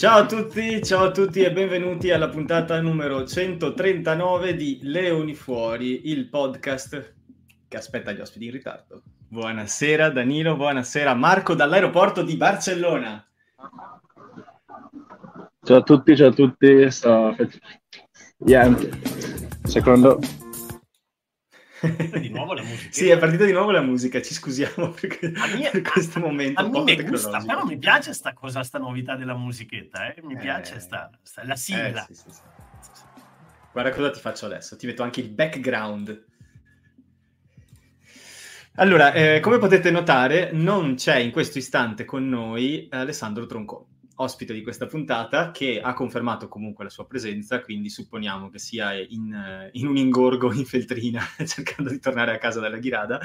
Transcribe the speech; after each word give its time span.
Ciao 0.00 0.20
a 0.20 0.24
tutti, 0.24 0.82
ciao 0.82 1.04
a 1.04 1.10
tutti 1.10 1.42
e 1.42 1.52
benvenuti 1.52 2.10
alla 2.10 2.30
puntata 2.30 2.80
numero 2.80 3.26
139 3.26 4.56
di 4.56 4.78
Leoni 4.80 5.34
Fuori, 5.34 6.08
il 6.08 6.30
podcast 6.30 7.16
che 7.68 7.76
aspetta 7.76 8.10
gli 8.10 8.20
ospiti 8.20 8.46
in 8.46 8.52
ritardo. 8.52 9.02
Buonasera 9.28 10.08
Danilo, 10.08 10.56
buonasera 10.56 11.12
Marco 11.12 11.52
dall'aeroporto 11.54 12.22
di 12.22 12.34
Barcellona. 12.38 13.22
Ciao 15.62 15.76
a 15.76 15.82
tutti, 15.82 16.16
ciao 16.16 16.28
a 16.28 16.32
tutti. 16.32 16.90
Sto... 16.90 17.36
Niente. 18.38 18.90
Secondo 19.64 20.18
di 21.80 22.28
nuovo 22.28 22.54
la 22.54 22.62
musica. 22.62 22.92
sì, 22.92 23.08
è 23.08 23.18
partita 23.18 23.44
di 23.44 23.52
nuovo 23.52 23.70
la 23.70 23.80
musica, 23.80 24.20
ci 24.20 24.34
scusiamo 24.34 24.90
perché, 25.00 25.32
mia, 25.56 25.70
per 25.70 25.82
questo 25.82 26.20
momento. 26.20 26.60
A 26.60 26.82
me 26.82 27.02
gusta, 27.02 27.42
però 27.44 27.64
mi 27.64 27.78
piace 27.78 28.12
sta 28.12 28.32
cosa, 28.32 28.62
sta 28.62 28.78
novità 28.78 29.16
della 29.16 29.34
musichetta, 29.34 30.12
eh? 30.12 30.22
mi 30.22 30.34
eh, 30.34 30.38
piace 30.38 30.80
sta, 30.80 31.10
sta, 31.22 31.44
la 31.44 31.56
sigla. 31.56 32.06
Eh, 32.06 32.14
sì, 32.14 32.14
sì, 32.14 32.30
sì. 32.30 32.40
Guarda 33.72 33.90
cosa 33.92 34.10
ti 34.10 34.20
faccio 34.20 34.46
adesso, 34.46 34.76
ti 34.76 34.86
metto 34.86 35.02
anche 35.02 35.20
il 35.20 35.30
background. 35.30 36.24
Allora, 38.74 39.12
eh, 39.12 39.40
come 39.40 39.58
potete 39.58 39.90
notare, 39.90 40.50
non 40.52 40.94
c'è 40.94 41.16
in 41.16 41.30
questo 41.30 41.58
istante 41.58 42.04
con 42.04 42.28
noi 42.28 42.88
Alessandro 42.90 43.46
Tronconi 43.46 43.89
ospite 44.22 44.52
di 44.52 44.62
questa 44.62 44.86
puntata, 44.86 45.50
che 45.50 45.80
ha 45.80 45.94
confermato 45.94 46.48
comunque 46.48 46.84
la 46.84 46.90
sua 46.90 47.06
presenza, 47.06 47.60
quindi 47.60 47.88
supponiamo 47.88 48.50
che 48.50 48.58
sia 48.58 48.92
in, 48.92 49.70
in 49.72 49.86
un 49.86 49.96
ingorgo 49.96 50.52
in 50.52 50.64
Feltrina, 50.64 51.22
cercando 51.46 51.90
di 51.90 51.98
tornare 51.98 52.34
a 52.34 52.38
casa 52.38 52.60
dalla 52.60 52.78
Ghirada, 52.78 53.20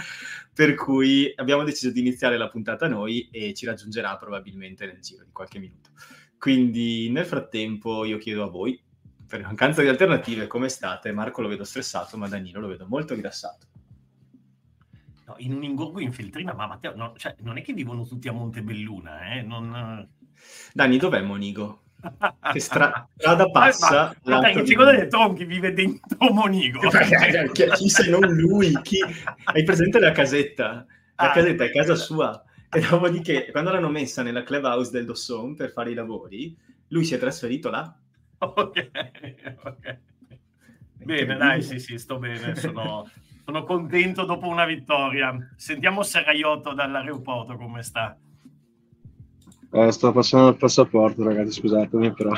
per 0.54 0.76
cui 0.76 1.32
abbiamo 1.36 1.64
deciso 1.64 1.92
di 1.92 2.00
iniziare 2.00 2.38
la 2.38 2.50
puntata 2.50 2.88
noi 2.88 3.28
e 3.30 3.54
ci 3.54 3.66
raggiungerà 3.66 4.18
probabilmente 4.18 4.86
nel 4.86 5.02
giro 5.02 5.24
di 5.24 5.32
qualche 5.32 5.60
minuto. 5.60 5.90
Quindi 6.38 7.10
nel 7.10 7.26
frattempo 7.26 8.06
io 8.06 8.18
chiedo 8.18 8.44
a 8.44 8.50
voi, 8.50 8.82
per 9.28 9.42
mancanza 9.42 9.82
di 9.82 9.88
alternative, 9.88 10.48
come 10.48 10.70
state? 10.70 11.12
Marco 11.12 11.42
lo 11.42 11.48
vedo 11.48 11.64
stressato, 11.64 12.18
ma 12.18 12.28
Danilo 12.28 12.60
lo 12.60 12.68
vedo 12.68 12.86
molto 12.88 13.14
rilassato. 13.16 13.68
No, 15.26 15.34
in 15.40 15.54
un 15.54 15.64
ingorgo 15.64 16.00
in 16.00 16.14
Feltrina, 16.14 16.54
ma 16.54 16.68
Matteo, 16.68 16.96
no, 16.96 17.14
cioè, 17.18 17.36
non 17.40 17.58
è 17.58 17.64
che 17.64 17.74
vivono 17.74 18.06
tutti 18.06 18.28
a 18.28 18.32
Montebelluna, 18.32 19.34
eh? 19.34 19.42
Non 19.42 20.08
Dani, 20.74 20.98
dov'è 20.98 21.22
Monigo? 21.22 21.82
Che 22.52 22.60
stra- 22.60 23.08
strada 23.18 23.50
passa? 23.50 24.16
Ma, 24.24 24.36
ma 24.36 24.40
dai, 24.42 24.66
secondo 24.66 24.92
te 24.92 25.08
Tonchi 25.08 25.46
vive 25.46 25.74
dentro 25.74 26.32
Monigo? 26.32 26.80
chi, 27.52 27.66
chi 27.72 27.90
se 27.90 28.10
non 28.10 28.22
lui? 28.22 28.78
Chi... 28.82 29.00
Hai 29.44 29.64
presente 29.64 30.00
la 30.00 30.12
casetta? 30.12 30.86
La 31.16 31.30
ah. 31.30 31.32
casetta 31.32 31.64
è 31.64 31.72
casa 31.72 31.96
sua. 31.96 32.44
E 32.70 32.82
dopodiché, 32.82 33.50
quando 33.52 33.72
l'hanno 33.72 33.90
messa 33.90 34.22
nella 34.22 34.44
clubhouse 34.44 34.92
del 34.92 35.06
Dosson 35.06 35.56
per 35.56 35.72
fare 35.72 35.92
i 35.92 35.94
lavori, 35.94 36.56
lui 36.90 37.06
si 37.06 37.16
è 37.16 37.18
trasferito 37.18 37.70
là. 37.70 37.98
Ok, 38.38 38.90
ok. 39.64 39.98
Bene, 41.06 41.38
dai, 41.38 41.62
sì, 41.62 41.80
sì, 41.80 41.98
sto 41.98 42.18
bene. 42.18 42.56
Sono, 42.56 43.10
sono 43.46 43.64
contento 43.64 44.26
dopo 44.26 44.48
una 44.48 44.66
vittoria. 44.66 45.36
Sentiamo 45.56 46.04
Serraiotto 46.04 46.74
dall'aeroporto 46.74 47.56
come 47.56 47.82
sta. 47.84 48.18
Eh, 49.72 49.92
sto 49.92 50.12
passando 50.12 50.50
il 50.50 50.58
passaporto, 50.58 51.24
ragazzi, 51.24 51.60
scusatemi, 51.60 52.14
però. 52.14 52.32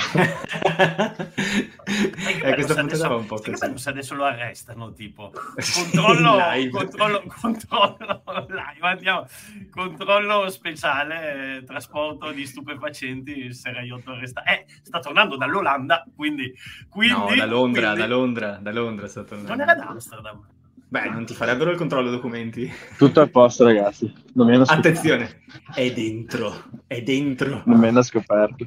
eh, 2.44 2.54
questa 2.54 2.76
puntata 2.76 3.08
va 3.08 3.16
un 3.16 3.26
po' 3.26 3.36
così. 3.38 3.78
Se 3.78 3.90
adesso 3.90 4.16
lo 4.16 4.24
arrestano, 4.24 4.92
tipo, 4.94 5.32
controllo, 5.94 6.38
controllo, 6.72 7.24
controllo, 7.40 8.22
live, 8.48 8.88
andiamo, 8.88 9.28
controllo 9.70 10.50
speciale, 10.50 11.64
trasporto 11.66 12.32
di 12.32 12.46
stupefacenti, 12.46 13.54
Seraiotto 13.54 14.12
arrestato. 14.12 14.50
Eh, 14.50 14.66
sta 14.82 15.00
tornando 15.00 15.38
dall'Olanda, 15.38 16.06
quindi... 16.16 16.54
quindi 16.90 17.14
no, 17.14 17.36
da 17.36 17.46
Londra, 17.46 17.92
quindi... 17.92 18.00
da 18.00 18.08
Londra, 18.08 18.60
da 18.62 18.72
Londra 18.72 19.08
sta 19.08 19.24
tornando. 19.24 19.52
Non 19.52 19.62
era 19.62 19.76
da 19.76 19.86
Amsterdam. 19.86 20.46
Beh, 20.90 21.10
non 21.10 21.26
ti 21.26 21.34
farebbero 21.34 21.72
il 21.72 21.78
controllo 21.78 22.10
documenti. 22.10 22.72
Tutto 22.98 23.20
a 23.20 23.28
posto, 23.28 23.66
ragazzi. 23.66 24.12
Attenzione, 24.72 25.42
è 25.76 25.92
dentro, 25.92 26.54
è 26.88 27.02
dentro. 27.02 27.62
Non 27.66 27.78
mi 27.78 27.88
hanno 27.88 28.02
scoperto. 28.02 28.66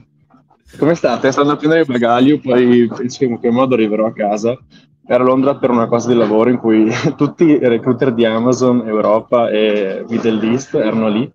Come 0.76 0.94
state? 0.94 1.30
Sto 1.30 1.40
andando 1.40 1.58
a 1.58 1.60
prendere 1.60 1.80
il 1.80 1.86
bagaglio, 1.86 2.38
poi 2.38 2.86
penso 2.94 3.18
che 3.18 3.24
in 3.24 3.30
qualche 3.30 3.50
modo 3.50 3.74
arriverò 3.74 4.06
a 4.06 4.12
casa. 4.12 4.58
Ero 5.06 5.22
a 5.24 5.26
Londra 5.26 5.56
per 5.56 5.70
una 5.70 5.86
cosa 5.86 6.08
di 6.08 6.14
lavoro 6.14 6.50
in 6.50 6.58
cui 6.58 6.88
tutti 7.16 7.44
i 7.44 7.58
recruiter 7.58 8.12
di 8.12 8.26
Amazon, 8.26 8.86
Europa 8.86 9.48
e 9.48 10.04
Middle 10.06 10.46
East 10.46 10.74
erano 10.74 11.08
lì. 11.08 11.30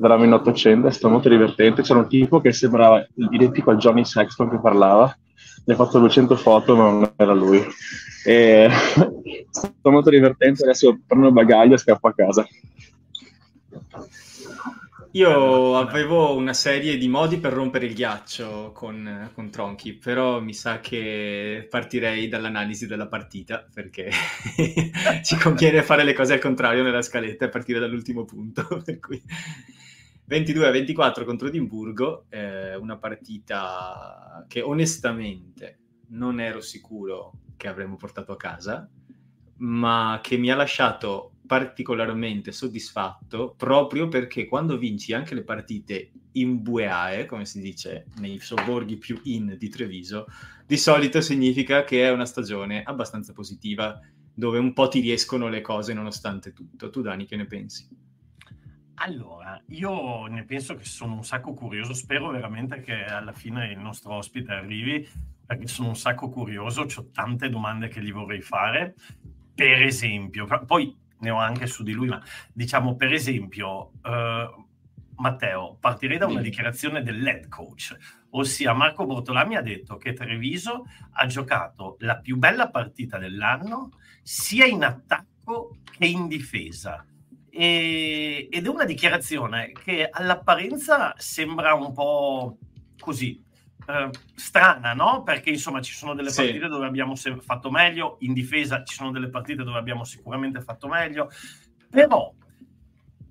Eravamo 0.00 0.24
in 0.24 0.32
800, 0.34 0.86
è 0.86 0.92
stato 0.92 1.12
molto 1.12 1.28
divertente. 1.28 1.82
C'era 1.82 1.98
un 1.98 2.08
tipo 2.08 2.40
che 2.40 2.52
sembrava 2.52 3.04
identico 3.16 3.72
a 3.72 3.76
Johnny 3.76 4.04
Sexton 4.04 4.48
che 4.50 4.60
parlava. 4.60 5.14
Ne 5.68 5.74
ha 5.74 5.76
fatto 5.76 5.98
200 5.98 6.34
foto, 6.34 6.74
ma 6.76 6.90
non 6.90 7.12
era 7.14 7.34
lui. 7.34 7.62
E 8.24 8.70
è 8.72 9.88
molto 9.90 10.08
divertente. 10.08 10.62
Adesso 10.62 11.00
prendo 11.06 11.26
il 11.26 11.34
bagaglio 11.34 11.74
e 11.74 11.78
scappo 11.78 12.08
a 12.08 12.14
casa. 12.14 12.48
Io 15.10 15.76
avevo 15.76 16.34
una 16.34 16.54
serie 16.54 16.96
di 16.96 17.08
modi 17.08 17.36
per 17.36 17.52
rompere 17.52 17.84
il 17.84 17.92
ghiaccio 17.92 18.72
con, 18.72 19.30
con 19.34 19.50
Tronchi, 19.50 19.92
però 19.92 20.40
mi 20.40 20.54
sa 20.54 20.80
che 20.80 21.66
partirei 21.68 22.28
dall'analisi 22.28 22.86
della 22.86 23.06
partita 23.06 23.66
perché 23.70 24.10
ci 25.22 25.36
conviene 25.36 25.82
fare 25.82 26.02
le 26.02 26.14
cose 26.14 26.32
al 26.32 26.40
contrario 26.40 26.82
nella 26.82 27.02
scaletta 27.02 27.44
e 27.44 27.50
partire 27.50 27.78
dall'ultimo 27.78 28.24
punto. 28.24 28.66
Per 28.82 28.98
cui 29.00 29.20
22 30.28 30.66
a 30.66 30.70
24 30.70 31.24
contro 31.24 31.48
Edimburgo, 31.48 32.26
eh, 32.28 32.76
una 32.76 32.98
partita 32.98 34.44
che 34.46 34.60
onestamente 34.60 35.78
non 36.08 36.38
ero 36.38 36.60
sicuro 36.60 37.32
che 37.56 37.66
avremmo 37.66 37.96
portato 37.96 38.32
a 38.32 38.36
casa, 38.36 38.86
ma 39.60 40.20
che 40.22 40.36
mi 40.36 40.50
ha 40.50 40.54
lasciato 40.54 41.32
particolarmente 41.46 42.52
soddisfatto 42.52 43.54
proprio 43.56 44.08
perché 44.08 44.44
quando 44.44 44.76
vinci 44.76 45.14
anche 45.14 45.34
le 45.34 45.44
partite 45.44 46.12
in 46.32 46.60
Bueae, 46.60 47.24
come 47.24 47.46
si 47.46 47.62
dice 47.62 48.08
nei 48.18 48.38
sobborghi 48.38 48.98
più 48.98 49.18
in 49.24 49.56
di 49.58 49.68
Treviso, 49.70 50.26
di 50.66 50.76
solito 50.76 51.22
significa 51.22 51.84
che 51.84 52.06
è 52.06 52.10
una 52.10 52.26
stagione 52.26 52.82
abbastanza 52.82 53.32
positiva 53.32 53.98
dove 54.34 54.58
un 54.58 54.74
po' 54.74 54.88
ti 54.88 55.00
riescono 55.00 55.48
le 55.48 55.62
cose 55.62 55.94
nonostante 55.94 56.52
tutto. 56.52 56.90
Tu 56.90 57.00
Dani 57.00 57.24
che 57.24 57.36
ne 57.36 57.46
pensi? 57.46 58.07
Allora, 59.00 59.62
io 59.68 60.26
ne 60.26 60.44
penso 60.44 60.74
che 60.74 60.84
sono 60.84 61.14
un 61.14 61.24
sacco 61.24 61.54
curioso, 61.54 61.94
spero 61.94 62.30
veramente 62.30 62.80
che 62.80 63.04
alla 63.04 63.32
fine 63.32 63.70
il 63.70 63.78
nostro 63.78 64.14
ospite 64.14 64.52
arrivi 64.52 65.08
perché 65.46 65.68
sono 65.68 65.88
un 65.88 65.96
sacco 65.96 66.28
curioso, 66.28 66.82
ho 66.82 67.10
tante 67.12 67.48
domande 67.48 67.88
che 67.88 68.02
gli 68.02 68.12
vorrei 68.12 68.40
fare. 68.40 68.94
Per 69.54 69.82
esempio, 69.82 70.46
poi 70.66 70.96
ne 71.20 71.30
ho 71.30 71.38
anche 71.38 71.66
su 71.66 71.82
di 71.84 71.92
lui, 71.92 72.08
ma 72.08 72.20
diciamo 72.52 72.96
per 72.96 73.12
esempio, 73.12 73.92
eh, 74.02 74.66
Matteo, 75.16 75.76
partirei 75.80 76.18
da 76.18 76.26
una 76.26 76.40
dichiarazione 76.40 77.02
dell'head 77.02 77.48
coach, 77.48 77.96
ossia 78.30 78.72
Marco 78.72 79.06
Bortolami 79.06 79.56
ha 79.56 79.62
detto 79.62 79.96
che 79.96 80.12
Treviso 80.12 80.84
ha 81.12 81.26
giocato 81.26 81.96
la 82.00 82.18
più 82.18 82.36
bella 82.36 82.68
partita 82.68 83.16
dell'anno 83.18 83.90
sia 84.22 84.66
in 84.66 84.84
attacco 84.84 85.78
che 85.84 86.06
in 86.06 86.26
difesa. 86.28 87.04
E, 87.50 88.48
ed 88.50 88.66
è 88.66 88.68
una 88.68 88.84
dichiarazione 88.84 89.72
che 89.72 90.08
all'apparenza 90.10 91.14
sembra 91.16 91.74
un 91.74 91.92
po' 91.92 92.58
così, 92.98 93.42
eh, 93.86 94.10
strana, 94.34 94.92
no? 94.92 95.22
Perché 95.22 95.50
insomma 95.50 95.80
ci 95.80 95.94
sono 95.94 96.14
delle 96.14 96.32
partite 96.32 96.64
sì. 96.64 96.68
dove 96.68 96.86
abbiamo 96.86 97.14
fatto 97.16 97.70
meglio, 97.70 98.16
in 98.20 98.32
difesa 98.32 98.84
ci 98.84 98.94
sono 98.94 99.10
delle 99.10 99.30
partite 99.30 99.64
dove 99.64 99.78
abbiamo 99.78 100.04
sicuramente 100.04 100.60
fatto 100.60 100.88
meglio, 100.88 101.30
però 101.88 102.32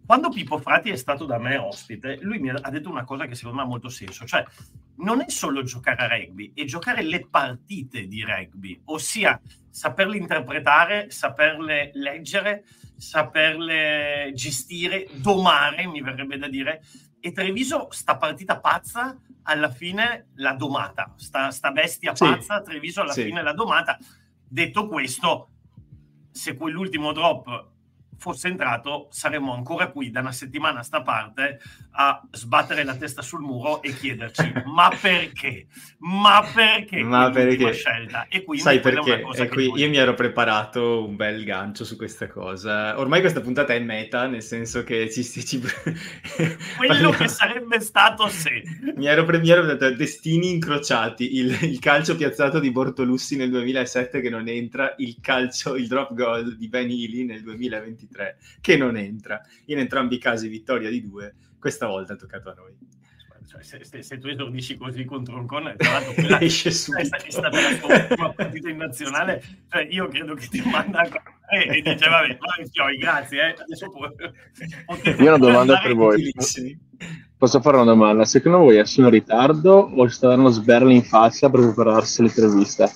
quando 0.07 0.29
Pippo 0.29 0.57
Frati 0.57 0.89
è 0.89 0.95
stato 0.95 1.25
da 1.25 1.37
me 1.37 1.57
ospite, 1.57 2.17
lui 2.21 2.39
mi 2.39 2.49
ha 2.49 2.69
detto 2.69 2.89
una 2.89 3.03
cosa 3.03 3.25
che 3.25 3.35
secondo 3.35 3.57
me 3.57 3.63
ha 3.63 3.67
molto 3.67 3.89
senso, 3.89 4.25
cioè 4.25 4.41
non 4.99 5.19
è 5.19 5.29
solo 5.29 5.63
giocare 5.63 6.01
a 6.01 6.07
rugby, 6.07 6.53
è 6.55 6.63
giocare 6.63 7.01
le 7.03 7.27
partite 7.29 8.07
di 8.07 8.23
rugby, 8.23 8.81
ossia 8.85 9.39
saperle 9.69 10.15
interpretare, 10.15 11.11
saperle 11.11 11.91
leggere, 11.93 12.63
saperle 12.97 14.31
gestire, 14.33 15.07
domare, 15.13 15.85
mi 15.87 16.01
verrebbe 16.01 16.37
da 16.37 16.47
dire. 16.47 16.83
E 17.19 17.31
Treviso, 17.31 17.87
sta 17.91 18.17
partita 18.17 18.59
pazza, 18.59 19.19
alla 19.43 19.69
fine 19.69 20.29
l'ha 20.35 20.53
domata. 20.53 21.13
Sta, 21.15 21.51
sta 21.51 21.71
bestia 21.71 22.13
pazza, 22.13 22.57
sì. 22.57 22.63
Treviso 22.63 23.01
alla 23.01 23.13
sì. 23.13 23.23
fine 23.23 23.41
l'ha 23.41 23.53
domata. 23.53 23.97
Detto 24.47 24.87
questo, 24.87 25.49
se 26.31 26.55
quell'ultimo 26.55 27.11
drop 27.11 27.75
fosse 28.17 28.47
entrato 28.47 29.07
saremmo 29.11 29.53
ancora 29.53 29.87
qui 29.87 30.11
da 30.11 30.19
una 30.19 30.31
settimana 30.31 30.79
a 30.79 30.83
sta 30.83 31.01
parte 31.01 31.59
a 31.91 32.21
sbattere 32.31 32.83
la 32.83 32.95
testa 32.95 33.21
sul 33.21 33.41
muro 33.41 33.81
e 33.81 33.93
chiederci 33.93 34.51
ma 34.65 34.89
perché? 34.99 35.67
Ma 35.99 36.45
perché? 36.53 37.03
Ma 37.03 37.29
perché? 37.29 37.73
scelta? 37.73 38.27
E 38.29 38.43
quindi 38.43 38.63
Sai 38.63 38.79
perché? 38.79 39.23
Qui 39.47 39.71
io 39.75 39.89
mi 39.89 39.97
ero 39.97 40.13
preparato 40.13 41.05
un 41.05 41.15
bel 41.15 41.43
gancio 41.43 41.85
su 41.85 41.95
questa 41.95 42.27
cosa. 42.27 42.99
Ormai 42.99 43.21
questa 43.21 43.41
puntata 43.41 43.73
è 43.73 43.79
meta, 43.79 44.27
nel 44.27 44.43
senso 44.43 44.83
che 44.83 45.09
ci... 45.09 45.23
ci, 45.23 45.45
ci... 45.45 45.61
Quello 46.77 47.11
che 47.11 47.27
sarebbe 47.27 47.79
stato 47.79 48.27
se... 48.27 48.63
Mi 48.95 49.07
ero, 49.07 49.25
pre- 49.25 49.39
mi 49.39 49.49
ero 49.49 49.65
detto 49.65 49.89
destini 49.95 50.51
incrociati, 50.51 51.37
il, 51.37 51.57
il 51.61 51.79
calcio 51.79 52.15
piazzato 52.15 52.59
di 52.59 52.71
Bortolussi 52.71 53.35
nel 53.35 53.49
2007 53.49 54.21
che 54.21 54.29
non 54.29 54.47
entra, 54.47 54.93
il 54.97 55.17
calcio, 55.21 55.75
il 55.75 55.87
drop 55.87 56.13
goal 56.13 56.55
di 56.57 56.67
Ben 56.67 56.89
Healy 56.89 57.25
nel 57.25 57.41
2023 57.41 58.06
23 58.07 58.37
che 58.61 58.77
non 58.77 58.97
entra. 58.97 59.41
In 59.65 59.79
entrambi 59.79 60.15
i 60.15 60.19
casi 60.19 60.47
vittoria 60.47 60.89
di 60.89 61.01
due, 61.01 61.35
questa 61.59 61.87
volta 61.87 62.13
è 62.13 62.17
toccato 62.17 62.49
a 62.49 62.53
noi. 62.53 62.75
Cioè, 63.47 63.63
se, 63.63 63.85
se, 63.85 64.03
se, 64.03 64.17
tu 64.17 64.27
esordisci 64.27 64.75
così 64.75 65.05
contro 65.05 65.37
un 65.37 65.45
con, 65.45 65.73
tra 65.77 65.91
l'altro 65.91 66.11
quella 66.19 66.41
esce 66.41 66.69
subito. 66.69 67.15
è 67.15 67.29
stata 67.29 67.57
la 67.61 68.05
tua 68.07 68.33
partita 68.35 68.67
in 68.67 68.75
nazionale, 68.75 69.41
cioè 69.69 69.87
io 69.89 70.09
credo 70.09 70.33
che 70.33 70.47
ti 70.47 70.61
manda 70.65 70.99
a 70.99 71.09
e 71.49 71.81
dice 71.81 72.09
vabbè, 72.09 72.37
vai, 72.37 72.97
grazie, 72.97 73.41
eh. 73.41 73.55
Adesso. 73.57 73.85
Io 75.23 75.31
ho 75.31 75.35
una 75.35 75.37
domanda 75.37 75.79
per 75.79 75.93
voi. 75.93 76.33
Posso 77.37 77.61
fare 77.61 77.77
una 77.77 77.85
domanda? 77.85 78.25
Secondo 78.25 78.57
voi 78.57 78.85
sono 78.85 79.07
in 79.07 79.13
ritardo 79.13 79.91
o 79.95 80.09
ci 80.09 80.15
sta 80.15 80.27
dando 80.27 80.49
sberle 80.49 80.93
in 80.93 81.03
faccia 81.03 81.49
per 81.49 81.61
prepararsi 81.61 82.23
l'intervista? 82.23 82.91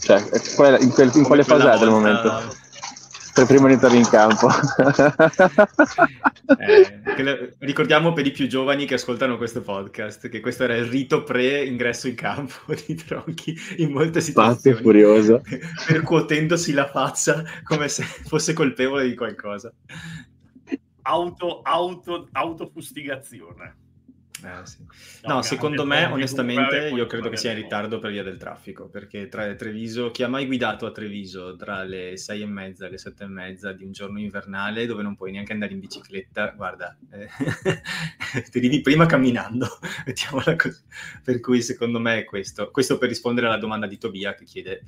Cioè, 0.00 0.18
in, 0.82 0.90
quel, 0.90 1.12
in 1.14 1.22
quale 1.22 1.44
fase 1.44 1.70
è 1.70 1.78
del 1.78 1.88
momento? 1.88 2.62
Per 3.34 3.46
prima 3.46 3.66
di 3.66 3.72
entrare 3.74 3.96
in 3.96 4.08
campo. 4.08 4.48
eh, 6.56 7.56
ricordiamo 7.58 8.12
per 8.12 8.26
i 8.26 8.30
più 8.30 8.46
giovani 8.46 8.86
che 8.86 8.94
ascoltano 8.94 9.36
questo 9.36 9.60
podcast 9.60 10.28
che 10.28 10.38
questo 10.40 10.62
era 10.64 10.76
il 10.76 10.84
rito 10.84 11.24
pre-ingresso 11.24 12.06
in 12.06 12.14
campo 12.14 12.54
di 12.86 12.94
Tronchi 12.94 13.54
in 13.78 13.90
molte 13.90 14.20
situazioni. 14.20 14.80
furioso. 14.80 15.42
Percuotendosi 15.86 16.72
la 16.72 16.88
faccia 16.88 17.42
come 17.64 17.88
se 17.88 18.04
fosse 18.04 18.52
colpevole 18.52 19.08
di 19.08 19.16
qualcosa. 19.16 19.72
Auto, 21.02 21.60
auto, 21.62 22.28
autofustigazione. 22.32 23.83
Eh, 24.44 24.66
sì. 24.66 24.78
No, 25.24 25.34
no 25.34 25.42
secondo 25.42 25.84
me, 25.86 26.04
onestamente, 26.04 26.88
io 26.88 27.06
credo 27.06 27.30
che 27.30 27.36
sia 27.36 27.50
in 27.50 27.56
ritardo 27.56 27.98
per 27.98 28.10
via 28.10 28.22
del 28.22 28.36
traffico, 28.36 28.88
perché 28.88 29.28
tra 29.28 29.54
Treviso, 29.54 30.10
chi 30.10 30.22
ha 30.22 30.28
mai 30.28 30.46
guidato 30.46 30.86
a 30.86 30.92
Treviso 30.92 31.56
tra 31.56 31.82
le 31.82 32.16
sei 32.16 32.42
e 32.42 32.46
mezza 32.46 32.86
e 32.86 32.90
le 32.90 32.98
sette 32.98 33.24
e 33.24 33.28
mezza 33.28 33.72
di 33.72 33.84
un 33.84 33.92
giorno 33.92 34.18
invernale 34.20 34.86
dove 34.86 35.02
non 35.02 35.16
puoi 35.16 35.32
neanche 35.32 35.52
andare 35.52 35.72
in 35.72 35.80
bicicletta, 35.80 36.52
guarda, 36.56 36.96
eh, 37.10 37.28
ti 38.50 38.58
arrivi 38.58 38.80
prima 38.82 39.06
camminando, 39.06 39.66
mettiamola 40.06 40.56
così. 40.56 40.82
Per 41.22 41.40
cui 41.40 41.62
secondo 41.62 41.98
me 41.98 42.18
è 42.18 42.24
questo. 42.24 42.70
Questo 42.70 42.98
per 42.98 43.08
rispondere 43.08 43.46
alla 43.46 43.58
domanda 43.58 43.86
di 43.86 43.98
Tobia 43.98 44.34
che 44.34 44.44
chiede 44.44 44.82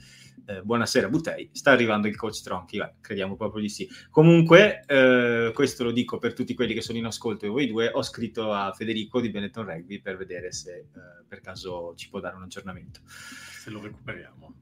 eh, 0.49 0.63
buonasera 0.63 1.09
Butei, 1.09 1.51
sta 1.53 1.73
arrivando 1.73 2.07
il 2.07 2.15
coach 2.15 2.41
Tronchi? 2.41 2.79
Beh, 2.79 2.95
crediamo 3.01 3.37
proprio 3.37 3.61
di 3.61 3.69
sì. 3.69 3.89
Comunque, 4.11 4.85
eh, 4.87 5.51
questo 5.53 5.83
lo 5.85 5.91
dico 5.91 6.19
per 6.19 6.35
tutti 6.35 6.55
quelli 6.55 6.73
che 6.73 6.81
sono 6.81 6.99
in 6.99 7.05
ascolto 7.05 7.47
e 7.47 7.49
voi 7.49 7.67
due, 7.67 7.91
ho 7.93 8.03
scritto 8.03 8.53
a 8.53 8.73
Federico 8.73 9.21
di 9.21 9.31
Benetton 9.47 9.65
Rugby 9.67 10.01
per 10.01 10.17
vedere 10.17 10.53
se 10.53 10.73
eh, 10.77 11.25
per 11.27 11.41
caso 11.41 11.95
ci 11.97 12.09
può 12.09 12.21
dare 12.21 12.37
un 12.37 12.43
aggiornamento. 12.43 13.01
Se 13.07 13.71
lo 13.71 13.81
recuperiamo. 13.81 14.55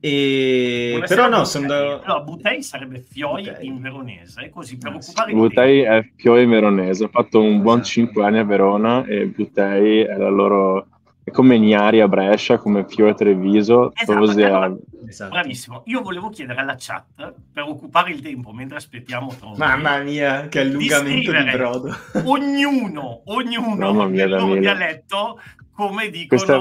E... 0.00 1.02
Però 1.06 1.28
no, 1.28 1.44
sono 1.44 1.66
da... 1.66 2.02
no, 2.06 2.24
Butei 2.24 2.62
sarebbe 2.62 3.00
Fioi 3.00 3.44
Butei. 3.44 3.66
in 3.66 3.80
veronese, 3.80 4.48
così 4.48 4.78
per 4.78 4.92
ah, 4.92 4.96
occupare 4.96 5.30
sì. 5.30 5.36
Butei 5.36 5.80
è 5.82 6.10
Fioi 6.16 6.44
in 6.44 6.50
veronese, 6.50 7.04
ho 7.04 7.08
fatto 7.08 7.42
un 7.42 7.60
buon 7.60 7.80
esatto. 7.80 7.92
5 7.92 8.24
anni 8.24 8.38
a 8.38 8.44
Verona 8.44 9.04
e 9.04 9.26
Butei 9.26 10.00
è 10.00 10.16
la 10.16 10.30
loro 10.30 10.88
come 11.32 11.58
Gnari 11.58 12.00
a 12.00 12.08
Brescia, 12.08 12.58
come 12.58 12.86
Fiore 12.86 13.14
Treviso. 13.14 13.92
Esatto, 13.94 14.22
a... 14.22 14.76
esatto. 15.08 15.30
Bravissimo. 15.30 15.82
Io 15.86 16.00
volevo 16.00 16.28
chiedere 16.28 16.60
alla 16.60 16.76
chat, 16.78 17.34
per 17.52 17.64
occupare 17.64 18.12
il 18.12 18.20
tempo 18.20 18.52
mentre 18.52 18.76
aspettiamo 18.76 19.34
Tronchi, 19.36 19.58
Mamma 19.58 19.98
mia, 19.98 20.46
che 20.48 20.60
allungamento 20.60 21.32
di, 21.32 21.44
di 21.44 21.50
brodo. 21.50 21.94
ognuno, 22.24 23.22
ognuno 23.24 24.08
mia, 24.08 24.26
nel 24.26 24.30
loro 24.30 24.54
dialetto, 24.54 25.40
come 25.72 26.10
dicono... 26.10 26.26
Questa 26.28 26.58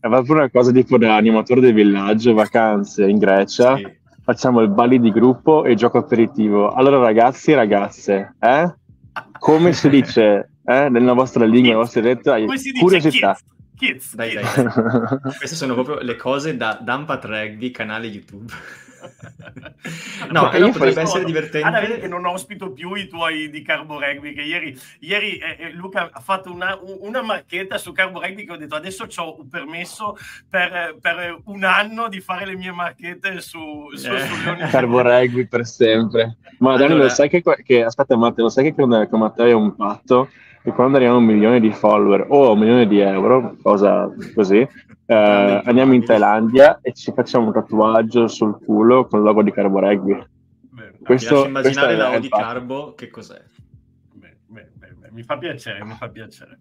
è 0.00 0.08
proprio 0.08 0.34
una 0.34 0.50
cosa 0.50 0.72
tipo 0.72 0.98
da 0.98 1.14
animatore 1.14 1.60
del 1.60 1.74
villaggio, 1.74 2.34
vacanze 2.34 3.08
in 3.08 3.18
Grecia. 3.18 3.76
Sì. 3.76 3.98
Facciamo 4.22 4.60
il 4.60 4.70
balli 4.70 4.98
di 4.98 5.10
gruppo 5.12 5.64
e 5.64 5.74
gioco 5.74 5.98
aperitivo. 5.98 6.70
Allora 6.70 6.98
ragazzi 6.98 7.52
e 7.52 7.54
ragazze, 7.54 8.34
eh? 8.40 8.74
come 9.38 9.72
si 9.72 9.88
dice 9.90 10.50
eh, 10.64 10.88
nella 10.88 11.12
vostra 11.12 11.44
lingua, 11.44 11.70
nella 11.70 11.82
vostra 11.82 12.02
lettera, 12.02 12.36
curiosità. 12.78 13.34
Kids 13.34 13.58
Kids, 13.80 14.14
dai, 14.14 14.36
kids. 14.36 14.54
dai. 14.56 15.32
Queste 15.38 15.56
sono 15.56 15.72
proprio 15.72 16.00
le 16.00 16.16
cose 16.16 16.54
da 16.54 16.78
Dumpat 16.78 17.24
Rugby, 17.24 17.70
canale 17.70 18.08
YouTube. 18.08 18.52
no, 20.30 20.42
Ma 20.42 20.56
io 20.58 20.70
potrebbe 20.70 21.00
essere 21.00 21.24
divertente. 21.24 21.66
Ad 21.66 22.00
che 22.00 22.06
non 22.06 22.26
ospito 22.26 22.72
più 22.72 22.92
i 22.92 23.08
tuoi 23.08 23.48
di 23.48 23.62
Carbo 23.62 23.98
Rugby, 23.98 24.34
che 24.34 24.42
ieri, 24.42 24.78
ieri 24.98 25.38
eh, 25.38 25.56
eh 25.58 25.72
Luca 25.72 26.10
ha 26.12 26.20
fatto 26.20 26.52
una, 26.52 26.78
una, 27.00 27.22
marchetta 27.22 27.78
su 27.78 27.92
Carbo 27.92 28.20
Rugby 28.20 28.44
che 28.44 28.52
ho 28.52 28.56
detto 28.58 28.74
adesso 28.74 29.06
ho 29.16 29.40
un 29.40 29.48
permesso 29.48 30.18
per, 30.46 30.98
per, 31.00 31.40
un 31.44 31.64
anno 31.64 32.08
di 32.08 32.20
fare 32.20 32.44
le 32.44 32.56
mie 32.56 32.72
marchette 32.72 33.40
su, 33.40 33.88
su, 33.94 34.10
eh. 34.10 34.68
Carbo 34.70 35.00
Rugby 35.00 35.46
per 35.46 35.64
sempre. 35.64 36.36
Ma 36.58 36.74
allora... 36.74 36.88
Danilo, 36.88 37.08
sai 37.08 37.30
che, 37.30 37.42
che 37.64 37.82
aspetta 37.82 38.14
Matteo, 38.14 38.44
lo 38.44 38.50
sai 38.50 38.64
che 38.64 38.74
con, 38.74 39.08
con 39.08 39.20
Matteo 39.20 39.46
è 39.46 39.52
un 39.52 39.74
patto 39.74 40.28
e 40.62 40.72
quando 40.72 40.96
arriviamo 40.96 41.18
a 41.18 41.20
un 41.20 41.26
milione 41.26 41.60
di 41.60 41.70
follower 41.72 42.26
o 42.28 42.52
un 42.52 42.58
milione 42.58 42.86
di 42.86 42.98
euro, 42.98 43.56
cosa 43.62 44.12
così, 44.34 44.66
eh, 45.06 45.62
andiamo 45.64 45.94
in 45.94 46.04
Thailandia 46.04 46.80
e 46.82 46.92
ci 46.92 47.12
facciamo 47.12 47.46
un 47.46 47.52
tatuaggio 47.52 48.28
sul 48.28 48.62
culo 48.62 49.06
con 49.06 49.20
il 49.20 49.24
logo 49.24 49.42
di 49.42 49.52
Carbo 49.52 49.80
Rugby. 49.80 50.22
Beh, 50.60 50.92
questo, 51.02 51.46
immaginare 51.46 51.96
la 51.96 52.14
O 52.14 52.18
di 52.18 52.28
Carbo, 52.28 52.94
che 52.94 53.08
cos'è? 53.08 53.42
Beh, 54.12 54.36
beh, 54.46 54.68
mi 55.10 55.22
fa 55.22 55.38
piacere, 55.38 55.84
mi 55.84 55.94
fa 55.94 56.08
piacere. 56.08 56.58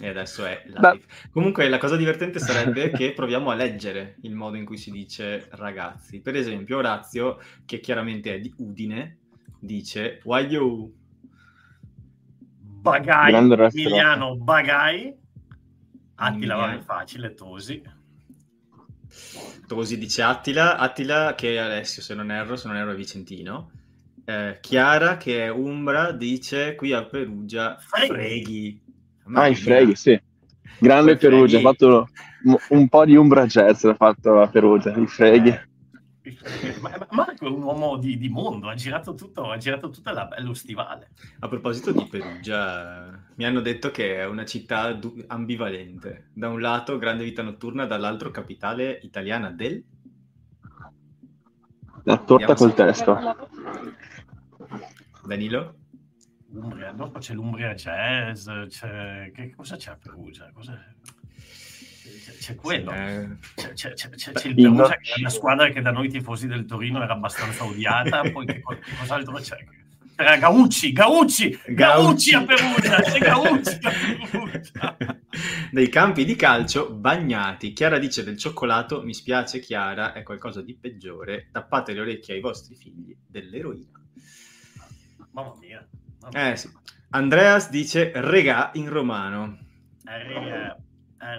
E 0.00 0.08
adesso 0.08 0.46
è 0.46 0.62
live. 0.66 0.78
Beh. 0.78 1.00
Comunque 1.32 1.68
la 1.68 1.78
cosa 1.78 1.96
divertente 1.96 2.38
sarebbe 2.38 2.90
che 2.90 3.12
proviamo 3.14 3.50
a 3.50 3.54
leggere 3.54 4.14
il 4.22 4.34
modo 4.34 4.56
in 4.56 4.64
cui 4.64 4.76
si 4.76 4.92
dice 4.92 5.48
ragazzi. 5.50 6.20
Per 6.20 6.36
esempio 6.36 6.78
Orazio, 6.78 7.38
che 7.66 7.80
chiaramente 7.80 8.34
è 8.34 8.38
di 8.38 8.54
Udine, 8.58 9.18
dice 9.58 10.20
Why 10.22 10.46
you? 10.46 10.94
Bagai, 12.90 13.34
Emiliano 13.34 14.36
Bagai, 14.36 15.14
Attila 16.16 16.56
va 16.56 16.74
è 16.74 16.78
facile, 16.80 17.34
Tosi. 17.34 17.82
Tosi 19.66 19.98
dice 19.98 20.22
Attila, 20.22 20.76
Attila 20.76 21.34
che 21.34 21.54
è 21.54 21.58
Alessio 21.58 22.02
se 22.02 22.14
non 22.14 22.30
erro, 22.30 22.56
se 22.56 22.68
non 22.68 22.76
erro 22.76 22.92
è 22.92 22.96
Vicentino. 22.96 23.70
Eh, 24.24 24.58
Chiara 24.60 25.16
che 25.16 25.44
è 25.44 25.48
Umbra 25.48 26.12
dice 26.12 26.74
qui 26.74 26.92
a 26.92 27.04
Perugia 27.04 27.76
Freghi. 27.78 28.08
freghi. 28.08 28.82
Ah, 29.32 29.48
i 29.48 29.54
freghi, 29.54 29.94
sì. 29.94 30.20
Grande 30.78 31.16
Perugia, 31.16 31.58
ha 31.58 31.60
fatto 31.60 32.08
un 32.70 32.88
po' 32.88 33.04
di 33.04 33.16
Umbra 33.16 33.46
Jazz, 33.46 33.84
ha 33.84 33.94
fatto 33.94 34.40
a 34.40 34.48
Perugia, 34.48 34.94
i 34.96 35.06
freghi. 35.06 35.48
Eh. 35.48 35.67
Ma, 36.80 37.06
Marco 37.10 37.46
è 37.46 37.48
un 37.48 37.62
uomo 37.62 37.96
di, 37.96 38.18
di 38.18 38.28
mondo, 38.28 38.68
ha 38.68 38.74
girato, 38.74 39.14
tutto, 39.14 39.50
ha 39.50 39.56
girato 39.56 39.90
tutta 39.90 40.12
la, 40.12 40.28
lo 40.38 40.54
stivale. 40.54 41.10
A 41.40 41.48
proposito 41.48 41.92
di 41.92 42.06
Perugia, 42.06 43.26
mi 43.36 43.44
hanno 43.44 43.60
detto 43.60 43.90
che 43.90 44.16
è 44.16 44.26
una 44.26 44.44
città 44.44 44.92
du- 44.92 45.24
ambivalente. 45.26 46.30
Da 46.32 46.48
un 46.48 46.60
lato 46.60 46.98
grande 46.98 47.24
vita 47.24 47.42
notturna, 47.42 47.86
dall'altro 47.86 48.30
capitale 48.30 48.98
italiana 49.02 49.50
del... 49.50 49.82
La 52.04 52.18
torta 52.18 52.54
col 52.54 52.74
testo. 52.74 53.48
Danilo? 55.24 55.74
Umbria, 56.50 56.92
dopo 56.92 57.18
c'è 57.18 57.34
l'Umbria 57.34 57.74
Jazz, 57.74 58.48
c'è... 58.68 59.30
Che 59.34 59.54
cosa 59.54 59.76
c'è 59.76 59.90
a 59.90 59.98
Perugia? 60.00 60.50
Cos'è? 60.52 60.78
C'è 62.38 62.54
quello. 62.54 62.92
Eh... 62.92 63.28
C'è, 63.54 63.72
c'è, 63.74 63.92
c'è, 63.94 64.32
c'è, 64.32 64.48
il 64.48 64.54
Perugia, 64.54 64.96
che 64.96 65.12
è 65.14 65.20
una 65.20 65.28
squadra 65.28 65.68
che 65.70 65.80
da 65.80 65.90
noi 65.90 66.08
tifosi 66.08 66.46
del 66.46 66.64
Torino 66.64 67.02
era 67.02 67.12
abbastanza 67.12 67.64
odiata, 67.64 68.22
poi 68.32 68.46
che, 68.46 68.62
che 68.62 68.96
cos'altro 68.98 69.34
c'è? 69.34 69.56
Era 70.20 70.36
Gaucci, 70.36 70.92
Gaucci, 70.92 71.60
Gaucci 71.68 72.34
a 72.34 72.44
Perugia, 72.44 73.00
c'è 73.02 73.18
Gaucci 73.20 73.78
a 73.82 73.90
Perugia. 74.28 74.96
Nei 75.70 75.88
campi 75.88 76.24
di 76.24 76.34
calcio 76.34 76.90
bagnati. 76.90 77.72
Chiara 77.72 77.98
dice 77.98 78.24
del 78.24 78.36
cioccolato, 78.36 79.02
mi 79.04 79.14
spiace 79.14 79.60
Chiara, 79.60 80.12
è 80.12 80.24
qualcosa 80.24 80.60
di 80.60 80.74
peggiore. 80.74 81.48
Tappate 81.52 81.92
le 81.92 82.00
orecchie 82.00 82.34
ai 82.34 82.40
vostri 82.40 82.74
figli 82.74 83.16
dell'eroina. 83.28 83.92
Mamma 85.30 85.54
mia. 85.60 85.86
Mamma 86.20 86.38
mia. 86.38 86.50
Eh 86.50 86.56
sì. 86.56 86.68
Andreas 87.10 87.70
dice 87.70 88.10
regà 88.14 88.70
in 88.74 88.88
romano. 88.88 89.56
Regà. 90.02 90.76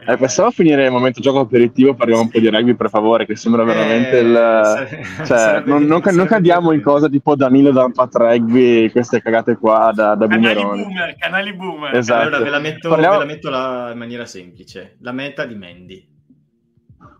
Eh, 0.07 0.17
possiamo 0.17 0.51
finire 0.51 0.85
il 0.85 0.91
momento 0.91 1.21
gioco 1.21 1.39
aperitivo, 1.39 1.93
parliamo 1.93 2.23
un 2.23 2.29
po' 2.29 2.39
di 2.39 2.49
rugby 2.49 2.75
per 2.75 2.89
favore, 2.89 3.25
che 3.25 3.37
sembra 3.37 3.63
veramente 3.63 4.17
eh, 4.17 4.21
il... 4.21 4.33
Sare- 4.33 5.25
cioè, 5.25 5.63
non, 5.65 5.83
non, 5.83 6.01
non 6.11 6.27
cadiamo 6.27 6.73
in 6.73 6.81
cosa 6.81 7.07
tipo 7.07 7.33
Danilo 7.35 7.71
da 7.71 7.89
Pat 7.89 8.13
Rugby, 8.13 8.91
queste 8.91 9.21
cagate 9.21 9.55
qua 9.55 9.91
da, 9.95 10.15
da 10.15 10.27
canali 10.27 10.61
boomer, 10.61 11.15
canali 11.17 11.53
boomer. 11.53 11.95
Esatto. 11.95 12.21
Allora 12.21 12.43
ve 12.43 12.49
la 12.49 12.59
metto, 12.59 12.89
Parliamo... 12.89 13.13
ve 13.13 13.19
la 13.19 13.31
metto 13.31 13.49
la, 13.49 13.89
in 13.93 13.97
maniera 13.97 14.25
semplice. 14.25 14.97
La 14.99 15.13
meta 15.13 15.45
di 15.45 15.55
Mandy. 15.55 16.07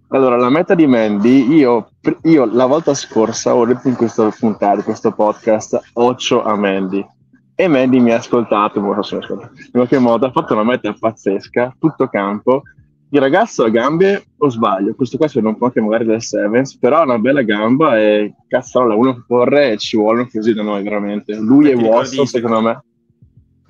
Allora, 0.09 0.35
la 0.35 0.49
meta 0.49 0.75
di 0.75 0.85
Mandy, 0.85 1.53
io, 1.53 1.91
io 2.23 2.45
la 2.51 2.65
volta 2.65 2.93
scorsa 2.93 3.55
ho 3.55 3.65
detto 3.65 3.87
in 3.87 3.95
questo 3.95 4.33
puntata, 4.37 4.77
in 4.77 4.83
questo 4.83 5.13
podcast, 5.13 5.79
occhio 5.93 6.43
a 6.43 6.57
Mandy 6.57 7.07
e 7.61 7.67
Mandy 7.67 7.99
mi 7.99 8.13
ha 8.13 8.15
ascoltato, 8.15 8.79
in 8.79 9.71
qualche 9.73 9.97
modo 9.97 10.25
ha 10.25 10.31
fatto 10.31 10.53
una 10.53 10.63
meta 10.63 10.93
pazzesca, 10.97 11.75
tutto 11.77 12.07
campo. 12.07 12.61
Il 13.09 13.19
ragazzo 13.19 13.65
ha 13.65 13.69
gambe, 13.69 14.27
o 14.37 14.47
sbaglio, 14.47 14.95
questo 14.95 15.17
qua 15.17 15.27
sono 15.27 15.49
un 15.49 15.57
po' 15.57 15.65
anche 15.65 15.81
magari 15.81 16.05
del 16.05 16.21
Sevens, 16.21 16.77
però 16.77 16.99
ha 16.99 17.03
una 17.03 17.19
bella 17.19 17.41
gamba 17.41 17.99
e 17.99 18.33
cazzarola, 18.47 18.95
uno 18.95 19.25
corre 19.27 19.71
e 19.71 19.77
ci 19.77 19.97
vuole 19.97 20.29
così 20.31 20.53
da 20.53 20.61
noi 20.61 20.83
veramente. 20.83 21.35
Lui 21.35 21.69
e 21.69 21.73
Watson, 21.73 22.25
secondo 22.27 22.61
me. 22.61 22.83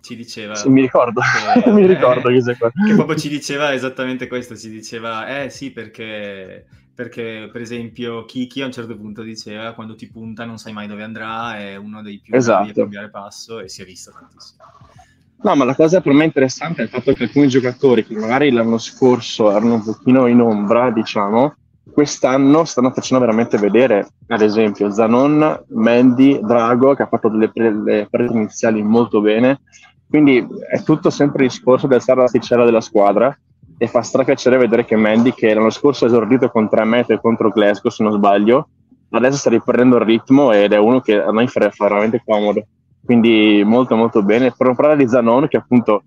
Ci 0.01 0.15
diceva... 0.15 0.53
Sì, 0.53 0.69
mi 0.69 0.81
ricordo, 0.81 1.21
che, 1.63 1.71
mi 1.73 1.87
ricordo 1.87 2.29
eh, 2.29 2.33
che 2.33 2.41
sei 2.43 2.57
qua. 2.57 2.69
Che 2.69 2.93
proprio 2.93 3.17
ci 3.17 3.29
diceva 3.29 3.73
esattamente 3.73 4.27
questo, 4.27 4.55
ci 4.55 4.69
diceva, 4.69 5.41
eh 5.41 5.49
sì, 5.49 5.71
perché 5.71 6.67
perché 6.99 7.47
per 7.49 7.61
esempio 7.61 8.25
Kiki 8.25 8.61
a 8.61 8.65
un 8.65 8.73
certo 8.73 8.97
punto 8.97 9.21
diceva 9.21 9.71
quando 9.71 9.95
ti 9.95 10.09
punta 10.09 10.43
non 10.43 10.57
sai 10.57 10.73
mai 10.73 10.85
dove 10.85 11.01
andrà, 11.01 11.57
è 11.57 11.77
uno 11.77 12.01
dei 12.01 12.19
più 12.19 12.35
esatto. 12.35 12.71
a 12.71 12.73
cambiare 12.73 13.09
passo 13.09 13.61
e 13.61 13.69
si 13.69 13.81
è 13.81 13.85
visto 13.85 14.11
tantissimo. 14.11 14.63
No, 15.43 15.55
ma 15.55 15.63
la 15.63 15.75
cosa 15.75 16.01
per 16.01 16.11
me 16.11 16.25
interessante 16.25 16.81
è 16.81 16.83
il 16.83 16.89
fatto 16.89 17.13
che 17.13 17.23
alcuni 17.23 17.47
giocatori 17.47 18.05
che 18.05 18.15
magari 18.15 18.51
l'anno 18.51 18.77
scorso 18.77 19.49
erano 19.49 19.75
un 19.75 19.83
pochino 19.85 20.27
in 20.27 20.41
ombra, 20.41 20.91
diciamo, 20.91 21.55
quest'anno 21.89 22.65
stanno 22.65 22.91
facendo 22.91 23.25
veramente 23.25 23.57
vedere, 23.57 24.05
ad 24.27 24.41
esempio, 24.41 24.91
Zanon, 24.91 25.67
Mandy, 25.69 26.41
Drago, 26.41 26.95
che 26.95 27.03
ha 27.03 27.07
fatto 27.07 27.29
delle, 27.29 27.49
delle 27.53 28.07
partite 28.09 28.33
iniziali 28.33 28.83
molto 28.83 29.21
bene. 29.21 29.61
Quindi 30.05 30.45
è 30.69 30.83
tutto 30.83 31.09
sempre 31.09 31.45
il 31.45 31.49
discorso 31.49 31.87
del 31.87 32.01
stare 32.01 32.23
asticella 32.23 32.65
della 32.65 32.81
squadra 32.81 33.33
e 33.81 33.87
fa 33.87 34.01
strapiacere 34.01 34.57
vedere 34.57 34.83
che 34.83 34.97
Mandy, 34.97 35.33
che 35.33 35.53
l'anno 35.53 35.69
scorso 35.69 36.03
ha 36.03 36.09
esordito 36.09 36.49
con 36.49 36.67
3 36.67 36.83
metri 36.83 37.17
contro 37.21 37.49
Glasgow, 37.49 37.89
se 37.89 38.03
non 38.03 38.11
sbaglio, 38.11 38.67
adesso 39.11 39.37
sta 39.37 39.49
riprendendo 39.49 39.95
il 39.95 40.03
ritmo 40.03 40.51
ed 40.51 40.73
è 40.73 40.77
uno 40.77 40.99
che 40.99 41.17
a 41.17 41.31
noi 41.31 41.47
fa 41.47 41.71
veramente 41.79 42.21
comodo. 42.25 42.61
Quindi 43.05 43.63
molto 43.65 43.95
molto 43.95 44.21
bene. 44.21 44.51
Per 44.55 44.67
non 44.67 44.75
parlare 44.75 44.97
di 44.97 45.07
Zanon, 45.07 45.47
che 45.47 45.55
appunto 45.55 46.03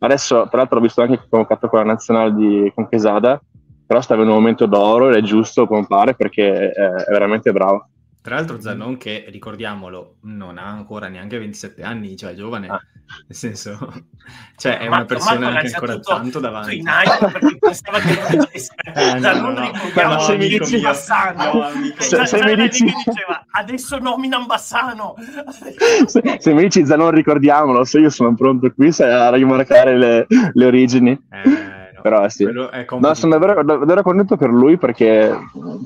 adesso 0.00 0.46
tra 0.50 0.58
l'altro 0.58 0.76
l'ho 0.76 0.84
visto 0.84 1.00
anche 1.00 1.24
convocato 1.28 1.68
con 1.68 1.78
la 1.78 1.86
nazionale 1.86 2.34
di 2.34 2.70
con 2.74 2.86
Quesada, 2.86 3.40
però 3.86 4.02
sta 4.02 4.12
avendo 4.12 4.32
un 4.32 4.38
momento 4.38 4.66
d'oro 4.66 5.08
ed 5.08 5.16
è 5.16 5.22
giusto 5.22 5.66
pompare 5.66 6.14
perché 6.14 6.70
è 6.70 7.10
veramente 7.10 7.52
bravo. 7.52 7.88
Tra 8.24 8.36
l'altro 8.36 8.58
Zanon 8.58 8.96
che, 8.96 9.26
ricordiamolo, 9.28 10.14
non 10.22 10.56
ha 10.56 10.64
ancora 10.64 11.08
neanche 11.08 11.38
27 11.38 11.82
anni, 11.82 12.16
cioè 12.16 12.32
giovane, 12.32 12.68
ah. 12.68 12.80
nel 13.26 13.36
senso, 13.36 13.76
cioè 14.56 14.78
è 14.78 14.86
una 14.86 15.04
persona 15.04 15.60
che 15.60 15.66
ancora 15.66 15.96
tutto, 15.96 16.14
tanto 16.14 16.40
davanti. 16.40 16.78
In 16.78 16.88
aria 16.88 17.18
perché 17.18 17.58
pensava 17.58 17.98
che 17.98 18.14
non 18.14 18.48
dicesse, 18.50 18.72
eh, 18.94 19.18
no, 19.18 19.50
no, 19.50 19.50
no. 19.50 20.18
se 20.20 20.36
mi 20.38 20.48
dici 20.48 20.80
Bassano, 20.80 21.52
no, 21.52 21.70
se, 21.98 22.24
se 22.24 22.42
mi 22.42 22.54
dici... 22.56 22.84
diceva, 22.84 23.44
adesso 23.50 23.98
nominano 23.98 24.46
Bassano. 24.46 25.16
se, 26.06 26.38
se, 26.38 26.52
mi 26.54 26.62
dici 26.62 26.86
Zanon 26.86 27.10
ricordiamolo, 27.10 27.84
se 27.84 27.98
io 27.98 28.08
sono 28.08 28.34
pronto 28.34 28.72
qui 28.72 28.88
a 29.00 29.28
rimarcare 29.34 29.98
le, 29.98 30.26
le 30.50 30.64
origini. 30.64 31.10
Eh 31.28 31.83
però 32.04 32.28
sì. 32.28 32.44
No, 32.44 33.14
sono 33.14 33.38
davvero, 33.38 33.64
davvero, 33.64 34.02
contento 34.02 34.36
per 34.36 34.50
lui 34.50 34.76
perché 34.76 35.34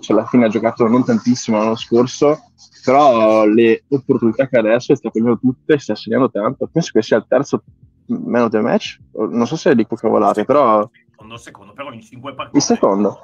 cioè, 0.01 0.17
alla 0.17 0.27
fine 0.27 0.47
ha 0.47 0.49
giocato 0.49 0.89
non 0.89 1.05
tantissimo 1.05 1.59
l'anno 1.59 1.77
scorso, 1.77 2.51
però 2.85 3.45
le 3.45 3.85
opportunità 3.87 4.49
che 4.49 4.59
adesso 4.59 4.97
sta 4.97 5.11
prendendo 5.11 5.39
tutte, 5.39 5.79
sta 5.79 5.95
segnando 5.95 6.29
tanto. 6.29 6.69
Penso 6.73 6.91
che 6.93 7.03
sia 7.03 7.19
il 7.19 7.27
terzo 7.29 7.63
meno 8.07 8.49
del 8.49 8.63
match, 8.63 8.99
non 9.13 9.47
so 9.47 9.55
se 9.55 9.71
è 9.71 9.75
di 9.77 9.87
cavolate, 9.87 10.45
però... 10.45 10.91
Secondo, 11.09 11.37
secondo, 11.37 11.73
però 11.73 11.93
in 11.93 12.01
cinque 12.01 12.35
partite. 12.35 12.57
Il 12.57 12.65
secondo. 12.65 13.21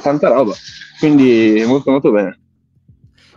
Tanta 0.00 0.28
roba. 0.28 0.52
Quindi 1.00 1.64
molto 1.66 1.90
molto 1.90 2.12
bene. 2.12 2.38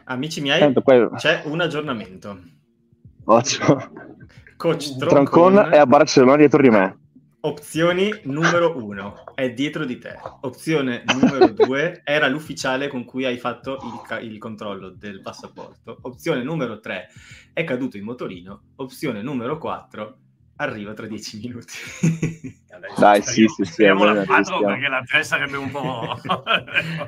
Amici 0.03 0.39
miei, 0.39 0.71
poi... 0.83 1.09
c'è 1.15 1.41
un 1.45 1.61
aggiornamento. 1.61 2.37
Ottimo. 3.23 3.89
Coach 4.55 4.97
Troncon, 4.97 5.25
Troncon 5.25 5.73
è 5.73 5.77
a 5.79 5.87
Barcellona 5.87 6.37
dietro 6.37 6.61
di 6.61 6.69
me. 6.69 6.99
Opzioni 7.43 8.13
numero 8.25 8.77
uno 8.77 9.33
è 9.33 9.51
dietro 9.51 9.83
di 9.83 9.97
te. 9.97 10.13
Opzione 10.41 11.03
numero 11.07 11.47
due 11.53 12.01
era 12.03 12.27
l'ufficiale 12.27 12.87
con 12.87 13.03
cui 13.03 13.25
hai 13.25 13.39
fatto 13.39 13.79
il, 13.81 14.01
ca- 14.07 14.19
il, 14.19 14.37
controllo 14.37 14.89
del 14.89 15.21
passaporto. 15.21 15.97
Opzione 16.03 16.43
numero 16.43 16.79
tre 16.79 17.07
è 17.51 17.63
caduto 17.63 17.97
in 17.97 18.03
motorino. 18.03 18.73
Opzione 18.75 19.23
numero 19.23 19.57
quattro 19.57 20.17
arriva 20.57 20.93
tra 20.93 21.07
dieci 21.07 21.39
minuti. 21.39 21.73
Dai, 22.97 23.23
sì, 23.23 23.47
sì, 23.47 23.63
sì. 23.63 23.71
Speriamo 23.71 24.03
la 24.03 24.23
4 24.23 24.59
perché 24.59 24.87
la 24.87 25.01
3 25.03 25.23
sarebbe 25.23 25.57
un 25.57 25.71
po'... 25.71 26.19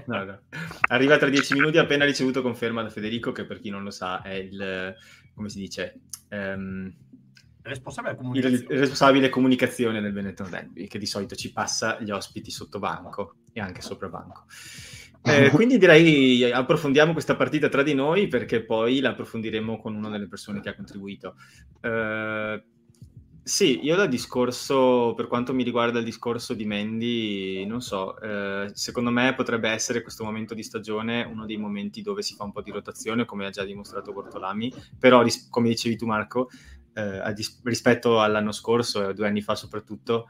no, 0.06 0.24
no. 0.24 0.40
Arriva 0.88 1.18
tra 1.18 1.30
dieci 1.30 1.54
minuti 1.54 1.78
appena 1.78 2.06
ricevuto 2.06 2.42
conferma 2.42 2.82
da 2.82 2.90
Federico, 2.90 3.32
che 3.32 3.46
per 3.46 3.60
chi 3.60 3.70
non 3.70 3.84
lo 3.84 3.92
sa 3.92 4.24
è 4.24 4.34
il... 4.34 4.96
come 5.36 5.50
si 5.50 5.60
dice... 5.60 6.00
Um, 6.30 6.92
responsabile 7.64 8.16
comunicazione. 8.16 8.64
Il, 8.64 8.80
responsabile 8.80 9.30
comunicazione 9.30 10.02
del 10.02 10.12
Benetton 10.12 10.50
Rugby, 10.50 10.88
che 10.88 11.00
di 11.00 11.06
solito 11.06 11.36
ci 11.36 11.52
passa 11.52 12.00
gli 12.00 12.12
ospiti 12.12 12.52
sotto 12.52 12.80
banco 12.80 13.36
e 13.52 13.60
anche 13.60 13.82
sopra 13.82 14.10
banco. 14.10 14.46
Eh, 15.24 15.50
quindi 15.56 15.78
direi 15.78 16.52
approfondiamo 16.52 17.14
questa 17.14 17.36
partita 17.36 17.70
tra 17.70 17.82
di 17.82 17.94
noi 17.94 18.28
perché 18.28 18.64
poi 18.64 19.00
la 19.00 19.10
approfondiremo 19.10 19.80
con 19.80 19.96
una 19.96 20.10
delle 20.10 20.28
persone 20.28 20.60
che 20.60 20.70
ha 20.70 20.76
contribuito. 20.76 21.36
Eh, 21.82 22.64
sì, 23.46 23.82
io 23.84 23.98
dal 23.98 24.08
discorso, 24.08 25.14
per 25.18 25.28
quanto 25.28 25.54
mi 25.54 25.64
riguarda 25.64 26.00
il 26.00 26.06
discorso 26.06 26.54
di 26.54 26.66
Mandy, 26.66 27.66
non 27.66 27.82
so, 27.82 28.18
eh, 28.22 28.70
secondo 28.72 29.12
me 29.12 29.34
potrebbe 29.36 29.70
essere 29.70 30.02
questo 30.02 30.24
momento 30.24 30.54
di 30.54 30.64
stagione 30.64 31.24
uno 31.24 31.46
dei 31.46 31.58
momenti 31.58 32.02
dove 32.02 32.22
si 32.22 32.36
fa 32.36 32.46
un 32.46 32.54
po' 32.54 32.62
di 32.62 32.72
rotazione, 32.72 33.26
come 33.26 33.46
ha 33.46 33.50
già 33.50 33.66
dimostrato 33.66 34.14
Bortolami, 34.14 34.74
però 34.98 35.26
come 35.50 35.68
dicevi 35.68 35.98
tu 35.98 36.06
Marco, 36.06 36.50
eh, 36.94 37.34
dis- 37.34 37.62
rispetto 37.64 38.22
all'anno 38.22 38.52
scorso 38.52 39.10
e 39.10 39.14
due 39.14 39.28
anni 39.28 39.42
fa 39.42 39.56
soprattutto, 39.56 40.30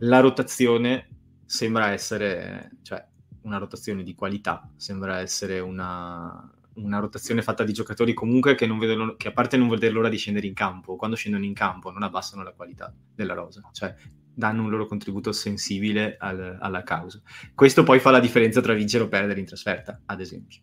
la 0.00 0.20
rotazione 0.20 1.08
sembra 1.44 1.90
essere, 1.90 2.72
cioè 2.82 3.04
una 3.42 3.58
rotazione 3.58 4.02
di 4.02 4.14
qualità, 4.14 4.68
sembra 4.76 5.20
essere 5.20 5.60
una, 5.60 6.50
una 6.74 6.98
rotazione 6.98 7.42
fatta 7.42 7.64
di 7.64 7.72
giocatori 7.72 8.12
comunque 8.12 8.54
che, 8.54 8.66
vedono, 8.66 9.14
che 9.16 9.28
a 9.28 9.32
parte 9.32 9.56
non 9.56 9.68
vedere 9.68 9.92
l'ora 9.92 10.08
di 10.08 10.16
scendere 10.16 10.46
in 10.46 10.54
campo, 10.54 10.96
quando 10.96 11.16
scendono 11.16 11.44
in 11.44 11.54
campo 11.54 11.90
non 11.90 12.02
abbassano 12.02 12.42
la 12.42 12.52
qualità 12.52 12.92
della 13.14 13.34
rosa, 13.34 13.62
cioè 13.72 13.94
danno 14.34 14.64
un 14.64 14.70
loro 14.70 14.86
contributo 14.86 15.32
sensibile 15.32 16.16
al, 16.18 16.58
alla 16.60 16.82
causa. 16.82 17.20
Questo 17.54 17.84
poi 17.84 18.00
fa 18.00 18.10
la 18.10 18.20
differenza 18.20 18.60
tra 18.60 18.74
vincere 18.74 19.04
o 19.04 19.08
perdere 19.08 19.40
in 19.40 19.46
trasferta, 19.46 20.02
ad 20.04 20.20
esempio. 20.20 20.60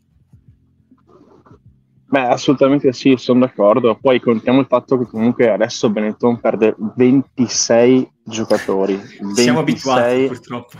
Beh, 2.13 2.27
assolutamente 2.27 2.93
sì, 2.93 3.15
sono 3.17 3.39
d'accordo. 3.39 3.97
Poi 3.99 4.19
contiamo 4.19 4.59
il 4.59 4.67
fatto 4.67 4.99
che 4.99 5.05
comunque 5.05 5.49
adesso 5.49 5.89
Benetton 5.89 6.39
perde 6.39 6.75
26 6.77 8.11
giocatori. 8.23 8.93
26... 8.93 9.33
Siamo 9.33 9.61
abituati 9.61 10.27
purtroppo. 10.27 10.77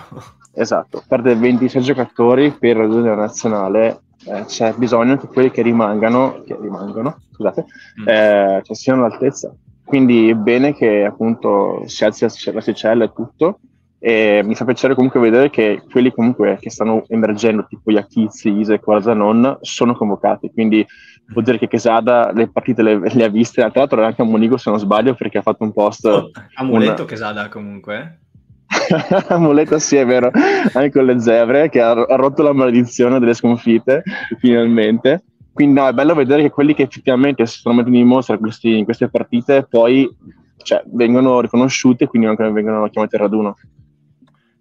Esatto, 0.53 1.03
perde 1.07 1.33
26 1.33 1.81
giocatori 1.81 2.51
per 2.51 2.77
ragione 2.77 3.15
nazionale. 3.15 4.01
Eh, 4.27 4.45
c'è 4.45 4.75
bisogno 4.75 5.17
che 5.17 5.25
quelli 5.25 5.49
che 5.49 5.63
rimangano, 5.63 6.43
che 6.45 6.55
rimangono, 6.61 7.17
scusate, 7.31 7.65
mm. 8.01 8.07
eh, 8.07 8.61
cioè 8.63 8.75
siano 8.75 9.03
all'altezza. 9.03 9.51
Quindi 9.83 10.29
è 10.29 10.35
bene 10.35 10.75
che 10.75 11.03
appunto 11.03 11.81
si 11.87 12.05
alzi 12.05 12.25
l'asticella 12.51 13.05
e 13.05 13.11
tutto. 13.11 13.57
E 14.05 14.41
mi 14.43 14.53
fa 14.53 14.65
piacere 14.65 14.95
comunque 14.95 15.21
vedere 15.21 15.49
che 15.49 15.81
quelli 15.89 16.11
comunque 16.11 16.57
che 16.59 16.69
stanno 16.69 17.05
emergendo, 17.07 17.65
tipo 17.65 17.89
Iachizzi, 17.89 18.49
Isaac, 18.49 18.83
Guarzanon, 18.83 19.59
sono 19.61 19.95
convocati. 19.95 20.51
Quindi 20.51 20.85
vuol 21.27 21.43
dire 21.43 21.57
che 21.57 21.67
Quesada 21.67 22.31
le 22.33 22.49
partite 22.49 22.81
le, 22.81 22.99
le 22.99 23.23
ha 23.23 23.29
viste, 23.29 23.61
tra 23.61 23.71
l'altro 23.73 24.03
anche 24.03 24.21
a 24.21 24.25
Monigo 24.25 24.57
se 24.57 24.69
non 24.69 24.79
sbaglio 24.79 25.15
perché 25.15 25.39
ha 25.39 25.41
fatto 25.41 25.63
un 25.63 25.73
post... 25.73 26.05
Oh, 26.05 26.31
amuleto 26.55 26.93
una... 26.93 27.05
Quesada 27.05 27.47
comunque? 27.49 28.19
amuleto 29.29 29.77
sì 29.79 29.97
è 29.97 30.05
vero, 30.05 30.31
anche 30.73 30.91
con 30.91 31.05
le 31.05 31.19
zebre 31.19 31.69
che 31.69 31.81
ha, 31.81 31.91
ha 31.91 32.15
rotto 32.15 32.41
la 32.43 32.53
maledizione 32.53 33.19
delle 33.19 33.33
sconfitte 33.33 34.03
finalmente. 34.39 35.23
Quindi 35.53 35.79
no, 35.79 35.87
è 35.87 35.93
bello 35.93 36.15
vedere 36.15 36.41
che 36.41 36.49
quelli 36.49 36.73
che 36.73 36.83
effettivamente 36.83 37.45
si 37.45 37.59
stanno 37.59 37.77
mettendo 37.77 37.99
in 37.99 38.07
mostra 38.07 38.37
questi, 38.39 38.75
in 38.75 38.85
queste 38.85 39.07
partite 39.09 39.67
poi 39.69 40.09
cioè, 40.57 40.83
vengono 40.87 41.41
riconosciuti 41.41 42.03
e 42.03 42.07
quindi 42.07 42.27
anche 42.27 42.49
vengono 42.49 42.89
chiamati 42.89 43.15
al 43.15 43.21
raduno. 43.21 43.55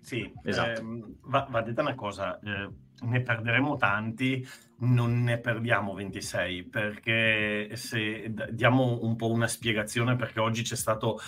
Sì, 0.00 0.30
esatto. 0.44 0.80
Eh, 0.80 0.84
va, 1.22 1.46
va, 1.48 1.62
detta 1.62 1.80
una 1.80 1.94
cosa, 1.94 2.38
eh, 2.40 2.68
ne 3.02 3.20
perderemo 3.22 3.76
tanti, 3.76 4.46
non 4.78 5.22
ne 5.22 5.38
perdiamo 5.38 5.94
26 5.94 6.64
perché 6.64 7.70
se 7.74 8.32
diamo 8.50 8.98
un 9.02 9.16
po' 9.16 9.30
una 9.30 9.46
spiegazione 9.46 10.16
perché 10.16 10.40
oggi 10.40 10.62
c'è 10.62 10.76
stato 10.76 11.20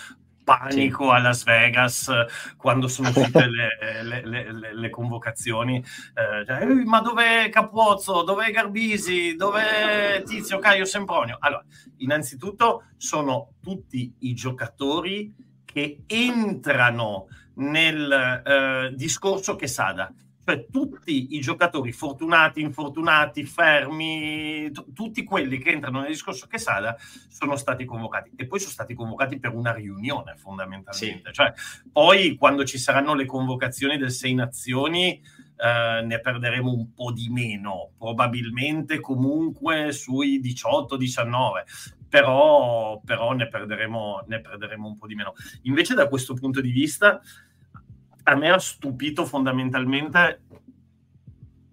panico 0.45 1.11
a 1.11 1.19
Las 1.19 1.43
Vegas 1.43 2.11
quando 2.55 2.87
sono 2.87 3.09
uscite 3.15 3.47
le, 3.47 4.03
le, 4.03 4.25
le, 4.25 4.73
le, 4.73 4.89
convocazioni. 4.89 5.77
Eh, 5.77 6.45
cioè, 6.45 6.65
ma 6.65 7.01
dov'è 7.01 7.49
Capuozzo? 7.49 8.23
Dov'è 8.23 8.51
Garbisi? 8.51 9.35
Dov'è 9.35 10.21
Tizio 10.25 10.59
Caio 10.59 10.85
Sempronio? 10.85 11.37
Allora, 11.39 11.65
innanzitutto 11.97 12.83
sono 12.95 13.53
tutti 13.61 14.13
i 14.19 14.33
giocatori 14.33 15.33
che 15.65 16.03
entrano 16.05 17.27
nel 17.55 18.11
eh, 18.45 18.93
discorso 18.95 19.55
che 19.55 19.67
Sada 19.67 20.13
cioè 20.45 20.67
tutti 20.71 21.35
i 21.35 21.39
giocatori 21.39 21.91
fortunati, 21.91 22.61
infortunati, 22.61 23.43
fermi, 23.43 24.69
t- 24.71 24.93
tutti 24.93 25.23
quelli 25.23 25.57
che 25.57 25.71
entrano 25.71 26.01
nel 26.01 26.09
discorso 26.09 26.47
Quesada 26.47 26.95
sono 27.27 27.55
stati 27.55 27.83
convocati 27.83 28.31
e 28.35 28.45
poi 28.45 28.59
sono 28.59 28.71
stati 28.71 28.93
convocati 28.93 29.39
per 29.39 29.53
una 29.53 29.73
riunione 29.73 30.35
fondamentalmente. 30.37 31.29
Sì. 31.29 31.33
Cioè, 31.33 31.53
poi 31.91 32.35
quando 32.35 32.63
ci 32.63 32.77
saranno 32.77 33.15
le 33.15 33.25
convocazioni 33.25 33.97
del 33.97 34.11
Sei 34.11 34.35
Nazioni 34.35 35.19
eh, 35.57 36.01
ne 36.03 36.19
perderemo 36.19 36.71
un 36.71 36.93
po' 36.93 37.11
di 37.11 37.29
meno, 37.29 37.91
probabilmente 37.97 38.99
comunque 38.99 39.91
sui 39.91 40.39
18-19. 40.41 41.95
Però, 42.07 43.01
però 43.03 43.33
ne, 43.33 43.47
perderemo, 43.47 44.23
ne 44.27 44.39
perderemo 44.39 44.87
un 44.87 44.95
po' 44.95 45.07
di 45.07 45.15
meno. 45.15 45.33
Invece, 45.63 45.95
da 45.95 46.07
questo 46.07 46.33
punto 46.33 46.61
di 46.61 46.71
vista, 46.71 47.19
a 48.27 48.35
me 48.35 48.49
ha 48.49 48.57
stupito 48.57 49.25
fondamentalmente, 49.25 50.41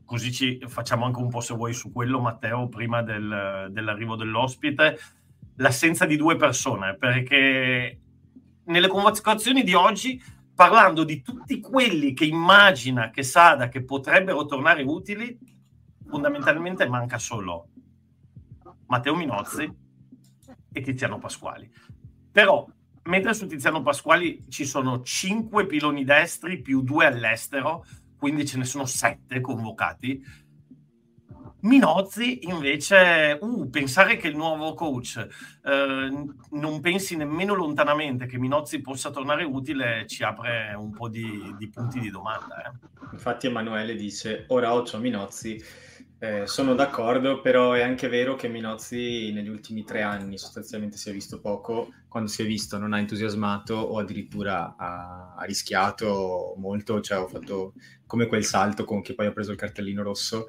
così 0.05 0.31
ci 0.33 0.63
facciamo 0.67 1.07
anche 1.07 1.21
un 1.21 1.29
po' 1.29 1.41
se 1.41 1.55
vuoi 1.55 1.73
su 1.73 1.91
quello 1.93 2.21
Matteo 2.21 2.69
prima 2.69 3.03
del, 3.03 3.69
dell'arrivo 3.71 4.17
dell'ospite, 4.17 4.99
l'assenza 5.57 6.05
di 6.05 6.17
due 6.17 6.37
persone, 6.37 6.97
perché 6.97 8.01
nelle 8.65 8.89
convocazioni 8.89 9.63
di 9.63 9.73
oggi, 9.73 10.23
parlando 10.55 11.05
di 11.05 11.23
tutti 11.23 11.59
quelli 11.59 12.13
che 12.13 12.27
immagina 12.27 13.09
che 13.09 13.23
Sada 13.23 13.69
che 13.69 13.83
potrebbero 13.83 14.45
tornare 14.45 14.83
utili, 14.83 15.39
fondamentalmente 16.07 16.87
manca 16.87 17.19
solo 17.19 17.69
Matteo 18.89 19.15
Minozzi 19.15 19.73
e 20.71 20.81
Tiziano 20.83 21.19
Pasquali. 21.19 21.71
Però 22.31 22.69
mentre 23.05 23.35
su 23.35 23.47
Tiziano 23.47 23.83
Pasquali 23.83 24.45
ci 24.49 24.65
sono 24.65 25.03
5 25.03 25.67
piloni 25.67 26.05
destri 26.05 26.61
più 26.61 26.83
2 26.83 27.07
all'estero, 27.07 27.85
quindi 28.17 28.47
ce 28.47 28.59
ne 28.59 28.65
sono 28.65 28.87
7 28.87 29.41
convocati. 29.41 30.41
Minozzi 31.63 32.47
invece, 32.47 33.39
uh, 33.41 33.71
pensare 33.71 34.17
che 34.17 34.27
il 34.27 34.37
nuovo 34.37 34.75
coach 34.75 35.17
eh, 35.65 36.27
non 36.51 36.81
pensi 36.81 37.15
nemmeno 37.15 37.55
lontanamente 37.55 38.27
che 38.27 38.37
Minozzi 38.37 38.81
possa 38.81 39.11
tornare 39.11 39.45
utile 39.45 40.05
ci 40.09 40.25
apre 40.25 40.75
un 40.77 40.91
po' 40.91 41.09
di, 41.09 41.55
di 41.57 41.69
punti 41.69 42.01
di 42.01 42.11
domanda. 42.11 42.65
Eh. 42.65 42.89
Infatti 43.13 43.47
Emanuele 43.47 43.95
dice, 43.95 44.45
ora 44.49 44.75
occhio 44.75 44.99
a 44.99 45.01
Minozzi, 45.01 45.63
eh, 46.23 46.47
sono 46.47 46.77
d'accordo, 46.77 47.41
però 47.41 47.73
è 47.73 47.83
anche 47.83 48.07
vero 48.07 48.37
che 48.37 48.47
Minozzi 48.47 49.33
negli 49.33 49.49
ultimi 49.49 49.83
tre 49.83 50.03
anni 50.03 50.39
sostanzialmente 50.39 50.97
si 50.97 51.11
è 51.11 51.13
visto 51.13 51.41
poco, 51.41 51.89
quando 52.07 52.31
si 52.31 52.43
è 52.43 52.47
visto 52.47 52.79
non 52.79 52.93
ha 52.93 53.01
entusiasmato 53.01 53.75
o 53.75 53.99
addirittura 53.99 54.77
ha, 54.79 55.35
ha 55.37 55.45
rischiato 55.45 56.55
molto, 56.59 57.01
cioè 57.01 57.19
ha 57.19 57.27
fatto 57.27 57.73
come 58.07 58.29
quel 58.29 58.45
salto 58.45 58.85
con 58.85 59.03
che 59.03 59.17
poi 59.17 59.27
ha 59.27 59.33
preso 59.33 59.51
il 59.51 59.57
cartellino 59.57 60.05
rosso. 60.05 60.47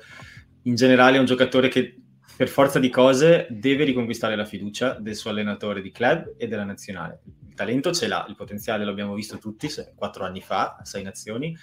In 0.65 0.75
generale 0.75 1.17
è 1.17 1.19
un 1.19 1.25
giocatore 1.25 1.69
che 1.69 1.99
per 2.37 2.49
forza 2.49 2.77
di 2.77 2.91
cose 2.91 3.47
deve 3.49 3.83
riconquistare 3.83 4.35
la 4.35 4.45
fiducia 4.45 4.99
del 4.99 5.15
suo 5.15 5.31
allenatore 5.31 5.81
di 5.81 5.89
club 5.89 6.35
e 6.37 6.47
della 6.47 6.65
nazionale. 6.65 7.21
Il 7.47 7.55
talento 7.55 7.91
ce 7.91 8.05
l'ha, 8.05 8.23
il 8.29 8.35
potenziale 8.35 8.85
l'abbiamo 8.85 9.15
visto 9.15 9.39
tutti 9.39 9.67
quattro 9.95 10.23
anni 10.23 10.41
fa 10.41 10.75
a 10.79 10.85
sei 10.85 11.01
nazioni, 11.01 11.57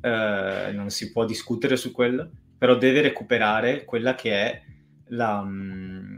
eh, 0.00 0.70
non 0.72 0.90
si 0.90 1.12
può 1.12 1.24
discutere 1.24 1.76
su 1.76 1.92
quello 1.92 2.30
però 2.58 2.76
deve 2.76 3.00
recuperare 3.00 3.84
quella 3.84 4.16
che 4.16 4.32
è 4.32 4.62
la, 5.10 5.42
mm, 5.42 6.16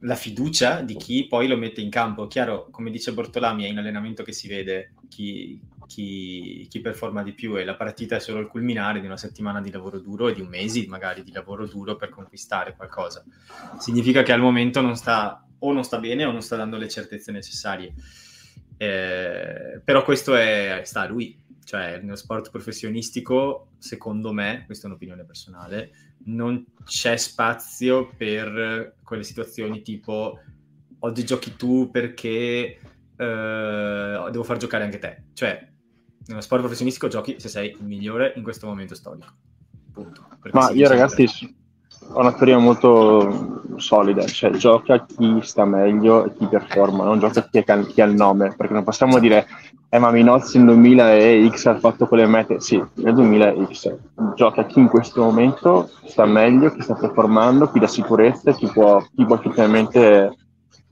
la, 0.00 0.14
fiducia 0.14 0.80
di 0.80 0.96
chi 0.96 1.26
poi 1.26 1.46
lo 1.46 1.58
mette 1.58 1.82
in 1.82 1.90
campo. 1.90 2.26
Chiaro, 2.26 2.68
come 2.70 2.90
dice 2.90 3.12
Bortolami, 3.12 3.64
è 3.64 3.68
in 3.68 3.78
allenamento 3.78 4.22
che 4.22 4.32
si 4.32 4.48
vede 4.48 4.94
chi, 5.10 5.60
chi, 5.86 6.66
chi, 6.70 6.80
performa 6.80 7.22
di 7.22 7.32
più 7.32 7.58
e 7.58 7.64
la 7.64 7.76
partita 7.76 8.16
è 8.16 8.20
solo 8.20 8.40
il 8.40 8.46
culminare 8.46 9.00
di 9.00 9.06
una 9.06 9.18
settimana 9.18 9.60
di 9.60 9.70
lavoro 9.70 10.00
duro 10.00 10.28
e 10.28 10.34
di 10.34 10.40
un 10.40 10.48
mese 10.48 10.86
magari 10.88 11.22
di 11.22 11.30
lavoro 11.30 11.66
duro 11.66 11.94
per 11.94 12.08
conquistare 12.08 12.74
qualcosa. 12.74 13.22
Significa 13.78 14.22
che 14.22 14.32
al 14.32 14.40
momento 14.40 14.80
non 14.80 14.96
sta 14.96 15.46
o 15.58 15.72
non 15.72 15.84
sta 15.84 15.98
bene 15.98 16.24
o 16.24 16.32
non 16.32 16.40
sta 16.40 16.56
dando 16.56 16.78
le 16.78 16.88
certezze 16.88 17.30
necessarie. 17.32 17.92
Eh, 18.78 19.80
però 19.84 20.02
questo 20.04 20.34
è, 20.34 20.80
sta 20.84 21.02
a 21.02 21.06
lui, 21.06 21.38
cioè 21.64 21.98
nello 22.00 22.16
sport 22.16 22.50
professionistico, 22.50 23.68
secondo 23.78 24.32
me, 24.32 24.62
questa 24.66 24.86
è 24.86 24.90
un'opinione 24.90 25.24
personale, 25.24 25.90
non 26.26 26.64
c'è 26.84 27.16
spazio 27.16 28.10
per 28.16 28.96
quelle 29.02 29.24
situazioni 29.24 29.82
tipo 29.82 30.38
oggi 31.00 31.24
giochi 31.24 31.56
tu 31.56 31.90
perché 31.90 32.78
uh, 33.16 34.30
devo 34.30 34.42
far 34.42 34.56
giocare 34.56 34.84
anche 34.84 34.98
te. 34.98 35.24
Cioè, 35.32 35.68
nello 36.26 36.40
sport 36.40 36.60
professionistico 36.62 37.08
giochi 37.08 37.38
se 37.38 37.48
sei 37.48 37.70
il 37.70 37.84
migliore 37.84 38.32
in 38.36 38.42
questo 38.42 38.66
momento 38.66 38.94
storico. 38.94 39.26
Punto. 39.92 40.26
Ma 40.52 40.70
io 40.70 40.88
ragazzi 40.88 41.26
ho 42.06 42.20
una 42.20 42.32
teoria 42.32 42.58
molto 42.58 43.62
solida, 43.76 44.26
cioè 44.26 44.50
gioca 44.52 45.04
chi 45.04 45.40
sta 45.42 45.64
meglio 45.64 46.26
e 46.26 46.34
chi 46.34 46.46
performa, 46.46 47.04
non 47.04 47.18
gioca 47.18 47.48
chi, 47.48 47.58
ha, 47.58 47.86
chi 47.86 48.00
ha 48.00 48.04
il 48.04 48.14
nome, 48.14 48.54
perché 48.56 48.72
non 48.72 48.84
possiamo 48.84 49.18
dire 49.18 49.46
eh 49.94 49.98
ma 50.00 50.10
Minozzi 50.10 50.58
nel 50.60 50.76
2000X 50.76 51.68
ha 51.68 51.78
fatto 51.78 52.08
quelle 52.08 52.26
mete, 52.26 52.58
sì, 52.58 52.82
nel 52.94 53.14
2000X 53.14 54.34
gioca 54.34 54.66
chi 54.66 54.80
in 54.80 54.88
questo 54.88 55.22
momento 55.22 55.88
sta 56.06 56.26
meglio, 56.26 56.74
chi 56.74 56.82
sta 56.82 56.94
performando, 56.94 57.70
chi 57.70 57.78
dà 57.78 57.86
sicurezza, 57.86 58.52
chi 58.54 58.66
può, 58.66 59.00
chi 59.14 59.24
può 59.24 59.36
effettivamente 59.36 60.36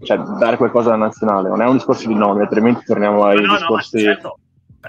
cioè, 0.02 0.18
dare 0.18 0.56
qualcosa 0.56 0.94
alla 0.94 1.06
nazionale, 1.06 1.48
non 1.48 1.60
è 1.62 1.66
un 1.66 1.78
discorso 1.78 2.06
di 2.06 2.14
nome, 2.14 2.42
altrimenti 2.42 2.84
torniamo 2.84 3.24
ai 3.24 3.42
no, 3.42 3.56
discorsi... 3.56 3.96
No, 3.96 4.02
certo. 4.02 4.38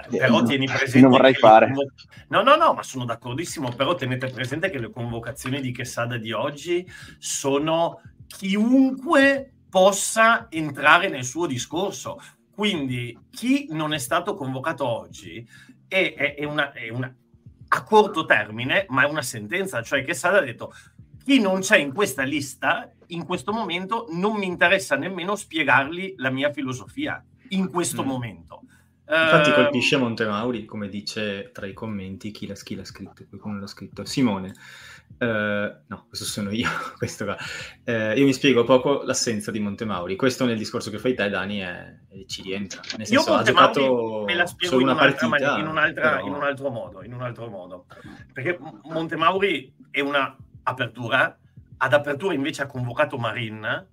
Però 0.08 0.42
tieni 0.44 0.66
presente 0.66 1.00
non 1.00 1.10
vorrei 1.10 1.34
fare. 1.34 1.66
convo- 1.66 1.92
no 2.28 2.42
no 2.42 2.56
no 2.56 2.72
ma 2.72 2.82
sono 2.82 3.04
d'accordissimo 3.04 3.70
però 3.76 3.94
tenete 3.94 4.26
presente 4.28 4.68
che 4.68 4.78
le 4.78 4.90
convocazioni 4.90 5.60
di 5.60 5.72
Quesada 5.72 6.16
di 6.16 6.32
oggi 6.32 6.84
sono 7.18 8.00
chiunque 8.26 9.54
possa 9.70 10.46
entrare 10.50 11.08
nel 11.08 11.24
suo 11.24 11.46
discorso 11.46 12.18
quindi 12.54 13.18
chi 13.30 13.68
non 13.70 13.92
è 13.92 13.98
stato 13.98 14.34
convocato 14.34 14.86
oggi 14.86 15.46
è, 15.88 16.14
è, 16.16 16.34
è, 16.34 16.44
una, 16.44 16.72
è 16.72 16.88
una, 16.88 17.12
a 17.68 17.82
corto 17.82 18.24
termine 18.24 18.86
ma 18.88 19.04
è 19.04 19.08
una 19.08 19.22
sentenza 19.22 19.82
cioè 19.82 20.04
Quesada 20.04 20.38
ha 20.38 20.42
detto 20.42 20.72
chi 21.24 21.40
non 21.40 21.60
c'è 21.60 21.78
in 21.78 21.92
questa 21.92 22.22
lista 22.22 22.90
in 23.08 23.24
questo 23.24 23.52
momento 23.52 24.06
non 24.10 24.36
mi 24.36 24.46
interessa 24.46 24.96
nemmeno 24.96 25.36
spiegargli 25.36 26.14
la 26.18 26.30
mia 26.30 26.52
filosofia 26.52 27.22
in 27.48 27.70
questo 27.70 28.02
mm. 28.02 28.06
momento 28.06 28.60
Infatti 29.06 29.50
ehm, 29.50 29.54
colpisce 29.54 29.98
Montemauri, 29.98 30.64
come 30.64 30.88
dice 30.88 31.50
tra 31.52 31.66
i 31.66 31.74
commenti, 31.74 32.30
chi 32.30 32.46
l'ha, 32.46 32.54
chi 32.54 32.74
l'ha 32.74 32.84
scritto, 32.84 33.24
qualcuno 33.28 33.60
l'ha 33.60 33.66
scritto, 33.66 34.04
Simone. 34.04 34.54
Uh, 35.16 35.72
no, 35.86 36.06
questo 36.08 36.24
sono 36.24 36.50
io, 36.50 36.68
questo 36.98 37.24
qua. 37.24 37.36
Uh, 37.84 38.16
io 38.16 38.24
mi 38.24 38.32
spiego 38.32 38.64
poco 38.64 39.02
l'assenza 39.04 39.50
di 39.50 39.60
Montemauri. 39.60 40.16
Questo 40.16 40.44
nel 40.44 40.58
discorso 40.58 40.90
che 40.90 40.98
fai 40.98 41.14
te, 41.14 41.28
Dani, 41.28 41.58
è, 41.58 41.98
è, 42.08 42.24
ci 42.26 42.42
rientra. 42.42 42.80
Nel 42.96 43.06
senso, 43.06 43.32
io 43.32 43.42
giocato 43.42 44.24
me 44.26 44.34
la 44.34 44.46
spiego 44.46 44.80
in, 44.80 44.86
partita, 44.86 45.24
in, 45.26 45.30
però... 45.94 46.26
in, 46.26 46.32
un 46.32 46.42
altro 46.42 46.70
modo, 46.70 47.02
in 47.04 47.14
un 47.14 47.22
altro 47.22 47.48
modo. 47.48 47.86
Perché 48.32 48.58
Montemauri 48.82 49.72
è 49.90 50.00
una 50.00 50.36
apertura, 50.64 51.38
ad 51.76 51.92
apertura 51.92 52.34
invece 52.34 52.62
ha 52.62 52.66
convocato 52.66 53.16
Marin 53.16 53.86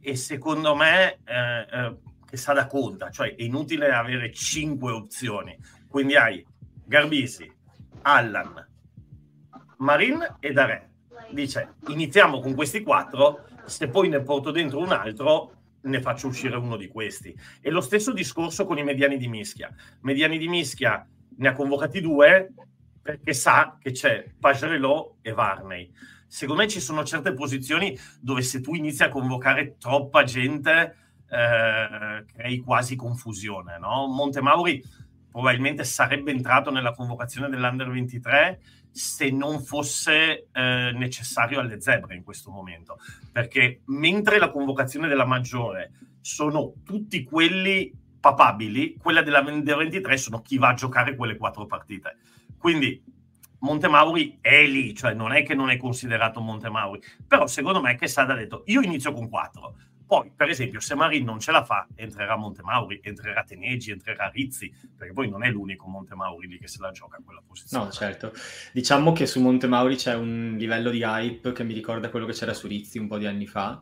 e 0.00 0.16
secondo 0.16 0.74
me 0.74 1.18
eh, 1.24 1.66
eh, 1.70 1.96
che 2.28 2.36
sa 2.36 2.52
da 2.52 2.66
conta, 2.66 3.10
cioè 3.10 3.34
è 3.34 3.42
inutile 3.42 3.90
avere 3.90 4.32
cinque 4.32 4.92
opzioni. 4.92 5.58
Quindi 5.88 6.16
hai 6.16 6.44
Garbisi, 6.84 7.50
Allan, 8.02 8.67
Marin 9.78 10.36
e 10.40 10.52
Dare. 10.52 10.90
Dice, 11.30 11.74
iniziamo 11.88 12.40
con 12.40 12.54
questi 12.54 12.82
quattro, 12.82 13.44
se 13.66 13.88
poi 13.88 14.08
ne 14.08 14.22
porto 14.22 14.50
dentro 14.50 14.78
un 14.78 14.92
altro, 14.92 15.52
ne 15.82 16.00
faccio 16.00 16.28
uscire 16.28 16.56
uno 16.56 16.76
di 16.76 16.88
questi. 16.88 17.36
E 17.60 17.70
lo 17.70 17.80
stesso 17.80 18.12
discorso 18.12 18.64
con 18.64 18.78
i 18.78 18.84
mediani 18.84 19.16
di 19.18 19.28
mischia. 19.28 19.72
Mediani 20.00 20.38
di 20.38 20.48
mischia 20.48 21.06
ne 21.36 21.48
ha 21.48 21.52
convocati 21.52 22.00
due 22.00 22.52
perché 23.00 23.32
sa 23.32 23.78
che 23.80 23.92
c'è 23.92 24.32
Pagerelot 24.38 25.16
e 25.22 25.32
Varney. 25.32 25.90
Secondo 26.26 26.62
me 26.62 26.68
ci 26.68 26.80
sono 26.80 27.04
certe 27.04 27.32
posizioni 27.32 27.98
dove 28.20 28.42
se 28.42 28.60
tu 28.60 28.74
inizi 28.74 29.02
a 29.02 29.08
convocare 29.08 29.76
troppa 29.78 30.24
gente 30.24 30.96
eh, 31.30 32.24
crei 32.26 32.58
quasi 32.58 32.96
confusione. 32.96 33.78
No? 33.78 34.06
Montemauri 34.08 34.82
probabilmente 35.30 35.84
sarebbe 35.84 36.32
entrato 36.32 36.70
nella 36.70 36.92
convocazione 36.92 37.48
dell'Under 37.48 37.88
23 37.90 38.60
se 38.90 39.30
non 39.30 39.60
fosse 39.62 40.48
eh, 40.52 40.92
necessario 40.94 41.60
alle 41.60 41.80
zebre 41.80 42.16
in 42.16 42.24
questo 42.24 42.50
momento, 42.50 42.98
perché 43.30 43.82
mentre 43.86 44.38
la 44.38 44.50
convocazione 44.50 45.08
della 45.08 45.24
maggiore 45.24 45.92
sono 46.20 46.74
tutti 46.84 47.22
quelli 47.22 47.92
papabili, 48.20 48.96
quella 49.00 49.22
della 49.22 49.42
23 49.42 50.16
sono 50.16 50.42
chi 50.42 50.58
va 50.58 50.68
a 50.68 50.74
giocare 50.74 51.14
quelle 51.16 51.36
quattro 51.36 51.66
partite. 51.66 52.18
Quindi 52.58 53.02
Montemauri 53.60 54.38
è 54.40 54.64
lì, 54.66 54.94
cioè 54.94 55.14
non 55.14 55.32
è 55.32 55.42
che 55.42 55.54
non 55.54 55.70
è 55.70 55.76
considerato 55.76 56.40
Montemauri, 56.40 57.00
però 57.26 57.46
secondo 57.46 57.80
me 57.80 57.96
che 57.96 58.04
è 58.04 58.08
stato 58.08 58.34
detto, 58.34 58.62
io 58.66 58.80
inizio 58.80 59.12
con 59.12 59.28
quattro, 59.28 59.76
poi, 60.08 60.32
per 60.34 60.48
esempio, 60.48 60.80
se 60.80 60.94
Marin 60.94 61.22
non 61.22 61.38
ce 61.38 61.52
la 61.52 61.62
fa, 61.62 61.86
entrerà 61.94 62.34
Montemauri, 62.34 63.00
entrerà 63.02 63.44
Teneggi, 63.44 63.90
entrerà 63.90 64.30
Rizzi, 64.30 64.72
perché 64.96 65.12
poi 65.12 65.28
non 65.28 65.44
è 65.44 65.50
l'unico 65.50 65.86
Montemauri 65.86 66.48
lì 66.48 66.58
che 66.58 66.66
se 66.66 66.78
la 66.80 66.90
gioca 66.92 67.18
a 67.18 67.20
quella 67.22 67.42
posizione. 67.46 67.84
No, 67.84 67.90
certo. 67.90 68.32
Diciamo 68.72 69.12
che 69.12 69.26
su 69.26 69.38
Montemauri 69.42 69.96
c'è 69.96 70.14
un 70.14 70.54
livello 70.56 70.88
di 70.88 71.02
hype 71.02 71.52
che 71.52 71.62
mi 71.62 71.74
ricorda 71.74 72.08
quello 72.08 72.24
che 72.24 72.32
c'era 72.32 72.54
su 72.54 72.66
Rizzi 72.66 72.96
un 72.96 73.06
po' 73.06 73.18
di 73.18 73.26
anni 73.26 73.46
fa, 73.46 73.78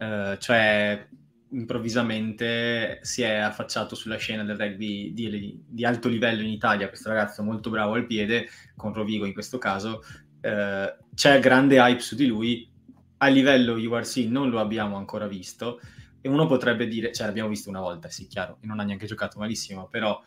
eh, 0.00 0.36
cioè 0.40 1.06
improvvisamente 1.50 2.98
si 3.02 3.22
è 3.22 3.36
affacciato 3.36 3.94
sulla 3.94 4.16
scena 4.16 4.42
del 4.42 4.58
rugby 4.58 5.12
di, 5.12 5.62
di, 5.64 5.84
alto 5.84 6.08
livello 6.08 6.42
in 6.42 6.48
Italia, 6.48 6.88
questo 6.88 7.10
ragazzo 7.10 7.44
molto 7.44 7.70
bravo 7.70 7.94
al 7.94 8.04
piede, 8.04 8.48
con 8.74 8.92
Rovigo 8.92 9.26
in 9.26 9.32
questo 9.32 9.58
caso, 9.58 10.02
eh, 10.40 10.96
c'è 11.14 11.38
grande 11.38 11.78
hype 11.78 12.00
su 12.00 12.16
di 12.16 12.26
lui, 12.26 12.68
a 13.18 13.26
livello 13.28 13.74
URC 13.74 14.16
non 14.28 14.50
lo 14.50 14.60
abbiamo 14.60 14.96
ancora 14.96 15.26
visto 15.26 15.80
e 16.20 16.28
uno 16.28 16.46
potrebbe 16.46 16.86
dire, 16.88 17.12
cioè 17.12 17.26
l'abbiamo 17.26 17.48
visto 17.48 17.68
una 17.68 17.80
volta, 17.80 18.08
sì, 18.08 18.26
chiaro, 18.26 18.58
e 18.60 18.66
non 18.66 18.80
ha 18.80 18.84
neanche 18.84 19.06
giocato 19.06 19.38
malissimo, 19.38 19.88
però 19.88 20.20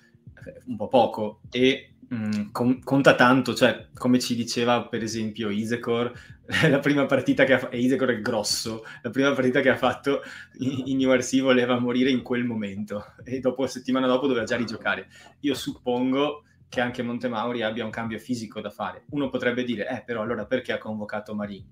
eh, 0.46 0.62
un 0.66 0.76
po' 0.78 0.88
poco 0.88 1.42
e 1.52 1.94
mh, 2.08 2.16
mm, 2.16 2.52
con, 2.52 2.82
conta 2.84 3.16
tanto, 3.16 3.54
cioè 3.54 3.88
come 3.94 4.20
ci 4.20 4.36
diceva 4.36 4.84
per 4.88 5.04
esempio 5.04 5.50
Isecor, 5.50 6.12
la 6.70 6.80
prima 6.80 7.06
partita 7.06 7.44
che 7.44 7.54
ha 7.54 7.60
fatto, 7.60 7.76
Isecor 7.76 8.10
è 8.10 8.22
grosso, 8.22 8.84
la 9.02 9.10
prima 9.10 9.32
partita 9.34 9.60
che 9.60 9.70
ha 9.70 9.78
fatto 9.78 10.22
in, 10.60 10.84
in 10.86 11.08
URC 11.08 11.42
voleva 11.42 11.80
morire 11.80 12.10
in 12.10 12.22
quel 12.22 12.44
momento 12.44 13.14
e 13.24 13.40
dopo 13.40 13.68
settimana 13.68 14.08
dopo 14.08 14.28
doveva 14.28 14.46
già 14.46 14.56
rigiocare. 14.56 15.08
Io 15.42 15.54
suppongo 15.54 16.44
che 16.70 16.80
anche 16.80 17.04
Montemauri 17.04 17.64
abbia 17.64 17.84
un 17.84 17.92
cambio 17.92 18.18
fisico 18.18 18.62
da 18.62 18.70
fare. 18.70 19.04
Uno 19.10 19.30
potrebbe 19.30 19.66
dire, 19.66 19.90
eh 19.90 20.04
però 20.06 20.22
allora 20.22 20.46
perché 20.46 20.72
ha 20.72 20.78
convocato 20.78 21.36
Marin? 21.36 21.66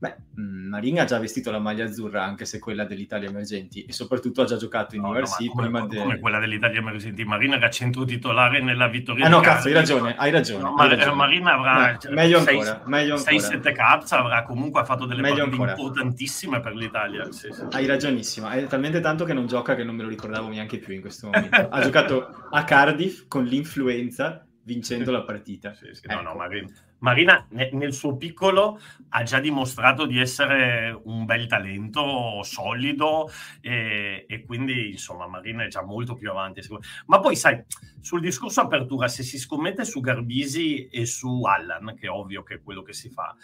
Beh, 0.00 0.16
mm, 0.40 0.68
Marin 0.68 1.00
ha 1.00 1.04
già 1.04 1.18
vestito 1.18 1.50
la 1.50 1.58
maglia 1.58 1.84
azzurra, 1.84 2.22
anche 2.22 2.44
se 2.44 2.60
quella 2.60 2.84
dell'Italia 2.84 3.28
Emergenti, 3.28 3.84
e 3.84 3.92
soprattutto 3.92 4.42
ha 4.42 4.44
già 4.44 4.56
giocato 4.56 4.94
in 4.94 5.02
no, 5.02 5.08
URC 5.08 5.40
no, 5.40 5.52
come, 5.52 5.86
de... 5.88 5.96
come, 5.96 6.18
quella 6.20 6.38
dell'Italia 6.38 6.78
Emergenti. 6.78 7.24
Marin 7.24 7.54
era 7.54 7.68
centro 7.68 8.04
titolare 8.04 8.60
nella 8.60 8.86
vittoria. 8.86 9.26
Ah 9.26 9.28
no, 9.28 9.40
cazzo, 9.40 9.66
hai 9.66 9.74
ragione, 9.74 10.14
hai 10.16 10.30
ragione. 10.30 10.62
No, 10.62 10.74
hai 10.76 10.88
ragione. 10.88 11.16
Marin 11.16 11.46
avrà 11.46 11.98
no, 12.00 12.10
meglio 12.10 12.38
ancora, 12.38 12.82
6-7 12.86 13.72
caps, 13.72 14.12
avrà 14.12 14.44
comunque 14.44 14.84
fatto 14.84 15.04
delle 15.04 15.20
meglio 15.20 15.44
partite 15.44 15.62
ancora. 15.62 15.70
importantissime 15.72 16.60
per 16.60 16.74
l'Italia. 16.74 17.32
Sì, 17.32 17.48
sì. 17.50 17.64
Hai 17.70 17.86
ragionissima, 17.86 18.52
è 18.52 18.66
talmente 18.66 19.00
tanto 19.00 19.24
che 19.24 19.32
non 19.32 19.46
gioca 19.46 19.74
che 19.74 19.82
non 19.82 19.96
me 19.96 20.04
lo 20.04 20.08
ricordavo 20.08 20.48
neanche 20.48 20.78
più 20.78 20.94
in 20.94 21.00
questo 21.00 21.26
momento. 21.26 21.68
ha 21.68 21.80
giocato 21.80 22.46
a 22.50 22.62
Cardiff 22.62 23.24
con 23.26 23.44
l'influenza 23.44 24.46
vincendo 24.62 25.10
la 25.10 25.22
partita. 25.22 25.74
Sì, 25.74 25.86
sì, 25.92 26.02
ecco. 26.04 26.14
no, 26.14 26.22
no, 26.22 26.34
Marina, 26.34 26.68
Marina 27.00 27.46
ne, 27.50 27.70
nel 27.72 27.92
suo 27.92 28.16
piccolo 28.16 28.80
ha 29.10 29.22
già 29.22 29.38
dimostrato 29.40 30.06
di 30.06 30.18
essere 30.18 30.98
un 31.04 31.24
bel 31.24 31.46
talento 31.46 32.42
solido 32.42 33.30
e, 33.60 34.26
e, 34.28 34.44
quindi 34.44 34.90
insomma 34.90 35.26
Marina 35.26 35.64
è 35.64 35.68
già 35.68 35.82
molto 35.82 36.14
più 36.14 36.30
avanti. 36.30 36.60
Ma 37.06 37.20
poi 37.20 37.36
sai, 37.36 37.62
sul 38.00 38.20
discorso 38.20 38.60
apertura, 38.60 39.08
se 39.08 39.22
si 39.22 39.38
scommette 39.38 39.84
su 39.84 40.00
Garbisi 40.00 40.88
e 40.88 41.06
su 41.06 41.42
Allan, 41.44 41.94
che 41.96 42.06
è 42.06 42.10
ovvio 42.10 42.42
che 42.42 42.54
è 42.54 42.62
quello 42.62 42.82
che 42.82 42.92
si 42.92 43.10
fa, 43.10 43.34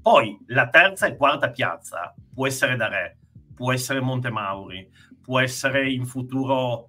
poi 0.00 0.38
la 0.46 0.68
terza 0.68 1.06
e 1.06 1.16
quarta 1.16 1.50
piazza 1.50 2.14
può 2.32 2.46
essere 2.46 2.76
da 2.76 2.88
Re, 2.88 3.18
può 3.54 3.72
essere 3.72 4.00
Montemauri, 4.00 4.88
può 5.20 5.40
essere 5.40 5.90
in 5.90 6.06
futuro 6.06 6.86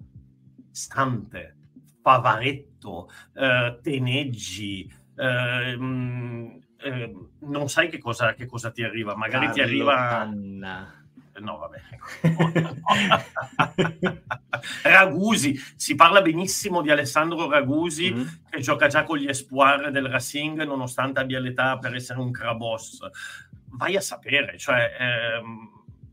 Stante, 0.70 1.56
Pavaretto, 2.00 3.10
eh, 3.34 3.78
Teneggi, 3.82 4.90
eh, 5.22 5.78
eh, 6.78 7.14
non 7.40 7.68
sai 7.68 7.88
che 7.88 7.98
cosa, 7.98 8.34
che 8.34 8.46
cosa, 8.46 8.70
ti 8.70 8.82
arriva, 8.82 9.14
magari 9.14 9.46
Carlo 9.46 9.54
ti 9.54 9.60
arriva... 9.60 10.20
Anna. 10.20 10.96
No, 11.40 11.56
vabbè. 11.56 11.80
Ragusi, 14.82 15.58
si 15.76 15.94
parla 15.94 16.20
benissimo 16.20 16.82
di 16.82 16.90
Alessandro 16.90 17.48
Ragusi 17.48 18.12
mm-hmm. 18.12 18.26
che 18.50 18.60
gioca 18.60 18.86
già 18.86 19.04
con 19.04 19.16
gli 19.16 19.26
espoir 19.26 19.90
del 19.90 20.08
Racing 20.08 20.62
nonostante 20.62 21.20
abbia 21.20 21.40
l'età 21.40 21.78
per 21.78 21.94
essere 21.94 22.18
un 22.18 22.30
crabos. 22.30 23.00
Vai 23.70 23.96
a 23.96 24.02
sapere, 24.02 24.58
cioè 24.58 24.94
ehm, 24.98 25.70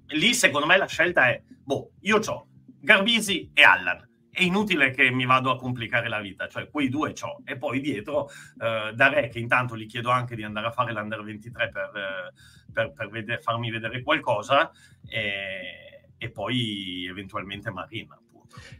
lì 0.07 0.33
secondo 0.33 0.65
me 0.65 0.77
la 0.77 0.87
scelta 0.87 1.27
è, 1.27 1.43
boh, 1.45 1.91
io 2.01 2.19
ho 2.25 2.47
Garbisi 2.79 3.51
e 3.53 3.61
Allan 3.61 4.08
è 4.31 4.43
inutile 4.43 4.91
che 4.91 5.09
mi 5.11 5.25
vado 5.25 5.51
a 5.51 5.57
complicare 5.57 6.07
la 6.07 6.19
vita, 6.19 6.47
cioè 6.47 6.69
quei 6.69 6.89
due 6.89 7.13
ciò. 7.13 7.37
E 7.43 7.57
poi 7.57 7.81
dietro 7.81 8.29
eh, 8.29 8.91
da 8.93 9.07
Re, 9.09 9.29
che 9.29 9.39
intanto 9.39 9.77
gli 9.77 9.87
chiedo 9.87 10.09
anche 10.09 10.35
di 10.35 10.43
andare 10.43 10.67
a 10.67 10.71
fare 10.71 10.93
l'Under 10.93 11.23
23 11.23 11.69
per, 11.69 11.91
eh, 11.95 12.71
per, 12.71 12.91
per 12.93 13.09
vede- 13.09 13.39
farmi 13.39 13.71
vedere 13.71 14.01
qualcosa, 14.01 14.71
e, 15.07 16.11
e 16.17 16.29
poi 16.29 17.05
eventualmente 17.07 17.71
Marina. 17.71 18.19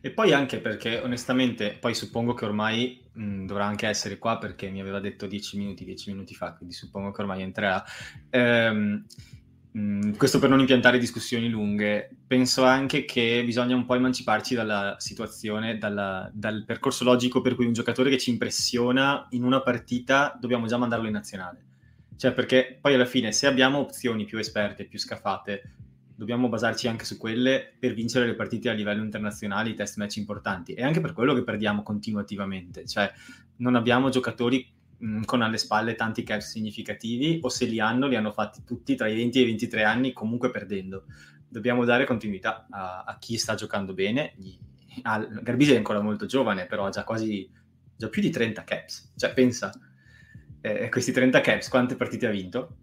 E 0.02 0.12
poi 0.12 0.34
anche 0.34 0.60
perché 0.60 1.00
onestamente, 1.00 1.78
poi 1.80 1.94
suppongo 1.94 2.34
che 2.34 2.46
ormai 2.46 3.02
mh, 3.12 3.46
dovrà 3.46 3.66
anche 3.66 3.88
essere 3.88 4.18
qua 4.18 4.38
perché 4.38 4.70
mi 4.70 4.82
aveva 4.82 5.00
detto 5.00 5.28
10 5.28 5.58
minuti, 5.58 5.86
10 5.86 6.12
minuti 6.12 6.36
fa, 6.36 6.54
quindi 6.54 6.74
suppongo 6.74 7.12
che 7.12 7.22
ormai 7.22 7.42
entrerà. 7.42 7.84
Ehm, 8.30 9.06
Mm, 9.78 10.14
questo 10.14 10.40
per 10.40 10.50
non 10.50 10.60
impiantare 10.60 10.98
discussioni 10.98 11.48
lunghe, 11.48 12.10
penso 12.26 12.64
anche 12.64 13.06
che 13.06 13.44
bisogna 13.46 13.76
un 13.76 13.86
po' 13.86 13.94
emanciparci 13.94 14.56
dalla 14.56 14.96
situazione, 14.98 15.78
dalla, 15.78 16.28
dal 16.34 16.64
percorso 16.66 17.04
logico 17.04 17.42
per 17.42 17.54
cui 17.54 17.68
un 17.68 17.74
giocatore 17.74 18.10
che 18.10 18.18
ci 18.18 18.32
impressiona 18.32 19.28
in 19.32 19.44
una 19.44 19.62
partita 19.62 20.36
dobbiamo 20.40 20.66
già 20.66 20.78
mandarlo 20.78 21.06
in 21.06 21.14
nazionale. 21.14 21.66
Cioè, 22.16 22.34
perché 22.34 22.80
poi 22.82 22.96
alla 22.96 23.06
fine, 23.06 23.32
se 23.32 23.46
abbiamo 23.46 23.78
opzioni 23.78 24.26
più 24.26 24.40
esperte, 24.40 24.86
più 24.86 24.98
scafate, 24.98 25.76
dobbiamo 26.16 26.50
basarci 26.50 26.88
anche 26.88 27.06
su 27.06 27.18
quelle 27.18 27.76
per 27.80 27.94
vincere 27.94 28.26
le 28.26 28.36
partite 28.36 28.70
a 28.70 28.74
livello 28.74 29.04
internazionale, 29.04 29.70
i 29.70 29.76
test 29.76 29.98
match 29.98 30.18
importanti. 30.18 30.74
E 30.74 30.84
anche 30.84 31.00
per 31.00 31.14
quello 31.14 31.34
che 31.34 31.44
perdiamo 31.44 31.84
continuativamente. 31.84 32.86
Cioè, 32.86 33.10
non 33.58 33.76
abbiamo 33.76 34.10
giocatori 34.10 34.70
mh, 35.00 35.24
con 35.24 35.42
alle 35.42 35.58
spalle 35.58 35.96
tanti 35.96 36.24
caps 36.24 36.50
significativi 36.50 37.40
o 37.42 37.50
se 37.50 37.66
li 37.66 37.80
hanno, 37.80 38.08
li 38.08 38.16
hanno 38.16 38.32
fatti 38.32 38.64
tutti 38.64 38.96
tra 38.96 39.08
i 39.08 39.16
20 39.16 39.40
e 39.40 39.42
i 39.42 39.46
23 39.46 39.84
anni 39.84 40.14
comunque 40.14 40.52
perdendo. 40.52 41.06
Dobbiamo 41.48 41.84
dare 41.86 42.06
continuità 42.06 42.68
a, 42.70 43.04
a 43.04 43.18
chi 43.18 43.38
sta 43.38 43.56
giocando 43.56 43.94
bene. 43.94 44.36
Ah, 45.04 45.20
Garbisi 45.20 45.74
è 45.74 45.78
ancora 45.78 46.02
molto 46.02 46.26
giovane, 46.26 46.66
però 46.66 46.86
ha 46.86 46.90
già 46.90 47.04
quasi 47.04 47.50
già 47.96 48.08
più 48.10 48.22
di 48.22 48.30
30 48.30 48.64
caps. 48.64 49.14
Cioè, 49.16 49.34
pensa, 49.34 49.72
eh, 50.62 50.90
questi 50.90 51.12
30 51.12 51.42
caps, 51.42 51.70
quante 51.70 51.96
partite 51.96 52.28
ha 52.28 52.32
vinto? 52.32 52.78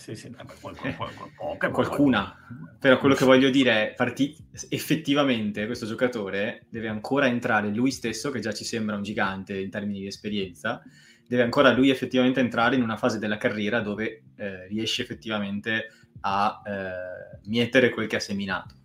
Sì, 0.00 0.16
sì, 0.16 0.34
qualcuna, 0.62 0.94
qualcuna, 0.96 1.70
qualcuna. 1.70 2.36
Però 2.78 2.98
quello 2.98 3.14
che 3.14 3.26
voglio 3.26 3.50
dire 3.50 3.90
è, 3.90 3.94
parti- 3.94 4.34
effettivamente 4.70 5.66
questo 5.66 5.84
giocatore 5.84 6.64
deve 6.70 6.88
ancora 6.88 7.26
entrare 7.26 7.68
lui 7.68 7.90
stesso, 7.90 8.30
che 8.30 8.40
già 8.40 8.50
ci 8.50 8.64
sembra 8.64 8.96
un 8.96 9.02
gigante 9.02 9.60
in 9.60 9.68
termini 9.68 10.00
di 10.00 10.06
esperienza, 10.06 10.82
deve 11.28 11.42
ancora 11.42 11.70
lui 11.72 11.90
effettivamente 11.90 12.40
entrare 12.40 12.76
in 12.76 12.82
una 12.82 12.96
fase 12.96 13.18
della 13.18 13.36
carriera 13.36 13.80
dove 13.80 14.22
eh, 14.36 14.68
riesce 14.68 15.02
effettivamente 15.02 15.92
a 16.20 16.62
eh, 16.64 17.38
mietere 17.44 17.90
quel 17.90 18.06
che 18.06 18.16
ha 18.16 18.20
seminato. 18.20 18.76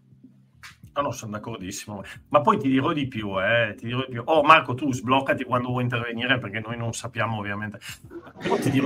No, 0.95 1.01
no, 1.01 1.11
sono 1.11 1.31
d'accordissimo. 1.31 2.03
Ma 2.27 2.41
poi 2.41 2.57
ti 2.57 2.67
dirò 2.67 2.91
di 2.91 3.07
più, 3.07 3.41
eh, 3.41 3.73
ti 3.77 3.85
dirò 3.85 4.03
di 4.05 4.11
più. 4.11 4.21
Oh, 4.25 4.43
Marco, 4.43 4.73
tu 4.73 4.91
sbloccati 4.91 5.45
quando 5.45 5.69
vuoi 5.69 5.83
intervenire 5.83 6.39
perché 6.39 6.59
noi 6.59 6.75
non 6.75 6.91
sappiamo 6.91 7.37
ovviamente. 7.37 7.79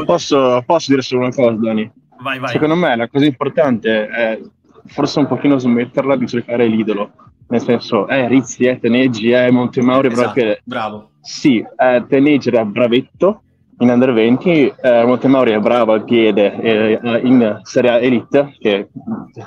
Posso, 0.05 0.61
posso 0.63 0.91
dire 0.91 1.01
solo 1.01 1.21
una 1.21 1.33
cosa, 1.33 1.57
Dani? 1.57 1.91
Vai, 2.21 2.39
vai. 2.39 2.51
Secondo 2.51 2.75
me 2.75 2.95
la 2.95 3.07
cosa 3.07 3.25
importante 3.25 4.07
è 4.07 4.39
forse 4.85 5.19
un 5.19 5.27
pochino 5.27 5.57
smetterla 5.57 6.15
di 6.15 6.27
cercare 6.27 6.65
l'idolo. 6.67 7.11
Nel 7.47 7.61
senso, 7.61 8.07
eh, 8.07 8.27
Rizzi, 8.27 8.65
eh, 8.65 8.79
Teneggi, 8.79 9.31
eh, 9.31 9.49
Montemauri, 9.51 10.07
esatto, 10.09 10.33
che... 10.33 10.61
bravo. 10.63 11.11
Sì, 11.21 11.65
eh, 11.75 12.05
Teneggi 12.07 12.49
era 12.49 12.63
bravetto 12.63 13.41
in 13.79 13.89
Under 13.89 14.13
20, 14.13 14.73
eh, 14.81 15.05
Montemauri 15.05 15.51
è 15.51 15.59
bravo 15.59 15.93
al 15.93 16.03
piede 16.03 16.53
eh, 16.61 16.99
in 17.23 17.59
Serie 17.63 17.89
A 17.91 17.99
Elite, 17.99 18.55
che, 18.59 18.89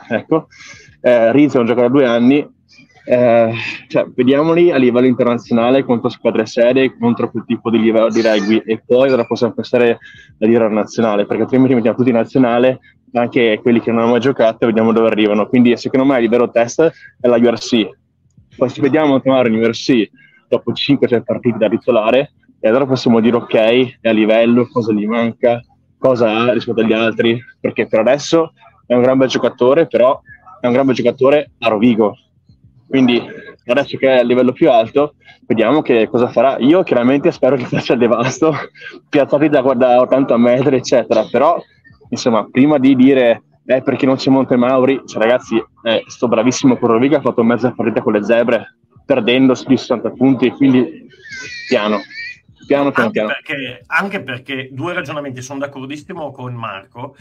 ecco, 0.08 0.48
eh, 1.00 1.30
Rizzi 1.32 1.56
è 1.56 1.60
un 1.60 1.66
giocatore 1.66 1.88
da 1.88 1.98
due 1.98 2.06
anni, 2.06 2.50
eh, 3.04 3.52
cioè, 3.88 4.06
vediamoli 4.14 4.70
a 4.70 4.76
livello 4.76 5.06
internazionale 5.06 5.84
contro 5.84 6.08
squadre 6.08 6.46
serie, 6.46 6.96
contro 6.96 7.30
quel 7.30 7.44
tipo 7.46 7.70
di 7.70 7.80
livello 7.80 8.08
di 8.08 8.22
rugby 8.22 8.62
e 8.64 8.82
poi 8.84 9.08
allora 9.08 9.24
possiamo 9.24 9.52
passare 9.52 9.98
a 10.38 10.46
dire 10.46 10.68
nazionale, 10.68 11.26
perché 11.26 11.42
altrimenti 11.42 11.74
mettiamo 11.74 11.96
tutti 11.96 12.10
in 12.10 12.16
nazionale, 12.16 12.78
anche 13.12 13.58
quelli 13.60 13.80
che 13.80 13.90
non 13.90 14.00
hanno 14.00 14.12
mai 14.12 14.20
giocato, 14.20 14.64
e 14.64 14.66
vediamo 14.66 14.92
dove 14.92 15.08
arrivano. 15.08 15.48
Quindi 15.48 15.76
secondo 15.76 16.06
me 16.06 16.20
il 16.20 16.28
vero 16.28 16.50
test 16.50 16.90
è 17.20 17.28
la 17.28 17.36
URC. 17.36 17.88
Poi 18.56 18.68
se 18.68 18.80
vediamo 18.80 19.20
tornare 19.20 19.48
in 19.48 19.56
URC 19.56 20.10
dopo 20.48 20.72
5-6 20.72 21.22
partite 21.24 21.58
da 21.58 21.68
titolare, 21.68 22.32
e 22.60 22.68
allora 22.68 22.86
possiamo 22.86 23.18
dire 23.20 23.36
ok, 23.36 23.54
è 24.00 24.08
a 24.08 24.12
livello, 24.12 24.68
cosa 24.68 24.92
gli 24.92 25.06
manca, 25.06 25.60
cosa 25.98 26.30
ha 26.30 26.52
rispetto 26.52 26.80
agli 26.80 26.92
altri, 26.92 27.42
perché 27.58 27.88
per 27.88 28.00
adesso 28.00 28.52
è 28.86 28.94
un 28.94 29.02
gran 29.02 29.18
bel 29.18 29.28
giocatore, 29.28 29.86
però 29.86 30.20
è 30.60 30.66
un 30.66 30.72
gran 30.72 30.86
bel 30.86 30.94
giocatore 30.94 31.50
a 31.58 31.68
Rovigo, 31.68 32.16
Quindi 32.92 33.22
adesso 33.64 33.96
che 33.96 34.06
è 34.06 34.18
a 34.18 34.22
livello 34.22 34.52
più 34.52 34.70
alto, 34.70 35.14
vediamo 35.46 35.80
che 35.80 36.10
cosa 36.10 36.28
farà. 36.28 36.58
Io 36.58 36.82
chiaramente 36.82 37.32
spero 37.32 37.56
che 37.56 37.64
faccia 37.64 37.94
il 37.94 38.00
devasto, 38.00 38.54
piazzati 39.08 39.48
da, 39.48 39.62
da 39.62 39.98
80 40.02 40.36
metri, 40.36 40.76
eccetera, 40.76 41.26
però 41.30 41.58
insomma, 42.10 42.46
prima 42.50 42.76
di 42.76 42.94
dire 42.94 43.44
eh, 43.64 43.80
perché 43.80 44.04
non 44.04 44.16
c'è 44.16 44.28
Montemauri, 44.28 45.04
cioè, 45.06 45.22
ragazzi, 45.22 45.56
eh, 45.84 46.04
sto 46.06 46.28
bravissimo 46.28 46.76
Corroviga, 46.76 47.16
ha 47.16 47.22
fatto 47.22 47.42
mezza 47.42 47.72
partita 47.72 48.02
con 48.02 48.12
le 48.12 48.24
zebre, 48.24 48.76
perdendo 49.06 49.54
di 49.66 49.76
60 49.78 50.10
punti, 50.10 50.50
quindi 50.50 51.06
piano. 51.68 51.98
Piano, 52.66 52.90
piano, 52.90 53.06
anche, 53.06 53.10
piano. 53.10 53.28
Perché, 53.28 53.82
anche 53.86 54.22
perché 54.22 54.68
due 54.70 54.92
ragionamenti, 54.92 55.40
sono 55.40 55.60
d'accordissimo 55.60 56.30
con 56.30 56.52
Marco, 56.52 57.16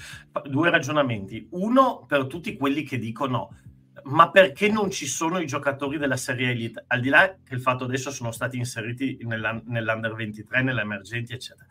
due 0.49 0.69
ragionamenti. 0.69 1.47
Uno 1.51 2.03
per 2.05 2.27
tutti 2.27 2.57
quelli 2.57 2.83
che 2.83 2.99
dicono 2.99 3.51
ma 4.05 4.29
perché 4.31 4.69
non 4.69 4.89
ci 4.89 5.05
sono 5.05 5.39
i 5.39 5.45
giocatori 5.45 5.97
della 5.97 6.17
Serie 6.17 6.51
Elite? 6.51 6.83
Al 6.87 7.01
di 7.01 7.09
là 7.09 7.35
che 7.43 7.53
il 7.53 7.61
fatto 7.61 7.85
adesso 7.85 8.11
sono 8.11 8.31
stati 8.31 8.57
inseriti 8.57 9.19
nella, 9.23 9.61
nell'Under 9.65 10.13
23, 10.13 10.61
nelle 10.61 10.81
emergenti, 10.81 11.33
eccetera. 11.33 11.69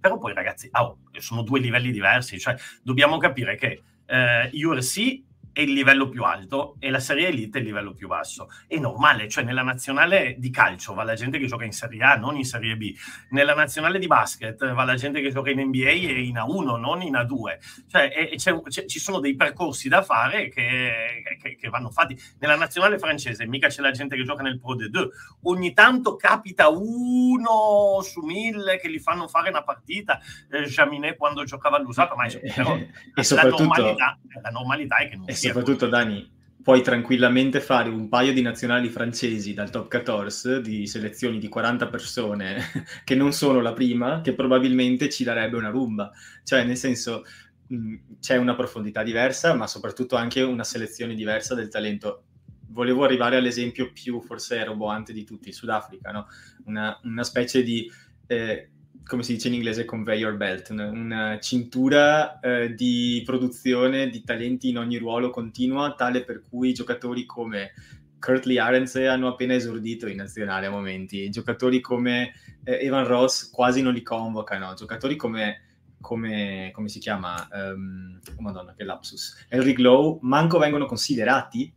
Però 0.00 0.18
poi 0.18 0.34
ragazzi, 0.34 0.68
oh, 0.72 0.98
sono 1.18 1.42
due 1.42 1.60
livelli 1.60 1.92
diversi, 1.92 2.38
cioè 2.38 2.56
dobbiamo 2.82 3.18
capire 3.18 3.56
che 3.56 3.82
eh, 4.06 4.50
URC 4.52 5.22
è 5.52 5.60
il 5.60 5.72
livello 5.72 6.08
più 6.08 6.24
alto 6.24 6.76
e 6.78 6.90
la 6.90 6.98
Serie 6.98 7.28
Elite 7.28 7.58
è 7.58 7.60
il 7.60 7.66
livello 7.66 7.92
più 7.92 8.08
basso. 8.08 8.48
È 8.66 8.76
normale, 8.78 9.28
cioè 9.28 9.44
nella 9.44 9.62
nazionale 9.62 10.36
di 10.38 10.50
calcio 10.50 10.94
va 10.94 11.04
la 11.04 11.14
gente 11.14 11.38
che 11.38 11.46
gioca 11.46 11.64
in 11.64 11.72
Serie 11.72 12.02
A, 12.02 12.16
non 12.16 12.36
in 12.36 12.44
Serie 12.44 12.76
B. 12.76 12.94
Nella 13.30 13.54
nazionale 13.54 13.98
di 13.98 14.06
basket 14.06 14.72
va 14.72 14.84
la 14.84 14.94
gente 14.94 15.20
che 15.20 15.30
gioca 15.30 15.50
in 15.50 15.60
NBA 15.60 15.90
e 15.90 16.22
in 16.22 16.36
A1, 16.36 16.78
non 16.78 17.02
in 17.02 17.14
A2. 17.14 17.84
Cioè 17.88 18.10
è, 18.10 18.34
c'è, 18.36 18.60
c'è, 18.62 18.86
ci 18.86 18.98
sono 18.98 19.20
dei 19.20 19.36
percorsi 19.36 19.88
da 19.88 20.02
fare 20.02 20.48
che, 20.48 21.22
che, 21.40 21.56
che, 21.56 21.68
vanno 21.68 21.90
fatti. 21.90 22.18
Nella 22.38 22.56
nazionale 22.56 22.98
francese 22.98 23.46
mica 23.46 23.68
c'è 23.68 23.82
la 23.82 23.90
gente 23.90 24.16
che 24.16 24.24
gioca 24.24 24.42
nel 24.42 24.58
Pro 24.58 24.74
D2. 24.74 25.08
Ogni 25.42 25.74
tanto 25.74 26.16
capita 26.16 26.68
uno 26.68 28.00
su 28.02 28.20
mille 28.22 28.78
che 28.78 28.90
gli 28.90 28.98
fanno 28.98 29.28
fare 29.28 29.50
una 29.50 29.62
partita. 29.62 30.18
Eh, 30.50 30.62
Jaminet 30.62 31.16
quando 31.16 31.44
giocava 31.44 31.76
all'usato, 31.76 32.14
ma 32.14 32.26
però, 32.54 32.74
e 32.76 33.34
la, 33.34 33.42
normalità, 33.42 34.18
la 34.40 34.50
normalità 34.50 34.96
è 34.96 35.08
che 35.08 35.16
non 35.16 35.26
soprattutto 35.48 35.86
Dani, 35.86 36.30
puoi 36.62 36.82
tranquillamente 36.82 37.60
fare 37.60 37.88
un 37.88 38.08
paio 38.08 38.32
di 38.32 38.40
nazionali 38.40 38.88
francesi 38.88 39.52
dal 39.52 39.70
top 39.70 39.88
14 39.88 40.60
di 40.60 40.86
selezioni 40.86 41.38
di 41.38 41.48
40 41.48 41.88
persone 41.88 42.60
che 43.04 43.14
non 43.14 43.32
sono 43.32 43.60
la 43.60 43.72
prima, 43.72 44.20
che 44.20 44.34
probabilmente 44.34 45.08
ci 45.08 45.24
darebbe 45.24 45.56
una 45.56 45.70
rumba. 45.70 46.10
Cioè, 46.44 46.64
nel 46.64 46.76
senso, 46.76 47.24
mh, 47.66 47.96
c'è 48.20 48.36
una 48.36 48.54
profondità 48.54 49.02
diversa, 49.02 49.54
ma 49.54 49.66
soprattutto 49.66 50.16
anche 50.16 50.40
una 50.42 50.64
selezione 50.64 51.14
diversa 51.14 51.54
del 51.54 51.68
talento. 51.68 52.24
Volevo 52.68 53.04
arrivare 53.04 53.36
all'esempio 53.36 53.92
più 53.92 54.20
forse 54.22 54.64
roboante 54.64 55.12
di 55.12 55.24
tutti, 55.24 55.52
Sudafrica, 55.52 56.10
no? 56.10 56.26
una, 56.64 56.98
una 57.02 57.24
specie 57.24 57.62
di 57.62 57.90
eh, 58.26 58.70
come 59.04 59.22
si 59.22 59.34
dice 59.34 59.48
in 59.48 59.54
inglese, 59.54 59.84
conveyor 59.84 60.36
belt, 60.36 60.70
una, 60.70 60.88
una 60.88 61.38
cintura 61.40 62.38
eh, 62.40 62.74
di 62.74 63.22
produzione 63.24 64.08
di 64.08 64.22
talenti 64.22 64.68
in 64.68 64.78
ogni 64.78 64.98
ruolo 64.98 65.30
continua, 65.30 65.94
tale 65.94 66.24
per 66.24 66.42
cui 66.48 66.72
giocatori 66.72 67.26
come 67.26 67.72
Kurtley 68.18 68.58
Arens 68.58 68.94
hanno 68.96 69.28
appena 69.28 69.54
esordito 69.54 70.06
in 70.06 70.16
nazionale 70.16 70.66
a 70.66 70.70
momenti, 70.70 71.28
giocatori 71.30 71.80
come 71.80 72.32
eh, 72.64 72.78
Evan 72.84 73.06
Ross 73.06 73.50
quasi 73.50 73.82
non 73.82 73.92
li 73.92 74.02
convocano, 74.02 74.74
giocatori 74.74 75.16
come 75.16 75.66
come, 76.02 76.70
come, 76.74 76.88
si 76.88 76.98
chiama? 76.98 77.48
Um, 77.52 78.20
oh 78.36 78.42
madonna, 78.42 78.74
che 78.74 78.84
lapsus. 78.84 79.46
Henry 79.48 79.72
Glow, 79.72 80.18
manco 80.22 80.58
vengono 80.58 80.84
considerati 80.84 81.72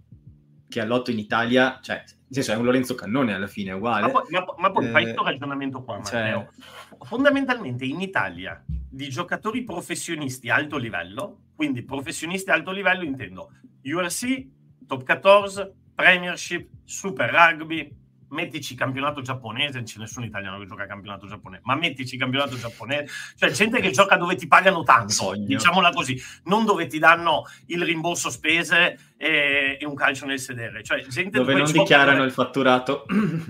che 0.67 0.81
all'otto 0.81 1.11
in 1.11 1.19
Italia, 1.19 1.79
cioè, 1.81 1.97
nel 1.97 2.25
senso 2.29 2.51
è 2.51 2.55
un 2.55 2.65
Lorenzo 2.65 2.95
Cannone 2.95 3.33
alla 3.33 3.47
fine, 3.47 3.71
è 3.71 3.73
uguale. 3.73 4.07
Ma 4.07 4.11
poi, 4.11 4.23
ma, 4.31 4.45
ma 4.57 4.71
poi 4.71 4.87
eh, 4.87 4.89
fai 4.89 5.03
questo 5.03 5.23
ragionamento 5.23 5.83
qua, 5.83 5.97
Matteo. 5.97 6.09
Cioè, 6.09 6.65
fondamentalmente 7.01 7.85
in 7.85 8.01
Italia 8.01 8.63
di 8.67 9.09
giocatori 9.09 9.63
professionisti 9.63 10.49
alto 10.49 10.77
livello, 10.77 11.39
quindi 11.55 11.83
professionisti 11.83 12.49
alto 12.49 12.71
livello 12.71 13.03
intendo 13.03 13.51
URC, 13.83 14.47
Top 14.87 15.03
14, 15.03 15.71
Premiership, 15.95 16.69
Super 16.83 17.29
Rugby, 17.31 18.03
mettici 18.29 18.75
campionato 18.75 19.21
giapponese, 19.21 19.77
non 19.77 19.85
c'è 19.85 19.99
nessun 19.99 20.23
italiano 20.23 20.59
che 20.59 20.65
gioca 20.65 20.85
campionato 20.85 21.27
giapponese, 21.27 21.61
ma 21.65 21.75
mettici 21.75 22.17
campionato 22.17 22.57
giapponese, 22.57 23.07
cioè 23.37 23.51
gente 23.51 23.79
che 23.79 23.91
gioca 23.91 24.17
dove 24.17 24.35
ti 24.35 24.47
pagano 24.47 24.83
tanto, 24.83 25.11
Sogno. 25.11 25.45
diciamola 25.45 25.91
così, 25.91 26.21
non 26.45 26.65
dove 26.65 26.87
ti 26.87 26.99
danno 26.99 27.43
il 27.67 27.83
rimborso 27.83 28.29
spese 28.29 29.13
e, 29.17 29.77
e 29.79 29.85
un 29.85 29.95
calcio 29.95 30.25
nel 30.25 30.39
sedere, 30.39 30.83
cioè 30.83 31.05
gente 31.07 31.37
dove, 31.37 31.53
dove 31.53 31.63
non 31.63 31.71
dichiarano 31.71 32.17
dove, 32.17 32.27
il 32.27 32.33
fatturato. 32.33 33.05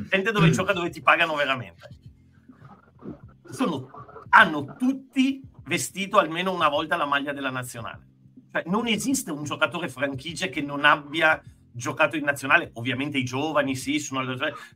Gente 0.10 0.32
dove 0.32 0.50
gioca 0.52 0.74
dove 0.74 0.90
ti 0.90 1.02
pagano 1.02 1.36
veramente 1.36 1.90
sono, 3.50 3.90
hanno 4.30 4.76
tutti 4.78 5.42
vestito 5.66 6.18
almeno 6.18 6.54
una 6.54 6.70
volta 6.70 6.96
la 6.96 7.06
maglia 7.06 7.34
della 7.34 7.50
nazionale. 7.50 8.14
Cioè, 8.52 8.64
non 8.68 8.88
esiste 8.88 9.32
un 9.32 9.44
giocatore 9.44 9.90
franchigia 9.90 10.48
che 10.48 10.62
non 10.62 10.86
abbia 10.86 11.42
giocato 11.72 12.16
in 12.16 12.24
nazionale, 12.24 12.72
ovviamente 12.74 13.18
i 13.18 13.26
giovani 13.26 13.76
sì, 13.76 14.00
sono 14.00 14.24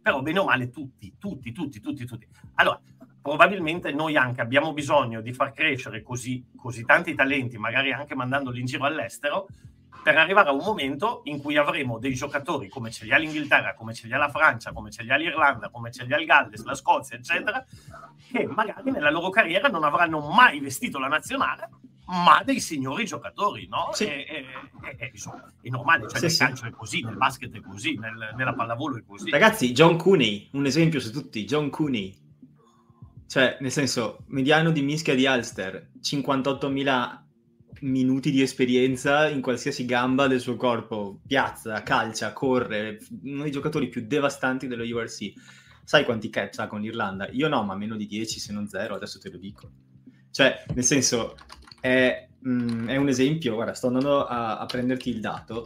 però 0.02 0.22
bene 0.22 0.40
o 0.40 0.46
male 0.46 0.70
tutti, 0.70 1.14
tutti, 1.18 1.52
tutti, 1.54 1.80
tutti, 1.80 2.06
tutti. 2.06 2.28
Allora, 2.56 2.80
probabilmente 3.22 3.92
noi 3.94 4.18
anche 4.18 4.42
abbiamo 4.42 4.74
bisogno 4.74 5.22
di 5.22 5.34
far 5.34 5.54
crescere 5.54 6.02
così, 6.02 6.44
così 6.58 6.84
tanti 6.84 7.16
talenti, 7.16 7.58
magari 7.58 7.94
anche 7.94 8.16
mandandoli 8.16 8.60
in 8.60 8.66
giro 8.66 8.84
all'estero, 8.84 9.48
per 10.10 10.18
arrivare 10.18 10.50
a 10.50 10.54
un 10.54 10.64
momento 10.64 11.22
in 11.26 11.40
cui 11.40 11.56
avremo 11.56 12.00
dei 12.00 12.16
giocatori 12.16 12.68
come 12.68 12.90
ce 12.90 13.06
li 13.06 13.14
ha 13.14 13.18
l'Inghilterra, 13.18 13.76
come 13.76 13.94
ce 13.94 14.08
li 14.08 14.14
ha 14.14 14.18
la 14.18 14.30
Francia, 14.30 14.74
come 14.74 14.90
ce 14.90 15.04
li 15.04 15.12
ha 15.12 15.16
l'Irlanda, 15.18 15.70
come 15.70 15.92
ce 15.92 16.04
li 16.04 16.14
ha 16.14 16.18
il 16.18 16.26
Galles, 16.26 16.64
la 16.64 16.74
Scozia, 16.74 17.16
eccetera, 17.16 17.64
che 18.32 18.48
magari 18.48 18.90
nella 18.90 19.12
loro 19.12 19.30
carriera 19.30 19.68
non 19.68 19.84
avranno 19.84 20.20
mai 20.20 20.60
vestito 20.60 20.98
la 20.98 21.08
nazionale, 21.08 21.70
ma 22.06 22.42
dei 22.44 22.60
signori 22.60 23.06
giocatori, 23.06 23.68
no? 23.68 23.90
Sì. 23.92 24.06
E, 24.06 24.26
e, 24.82 24.96
e, 24.98 25.12
insomma, 25.14 25.44
è 25.62 25.70
normale, 25.70 26.08
cioè 26.10 26.18
sì, 26.18 26.22
nel 26.24 26.32
sì. 26.32 26.38
calcio 26.40 26.66
è 26.66 26.72
così, 26.72 27.04
nel 27.04 27.18
basket 27.18 27.54
è 27.54 27.62
così, 27.62 27.96
nel, 28.00 28.34
nella 28.36 28.54
pallavolo 28.56 28.98
è 28.98 29.04
così. 29.06 29.30
Ragazzi, 29.30 29.72
John 29.74 29.96
Cooney, 29.96 30.50
un 30.54 30.66
esempio 30.66 31.00
su 31.00 31.12
tutti, 31.12 31.46
John 31.46 31.70
Cooney. 31.70 32.18
Cioè, 33.28 33.58
nel 33.60 33.72
senso, 33.72 34.24
mediano 34.30 34.72
di 34.72 34.82
mischia 34.82 35.14
di 35.14 35.28
Ulster, 35.28 35.92
58.000 36.02 37.28
minuti 37.82 38.32
di 38.32 38.42
esperienza 38.42 39.28
in 39.28 39.42
qualsiasi 39.42 39.86
gamba 39.86 40.28
del 40.28 40.40
suo 40.40 40.56
corpo, 40.56 41.22
piazza, 41.26 41.82
calcia, 41.84 42.34
corre, 42.34 43.00
uno 43.24 43.44
dei 43.44 43.52
giocatori 43.52 43.88
più 43.88 44.06
devastanti 44.06 44.68
dello 44.68 44.84
URC. 44.84 45.34
Sai 45.84 46.04
quanti 46.06 46.30
catch 46.30 46.60
ha 46.60 46.68
con 46.68 46.82
l'Irlanda? 46.82 47.30
Io 47.30 47.48
no, 47.48 47.64
ma 47.64 47.76
meno 47.76 47.96
di 47.96 48.06
10 48.06 48.40
se 48.40 48.54
non 48.54 48.68
0, 48.68 48.96
adesso 48.96 49.20
te 49.20 49.30
lo 49.30 49.38
dico. 49.38 49.72
Cioè, 50.32 50.66
nel 50.74 50.84
senso, 50.84 51.36
è, 51.80 52.28
mh, 52.40 52.52
mm, 52.52 52.88
è 52.90 52.96
un 52.98 53.08
esempio, 53.08 53.56
guarda, 53.56 53.74
sto 53.74 53.88
andando 53.88 54.26
a, 54.26 54.60
a, 54.60 54.66
prenderti 54.66 55.10
il 55.10 55.20
dato. 55.20 55.66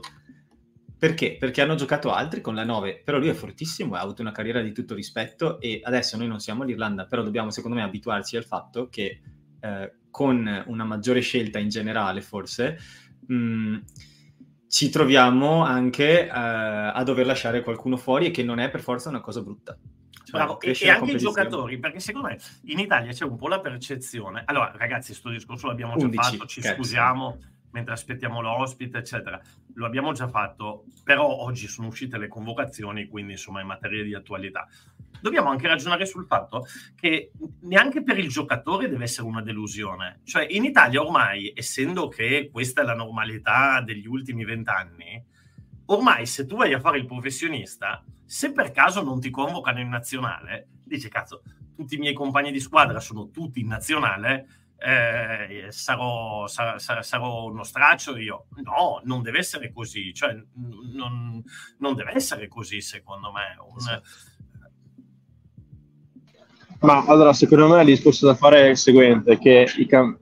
Perché? 0.97 1.35
Perché 1.37 1.61
hanno 1.61 1.75
giocato 1.75 2.13
altri 2.13 2.39
con 2.39 2.55
la 2.55 2.63
9, 2.63 3.01
però 3.03 3.17
lui 3.17 3.27
è 3.27 3.33
fortissimo, 3.33 3.95
ha 3.95 3.99
avuto 3.99 4.21
una 4.21 4.31
carriera 4.31 4.61
di 4.61 4.71
tutto 4.71 4.95
rispetto 4.95 5.59
e 5.59 5.81
adesso 5.83 6.15
noi 6.15 6.27
non 6.27 6.39
siamo 6.39 6.63
l'Irlanda, 6.63 7.05
però 7.05 7.23
dobbiamo 7.23 7.51
secondo 7.51 7.75
me 7.75 7.83
abituarci 7.83 8.37
al 8.37 8.45
fatto 8.45 8.87
che 8.87 9.19
eh, 9.59 9.93
con 10.13 10.63
una 10.67 10.83
maggiore 10.83 11.21
scelta 11.21 11.57
in 11.57 11.69
generale 11.69 12.21
forse, 12.21 12.77
mh, 13.25 13.35
mm, 13.35 13.77
ci 14.67 14.89
troviamo 14.89 15.63
anche 15.63 16.29
uh, 16.29 16.35
a 16.35 17.01
dover 17.03 17.25
lasciare 17.25 17.63
qualcuno 17.63 17.97
fuori 17.97 18.27
e 18.27 18.31
che 18.31 18.43
non 18.43 18.59
è 18.59 18.69
per 18.69 18.81
forza 18.81 19.09
una 19.09 19.21
cosa 19.21 19.41
brutta. 19.41 19.75
Cioè, 20.23 20.39
Bravo, 20.39 20.61
e, 20.61 20.77
e 20.79 20.89
anche 20.89 21.13
i 21.13 21.17
giocatori, 21.17 21.79
perché 21.79 21.99
secondo 21.99 22.27
me 22.27 22.37
in 22.65 22.77
Italia 22.77 23.11
c'è 23.11 23.25
un 23.25 23.37
po' 23.37 23.47
la 23.47 23.59
percezione. 23.59 24.43
Allora, 24.45 24.71
ragazzi, 24.77 25.07
questo 25.07 25.29
discorso 25.29 25.65
l'abbiamo 25.65 25.95
già 25.97 26.05
11, 26.05 26.37
fatto, 26.37 26.45
ci 26.45 26.61
cazzo. 26.61 26.75
scusiamo 26.75 27.39
mentre 27.71 27.93
aspettiamo 27.93 28.39
l'ospite, 28.39 28.99
eccetera. 28.99 29.41
Lo 29.73 29.87
abbiamo 29.87 30.13
già 30.13 30.27
fatto, 30.27 30.85
però 31.03 31.25
oggi 31.25 31.67
sono 31.67 31.87
uscite 31.87 32.19
le 32.19 32.27
convocazioni, 32.27 33.07
quindi 33.07 33.31
insomma 33.31 33.61
è 33.61 33.63
materia 33.63 34.03
di 34.03 34.13
attualità 34.13 34.67
dobbiamo 35.23 35.49
anche 35.49 35.69
ragionare 35.69 36.05
sul 36.05 36.25
fatto 36.25 36.67
che 36.99 37.31
neanche 37.61 38.03
per 38.03 38.19
il 38.19 38.27
giocatore 38.27 38.89
deve 38.89 39.05
essere 39.05 39.25
una 39.25 39.41
delusione. 39.41 40.19
Cioè, 40.25 40.45
in 40.49 40.65
Italia 40.65 41.01
ormai, 41.01 41.53
essendo 41.55 42.09
che 42.09 42.49
questa 42.51 42.81
è 42.81 42.83
la 42.83 42.93
normalità 42.93 43.79
degli 43.79 44.05
ultimi 44.05 44.43
vent'anni, 44.43 45.23
ormai 45.85 46.25
se 46.25 46.45
tu 46.45 46.57
vai 46.57 46.73
a 46.73 46.81
fare 46.81 46.97
il 46.97 47.05
professionista, 47.05 48.03
se 48.25 48.51
per 48.51 48.71
caso 48.71 49.01
non 49.01 49.21
ti 49.21 49.29
convocano 49.29 49.79
in 49.79 49.87
nazionale, 49.87 50.67
dici 50.83 51.07
cazzo, 51.07 51.43
tutti 51.73 51.95
i 51.95 51.99
miei 51.99 52.13
compagni 52.13 52.51
di 52.51 52.59
squadra 52.59 52.99
sono 52.99 53.29
tutti 53.29 53.61
in 53.61 53.67
nazionale, 53.67 54.47
eh, 54.77 55.67
sarò, 55.69 56.47
sarò, 56.47 56.77
sarò, 56.77 57.45
uno 57.45 57.63
straccio 57.63 58.17
io. 58.17 58.47
No, 58.61 58.99
non 59.05 59.21
deve 59.21 59.37
essere 59.39 59.71
così, 59.71 60.13
cioè 60.13 60.35
non, 60.91 61.41
non 61.77 61.95
deve 61.95 62.11
essere 62.13 62.49
così 62.49 62.81
secondo 62.81 63.31
me. 63.31 63.55
Un, 63.65 63.79
sì 63.79 64.31
ma 66.83 67.03
allora, 67.07 67.33
secondo 67.33 67.67
me 67.67 67.81
il 67.81 67.87
discorso 67.87 68.25
da 68.25 68.35
fare 68.35 68.65
è 68.65 68.69
il 68.69 68.77
seguente, 68.77 69.37
che 69.37 69.67
cam- 69.87 70.17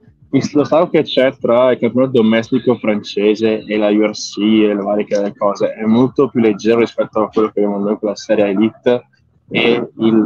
lo 0.52 0.64
stato 0.64 0.88
che 0.88 1.02
c'è 1.02 1.36
tra 1.38 1.72
il 1.72 1.78
campionato 1.78 2.12
domestico 2.12 2.76
francese 2.76 3.64
e 3.66 3.76
la 3.76 3.90
URC 3.90 4.38
e 4.38 4.74
le 4.74 4.82
varie 4.82 5.34
cose 5.36 5.74
è 5.74 5.84
molto 5.84 6.28
più 6.28 6.40
leggero 6.40 6.80
rispetto 6.80 7.20
a 7.20 7.28
quello 7.28 7.50
che 7.50 7.60
abbiamo 7.60 7.78
noi 7.78 7.98
con 7.98 8.08
la 8.08 8.16
serie 8.16 8.46
Elite 8.46 9.08
e, 9.50 9.90
il, 9.98 10.24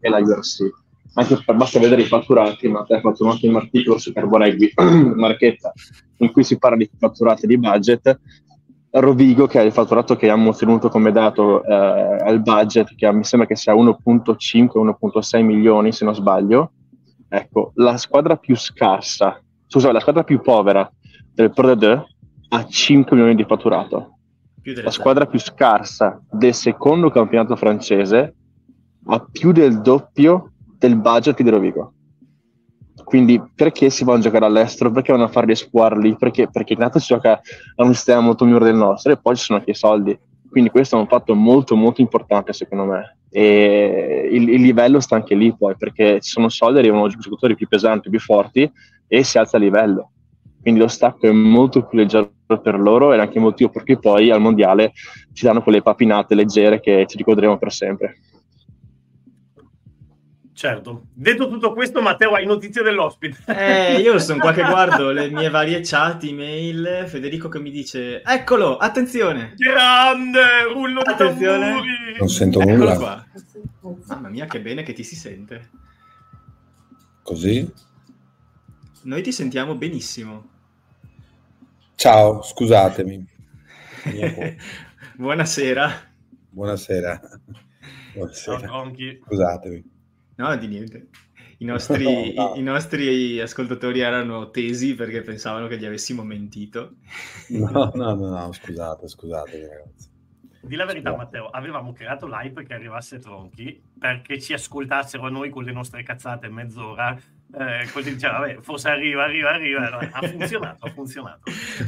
e 0.00 0.08
la 0.08 0.18
URC. 0.18 0.82
Anche 1.16 1.40
per, 1.44 1.54
basta 1.54 1.78
vedere 1.78 2.02
i 2.02 2.06
fatturati, 2.06 2.66
ma 2.66 2.82
te 2.82 2.94
hai 2.94 3.00
fatto 3.00 3.22
un 3.22 3.30
ottimo 3.30 3.58
articolo 3.58 3.98
su 3.98 4.12
Carboregui, 4.12 4.72
Marchetta, 5.14 5.72
in 6.18 6.32
cui 6.32 6.42
si 6.42 6.58
parla 6.58 6.78
di 6.78 6.90
fatturati 6.98 7.46
di 7.46 7.56
budget. 7.56 8.18
Rovigo, 9.00 9.46
che 9.46 9.60
è 9.60 9.64
il 9.64 9.72
fatturato 9.72 10.16
che 10.16 10.30
abbiamo 10.30 10.50
ottenuto 10.50 10.88
come 10.88 11.12
dato 11.12 11.64
eh, 11.64 11.72
al 11.74 12.40
budget, 12.40 12.94
che 12.94 13.12
mi 13.12 13.24
sembra 13.24 13.48
che 13.48 13.56
sia 13.56 13.74
1.5-1.6 13.74 15.42
milioni, 15.42 15.92
se 15.92 16.04
non 16.04 16.14
sbaglio, 16.14 16.72
ecco, 17.28 17.72
la 17.74 17.96
squadra 17.96 18.36
più 18.36 18.56
scarsa 18.56 19.38
scusa, 19.74 19.90
la 19.90 19.98
squadra 19.98 20.22
più 20.22 20.40
povera 20.40 20.88
del 21.32 21.52
Pro 21.52 21.74
D2 21.74 22.02
ha 22.50 22.64
5 22.64 23.16
milioni 23.16 23.34
di 23.34 23.44
fatturato. 23.44 24.18
La 24.62 24.92
squadra 24.92 25.26
più 25.26 25.40
scarsa 25.40 26.22
del 26.30 26.54
secondo 26.54 27.10
campionato 27.10 27.56
francese 27.56 28.34
ha 29.06 29.26
più 29.30 29.50
del 29.50 29.80
doppio 29.80 30.52
del 30.78 30.96
budget 30.96 31.42
di 31.42 31.50
Rovigo. 31.50 31.93
Quindi 33.14 33.40
perché 33.54 33.90
si 33.90 34.02
vanno 34.02 34.18
a 34.18 34.22
giocare 34.22 34.44
all'estero? 34.44 34.90
Perché 34.90 35.12
vanno 35.12 35.30
a 35.32 35.54
squadre 35.54 36.00
lì? 36.00 36.16
Perché, 36.16 36.48
perché 36.50 36.72
intanto 36.72 36.98
si 36.98 37.06
gioca 37.06 37.40
a 37.76 37.84
un 37.84 37.94
sistema 37.94 38.18
molto 38.18 38.44
migliore 38.44 38.64
del 38.64 38.74
nostro 38.74 39.12
e 39.12 39.16
poi 39.16 39.36
ci 39.36 39.44
sono 39.44 39.60
anche 39.60 39.70
i 39.70 39.74
soldi. 39.74 40.18
Quindi 40.50 40.68
questo 40.68 40.96
è 40.96 40.98
un 40.98 41.06
fatto 41.06 41.32
molto 41.36 41.76
molto 41.76 42.00
importante 42.00 42.52
secondo 42.52 42.86
me. 42.86 43.18
E 43.30 44.28
il, 44.32 44.48
il 44.48 44.60
livello 44.60 44.98
sta 44.98 45.14
anche 45.14 45.36
lì 45.36 45.54
poi 45.56 45.76
perché 45.76 46.18
ci 46.20 46.28
sono 46.28 46.48
soldi, 46.48 46.80
arrivano 46.80 47.06
giocatori 47.06 47.54
più 47.54 47.68
pesanti, 47.68 48.10
più 48.10 48.18
forti 48.18 48.68
e 49.06 49.22
si 49.22 49.38
alza 49.38 49.58
il 49.58 49.62
livello. 49.62 50.10
Quindi 50.60 50.80
lo 50.80 50.88
stacco 50.88 51.28
è 51.28 51.30
molto 51.30 51.86
più 51.86 51.98
leggero 51.98 52.32
per 52.60 52.80
loro 52.80 53.12
ed 53.12 53.20
è 53.20 53.22
anche 53.22 53.38
il 53.38 53.44
motivo 53.44 53.70
per 53.70 53.84
cui 53.84 53.96
poi 53.96 54.32
al 54.32 54.40
mondiale 54.40 54.90
ci 55.32 55.44
danno 55.44 55.62
quelle 55.62 55.82
papinate 55.82 56.34
leggere 56.34 56.80
che 56.80 57.04
ci 57.06 57.16
ricorderemo 57.16 57.58
per 57.58 57.70
sempre. 57.70 58.16
Certo. 60.54 61.08
Detto 61.12 61.48
tutto 61.48 61.72
questo, 61.72 62.00
Matteo, 62.00 62.32
hai 62.34 62.46
notizie 62.46 62.82
dell'ospite? 62.82 63.38
Eh, 63.46 63.98
io 64.00 64.20
sono 64.20 64.38
qua 64.38 64.52
che 64.52 64.62
guardo 64.64 65.10
le 65.10 65.28
mie 65.28 65.50
varie 65.50 65.80
chat, 65.82 66.22
email, 66.22 67.06
Federico 67.08 67.48
che 67.48 67.58
mi 67.58 67.72
dice, 67.72 68.22
eccolo, 68.22 68.76
attenzione! 68.76 69.54
Grande, 69.56 70.62
rullo 70.72 71.02
di 71.02 71.10
attenzione. 71.10 71.70
tamburi! 71.70 72.16
Non 72.18 72.28
sento 72.28 72.60
Eccolo 72.60 72.76
nulla. 72.76 72.96
Qua. 72.96 73.26
Mamma 74.06 74.28
mia, 74.28 74.46
che 74.46 74.60
bene 74.60 74.84
che 74.84 74.92
ti 74.92 75.02
si 75.02 75.16
sente. 75.16 75.70
Così? 77.24 77.72
Noi 79.02 79.22
ti 79.22 79.32
sentiamo 79.32 79.74
benissimo. 79.74 80.50
Ciao, 81.96 82.42
scusatemi. 82.42 83.26
Buonasera. 85.16 85.96
Buonasera. 86.52 87.20
Buonasera. 88.12 88.60
Ciao, 88.60 88.92
Scusatemi. 89.26 89.92
No, 90.36 90.56
di 90.56 90.66
niente. 90.66 91.08
I 91.58 91.64
nostri, 91.66 92.34
no, 92.34 92.42
no. 92.42 92.54
I, 92.54 92.58
I 92.58 92.62
nostri, 92.62 93.40
ascoltatori 93.40 94.00
erano 94.00 94.50
tesi 94.50 94.94
perché 94.94 95.22
pensavano 95.22 95.66
che 95.66 95.78
gli 95.78 95.84
avessimo 95.84 96.22
mentito. 96.22 96.96
No, 97.48 97.90
no, 97.94 98.14
no, 98.14 98.28
no 98.28 98.52
scusate, 98.52 99.08
scusate 99.08 99.68
ragazzi. 99.68 100.12
Di 100.62 100.76
la 100.76 100.86
verità, 100.86 101.14
Matteo, 101.14 101.50
avevamo 101.50 101.92
creato 101.92 102.26
l'hype 102.26 102.64
che 102.64 102.72
arrivasse 102.72 103.18
Tronchi 103.18 103.82
perché 103.98 104.40
ci 104.40 104.54
ascoltassero 104.54 105.28
noi 105.28 105.50
con 105.50 105.62
le 105.62 105.72
nostre 105.72 106.02
cazzate 106.02 106.48
mezz'ora 106.48 107.18
eh, 107.56 107.88
così 107.92 108.14
diceva, 108.14 108.38
vabbè, 108.38 108.58
forse 108.62 108.88
arriva, 108.88 109.24
arriva, 109.24 109.50
arriva. 109.50 109.88
No, 109.88 109.98
ha 109.98 110.26
funzionato, 110.26 110.86
ha 110.86 110.90
funzionato. 110.90 111.42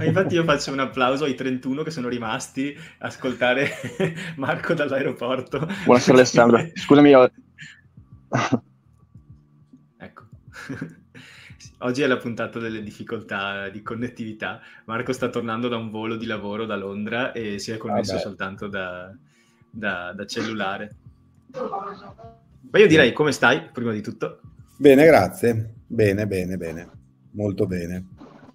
infatti 0.04 0.34
io 0.34 0.44
faccio 0.44 0.72
un 0.72 0.78
applauso 0.78 1.24
ai 1.24 1.34
31 1.34 1.82
che 1.82 1.90
sono 1.90 2.08
rimasti 2.08 2.76
a 2.98 3.06
ascoltare 3.06 3.70
Marco 4.36 4.74
dall'aeroporto. 4.74 5.66
Buonasera 5.84 6.16
Alessandro, 6.16 6.70
scusami 6.72 7.08
io... 7.08 7.30
ecco. 9.98 10.22
Oggi 11.80 12.02
è 12.02 12.06
la 12.06 12.16
puntata 12.16 12.58
delle 12.58 12.82
difficoltà 12.82 13.68
di 13.68 13.82
connettività. 13.82 14.60
Marco 14.86 15.12
sta 15.12 15.28
tornando 15.28 15.68
da 15.68 15.76
un 15.76 15.90
volo 15.90 16.16
di 16.16 16.24
lavoro 16.24 16.64
da 16.64 16.76
Londra 16.76 17.32
e 17.32 17.58
si 17.58 17.70
è 17.70 17.76
connesso 17.76 18.14
ah 18.14 18.18
soltanto 18.18 18.66
da, 18.66 19.14
da, 19.70 20.12
da 20.14 20.26
cellulare. 20.26 20.96
Ma 22.70 22.78
io 22.78 22.86
direi 22.86 23.12
come 23.12 23.32
stai, 23.32 23.68
prima 23.72 23.92
di 23.92 24.00
tutto? 24.00 24.40
Bene, 24.78 25.04
grazie. 25.04 25.74
Bene, 25.86 26.26
bene, 26.26 26.56
bene. 26.56 26.90
Molto 27.32 27.66
bene. 27.66 28.06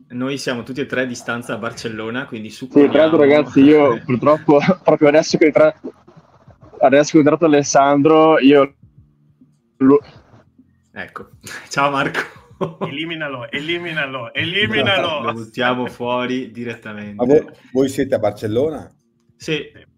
Noi 0.09 0.37
siamo 0.37 0.63
tutti 0.63 0.81
e 0.81 0.85
tre 0.85 1.01
a 1.01 1.05
distanza 1.05 1.53
a 1.53 1.57
Barcellona, 1.57 2.25
quindi 2.25 2.49
su. 2.49 2.67
Sì, 2.69 2.89
tra 2.89 3.07
ragazzi, 3.09 3.61
io 3.61 4.01
purtroppo 4.03 4.59
proprio 4.83 5.07
adesso 5.07 5.37
che, 5.37 5.51
tra... 5.51 5.73
adesso 6.79 7.11
che 7.11 7.17
è 7.17 7.19
entrato 7.19 7.45
Alessandro, 7.45 8.39
io... 8.39 8.75
Ecco, 10.93 11.29
ciao 11.69 11.89
Marco. 11.89 12.19
Eliminalo, 12.85 13.49
eliminalo, 13.49 14.31
eliminalo. 14.31 15.23
Lo 15.23 15.33
buttiamo 15.33 15.87
fuori 15.87 16.51
direttamente. 16.51 17.15
Ma 17.15 17.25
voi, 17.25 17.47
voi 17.71 17.89
siete 17.89 18.13
a 18.13 18.19
Barcellona? 18.19 18.93
Sì. 19.35 19.89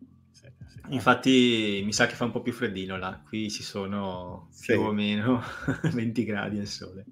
Infatti 0.89 1.81
mi 1.83 1.91
sa 1.91 2.05
che 2.05 2.15
fa 2.15 2.23
un 2.23 2.31
po' 2.31 2.41
più 2.41 2.53
freddino 2.53 2.97
là, 2.97 3.21
qui 3.25 3.49
ci 3.49 3.63
sono 3.63 4.47
sì. 4.51 4.73
più 4.73 4.81
o 4.83 4.93
meno 4.93 5.41
20 5.91 6.23
gradi 6.23 6.59
al 6.59 6.67
sole. 6.67 7.05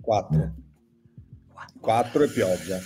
4. 0.00 0.54
4 1.80 2.22
e 2.22 2.28
pioggia. 2.28 2.78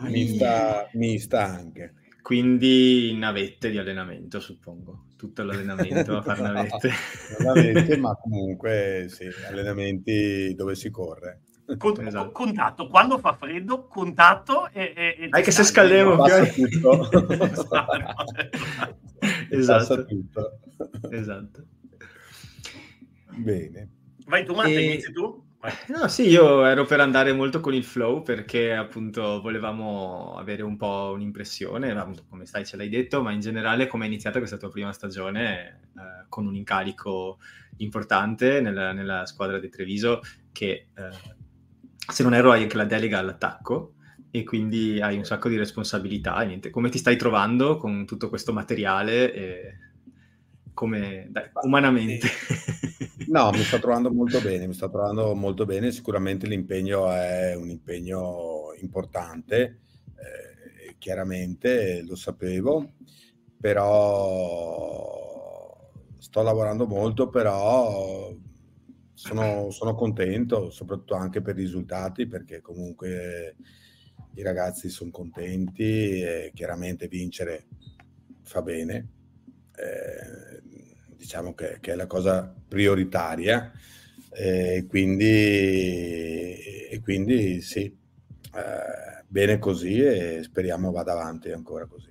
Mista, 0.00 0.88
mista 0.94 1.44
anche. 1.44 1.94
Quindi 2.22 3.14
navette 3.18 3.70
di 3.70 3.76
allenamento, 3.76 4.40
suppongo. 4.40 5.08
Tutto 5.22 5.44
l'allenamento 5.44 6.16
a 6.16 6.22
fare 6.22 6.40
navette. 6.40 6.90
navette, 7.38 7.96
ma 7.96 8.12
comunque 8.20 9.06
sì, 9.08 9.28
allenamenti 9.48 10.52
dove 10.56 10.74
si 10.74 10.90
corre. 10.90 11.42
Con, 11.78 12.04
esatto. 12.04 12.32
Contatto, 12.32 12.88
quando 12.88 13.18
fa 13.18 13.34
freddo, 13.34 13.86
contatto 13.86 14.68
e... 14.72 14.92
e, 14.96 15.16
e 15.20 15.28
Hai 15.30 15.44
che 15.44 15.52
se. 15.52 16.16
Passa 16.16 16.44
tutto. 16.46 17.08
esatto. 19.50 20.06
Tutto. 20.06 20.58
esatto. 21.10 21.66
Bene. 23.36 23.90
Vai 24.26 24.44
tu, 24.44 24.54
Matte, 24.54 24.74
e... 24.74 24.82
inizi 24.82 25.12
tu? 25.12 25.40
No, 25.88 26.08
sì, 26.08 26.28
io 26.28 26.64
ero 26.64 26.84
per 26.84 26.98
andare 26.98 27.32
molto 27.32 27.60
con 27.60 27.72
il 27.72 27.84
flow 27.84 28.22
perché 28.22 28.72
appunto 28.74 29.40
volevamo 29.40 30.34
avere 30.36 30.62
un 30.62 30.76
po' 30.76 31.12
un'impressione, 31.14 31.94
come 32.28 32.46
stai 32.46 32.66
ce 32.66 32.76
l'hai 32.76 32.88
detto, 32.88 33.22
ma 33.22 33.30
in 33.30 33.38
generale 33.38 33.86
come 33.86 34.04
è 34.04 34.08
iniziata 34.08 34.38
questa 34.38 34.56
tua 34.56 34.70
prima 34.70 34.92
stagione 34.92 35.80
eh, 35.96 36.24
con 36.28 36.46
un 36.46 36.56
incarico 36.56 37.38
importante 37.76 38.60
nella, 38.60 38.92
nella, 38.92 39.24
squadra 39.24 39.60
di 39.60 39.68
Treviso 39.68 40.20
che 40.50 40.88
eh, 40.94 41.10
se 41.94 42.22
non 42.24 42.34
erro 42.34 42.50
hai 42.50 42.62
anche 42.62 42.76
la 42.76 42.84
delega 42.84 43.20
all'attacco 43.20 43.94
e 44.32 44.42
quindi 44.42 45.00
hai 45.00 45.16
un 45.16 45.24
sacco 45.24 45.48
di 45.48 45.56
responsabilità. 45.56 46.40
Niente. 46.40 46.70
Come 46.70 46.88
ti 46.88 46.98
stai 46.98 47.16
trovando 47.16 47.76
con 47.76 48.04
tutto 48.04 48.28
questo 48.28 48.52
materiale? 48.52 49.32
E 49.32 49.74
come 50.74 51.28
dai, 51.30 51.50
umanamente? 51.62 52.28
No, 53.28 53.50
mi 53.50 53.62
sto 53.62 53.78
trovando 53.78 54.12
molto 54.12 54.40
bene, 54.40 54.66
mi 54.66 54.74
sto 54.74 54.90
trovando 54.90 55.34
molto 55.34 55.64
bene. 55.64 55.90
Sicuramente 55.92 56.46
l'impegno 56.46 57.10
è 57.10 57.54
un 57.54 57.70
impegno 57.70 58.74
importante, 58.80 59.80
eh, 60.16 60.96
chiaramente 60.98 62.02
lo 62.02 62.16
sapevo, 62.16 62.94
però 63.60 65.20
sto 66.18 66.42
lavorando 66.42 66.86
molto, 66.86 67.28
però 67.28 68.34
sono, 69.14 69.70
sono 69.70 69.94
contento, 69.94 70.70
soprattutto 70.70 71.14
anche 71.14 71.40
per 71.40 71.56
i 71.56 71.62
risultati, 71.62 72.26
perché 72.26 72.60
comunque 72.60 73.56
i 74.34 74.42
ragazzi 74.42 74.88
sono 74.88 75.10
contenti 75.10 76.20
e 76.20 76.50
chiaramente 76.54 77.06
vincere 77.08 77.66
fa 78.42 78.62
bene. 78.62 79.08
Eh, 79.74 80.51
diciamo 81.22 81.54
che, 81.54 81.78
che, 81.80 81.92
è 81.92 81.94
la 81.94 82.08
cosa 82.08 82.52
prioritaria 82.68 83.70
e 84.30 84.86
quindi, 84.88 85.30
e 86.90 87.00
quindi 87.00 87.60
sì, 87.60 87.84
eh, 87.84 89.24
bene 89.28 89.60
così 89.60 90.02
e 90.02 90.40
speriamo 90.42 90.90
vada 90.90 91.12
avanti 91.12 91.52
ancora 91.52 91.86
così. 91.86 92.10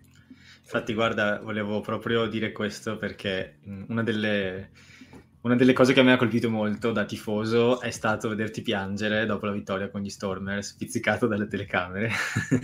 Infatti, 0.61 0.93
guarda, 0.93 1.41
volevo 1.43 1.81
proprio 1.81 2.25
dire 2.27 2.53
questo 2.53 2.95
perché 2.95 3.57
una 3.89 4.01
delle 4.01 4.69
una 5.41 5.55
delle 5.55 5.73
cose 5.73 5.93
che 5.93 6.03
mi 6.03 6.11
ha 6.11 6.17
colpito 6.17 6.51
molto 6.51 6.91
da 6.91 7.03
tifoso 7.03 7.81
è 7.81 7.89
stato 7.89 8.29
vederti 8.29 8.61
piangere 8.61 9.25
dopo 9.25 9.47
la 9.47 9.51
vittoria 9.51 9.89
con 9.89 10.01
gli 10.01 10.09
Stormers, 10.09 10.73
pizzicato 10.73 11.25
dalle 11.25 11.47
telecamere. 11.47 12.11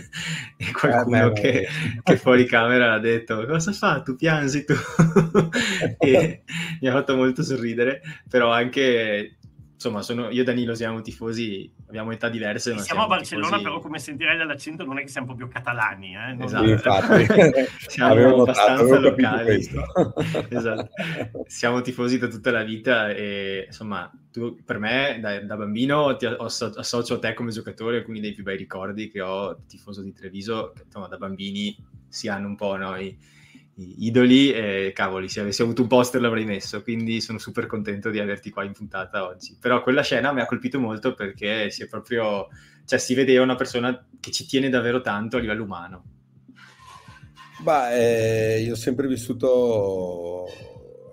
e 0.56 0.70
qualcuno 0.72 1.28
eh, 1.28 1.32
che, 1.32 1.68
che, 2.02 2.16
fuori 2.16 2.44
camera 2.44 2.92
ha 2.92 3.00
detto: 3.00 3.44
Cosa 3.46 3.72
fa? 3.72 4.00
Tu 4.02 4.14
piangi 4.14 4.64
tu? 4.64 4.74
e 5.98 6.42
mi 6.80 6.88
ha 6.88 6.92
fatto 6.92 7.16
molto 7.16 7.42
sorridere, 7.42 8.00
però 8.28 8.52
anche 8.52 9.37
insomma, 9.78 10.02
sono, 10.02 10.28
io 10.28 10.42
e 10.42 10.44
Danilo 10.44 10.74
siamo 10.74 11.00
tifosi, 11.00 11.72
abbiamo 11.86 12.10
età 12.10 12.28
diverse. 12.28 12.74
Ma 12.74 12.82
siamo, 12.82 13.00
siamo 13.00 13.02
a 13.02 13.16
Barcellona, 13.16 13.46
tifosi... 13.46 13.62
però 13.62 13.78
come 13.78 13.98
sentirai 14.00 14.36
dall'accento 14.36 14.84
non 14.84 14.98
è 14.98 15.02
che 15.02 15.08
siamo 15.08 15.28
proprio 15.28 15.46
catalani. 15.46 16.16
Eh? 16.16 16.32
Non 16.34 16.42
esatto, 16.42 16.64
infatti, 16.64 17.64
siamo 17.86 18.42
abbastanza 18.42 18.98
locali. 18.98 19.54
esatto. 20.50 20.90
Siamo 21.46 21.80
tifosi 21.80 22.18
da 22.18 22.26
tutta 22.26 22.50
la 22.50 22.64
vita 22.64 23.10
e 23.10 23.64
insomma, 23.66 24.10
tu, 24.32 24.58
per 24.64 24.78
me 24.78 25.18
da, 25.20 25.40
da 25.42 25.56
bambino 25.56 26.16
ti 26.16 26.26
associo 26.26 27.14
a 27.14 27.18
te 27.20 27.34
come 27.34 27.52
giocatore 27.52 27.98
alcuni 27.98 28.18
dei 28.18 28.32
più 28.32 28.42
bei 28.42 28.56
ricordi 28.56 29.08
che 29.08 29.20
ho 29.20 29.60
tifoso 29.68 30.02
di 30.02 30.12
Treviso, 30.12 30.72
che 30.74 30.82
insomma, 30.86 31.06
da 31.06 31.18
bambini 31.18 31.76
si 32.08 32.26
hanno 32.26 32.48
un 32.48 32.56
po' 32.56 32.76
noi 32.76 33.16
idoli 33.78 34.52
e 34.52 34.92
cavoli, 34.94 35.28
se 35.28 35.40
avessi 35.40 35.62
avuto 35.62 35.82
un 35.82 35.88
poster 35.88 36.20
l'avrei 36.20 36.44
messo, 36.44 36.82
quindi 36.82 37.20
sono 37.20 37.38
super 37.38 37.66
contento 37.66 38.10
di 38.10 38.18
averti 38.18 38.50
qua 38.50 38.64
in 38.64 38.72
puntata 38.72 39.26
oggi. 39.26 39.56
Però 39.60 39.82
quella 39.82 40.02
scena 40.02 40.32
mi 40.32 40.40
ha 40.40 40.46
colpito 40.46 40.80
molto 40.80 41.14
perché 41.14 41.70
si 41.70 41.82
è 41.82 41.86
proprio, 41.86 42.48
cioè 42.84 42.98
si 42.98 43.14
vedeva 43.14 43.44
una 43.44 43.54
persona 43.54 44.06
che 44.18 44.30
ci 44.30 44.46
tiene 44.46 44.68
davvero 44.68 45.00
tanto 45.00 45.36
a 45.36 45.40
livello 45.40 45.64
umano. 45.64 46.04
Beh, 47.60 48.56
eh, 48.56 48.60
io 48.60 48.72
ho 48.72 48.76
sempre 48.76 49.06
vissuto 49.08 50.46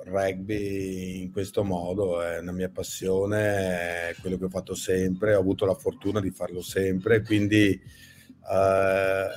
rugby 0.06 1.22
in 1.22 1.32
questo 1.32 1.64
modo, 1.64 2.22
è 2.22 2.40
una 2.40 2.52
mia 2.52 2.70
passione, 2.70 4.10
è 4.10 4.16
quello 4.22 4.38
che 4.38 4.46
ho 4.46 4.50
fatto 4.50 4.76
sempre, 4.76 5.36
ho 5.36 5.40
avuto 5.40 5.66
la 5.66 5.74
fortuna 5.74 6.20
di 6.20 6.30
farlo 6.30 6.62
sempre, 6.62 7.22
quindi 7.22 7.70
eh, 7.72 9.28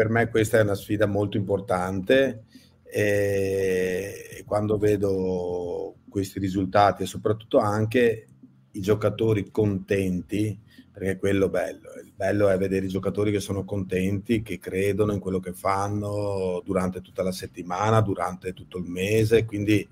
per 0.00 0.08
me 0.08 0.30
questa 0.30 0.56
è 0.56 0.62
una 0.62 0.74
sfida 0.74 1.04
molto 1.04 1.36
importante 1.36 2.44
e 2.84 4.42
quando 4.46 4.78
vedo 4.78 5.96
questi 6.08 6.38
risultati 6.38 7.02
e 7.02 7.06
soprattutto 7.06 7.58
anche 7.58 8.26
i 8.70 8.80
giocatori 8.80 9.50
contenti, 9.50 10.58
perché 10.90 11.18
quello 11.18 11.48
è 11.48 11.50
bello, 11.50 11.90
il 12.02 12.14
bello 12.16 12.48
è 12.48 12.56
vedere 12.56 12.86
i 12.86 12.88
giocatori 12.88 13.30
che 13.30 13.40
sono 13.40 13.66
contenti, 13.66 14.40
che 14.40 14.58
credono 14.58 15.12
in 15.12 15.20
quello 15.20 15.38
che 15.38 15.52
fanno 15.52 16.62
durante 16.64 17.02
tutta 17.02 17.22
la 17.22 17.32
settimana, 17.32 18.00
durante 18.00 18.54
tutto 18.54 18.78
il 18.78 18.86
mese, 18.86 19.44
quindi 19.44 19.86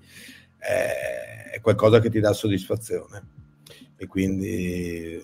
è, 0.57 1.51
è 1.53 1.61
qualcosa 1.61 1.99
che 1.99 2.09
ti 2.09 2.19
dà 2.19 2.33
soddisfazione. 2.33 3.27
E 3.95 4.07
quindi 4.07 5.23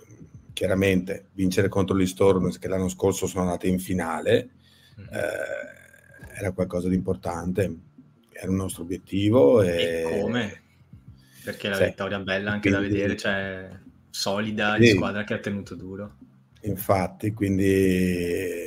chiaramente 0.53 1.29
vincere 1.33 1.69
contro 1.69 1.97
gli 1.97 2.05
Storms 2.05 2.59
che 2.59 2.67
l'anno 2.67 2.87
scorso 2.87 3.25
sono 3.25 3.45
andati 3.45 3.67
in 3.67 3.79
finale 3.79 4.51
eh, 4.97 6.37
era 6.37 6.51
qualcosa 6.51 6.89
di 6.89 6.95
importante, 6.95 7.75
era 8.31 8.49
un 8.49 8.57
nostro 8.57 8.83
obiettivo. 8.83 9.61
E, 9.61 10.03
e 10.05 10.19
come? 10.21 10.61
Perché 11.43 11.69
la 11.69 11.75
sì. 11.75 11.83
vittoria 11.85 12.19
bella 12.19 12.51
anche 12.51 12.69
quindi, 12.69 12.87
da 12.87 12.93
vedere, 12.93 13.17
cioè 13.17 13.69
solida, 14.09 14.77
di 14.77 14.87
squadra 14.87 15.23
che 15.23 15.33
ha 15.35 15.39
tenuto 15.39 15.75
duro. 15.75 16.15
Infatti, 16.61 17.31
quindi 17.33 18.65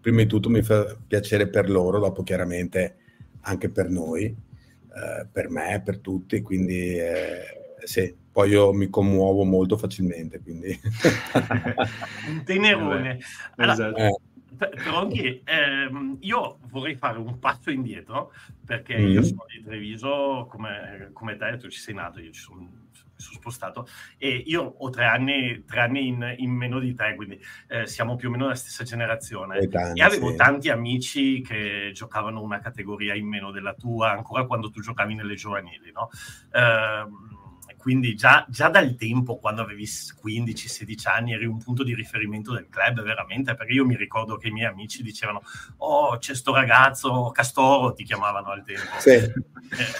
prima 0.00 0.22
di 0.22 0.26
tutto 0.26 0.48
mi 0.48 0.62
fa 0.62 0.96
piacere 1.06 1.48
per 1.48 1.70
loro, 1.70 1.98
dopo 1.98 2.22
chiaramente 2.22 2.96
anche 3.40 3.70
per 3.70 3.88
noi, 3.88 4.24
eh, 4.24 5.26
per 5.30 5.48
me, 5.50 5.80
per 5.84 5.98
tutti, 5.98 6.42
quindi 6.42 6.98
eh, 6.98 7.42
sì, 7.82 8.14
poi 8.30 8.50
io 8.50 8.72
mi 8.72 8.88
commuovo 8.88 9.44
molto 9.44 9.76
facilmente, 9.76 10.40
quindi... 10.40 10.78
Un 12.28 12.44
tenerone. 12.44 13.18
Allora, 13.56 13.72
esatto. 13.72 13.96
eh. 13.96 14.16
Tronchi, 14.56 15.42
ehm, 15.44 16.18
io 16.20 16.58
vorrei 16.68 16.94
fare 16.96 17.18
un 17.18 17.38
passo 17.38 17.70
indietro 17.70 18.32
perché 18.64 18.98
mm. 18.98 19.10
io 19.10 19.22
sono 19.22 19.44
di 19.48 19.62
Treviso 19.62 20.46
come, 20.50 21.10
come, 21.12 21.36
te, 21.36 21.56
tu 21.58 21.68
ci 21.68 21.78
sei 21.78 21.94
nato, 21.94 22.20
io 22.20 22.32
ci 22.32 22.40
sono, 22.40 22.68
sono 23.16 23.36
spostato 23.38 23.88
e 24.18 24.42
io 24.46 24.62
ho 24.62 24.90
tre 24.90 25.06
anni, 25.06 25.64
tre 25.64 25.80
anni 25.80 26.06
in, 26.08 26.34
in, 26.38 26.50
meno 26.50 26.78
di 26.78 26.94
te, 26.94 27.14
quindi 27.14 27.40
eh, 27.68 27.86
siamo 27.86 28.16
più 28.16 28.28
o 28.28 28.30
meno 28.30 28.44
della 28.44 28.56
stessa 28.56 28.84
generazione. 28.84 29.58
E, 29.58 29.68
tanti, 29.68 30.00
e 30.00 30.02
avevo 30.02 30.30
sì. 30.30 30.36
tanti 30.36 30.68
amici 30.70 31.42
che 31.42 31.90
giocavano 31.92 32.42
una 32.42 32.58
categoria 32.58 33.14
in 33.14 33.26
meno 33.26 33.50
della 33.50 33.74
tua, 33.74 34.10
ancora 34.10 34.46
quando 34.46 34.70
tu 34.70 34.80
giocavi 34.80 35.14
nelle 35.14 35.34
giovanili, 35.34 35.92
no? 35.92 36.08
Eh, 36.52 37.44
quindi 37.86 38.16
già, 38.16 38.44
già, 38.48 38.68
dal 38.68 38.96
tempo, 38.96 39.38
quando 39.38 39.62
avevi 39.62 39.84
15-16 39.84 41.08
anni, 41.08 41.34
eri 41.34 41.46
un 41.46 41.62
punto 41.62 41.84
di 41.84 41.94
riferimento 41.94 42.52
del 42.52 42.68
club, 42.68 43.00
veramente, 43.00 43.54
perché 43.54 43.74
io 43.74 43.86
mi 43.86 43.94
ricordo 43.94 44.36
che 44.38 44.48
i 44.48 44.50
miei 44.50 44.66
amici 44.66 45.04
dicevano, 45.04 45.42
oh, 45.76 46.18
c'è 46.18 46.34
sto 46.34 46.52
ragazzo, 46.52 47.30
Castoro 47.30 47.92
ti 47.92 48.02
chiamavano 48.02 48.48
al 48.48 48.64
tempo, 48.64 48.90
sì. 48.98 49.10
eh, 49.10 49.30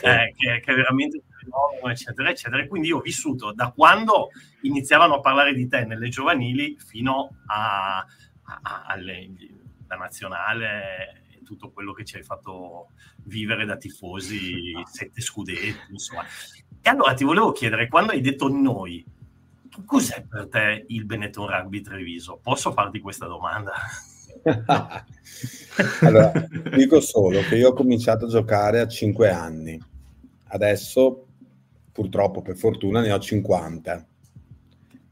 eh, 0.02 0.34
che, 0.36 0.60
che, 0.64 0.74
veramente 0.74 1.22
eccetera, 1.88 2.28
eccetera. 2.28 2.66
Quindi 2.66 2.88
io 2.88 2.96
ho 2.96 3.02
vissuto 3.02 3.52
da 3.52 3.70
quando 3.70 4.30
iniziavano 4.62 5.14
a 5.14 5.20
parlare 5.20 5.54
di 5.54 5.68
te 5.68 5.84
nelle 5.84 6.08
giovanili 6.08 6.76
fino 6.84 7.36
a, 7.46 7.98
a 7.98 8.84
alle, 8.84 9.30
la 9.86 9.94
nazionale 9.94 11.22
e 11.30 11.42
tutto 11.44 11.70
quello 11.70 11.92
che 11.92 12.04
ci 12.04 12.16
hai 12.16 12.24
fatto 12.24 12.88
vivere 13.26 13.64
da 13.64 13.76
tifosi, 13.76 14.72
sette 14.90 15.20
scudetti, 15.20 15.92
insomma. 15.92 16.24
E 16.86 16.88
allora 16.88 17.14
ti 17.14 17.24
volevo 17.24 17.50
chiedere, 17.50 17.88
quando 17.88 18.12
hai 18.12 18.20
detto 18.20 18.46
noi, 18.46 19.04
cos'è 19.84 20.24
per 20.24 20.46
te 20.46 20.84
il 20.86 21.04
Benetton 21.04 21.48
Rugby 21.48 21.80
Treviso? 21.80 22.38
Posso 22.40 22.70
farti 22.70 23.00
questa 23.00 23.26
domanda? 23.26 23.72
allora, 26.02 26.30
dico 26.76 27.00
solo 27.00 27.40
che 27.40 27.56
io 27.56 27.70
ho 27.70 27.72
cominciato 27.72 28.26
a 28.26 28.28
giocare 28.28 28.78
a 28.78 28.86
5 28.86 29.28
anni, 29.28 29.82
adesso 30.44 31.26
purtroppo 31.90 32.40
per 32.40 32.56
fortuna 32.56 33.00
ne 33.00 33.10
ho 33.10 33.18
50, 33.18 34.06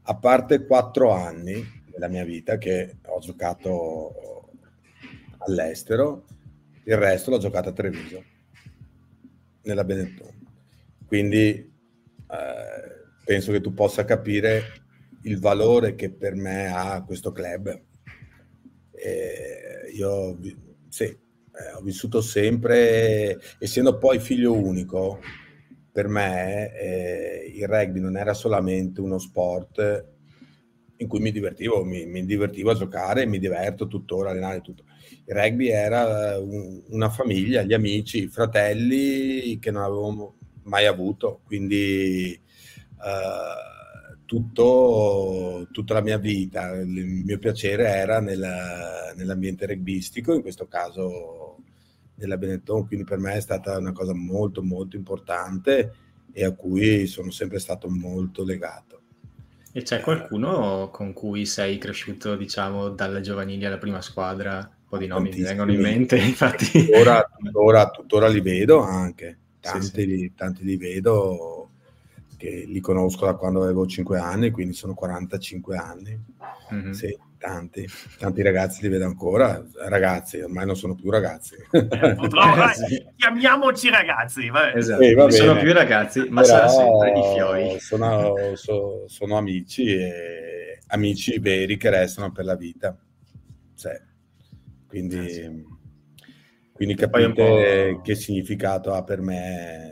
a 0.03 0.15
parte 0.15 0.65
4 0.65 1.11
anni 1.11 1.83
della 1.91 2.07
mia 2.07 2.23
vita 2.23 2.57
che 2.57 2.99
ho 3.05 3.19
giocato 3.19 4.49
all'estero, 5.39 6.23
il 6.85 6.95
resto 6.95 7.31
l'ho 7.31 7.37
giocato 7.37 7.67
a 7.67 7.73
Treviso, 7.73 8.23
nella 9.63 9.83
Benetton. 9.83 10.34
Quindi 11.05 11.49
eh, 11.49 12.95
penso 13.23 13.51
che 13.51 13.61
tu 13.61 13.73
possa 13.73 14.05
capire 14.05 14.63
il 15.23 15.39
valore 15.39 15.95
che 15.95 16.11
per 16.11 16.35
me 16.35 16.67
ha 16.67 17.03
questo 17.03 17.31
club. 17.31 17.83
E 18.91 19.91
io 19.93 20.37
sì, 20.89 21.03
eh, 21.03 21.73
ho 21.75 21.81
vissuto 21.81 22.21
sempre, 22.21 23.39
essendo 23.59 23.97
poi 23.97 24.19
figlio 24.19 24.53
unico, 24.53 25.19
per 25.91 26.07
me 26.07 26.73
eh, 26.77 27.51
il 27.55 27.67
rugby 27.67 27.99
non 27.99 28.17
era 28.17 28.33
solamente 28.33 29.01
uno 29.01 29.17
sport 29.17 30.13
in 30.97 31.07
cui 31.07 31.19
mi 31.19 31.31
divertivo, 31.31 31.83
mi, 31.83 32.05
mi 32.05 32.25
divertivo 32.25 32.71
a 32.71 32.75
giocare, 32.75 33.25
mi 33.25 33.39
diverto 33.39 33.87
tuttora 33.87 34.31
allenare 34.31 34.61
tutto. 34.61 34.83
Il 35.25 35.35
rugby 35.35 35.67
era 35.67 36.37
un, 36.39 36.81
una 36.89 37.09
famiglia, 37.09 37.63
gli 37.63 37.73
amici, 37.73 38.23
i 38.23 38.27
fratelli 38.27 39.57
che 39.59 39.71
non 39.71 39.83
avevamo 39.83 40.37
mai 40.65 40.85
avuto, 40.85 41.41
quindi 41.45 42.31
eh, 42.33 44.23
tutto, 44.25 45.67
tutta 45.71 45.93
la 45.93 46.01
mia 46.01 46.17
vita, 46.17 46.71
il 46.71 47.23
mio 47.25 47.39
piacere 47.39 47.87
era 47.87 48.19
nella, 48.19 49.13
nell'ambiente 49.15 49.65
rugbyistico, 49.65 50.33
in 50.33 50.41
questo 50.41 50.67
caso 50.67 51.57
nella 52.15 52.37
Benetton, 52.37 52.87
quindi 52.87 53.05
per 53.05 53.17
me 53.17 53.33
è 53.33 53.41
stata 53.41 53.77
una 53.77 53.91
cosa 53.91 54.13
molto 54.13 54.63
molto 54.63 54.95
importante 54.95 55.93
e 56.31 56.43
a 56.43 56.51
cui 56.51 57.07
sono 57.07 57.31
sempre 57.31 57.59
stato 57.59 57.89
molto 57.89 58.43
legato. 58.43 59.01
E 59.71 59.83
c'è 59.83 59.99
qualcuno 59.99 60.89
con 60.89 61.11
cui 61.11 61.45
sei 61.45 61.77
cresciuto, 61.77 62.37
diciamo, 62.37 62.89
dalle 62.89 63.19
giovanili 63.19 63.65
alla 63.65 63.77
prima 63.77 64.01
squadra? 64.01 64.57
Un 64.57 64.87
po' 64.87 64.97
di 64.97 65.07
nomi 65.07 65.29
mi 65.29 65.41
vengono 65.41 65.73
in 65.73 65.81
mente, 65.81 66.17
infatti. 66.17 66.89
Ora, 66.93 67.29
tuttora, 67.37 67.89
tuttora 67.89 68.27
li 68.29 68.39
vedo 68.39 68.79
anche 68.79 69.39
tanti, 69.71 69.89
sì. 69.89 70.31
tanti 70.35 70.63
li 70.63 70.77
vedo 70.77 71.69
che 72.37 72.65
li 72.67 72.79
conosco 72.79 73.25
da 73.25 73.33
quando 73.35 73.63
avevo 73.63 73.85
5 73.85 74.19
anni, 74.19 74.51
quindi 74.51 74.73
sono 74.73 74.93
45 74.93 75.77
anni. 75.77 76.19
Mm-hmm. 76.73 76.91
Sì, 76.91 77.17
tanti, 77.37 77.87
tanti 78.17 78.41
ragazzi 78.41 78.81
li 78.81 78.89
vedo 78.89 79.05
ancora, 79.05 79.63
ragazzi, 79.87 80.39
ormai 80.39 80.65
non 80.65 80.75
sono 80.75 80.95
più 80.95 81.09
ragazzi. 81.09 81.55
Eh, 81.71 81.87
vai, 81.87 82.73
chiamiamoci 83.15 83.89
ragazzi, 83.89 84.51
esatto. 84.75 85.01
eh, 85.01 85.13
non 85.13 85.31
sono 85.31 85.57
più 85.57 85.73
ragazzi, 85.73 86.27
ma 86.29 86.43
sarà 86.43 86.67
sempre 86.67 87.19
i 87.19 87.33
fiori. 87.33 87.79
Sono, 87.79 88.33
so, 88.55 89.05
sono 89.07 89.37
amici 89.37 89.95
e 89.95 90.79
amici 90.87 91.39
veri 91.39 91.77
che 91.77 91.89
restano 91.89 92.31
per 92.31 92.45
la 92.45 92.55
vita. 92.55 92.95
Sì. 93.73 93.89
Quindi... 94.87 95.73
Quindi 96.75 96.95
capite 96.95 98.01
che 98.03 98.15
significato 98.15 98.91
ha 98.91 99.01
per 99.01 99.21
me 99.21 99.91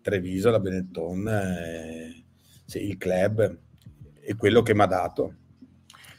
Treviso, 0.00 0.48
la 0.48 0.60
Benetton, 0.60 1.26
eh, 1.26 2.24
sì, 2.64 2.86
il 2.86 2.96
club 2.96 3.58
e 4.20 4.36
quello 4.36 4.62
che 4.62 4.74
mi 4.74 4.82
ha 4.82 4.86
dato. 4.86 5.34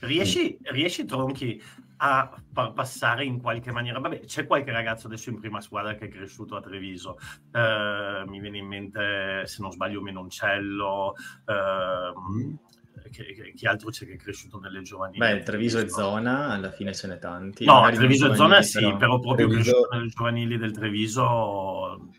Riesci, 0.02 0.58
riesci 0.64 1.06
Tronchi, 1.06 1.62
a 2.04 2.30
far 2.52 2.74
passare 2.74 3.24
in 3.24 3.40
qualche 3.40 3.72
maniera. 3.72 4.00
Vabbè, 4.00 4.22
c'è 4.26 4.46
qualche 4.46 4.72
ragazzo 4.72 5.08
adesso 5.08 5.30
in 5.30 5.40
prima 5.40 5.62
squadra 5.62 5.96
che 5.96 6.06
è 6.06 6.10
cresciuto 6.10 6.58
a 6.58 6.62
Treviso. 6.62 7.18
Eh, 7.54 8.24
mi 8.28 8.42
viene 8.42 8.58
in 8.58 8.68
mente, 8.68 9.44
se 9.46 9.62
non 9.62 9.72
sbaglio, 9.72 10.02
Menoncello. 10.02 11.16
Eh, 11.46 12.14
mm. 12.20 12.54
Che, 13.12 13.54
chi 13.56 13.66
altro 13.66 13.90
c'è 13.90 14.06
che 14.06 14.14
è 14.14 14.18
cresciuto 14.18 14.60
nelle 14.60 14.82
giovanili? 14.82 15.20
Beh, 15.20 15.44
Treviso 15.44 15.80
e 15.80 15.90
zona, 15.90 16.50
alla 16.50 16.72
fine 16.72 16.94
ce 16.94 17.08
n'è 17.08 17.20
tanti. 17.20 17.66
No, 17.66 17.82
Magari 17.82 17.98
Treviso 17.98 18.32
e 18.32 18.36
zona 18.36 18.62
sì, 18.62 18.80
però, 18.80 18.98
però 18.98 19.20
proprio 19.20 19.48
Treviso... 19.48 19.72
cresciuto 19.72 19.96
nelle 19.96 20.10
giovanili 20.10 20.58
del 20.58 20.72
Treviso... 20.72 22.10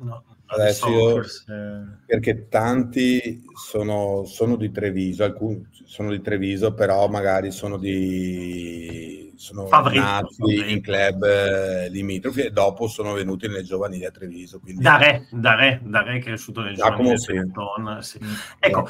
No, 0.00 0.24
Adesso 0.50 0.88
io, 0.88 1.10
forse... 1.10 2.00
perché 2.06 2.48
tanti 2.48 3.44
sono, 3.54 4.24
sono, 4.24 4.56
di 4.56 4.70
Treviso, 4.70 5.24
alcuni 5.24 5.66
sono 5.84 6.10
di 6.10 6.22
Treviso, 6.22 6.72
però 6.72 7.06
magari 7.08 7.50
sono 7.50 7.76
di 7.76 9.30
sono 9.36 9.66
Fabrico, 9.66 10.02
nati 10.02 10.34
Fabrico. 10.34 10.68
in 10.68 10.80
club 10.80 11.22
eh, 11.22 11.88
limitrofi 11.90 12.40
e 12.40 12.50
dopo 12.50 12.88
sono 12.88 13.12
venuti 13.12 13.46
nelle 13.46 13.62
giovanili 13.62 14.04
a 14.04 14.10
Treviso. 14.10 14.58
Quindi... 14.58 14.82
Da 14.82 14.96
re, 14.96 15.28
da 15.30 15.54
re, 15.54 15.80
da 15.84 16.02
re 16.02 16.16
è 16.16 16.20
cresciuto 16.20 16.62
nel 16.62 16.74
giovanili 16.74 17.12
a 17.12 17.16
Treviso. 17.16 18.00
Sì. 18.00 18.18
Mm, 18.22 18.32
ecco, 18.58 18.88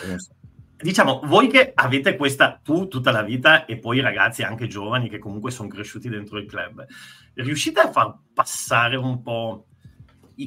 diciamo, 0.80 1.20
voi 1.24 1.48
che 1.48 1.72
avete 1.74 2.16
questa, 2.16 2.60
tu 2.62 2.88
tutta 2.88 3.10
la 3.10 3.22
vita 3.22 3.64
e 3.64 3.78
poi 3.78 3.98
i 3.98 4.02
ragazzi 4.02 4.42
anche 4.42 4.66
giovani 4.66 5.08
che 5.08 5.18
comunque 5.18 5.50
sono 5.50 5.68
cresciuti 5.68 6.08
dentro 6.08 6.38
il 6.38 6.46
club, 6.46 6.84
riuscite 7.34 7.80
a 7.80 7.90
far 7.90 8.16
passare 8.32 8.96
un 8.96 9.22
po' 9.22 9.66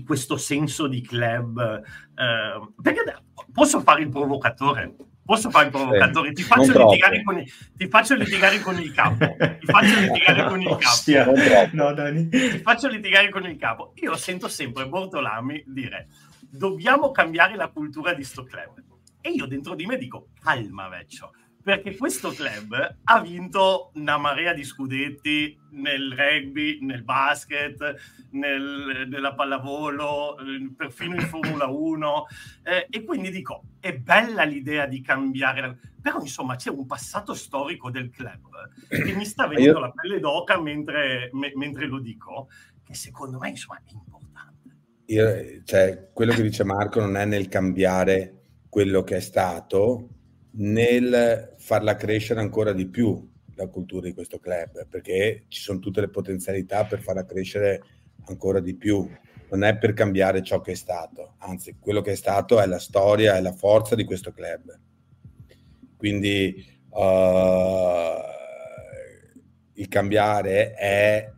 questo 0.06 0.38
senso 0.38 0.88
di 0.88 1.02
club. 1.02 1.60
Eh, 1.60 2.72
perché 2.82 3.24
posso 3.52 3.82
fare 3.82 4.02
il 4.02 4.10
provocatore? 4.10 4.96
Posso 5.24 5.50
fare 5.50 5.66
il 5.66 5.72
provocatore? 5.72 6.32
Ti 6.32 6.44
faccio, 6.44 6.78
litigare 6.78 7.24
con, 7.24 7.44
ti 7.76 7.88
faccio 7.88 8.16
litigare 8.16 8.60
con 8.62 8.80
il 8.80 8.92
capo. 8.94 9.36
Ti 9.38 9.66
faccio 9.66 10.00
litigare 10.00 10.46
con 10.50 10.62
il 10.62 10.68
capo. 10.68 10.88
Ostia, 10.88 11.70
no, 11.74 11.94
Dani. 11.94 12.30
Ti 12.30 12.60
faccio 12.60 12.88
litigare 12.88 13.30
con 13.30 13.46
il 13.46 13.58
capo. 13.58 13.94
Io 13.96 14.16
sento 14.16 14.48
sempre 14.48 14.88
Bortolami 14.88 15.64
dire 15.68 16.08
dobbiamo 16.52 17.12
cambiare 17.12 17.56
la 17.56 17.70
cultura 17.70 18.14
di 18.14 18.24
sto 18.24 18.44
club. 18.44 18.84
E 19.22 19.30
io 19.30 19.46
dentro 19.46 19.76
di 19.76 19.86
me 19.86 19.98
dico 19.98 20.30
calma 20.42 20.88
vecchio 20.90 21.32
perché 21.62 21.96
questo 21.96 22.32
club 22.32 22.98
ha 23.04 23.22
vinto 23.22 23.92
una 23.96 24.18
marea 24.18 24.54
di 24.54 24.64
scudetti 24.64 25.58
nel 25.72 26.14
rugby, 26.14 26.80
nel 26.82 27.04
basket, 27.04 27.96
nel, 28.32 29.06
nella 29.08 29.34
pallavolo, 29.34 30.38
perfino 30.76 31.16
in 31.16 31.28
Formula 31.28 31.68
1 31.68 32.26
eh, 32.64 32.88
e 32.90 33.04
quindi 33.04 33.30
dico, 33.30 33.64
è 33.80 33.96
bella 33.96 34.44
l'idea 34.44 34.86
di 34.86 35.02
cambiare, 35.02 35.78
però 36.02 36.20
insomma 36.20 36.56
c'è 36.56 36.70
un 36.70 36.86
passato 36.86 37.34
storico 37.34 37.92
del 37.92 38.10
club 38.10 38.50
che 38.88 39.14
mi 39.14 39.26
sta 39.26 39.48
venendo 39.48 39.80
Io... 39.80 39.80
la 39.80 39.92
pelle 39.92 40.20
d'oca 40.20 40.60
mentre, 40.60 41.30
me, 41.34 41.52
mentre 41.56 41.86
lo 41.86 42.00
dico, 42.00 42.48
che 42.84 42.96
secondo 42.96 43.38
me 43.38 43.50
insomma 43.50 43.80
è 43.86 43.92
importante. 43.92 44.30
Io, 45.06 45.64
cioè, 45.64 46.10
quello 46.14 46.34
che 46.34 46.42
dice 46.42 46.64
Marco 46.64 47.00
non 47.02 47.18
è 47.18 47.26
nel 47.26 47.50
cambiare 47.50 48.41
quello 48.72 49.04
che 49.04 49.18
è 49.18 49.20
stato, 49.20 50.08
nel 50.52 51.56
farla 51.58 51.98
crescere 51.98 52.40
ancora 52.40 52.72
di 52.72 52.88
più 52.88 53.30
la 53.56 53.68
cultura 53.68 54.08
di 54.08 54.14
questo 54.14 54.40
club, 54.40 54.88
perché 54.88 55.44
ci 55.50 55.60
sono 55.60 55.80
tutte 55.80 56.00
le 56.00 56.08
potenzialità 56.08 56.86
per 56.86 57.02
farla 57.02 57.26
crescere 57.26 57.84
ancora 58.28 58.62
di 58.62 58.74
più. 58.78 59.06
Non 59.50 59.66
è 59.66 59.78
per 59.78 59.92
cambiare 59.92 60.42
ciò 60.42 60.62
che 60.62 60.72
è 60.72 60.76
stato, 60.76 61.36
anzi, 61.40 61.76
quello 61.82 62.00
che 62.00 62.14
è 62.14 62.16
stato 62.16 62.62
è 62.62 62.66
la 62.66 62.80
storia 62.80 63.36
e 63.36 63.42
la 63.42 63.52
forza 63.52 63.94
di 63.94 64.06
questo 64.06 64.32
club. 64.32 64.80
Quindi 65.98 66.66
uh, 66.92 67.02
il 69.74 69.88
cambiare 69.90 70.76
è 70.76 71.30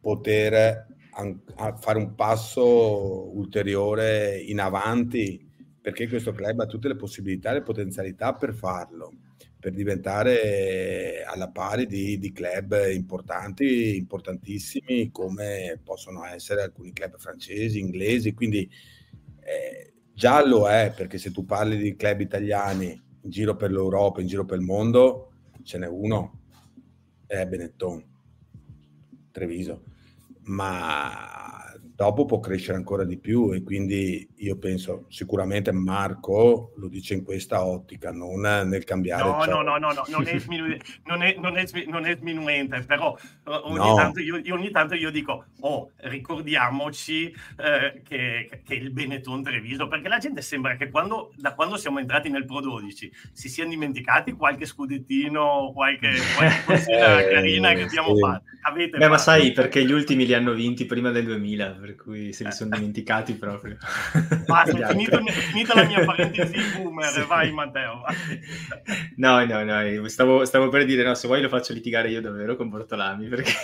poter 0.00 0.86
an- 1.10 1.38
fare 1.78 1.98
un 1.98 2.14
passo 2.14 3.36
ulteriore 3.36 4.38
in 4.38 4.58
avanti 4.58 5.50
perché 5.82 6.08
questo 6.08 6.32
club 6.32 6.60
ha 6.60 6.66
tutte 6.66 6.86
le 6.86 6.94
possibilità 6.94 7.50
e 7.50 7.54
le 7.54 7.62
potenzialità 7.62 8.34
per 8.34 8.54
farlo, 8.54 9.12
per 9.58 9.72
diventare 9.72 11.24
alla 11.24 11.48
pari 11.48 11.86
di, 11.86 12.18
di, 12.18 12.32
club 12.32 12.76
importanti, 12.92 13.96
importantissimi, 13.96 15.10
come 15.10 15.80
possono 15.82 16.24
essere 16.24 16.62
alcuni 16.62 16.92
club 16.92 17.18
francesi, 17.18 17.80
inglesi, 17.80 18.32
quindi 18.32 18.70
eh, 19.40 19.92
già 20.14 20.46
lo 20.46 20.68
è, 20.68 20.92
perché 20.96 21.18
se 21.18 21.32
tu 21.32 21.44
parli 21.44 21.76
di 21.76 21.96
club 21.96 22.20
italiani 22.20 22.90
in 23.22 23.30
giro 23.30 23.56
per 23.56 23.72
l'Europa, 23.72 24.20
in 24.20 24.28
giro 24.28 24.44
per 24.44 24.58
il 24.58 24.64
mondo, 24.64 25.32
ce 25.64 25.78
n'è 25.78 25.88
uno, 25.88 26.42
è 27.26 27.44
Benetton, 27.44 28.04
Treviso, 29.32 29.82
ma 30.42 31.51
dopo 32.02 32.24
può 32.24 32.40
crescere 32.40 32.76
ancora 32.76 33.04
di 33.04 33.16
più 33.16 33.52
e 33.52 33.62
quindi 33.62 34.28
io 34.38 34.58
penso 34.58 35.04
sicuramente 35.08 35.70
Marco 35.70 36.72
lo 36.76 36.88
dice 36.88 37.14
in 37.14 37.22
questa 37.22 37.64
ottica, 37.64 38.10
non 38.10 38.40
nel 38.40 38.82
cambiare. 38.82 39.22
No, 39.22 39.40
ciò. 39.44 39.62
no, 39.62 39.62
no, 39.62 39.78
no, 39.78 39.92
no, 39.92 40.04
non 40.08 40.26
è, 40.26 40.36
sminu- 40.36 40.82
non 41.06 41.22
è, 41.22 41.36
non 41.38 41.56
è, 41.56 41.64
non 41.86 42.04
è 42.04 42.16
sminuente, 42.16 42.82
però 42.82 43.16
eh, 43.46 43.50
ogni, 43.50 43.76
no. 43.76 43.94
tanto 43.94 44.18
io, 44.18 44.42
ogni, 44.52 44.70
tanto 44.72 44.96
io, 44.96 45.12
dico, 45.12 45.44
oh, 45.60 45.92
ricordiamoci 45.98 47.32
eh, 47.58 48.02
che, 48.02 48.62
che, 48.64 48.74
il 48.74 48.90
Benetton 48.90 49.44
Treviso, 49.44 49.86
perché 49.86 50.08
la 50.08 50.18
gente 50.18 50.42
sembra 50.42 50.74
che 50.74 50.90
quando, 50.90 51.32
da 51.36 51.54
quando 51.54 51.76
siamo 51.76 52.00
entrati 52.00 52.28
nel 52.28 52.46
Pro 52.46 52.60
12 52.60 53.12
si 53.32 53.48
siano 53.48 53.70
dimenticati 53.70 54.32
qualche 54.32 54.66
scudettino, 54.66 55.70
qualche, 55.72 56.10
qualche 56.34 56.62
cosina 56.66 57.20
eh, 57.20 57.30
carina 57.30 57.72
che 57.74 57.82
abbiamo 57.82 58.16
sì. 58.16 58.20
fatto. 58.20 58.44
Avete 58.64 58.98
Beh, 58.98 59.08
ma 59.08 59.18
sai, 59.18 59.52
perché 59.52 59.84
gli 59.84 59.92
ultimi 59.92 60.26
li 60.26 60.34
hanno 60.34 60.52
vinti 60.52 60.84
prima 60.84 61.10
del 61.10 61.24
2000, 61.26 61.78
per 61.92 61.96
cui 61.96 62.32
se 62.32 62.44
li 62.44 62.52
sono 62.52 62.70
dimenticati 62.74 63.34
proprio. 63.34 63.76
Basta, 64.46 64.78
è 64.78 64.86
finito, 64.90 65.22
finita 65.24 65.74
la 65.74 65.84
mia 65.84 66.04
parentesi 66.04 66.54
boomer, 66.76 67.10
sì. 67.10 67.24
vai 67.26 67.52
Matteo. 67.52 68.02
No, 69.16 69.44
no, 69.44 69.62
no, 69.62 70.08
stavo, 70.08 70.44
stavo, 70.44 70.68
per 70.68 70.86
dire, 70.86 71.02
no, 71.02 71.14
se 71.14 71.26
vuoi 71.26 71.42
lo 71.42 71.48
faccio 71.48 71.74
litigare 71.74 72.08
io 72.08 72.20
davvero 72.20 72.56
con 72.56 72.68
Bortolami, 72.68 73.28
perché... 73.28 73.52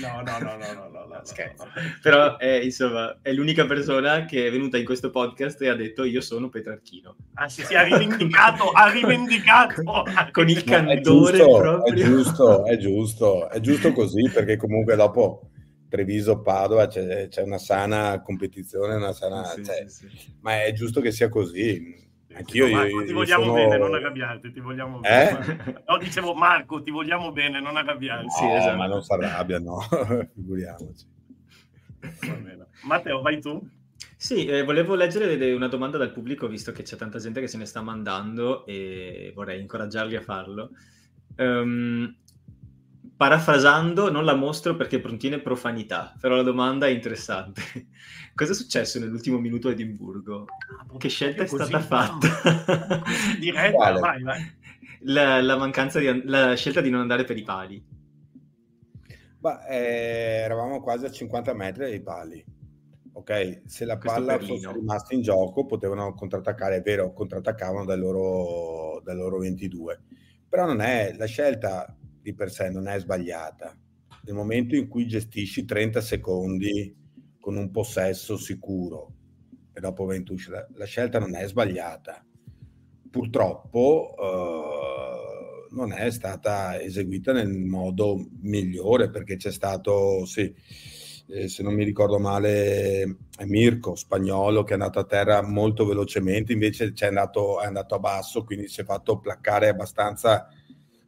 No, 0.00 0.22
no, 0.22 0.38
no, 0.38 0.56
no, 0.56 0.72
no, 0.72 0.88
no, 0.88 1.06
no 1.06 1.20
scherzo. 1.22 1.66
Però, 2.02 2.36
è, 2.36 2.60
insomma, 2.62 3.18
è 3.22 3.32
l'unica 3.32 3.64
persona 3.64 4.24
che 4.24 4.46
è 4.46 4.50
venuta 4.50 4.76
in 4.76 4.84
questo 4.84 5.10
podcast 5.10 5.60
e 5.62 5.68
ha 5.68 5.74
detto 5.74 6.04
io 6.04 6.20
sono 6.20 6.48
Petrarchino. 6.48 7.16
Ah 7.34 7.48
sì, 7.48 7.64
sì, 7.64 7.74
ha 7.74 7.82
rivendicato, 7.82 8.70
ha 8.70 8.90
rivendicato. 8.90 9.82
con 10.30 10.48
il 10.48 10.64
candore 10.64 10.94
no, 10.94 10.98
è 10.98 11.00
giusto, 11.00 11.58
proprio. 11.58 11.84
È 11.84 11.96
giusto, 11.96 12.64
è 12.66 12.76
giusto, 12.76 13.50
è 13.50 13.60
giusto 13.60 13.92
così, 13.92 14.28
perché 14.30 14.56
comunque 14.56 14.96
dopo 14.96 15.48
Treviso-Padova 15.94 16.88
c'è, 16.88 17.28
c'è, 17.28 17.42
una 17.42 17.58
sana 17.58 18.20
competizione, 18.20 18.96
una 18.96 19.12
sana, 19.12 19.44
sì, 19.44 19.64
cioè, 19.64 19.88
sì, 19.88 20.08
sì. 20.08 20.36
ma 20.40 20.64
è 20.64 20.72
giusto 20.72 21.00
che 21.00 21.12
sia 21.12 21.28
così. 21.28 22.02
Anch'io 22.34 22.68
Marco, 22.68 23.00
io, 23.00 23.06
ti 23.06 23.12
vogliamo 23.12 23.44
sono... 23.44 23.54
bene, 23.54 23.78
non 23.78 23.94
arrabbiarti, 23.94 24.50
ti 24.50 24.58
vogliamo 24.58 25.00
eh? 25.04 25.38
bene. 25.38 25.82
No, 25.86 25.98
dicevo 25.98 26.34
Marco, 26.34 26.82
ti 26.82 26.90
vogliamo 26.90 27.30
bene, 27.30 27.60
non 27.60 27.76
arrabbiarti. 27.76 28.44
No, 28.44 28.56
esatto. 28.56 28.76
ma 28.76 28.86
non 28.88 29.02
si 29.04 29.12
arrabbia, 29.12 29.60
no, 29.60 29.78
figuriamoci. 30.34 31.06
Matteo, 32.82 33.22
vai 33.22 33.40
tu. 33.40 33.64
Sì, 34.16 34.46
eh, 34.46 34.64
volevo 34.64 34.96
leggere 34.96 35.52
una 35.52 35.68
domanda 35.68 35.96
dal 35.96 36.10
pubblico, 36.10 36.48
visto 36.48 36.72
che 36.72 36.82
c'è 36.82 36.96
tanta 36.96 37.20
gente 37.20 37.40
che 37.40 37.46
se 37.46 37.56
ne 37.56 37.66
sta 37.66 37.82
mandando 37.82 38.66
e 38.66 39.30
vorrei 39.32 39.60
incoraggiarli 39.60 40.16
a 40.16 40.22
farlo. 40.22 40.70
Um, 41.36 42.16
parafrasando, 43.16 44.10
non 44.10 44.24
la 44.24 44.34
mostro 44.34 44.74
perché 44.76 45.00
contiene 45.00 45.38
profanità, 45.38 46.14
però 46.20 46.36
la 46.36 46.42
domanda 46.42 46.86
è 46.86 46.90
interessante. 46.90 47.62
Cosa 48.34 48.52
è 48.52 48.54
successo 48.54 48.98
nell'ultimo 48.98 49.38
minuto 49.38 49.68
a 49.68 49.72
Edimburgo? 49.72 50.46
Ah, 50.78 50.96
che 50.96 51.08
scelta 51.08 51.44
è 51.44 51.46
stata 51.46 51.80
fatta? 51.80 52.28
Diretta, 53.38 53.98
vai, 53.98 54.22
vai. 54.22 54.62
La, 55.06 55.40
la, 55.40 55.56
mancanza 55.56 56.00
di, 56.00 56.22
la 56.24 56.54
scelta 56.54 56.80
di 56.80 56.90
non 56.90 57.00
andare 57.00 57.24
per 57.24 57.36
i 57.36 57.42
pali. 57.42 57.84
Bah, 59.38 59.66
eh, 59.66 60.42
eravamo 60.44 60.80
quasi 60.80 61.04
a 61.04 61.10
50 61.10 61.54
metri 61.54 61.84
dai 61.84 62.02
pali. 62.02 62.44
Ok, 63.16 63.62
se 63.66 63.84
la 63.84 63.96
Questo 63.98 64.24
palla 64.24 64.38
fosse 64.40 64.72
rimasta 64.72 65.14
in 65.14 65.22
gioco 65.22 65.66
potevano 65.66 66.14
contrattaccare, 66.14 66.76
è 66.76 66.80
vero, 66.80 67.12
contrattaccavano 67.12 67.84
dai 67.84 67.98
loro, 67.98 69.00
dai 69.04 69.14
loro 69.14 69.38
22. 69.38 70.02
Però 70.48 70.66
non 70.66 70.80
è 70.80 71.14
la 71.16 71.26
scelta 71.26 71.96
di 72.24 72.34
per 72.34 72.50
sé 72.50 72.70
non 72.70 72.88
è 72.88 72.98
sbagliata. 72.98 73.76
Nel 74.22 74.34
momento 74.34 74.74
in 74.74 74.88
cui 74.88 75.06
gestisci 75.06 75.66
30 75.66 76.00
secondi 76.00 76.96
con 77.38 77.56
un 77.56 77.70
possesso 77.70 78.38
sicuro 78.38 79.12
e 79.74 79.80
dopo 79.80 80.06
20 80.06 80.48
la, 80.48 80.66
la 80.72 80.86
scelta 80.86 81.18
non 81.18 81.36
è 81.36 81.46
sbagliata. 81.46 82.24
Purtroppo 83.10 84.14
eh, 84.18 85.74
non 85.74 85.92
è 85.92 86.10
stata 86.10 86.80
eseguita 86.80 87.32
nel 87.32 87.50
modo 87.50 88.26
migliore 88.40 89.10
perché 89.10 89.36
c'è 89.36 89.52
stato, 89.52 90.24
sì, 90.24 90.52
eh, 91.28 91.48
se 91.48 91.62
non 91.62 91.74
mi 91.74 91.84
ricordo 91.84 92.18
male, 92.18 93.18
Mirko, 93.44 93.94
spagnolo, 93.96 94.62
che 94.62 94.70
è 94.70 94.74
andato 94.74 94.98
a 95.00 95.04
terra 95.04 95.42
molto 95.42 95.84
velocemente, 95.84 96.54
invece 96.54 96.94
è 96.96 97.06
andato, 97.06 97.60
è 97.60 97.66
andato 97.66 97.94
a 97.94 97.98
basso, 97.98 98.44
quindi 98.44 98.68
si 98.68 98.80
è 98.80 98.84
fatto 98.84 99.18
placcare 99.18 99.68
abbastanza 99.68 100.48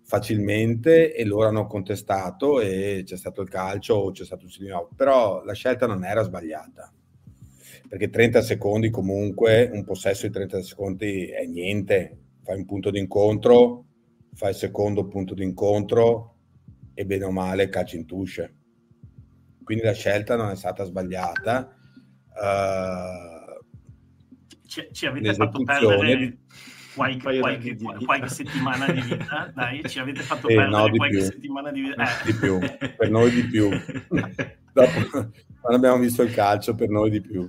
facilmente 0.07 1.13
e 1.13 1.25
loro 1.25 1.49
hanno 1.49 1.67
contestato 1.67 2.61
e 2.61 3.03
c'è 3.05 3.17
stato 3.17 3.43
il 3.43 3.49
calcio 3.49 3.95
o 3.95 4.11
c'è 4.13 4.25
stato 4.25 4.47
il 4.47 4.53
segno, 4.53 4.89
però 4.95 5.45
la 5.45 5.53
scelta 5.53 5.87
non 5.87 6.05
era 6.05 6.23
sbagliata 6.23 6.91
perché 7.89 8.11
30 8.11 8.43
secondi 8.43 8.91
comunque, 8.91 9.71
un 9.73 9.85
possesso 9.85 10.27
di 10.27 10.33
30 10.33 10.63
secondi 10.63 11.27
è 11.27 11.45
niente, 11.47 12.19
fai 12.43 12.57
un 12.57 12.65
punto 12.65 12.91
d'incontro, 12.91 13.85
fai 14.35 14.51
il 14.51 14.57
secondo 14.57 15.07
punto 15.07 15.35
d'incontro 15.35 16.35
e 16.95 17.07
bene 17.07 17.25
o 17.25 17.31
male 17.31 17.69
calci 17.69 17.97
in 17.97 18.07
tusce. 18.07 18.55
Quindi 19.63 19.85
la 19.85 19.93
scelta 19.93 20.37
non 20.37 20.51
è 20.51 20.57
stata 20.57 20.85
sbagliata. 20.85 21.77
Uh, 22.29 23.65
ci, 24.67 24.89
ci, 24.93 25.07
avete 25.07 25.35
fatto 25.35 25.63
perdere 25.63 26.39
qualche, 26.97 27.39
qualche, 27.39 27.77
qualche 28.05 28.29
settimana 28.29 28.91
di 28.91 29.01
vita, 29.03 29.53
dai, 29.55 29.83
ci 29.87 29.99
avete 29.99 30.23
fatto 30.23 30.49
eh, 30.49 30.57
perdere 30.57 30.91
no, 30.91 30.97
qualche 30.97 31.19
più. 31.19 31.27
settimana 31.27 31.71
di 31.71 31.81
vita. 31.83 32.03
Eh. 32.03 32.25
Di 32.25 32.33
più, 32.35 32.59
per 32.97 33.11
noi 33.11 33.31
di 33.31 33.45
più. 33.45 33.69
Dopo, 34.73 35.09
quando 35.61 35.77
abbiamo 35.77 35.99
visto 35.99 36.23
il 36.23 36.33
calcio, 36.33 36.75
per 36.75 36.89
noi 36.89 37.11
di 37.11 37.21
più. 37.21 37.49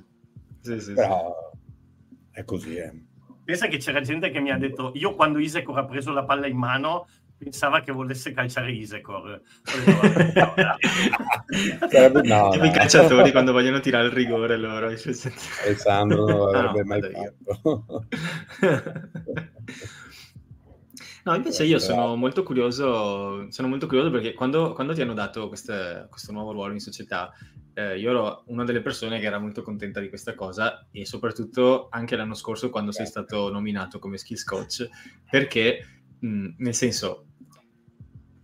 Sì, 0.61 0.79
sì, 0.79 0.93
Però 0.93 1.33
sì. 1.51 2.17
è 2.31 2.43
così. 2.43 2.75
Eh. 2.75 3.05
Pensa 3.43 3.67
che 3.67 3.77
c'era 3.77 4.01
gente 4.01 4.29
che 4.29 4.41
mi 4.41 4.51
ha 4.51 4.57
detto, 4.57 4.91
io 4.95 5.15
quando 5.15 5.39
Isecor 5.39 5.77
ha 5.77 5.85
preso 5.85 6.11
la 6.11 6.25
palla 6.25 6.47
in 6.47 6.57
mano 6.57 7.07
pensava 7.37 7.81
che 7.81 7.91
volesse 7.91 8.31
calciare 8.31 8.71
Isecor. 8.71 9.39
no, 12.23 12.23
no. 12.23 12.65
I 12.65 12.71
calciatori 12.71 13.31
quando 13.31 13.51
vogliono 13.51 13.79
tirare 13.79 14.07
il 14.07 14.13
rigore 14.13 14.57
loro. 14.57 14.87
Alessandro 14.87 16.25
non 16.25 16.55
avrebbe 16.55 16.79
no, 16.79 16.85
mai 16.85 17.01
fatto. 17.45 17.85
No, 21.27 21.35
invece 21.35 21.65
io 21.65 21.77
sono 21.77 22.15
molto 22.15 22.41
curioso, 22.41 23.51
sono 23.51 23.67
molto 23.67 23.85
curioso 23.85 24.09
perché 24.09 24.33
quando, 24.33 24.71
quando 24.71 24.93
ti 24.93 25.01
hanno 25.01 25.13
dato 25.13 25.49
queste, 25.49 26.07
questo 26.09 26.31
nuovo 26.31 26.53
ruolo 26.53 26.71
in 26.71 26.79
società, 26.79 27.33
eh, 27.73 27.99
io 27.99 28.11
ero 28.11 28.43
una 28.47 28.63
delle 28.63 28.81
persone 28.81 29.19
che 29.19 29.25
era 29.25 29.37
molto 29.37 29.61
contenta 29.61 29.99
di 29.99 30.07
questa 30.07 30.35
cosa 30.35 30.87
e 30.89 31.05
soprattutto 31.05 31.89
anche 31.91 32.15
l'anno 32.15 32.33
scorso 32.33 32.69
quando 32.69 32.93
sei 32.93 33.07
stato 33.07 33.51
nominato 33.51 33.99
come 33.99 34.17
skills 34.17 34.45
coach, 34.45 34.87
perché 35.29 36.01
mh, 36.17 36.47
nel 36.59 36.73
senso 36.73 37.25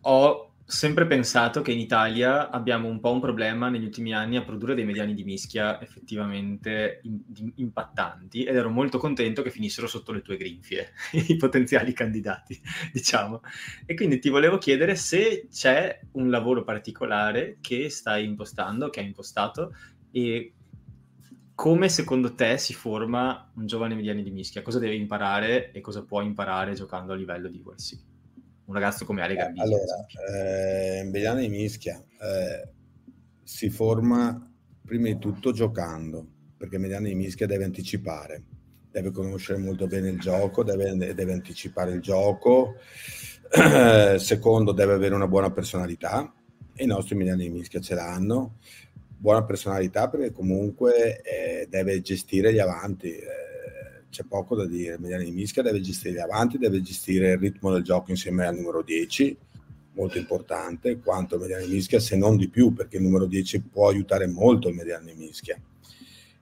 ho 0.05 0.53
sempre 0.65 1.05
pensato 1.05 1.61
che 1.61 1.71
in 1.71 1.79
Italia 1.79 2.49
abbiamo 2.49 2.87
un 2.87 2.99
po' 2.99 3.11
un 3.11 3.19
problema 3.19 3.69
negli 3.69 3.83
ultimi 3.83 4.13
anni 4.13 4.37
a 4.37 4.43
produrre 4.43 4.75
dei 4.75 4.85
mediani 4.85 5.13
di 5.13 5.23
mischia 5.23 5.81
effettivamente 5.81 7.01
in, 7.03 7.51
impattanti 7.55 8.43
ed 8.43 8.55
ero 8.55 8.69
molto 8.69 8.97
contento 8.97 9.41
che 9.41 9.51
finissero 9.51 9.87
sotto 9.87 10.11
le 10.11 10.21
tue 10.21 10.37
grinfie, 10.37 10.93
i 11.27 11.35
potenziali 11.35 11.93
candidati, 11.93 12.59
diciamo. 12.91 13.41
E 13.85 13.93
quindi 13.93 14.19
ti 14.19 14.29
volevo 14.29 14.57
chiedere 14.57 14.95
se 14.95 15.47
c'è 15.51 15.99
un 16.13 16.29
lavoro 16.29 16.63
particolare 16.63 17.57
che 17.61 17.89
stai 17.89 18.25
impostando, 18.25 18.89
che 18.89 19.01
hai 19.01 19.07
impostato 19.07 19.75
e 20.11 20.53
come 21.55 21.87
secondo 21.87 22.33
te 22.33 22.57
si 22.57 22.73
forma 22.73 23.51
un 23.55 23.67
giovane 23.67 23.95
mediano 23.95 24.21
di 24.21 24.31
mischia? 24.31 24.63
Cosa 24.63 24.79
deve 24.79 24.95
imparare 24.95 25.71
e 25.71 25.81
cosa 25.81 26.03
può 26.03 26.21
imparare 26.21 26.73
giocando 26.73 27.13
a 27.13 27.15
livello 27.15 27.47
di 27.47 27.61
ULC? 27.63 28.12
Un 28.65 28.73
ragazzo 28.73 29.05
come 29.05 29.21
Ale 29.21 29.35
Garbisi. 29.35 29.61
Allora, 29.61 30.05
eh, 30.29 31.09
di 31.39 31.49
Mischia 31.49 32.01
eh, 32.21 32.69
si 33.43 33.69
forma 33.69 34.51
prima 34.85 35.07
di 35.07 35.17
tutto 35.17 35.51
giocando, 35.51 36.25
perché 36.57 36.77
Mediana 36.77 37.07
di 37.07 37.15
Mischia 37.15 37.47
deve 37.47 37.63
anticipare, 37.63 38.43
deve 38.91 39.11
conoscere 39.11 39.59
molto 39.59 39.87
bene 39.87 40.09
il 40.09 40.19
gioco, 40.19 40.63
deve, 40.63 40.95
deve 40.95 41.33
anticipare 41.33 41.91
il 41.91 42.01
gioco, 42.01 42.75
eh, 43.51 44.17
secondo 44.19 44.71
deve 44.71 44.93
avere 44.93 45.15
una 45.15 45.27
buona 45.27 45.51
personalità 45.51 46.33
e 46.75 46.83
i 46.83 46.87
nostri 46.87 47.15
Mediani 47.15 47.43
di 47.43 47.49
Mischia 47.49 47.79
ce 47.79 47.95
l'hanno, 47.95 48.57
buona 49.17 49.43
personalità 49.43 50.09
perché 50.09 50.31
comunque 50.31 51.21
eh, 51.21 51.67
deve 51.69 52.01
gestire 52.01 52.53
gli 52.53 52.59
avanti 52.59 53.09
eh, 53.09 53.42
c'è 54.13 54.23
poco 54.23 54.55
da 54.55 54.67
dire. 54.67 54.99
Mediani 54.99 55.25
di 55.25 55.31
Mischia 55.31 55.63
deve 55.63 55.81
gestire 55.81 56.21
avanti, 56.21 56.59
deve 56.59 56.81
gestire 56.81 57.31
il 57.31 57.39
ritmo 57.39 57.71
del 57.73 57.81
gioco 57.81 58.11
insieme 58.11 58.45
al 58.45 58.55
numero 58.55 58.83
10, 58.83 59.35
molto 59.93 60.19
importante, 60.19 60.99
quanto 60.99 61.39
Mediani 61.39 61.65
di 61.65 61.73
Mischia, 61.73 61.99
se 61.99 62.15
non 62.15 62.37
di 62.37 62.47
più, 62.47 62.73
perché 62.73 62.97
il 62.97 63.03
numero 63.03 63.25
10 63.25 63.61
può 63.61 63.89
aiutare 63.89 64.27
molto 64.27 64.69
il 64.69 64.75
Mediani 64.75 65.13
di 65.13 65.17
Mischia. 65.17 65.59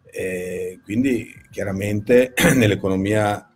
E 0.04 0.80
quindi 0.84 1.34
chiaramente 1.50 2.34
nell'economia 2.56 3.50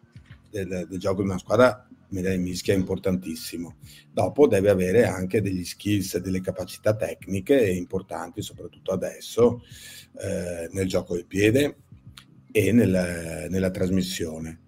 del, 0.49 0.87
del, 0.89 0.97
gioco 0.97 1.21
di 1.21 1.27
una 1.27 1.37
squadra 1.37 1.85
Mediani 2.07 2.37
di 2.37 2.43
Mischia 2.43 2.73
è 2.73 2.77
importantissimo. 2.77 3.75
Dopo 4.13 4.47
deve 4.47 4.69
avere 4.69 5.05
anche 5.05 5.41
degli 5.41 5.65
skills 5.65 6.19
delle 6.19 6.39
capacità 6.39 6.95
tecniche 6.95 7.69
importanti, 7.69 8.41
soprattutto 8.41 8.93
adesso, 8.93 9.61
eh, 10.21 10.69
nel 10.71 10.87
gioco 10.87 11.15
del 11.15 11.25
piede 11.25 11.79
e 12.55 12.71
nel, 12.71 13.47
nella 13.49 13.69
trasmissione. 13.69 14.59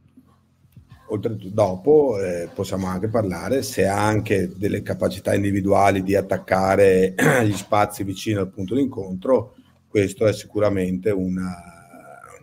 Oltretutto, 1.07 1.49
dopo 1.49 2.21
eh, 2.21 2.49
possiamo 2.53 2.87
anche 2.87 3.07
parlare 3.07 3.61
se 3.61 3.87
ha 3.87 4.05
anche 4.05 4.51
delle 4.57 4.81
capacità 4.81 5.33
individuali 5.33 6.03
di 6.03 6.13
attaccare 6.13 7.15
gli 7.45 7.53
spazi 7.53 8.03
vicino 8.03 8.41
al 8.41 8.49
punto 8.49 8.75
d'incontro, 8.75 9.55
questo 9.87 10.25
è 10.25 10.33
sicuramente 10.33 11.11
una, 11.11 11.55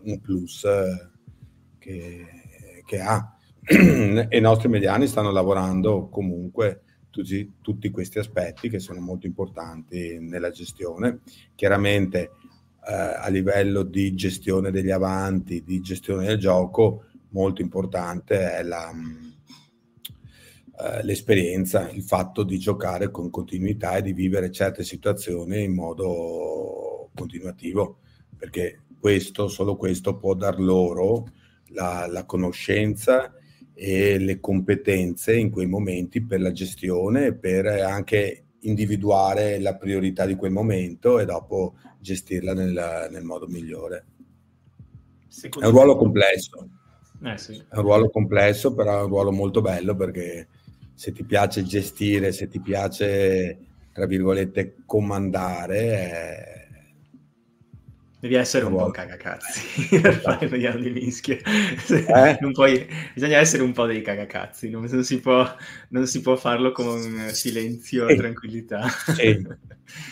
un 0.05 0.19
plus 0.19 0.65
eh, 0.65 1.11
che, 1.79 2.25
che 2.87 3.01
ha. 3.01 3.37
e 3.67 4.39
i 4.39 4.41
nostri 4.41 4.71
mediani 4.71 5.07
stanno 5.07 5.31
lavorando 5.31 6.09
comunque 6.09 6.85
tutti, 7.11 7.57
tutti, 7.61 7.91
questi 7.91 8.19
aspetti 8.19 8.71
che 8.71 8.79
sono 8.79 9.01
molto 9.01 9.27
importanti 9.27 10.17
nella 10.21 10.49
gestione. 10.49 11.19
Chiaramente 11.55 12.31
eh, 12.87 12.93
a 12.93 13.29
livello 13.29 13.83
di 13.83 14.15
gestione 14.15 14.71
degli 14.71 14.91
avanti, 14.91 15.63
di 15.65 15.81
gestione 15.81 16.27
del 16.27 16.39
gioco, 16.39 17.05
molto 17.31 17.63
importante 17.63 18.53
è 18.53 18.63
la, 18.63 18.91
eh, 20.81 21.05
l'esperienza, 21.05 21.89
il 21.91 22.03
fatto 22.03 22.43
di 22.43 22.59
giocare 22.59 23.11
con 23.11 23.31
continuità 23.31 23.97
e 23.97 24.03
di 24.03 24.13
vivere 24.13 24.51
certe 24.51 24.85
situazioni 24.85 25.63
in 25.63 25.75
modo 25.75 27.11
continuativo, 27.15 27.99
perché 28.37 28.83
questo, 28.99 29.49
solo 29.49 29.77
questo 29.77 30.17
può 30.17 30.35
dar 30.35 30.59
loro 30.59 31.29
la, 31.69 32.07
la 32.09 32.25
conoscenza 32.25 33.33
e 33.73 34.19
le 34.19 34.41
competenze 34.41 35.37
in 35.37 35.51
quei 35.51 35.67
momenti 35.67 36.23
per 36.23 36.41
la 36.41 36.53
gestione, 36.53 37.35
per 37.35 37.67
anche 37.67 38.44
individuare 38.67 39.59
la 39.59 39.75
priorità 39.77 40.27
di 40.27 40.35
quel 40.35 40.53
momento 40.53 41.19
e 41.19 41.25
dopo 41.25 41.75
gestirla 41.99 42.53
nel, 42.53 43.09
nel 43.11 43.25
modo 43.25 43.47
migliore. 43.47 44.07
Secondo 45.29 45.67
è 45.67 45.71
un 45.71 45.77
ruolo 45.77 45.97
complesso. 45.97 46.69
Eh, 47.25 47.39
sì. 47.39 47.57
È 47.57 47.77
un 47.77 47.83
ruolo 47.83 48.11
complesso, 48.11 48.75
però 48.75 49.01
è 49.01 49.03
un 49.03 49.09
ruolo 49.09 49.33
molto 49.33 49.61
bello 49.61 49.95
perché 49.97 50.49
se 50.95 51.13
ti 51.13 51.25
piace 51.25 51.65
gestire, 51.65 52.33
se 52.33 52.49
ti 52.49 52.61
piace, 52.61 53.59
tra 53.93 54.07
virgolette, 54.07 54.77
comandare, 54.87 55.79
è... 55.79 56.64
Devi 58.25 58.37
essere 58.37 58.65
un 58.65 58.75
po' 58.75 58.91
cagacazzi 58.91 60.01
per 60.01 60.15
fare 60.15 60.49
mediano 60.49 60.81
di 60.81 60.89
mischie. 60.89 61.43
Eh? 61.91 62.39
Puoi... 62.53 62.89
bisogna 63.13 63.37
essere 63.37 63.63
un 63.63 63.73
po' 63.73 63.85
dei 63.85 64.01
cagacazzi, 64.01 64.71
non, 64.71 64.87
non, 64.91 65.05
si, 65.05 65.21
può, 65.21 65.47
non 65.91 66.07
si 66.07 66.23
può 66.23 66.35
farlo 66.35 66.73
con 66.73 67.29
silenzio 67.33 68.09
e 68.09 68.17
tranquillità. 68.17 68.89
Sì, 69.15 69.47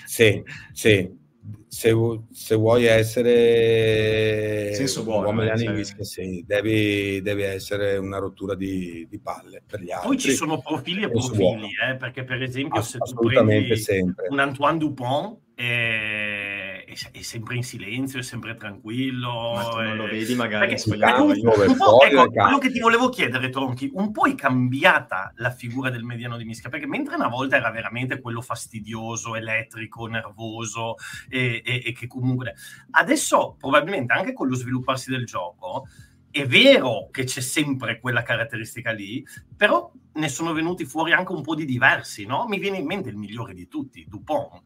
sì, 0.04 0.42
sì 0.74 1.20
se, 1.66 1.90
se, 2.30 2.54
vuoi 2.54 2.84
essere 2.84 4.74
senso 4.74 5.04
buono, 5.04 5.28
uomo 5.28 5.42
eh, 5.42 5.56
cioè... 5.56 5.72
mischia, 5.72 6.04
sì, 6.04 6.44
devi, 6.46 7.22
devi, 7.22 7.42
essere 7.42 7.96
una 7.96 8.18
rottura 8.18 8.54
di, 8.54 9.06
di, 9.08 9.18
palle 9.18 9.62
per 9.66 9.80
gli 9.80 9.90
altri. 9.90 10.08
Poi 10.08 10.18
ci 10.18 10.32
sono 10.32 10.60
profili 10.60 11.02
e 11.02 11.08
profili, 11.08 11.70
eh, 11.82 11.96
perché 11.96 12.24
per 12.24 12.42
esempio 12.42 12.82
se 12.82 12.98
tu 12.98 13.26
prendi 13.26 13.74
sempre. 13.78 14.26
un 14.28 14.38
Antoine 14.38 14.76
Dupont 14.76 15.38
è, 15.54 16.51
è, 16.92 17.18
è, 17.18 17.22
sempre 17.22 17.56
in 17.56 17.62
silenzio, 17.62 18.18
è 18.18 18.22
sempre 18.22 18.54
tranquillo. 18.54 19.52
Ma 19.54 19.64
tu 19.64 19.80
non 19.80 19.96
lo 19.96 20.04
vedi 20.04 20.34
magari 20.34 20.74
perché, 20.74 21.04
ecco, 21.04 21.32
ecco, 21.32 21.96
quello 21.96 22.58
che 22.58 22.70
ti 22.70 22.80
volevo 22.80 23.08
chiedere, 23.08 23.50
Tronchi, 23.50 23.90
un 23.94 24.12
po' 24.12 24.26
è 24.26 24.34
cambiata 24.34 25.32
la 25.36 25.50
figura 25.50 25.90
del 25.90 26.04
mediano 26.04 26.36
di 26.36 26.44
Mischia, 26.44 26.70
perché 26.70 26.86
mentre 26.86 27.14
una 27.14 27.28
volta 27.28 27.56
era 27.56 27.70
veramente 27.70 28.20
quello 28.20 28.40
fastidioso, 28.40 29.34
elettrico, 29.34 30.06
nervoso 30.06 30.96
e, 31.28 31.62
e, 31.64 31.82
e 31.86 31.92
che 31.92 32.06
comunque... 32.06 32.54
Adesso 32.90 33.56
probabilmente 33.58 34.12
anche 34.12 34.32
con 34.32 34.48
lo 34.48 34.54
svilupparsi 34.54 35.10
del 35.10 35.24
gioco 35.24 35.86
è 36.30 36.46
vero 36.46 37.08
che 37.10 37.24
c'è 37.24 37.42
sempre 37.42 38.00
quella 38.00 38.22
caratteristica 38.22 38.90
lì, 38.90 39.22
però 39.54 39.92
ne 40.14 40.28
sono 40.28 40.54
venuti 40.54 40.86
fuori 40.86 41.12
anche 41.12 41.32
un 41.32 41.42
po' 41.42 41.54
di 41.54 41.66
diversi, 41.66 42.24
no? 42.24 42.46
Mi 42.48 42.58
viene 42.58 42.78
in 42.78 42.86
mente 42.86 43.10
il 43.10 43.16
migliore 43.16 43.52
di 43.52 43.68
tutti, 43.68 44.06
Dupont 44.08 44.62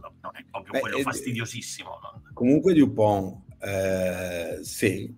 non 0.00 0.32
è 0.34 0.44
proprio 0.50 0.72
Beh, 0.72 0.80
quello 0.80 0.96
eh, 0.98 1.02
fastidiosissimo. 1.02 1.88
No? 1.90 2.22
Comunque 2.32 2.74
Dupont, 2.74 3.42
eh, 3.60 4.58
sì, 4.62 5.14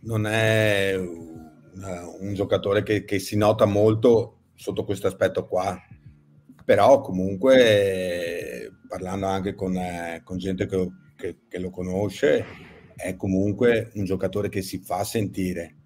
non 0.00 0.26
è 0.26 0.94
una, 0.96 2.08
un 2.20 2.34
giocatore 2.34 2.82
che, 2.82 3.04
che, 3.04 3.18
si 3.18 3.36
nota 3.36 3.64
molto 3.64 4.40
sotto 4.54 4.84
questo 4.84 5.06
aspetto 5.06 5.46
qua. 5.46 5.78
Però 6.64 7.00
comunque, 7.00 8.72
parlando 8.86 9.26
anche 9.26 9.54
con, 9.54 9.76
eh, 9.76 10.22
con 10.24 10.38
gente 10.38 10.66
che, 10.66 10.88
che, 11.16 11.38
che, 11.48 11.58
lo 11.58 11.70
conosce, 11.70 12.44
è 12.94 13.16
comunque 13.16 13.90
un 13.94 14.04
giocatore 14.04 14.48
che 14.48 14.62
si 14.62 14.78
fa 14.78 15.02
sentire 15.04 15.76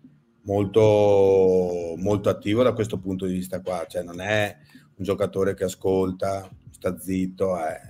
molto, 0.42 1.94
molto 1.96 2.28
attivo 2.28 2.62
da 2.62 2.74
questo 2.74 2.98
punto 2.98 3.26
di 3.26 3.32
vista 3.32 3.60
qua. 3.60 3.86
Cioè 3.88 4.02
non 4.02 4.20
è 4.20 4.56
un 4.96 5.04
giocatore 5.04 5.54
che 5.54 5.64
ascolta, 5.64 6.48
sta 6.70 6.98
zitto, 6.98 7.58
è 7.58 7.80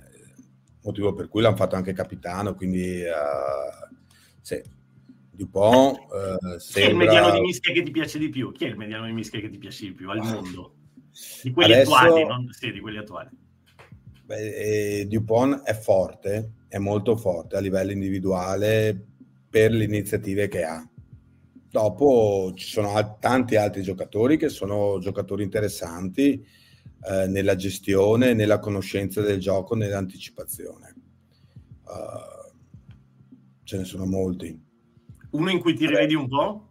motivo 0.87 1.13
per 1.13 1.27
cui 1.27 1.41
l'hanno 1.41 1.55
fatto 1.55 1.75
anche 1.75 1.93
capitano, 1.93 2.55
quindi 2.55 3.01
uh, 3.03 3.95
sì, 4.41 4.61
Dupont 5.31 5.97
uh, 5.97 6.57
sembra... 6.57 6.71
Chi 6.73 6.79
è 6.79 6.89
il 6.89 6.95
mediano 6.95 7.31
di 7.31 7.41
mischia 7.41 7.73
che 7.73 7.83
ti 7.83 7.91
piace 7.91 8.17
di 8.17 8.29
più? 8.29 8.51
Chi 8.51 8.65
è 8.65 8.67
il 8.69 8.77
mediano 8.77 9.05
di 9.05 9.13
mischia 9.13 9.39
che 9.39 9.49
ti 9.49 9.57
piace 9.57 9.85
di 9.85 9.93
più 9.93 10.09
al 10.09 10.19
mondo? 10.19 10.75
Di 11.41 11.51
quelli 11.51 11.73
Adesso... 11.73 11.95
attuali, 11.95 12.25
non... 12.25 12.49
sì, 12.51 12.71
di 12.71 12.79
quelli 12.79 12.97
attuali. 12.97 13.29
Beh, 14.23 14.99
eh, 14.99 15.05
Dupont 15.07 15.63
è 15.63 15.73
forte, 15.73 16.51
è 16.67 16.77
molto 16.77 17.15
forte 17.15 17.55
a 17.55 17.59
livello 17.59 17.91
individuale 17.91 18.99
per 19.49 19.71
le 19.71 19.83
iniziative 19.83 20.47
che 20.47 20.63
ha. 20.63 20.87
Dopo 21.69 22.53
ci 22.55 22.67
sono 22.67 23.17
tanti 23.19 23.55
altri 23.55 23.83
giocatori 23.83 24.37
che 24.37 24.49
sono 24.49 24.99
giocatori 24.99 25.43
interessanti 25.43 26.45
eh, 27.09 27.27
nella 27.27 27.55
gestione, 27.55 28.33
nella 28.33 28.59
conoscenza 28.59 29.21
del 29.21 29.39
gioco, 29.39 29.75
nell'anticipazione. 29.75 30.95
Uh, 31.83 32.51
ce 33.63 33.77
ne 33.77 33.83
sono 33.85 34.05
molti. 34.05 34.59
Uno 35.31 35.49
in 35.49 35.59
cui 35.59 35.73
ti 35.73 35.87
rivedi 35.87 36.15
un 36.15 36.27
po'? 36.27 36.69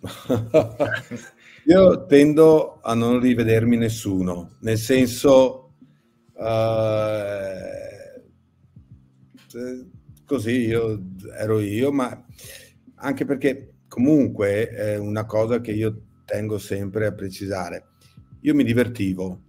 Io 1.66 2.06
tendo 2.06 2.80
a 2.80 2.94
non 2.94 3.20
rivedermi 3.20 3.76
nessuno, 3.76 4.56
nel 4.60 4.78
senso 4.78 5.74
uh, 6.32 7.78
così 10.24 10.66
io 10.66 11.02
ero 11.38 11.60
io, 11.60 11.92
ma 11.92 12.24
anche 12.96 13.24
perché 13.26 13.74
comunque 13.86 14.70
è 14.70 14.96
una 14.96 15.26
cosa 15.26 15.60
che 15.60 15.72
io 15.72 16.04
tengo 16.24 16.56
sempre 16.58 17.06
a 17.06 17.12
precisare. 17.12 17.87
Io 18.48 18.54
mi 18.54 18.64
divertivo, 18.64 19.42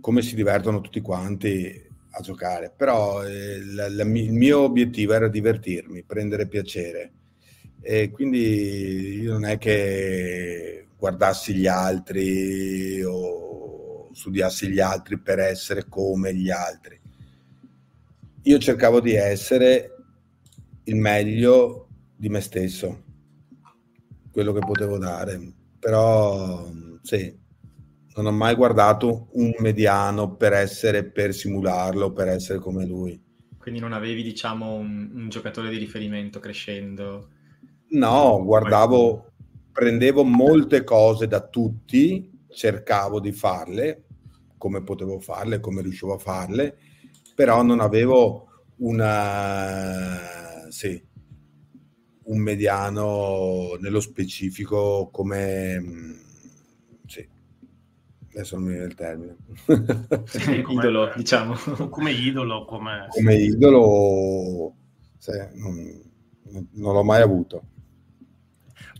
come 0.00 0.22
si 0.22 0.36
divertono 0.36 0.80
tutti 0.80 1.00
quanti 1.00 1.88
a 2.10 2.20
giocare, 2.20 2.72
però 2.74 3.24
eh, 3.24 3.60
la, 3.64 3.88
la, 3.88 4.04
il 4.04 4.32
mio 4.32 4.60
obiettivo 4.60 5.12
era 5.12 5.26
divertirmi, 5.26 6.04
prendere 6.04 6.46
piacere. 6.46 7.12
E 7.80 8.10
quindi 8.12 9.22
io 9.22 9.32
non 9.32 9.44
è 9.44 9.58
che 9.58 10.86
guardassi 10.96 11.52
gli 11.52 11.66
altri 11.66 13.02
o 13.02 14.10
studiassi 14.12 14.68
gli 14.68 14.78
altri 14.78 15.18
per 15.18 15.40
essere 15.40 15.88
come 15.88 16.32
gli 16.32 16.50
altri. 16.50 17.00
Io 18.42 18.58
cercavo 18.58 19.00
di 19.00 19.14
essere 19.14 19.96
il 20.84 20.94
meglio 20.94 21.88
di 22.14 22.28
me 22.28 22.40
stesso, 22.40 23.02
quello 24.30 24.52
che 24.52 24.60
potevo 24.60 24.96
dare. 24.96 25.40
Però 25.80 26.70
sì, 27.02 27.42
non 28.16 28.26
ho 28.26 28.32
mai 28.32 28.54
guardato 28.54 29.28
un 29.32 29.52
mediano 29.58 30.36
per 30.36 30.52
essere, 30.52 31.04
per 31.04 31.34
simularlo, 31.34 32.12
per 32.12 32.28
essere 32.28 32.58
come 32.58 32.86
lui. 32.86 33.20
Quindi 33.58 33.80
non 33.80 33.92
avevi, 33.92 34.22
diciamo, 34.22 34.74
un, 34.74 35.10
un 35.14 35.28
giocatore 35.28 35.70
di 35.70 35.78
riferimento 35.78 36.38
crescendo? 36.38 37.30
No, 37.88 38.42
guardavo, 38.44 39.32
prendevo 39.72 40.22
molte 40.22 40.84
cose 40.84 41.26
da 41.26 41.40
tutti, 41.40 42.30
cercavo 42.48 43.20
di 43.20 43.32
farle, 43.32 44.04
come 44.58 44.82
potevo 44.82 45.18
farle, 45.18 45.60
come 45.60 45.82
riuscivo 45.82 46.14
a 46.14 46.18
farle, 46.18 46.76
però 47.34 47.62
non 47.62 47.80
avevo 47.80 48.48
una, 48.76 50.68
sì, 50.68 51.02
un 52.24 52.38
mediano 52.38 53.76
nello 53.80 54.00
specifico 54.00 55.08
come 55.10 56.22
adesso 58.34 58.56
non 58.56 58.66
mi 58.66 58.72
viene 58.72 58.86
il 58.86 58.94
termine. 58.94 59.36
Sì, 60.26 60.62
come 60.62 60.80
idolo, 60.80 61.12
diciamo. 61.16 61.54
Come 61.88 62.10
idolo, 62.10 62.64
come... 62.64 63.06
Come 63.10 63.34
idolo, 63.34 64.74
sì, 65.18 65.32
non, 65.54 66.02
non, 66.72 66.94
l'ho 66.94 67.04
mai 67.04 67.22
avuto. 67.22 67.62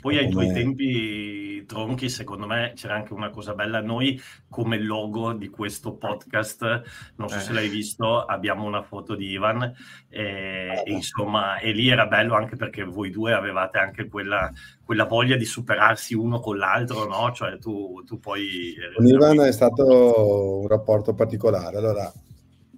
Poi 0.05 0.19
ai 0.19 0.29
tuoi 0.29 0.53
tempi, 0.53 1.65
Tronchi, 1.65 2.11
secondo 2.11 2.47
me 2.47 2.73
c'era 2.75 2.95
anche 2.95 3.15
una 3.15 3.31
cosa 3.31 3.55
bella. 3.55 3.81
Noi, 3.81 4.21
come 4.51 4.79
logo 4.79 5.33
di 5.33 5.49
questo 5.49 5.97
podcast, 5.97 6.83
non 7.17 7.31
so 7.31 7.37
eh. 7.37 7.41
se 7.41 7.53
l'hai 7.55 7.71
visto, 7.71 8.23
abbiamo 8.23 8.67
una 8.67 8.83
foto 8.83 9.15
di 9.15 9.31
Ivan. 9.31 9.63
E, 10.11 10.83
eh. 10.85 10.93
insomma, 10.93 11.57
e 11.57 11.73
lì 11.73 11.89
era 11.89 12.07
bello 12.07 12.35
anche 12.35 12.55
perché 12.55 12.85
voi 12.85 13.09
due 13.09 13.33
avevate 13.33 13.79
anche 13.79 14.07
quella, 14.07 14.53
quella 14.85 15.07
voglia 15.07 15.37
di 15.37 15.47
superarsi 15.47 16.13
uno 16.13 16.39
con 16.39 16.59
l'altro, 16.59 17.07
no? 17.07 17.33
Cioè 17.33 17.57
tu, 17.57 18.03
tu 18.05 18.19
poi... 18.19 18.75
Con 18.95 19.07
Ivan 19.07 19.41
è 19.41 19.53
stato 19.53 20.61
un 20.61 20.69
rapporto 20.69 21.15
particolare. 21.15 21.79
Allora, 21.79 22.13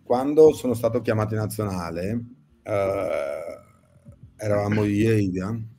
quando 0.05 0.53
sono 0.53 0.75
stato 0.75 1.01
chiamato 1.01 1.35
in 1.35 1.41
nazionale, 1.41 2.25
eh, 2.63 3.41
eravamo 4.37 4.85
io 4.85 5.11
e 5.11 5.19
Ivan 5.23 5.75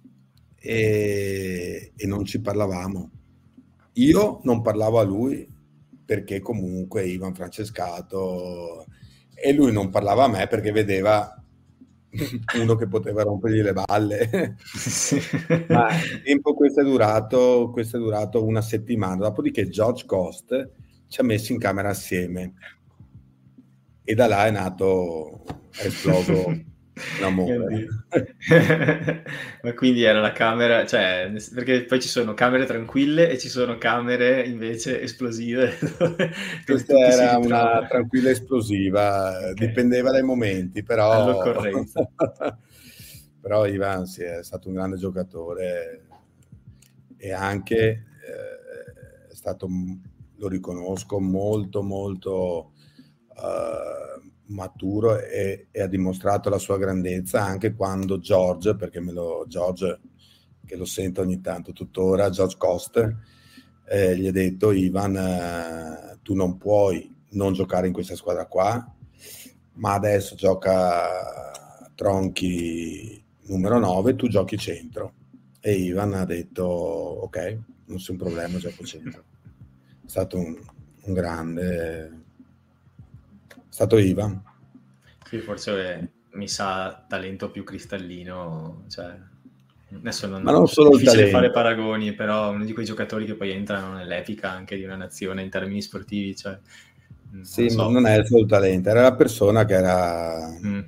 e, 0.68 1.94
e 1.96 2.08
non 2.08 2.26
ci 2.26 2.42
parlavamo. 2.42 3.12
Io 3.94 4.42
non 4.44 4.62
parlavo 4.62 5.00
a 5.00 5.04
lui 5.04 5.48
perché 6.04 6.42
comunque 6.42 7.06
Ivan 7.06 7.34
Francescato 7.34 8.86
e 9.34 9.54
lui 9.54 9.72
non 9.72 9.90
parlava 9.90 10.26
a 10.26 10.28
me 10.28 10.46
perché 10.48 10.72
vedeva 10.72 11.42
uno 12.60 12.76
che 12.76 12.88
poteva 12.88 13.24
rompergli 13.24 13.62
le 13.62 13.74
balle. 13.74 14.58
Ma 15.70 15.96
il 15.96 16.22
tempo 16.24 16.54
questo 16.54 16.82
è, 16.82 16.84
durato, 16.84 17.70
questo 17.72 17.96
è 17.96 18.00
durato 18.02 18.44
una 18.44 18.62
settimana, 18.62 19.16
dopodiché 19.16 19.70
George 19.70 20.06
Cost 20.06 20.72
ci 21.08 21.22
ha 21.22 21.24
messo 21.24 21.54
in 21.54 21.60
camera 21.60 21.90
assieme 21.90 22.54
e 24.04 24.16
da 24.16 24.28
là 24.28 24.48
è 24.48 24.52
nato, 24.52 25.44
è 25.72 25.86
esploso 25.86 26.64
L'amore. 27.22 27.88
Ma 29.62 29.74
quindi 29.74 30.04
era 30.04 30.20
la 30.20 30.32
camera, 30.32 30.86
cioè, 30.86 31.32
perché 31.54 31.84
poi 31.84 32.02
ci 32.02 32.08
sono 32.08 32.34
camere 32.34 32.66
tranquille 32.66 33.30
e 33.30 33.38
ci 33.38 33.50
sono 33.50 33.78
camere 33.78 34.46
invece 34.46 35.02
esplosive. 35.02 35.78
Questa 36.66 36.98
era 36.98 37.38
una 37.38 37.86
tranquilla 37.88 38.30
esplosiva, 38.30 39.52
okay. 39.52 39.54
dipendeva 39.54 40.12
dai 40.12 40.24
momenti, 40.24 40.84
però... 40.84 41.42
Però 43.40 43.66
Ivan 43.66 44.06
sì, 44.06 44.24
è 44.24 44.44
stato 44.44 44.68
un 44.68 44.74
grande 44.74 44.98
giocatore 44.98 46.02
e 47.16 47.32
anche 47.32 47.78
eh, 47.78 49.30
è 49.30 49.34
stato, 49.34 49.70
lo 50.36 50.48
riconosco, 50.48 51.20
molto 51.22 51.82
molto... 51.82 52.72
Uh, 53.30 54.17
maturo 54.48 55.20
e, 55.20 55.68
e, 55.72 55.82
ha 55.82 55.88
dimostrato 55.88 56.50
la 56.50 56.58
sua 56.58 56.78
grandezza 56.78 57.44
anche 57.44 57.74
quando 57.74 58.20
George, 58.20 58.76
perché 58.76 59.00
me 59.00 59.12
lo, 59.12 59.46
George, 59.48 60.00
che 60.66 60.76
lo 60.76 60.86
sento 60.86 61.22
ogni 61.22 61.42
tanto 61.42 61.74
tuttora, 61.74 62.30
George 62.30 62.56
Cost, 62.58 63.16
eh, 63.90 64.18
gli 64.18 64.28
ha 64.28 64.32
detto 64.32 64.72
Ivan, 64.72 65.16
eh, 65.16 66.20
tu 66.22 66.34
non 66.34 66.58
puoi 66.58 67.16
non 67.32 67.54
giocare 67.54 67.88
in 67.88 67.94
questa 67.94 68.16
squadra 68.16 68.46
qua, 68.46 68.94
ma 69.74 69.94
adesso 69.94 70.36
gioca 70.36 71.52
Tronchi 71.96 73.24
numero 73.48 73.80
9, 73.80 74.16
tu 74.16 74.28
giochi 74.28 74.58
centro. 74.58 75.14
E 75.60 75.74
Ivan 75.74 76.14
ha 76.14 76.26
detto 76.26 76.64
ok, 76.64 77.60
non 77.86 77.98
c'è 77.98 78.12
un 78.12 78.18
problema, 78.18 78.58
gioco 78.58 78.86
centro. 78.86 79.24
È 80.06 80.10
stato 80.10 80.38
un, 80.38 80.58
un 81.04 81.14
grande 81.14 82.27
stato 83.78 84.00
Ivan. 84.00 84.42
Sì, 85.24 85.38
forse 85.38 86.10
mi 86.32 86.48
sa 86.48 87.06
talento 87.08 87.52
più 87.52 87.64
cristallino, 87.64 88.86
cioè, 88.90 89.16
adesso 89.94 90.26
non, 90.26 90.42
Ma 90.42 90.52
non 90.52 90.68
solo 90.68 90.96
è 90.96 90.98
difficile 90.98 91.30
fare 91.30 91.52
paragoni, 91.52 92.14
però 92.14 92.50
uno 92.50 92.66
di 92.66 92.74
quei 92.74 92.86
giocatori 92.86 93.26
che 93.26 93.36
poi 93.36 93.52
entrano 93.52 93.94
nell'epica 93.94 94.50
anche 94.50 94.78
di 94.78 94.84
una 94.84 94.96
nazione 94.96 95.44
in 95.44 95.52
termini 95.52 95.84
sportivi, 95.84 96.36
cioè, 96.36 96.58
sì, 97.44 97.70
so. 97.70 97.84
ma 97.84 97.92
non 97.92 98.08
è 98.08 98.26
solo 98.26 98.42
il 98.42 98.48
talento, 98.48 98.90
era 98.90 99.04
la 99.04 99.14
persona 99.14 99.64
che 99.66 99.74
era... 99.74 100.58
Mm. 100.66 100.80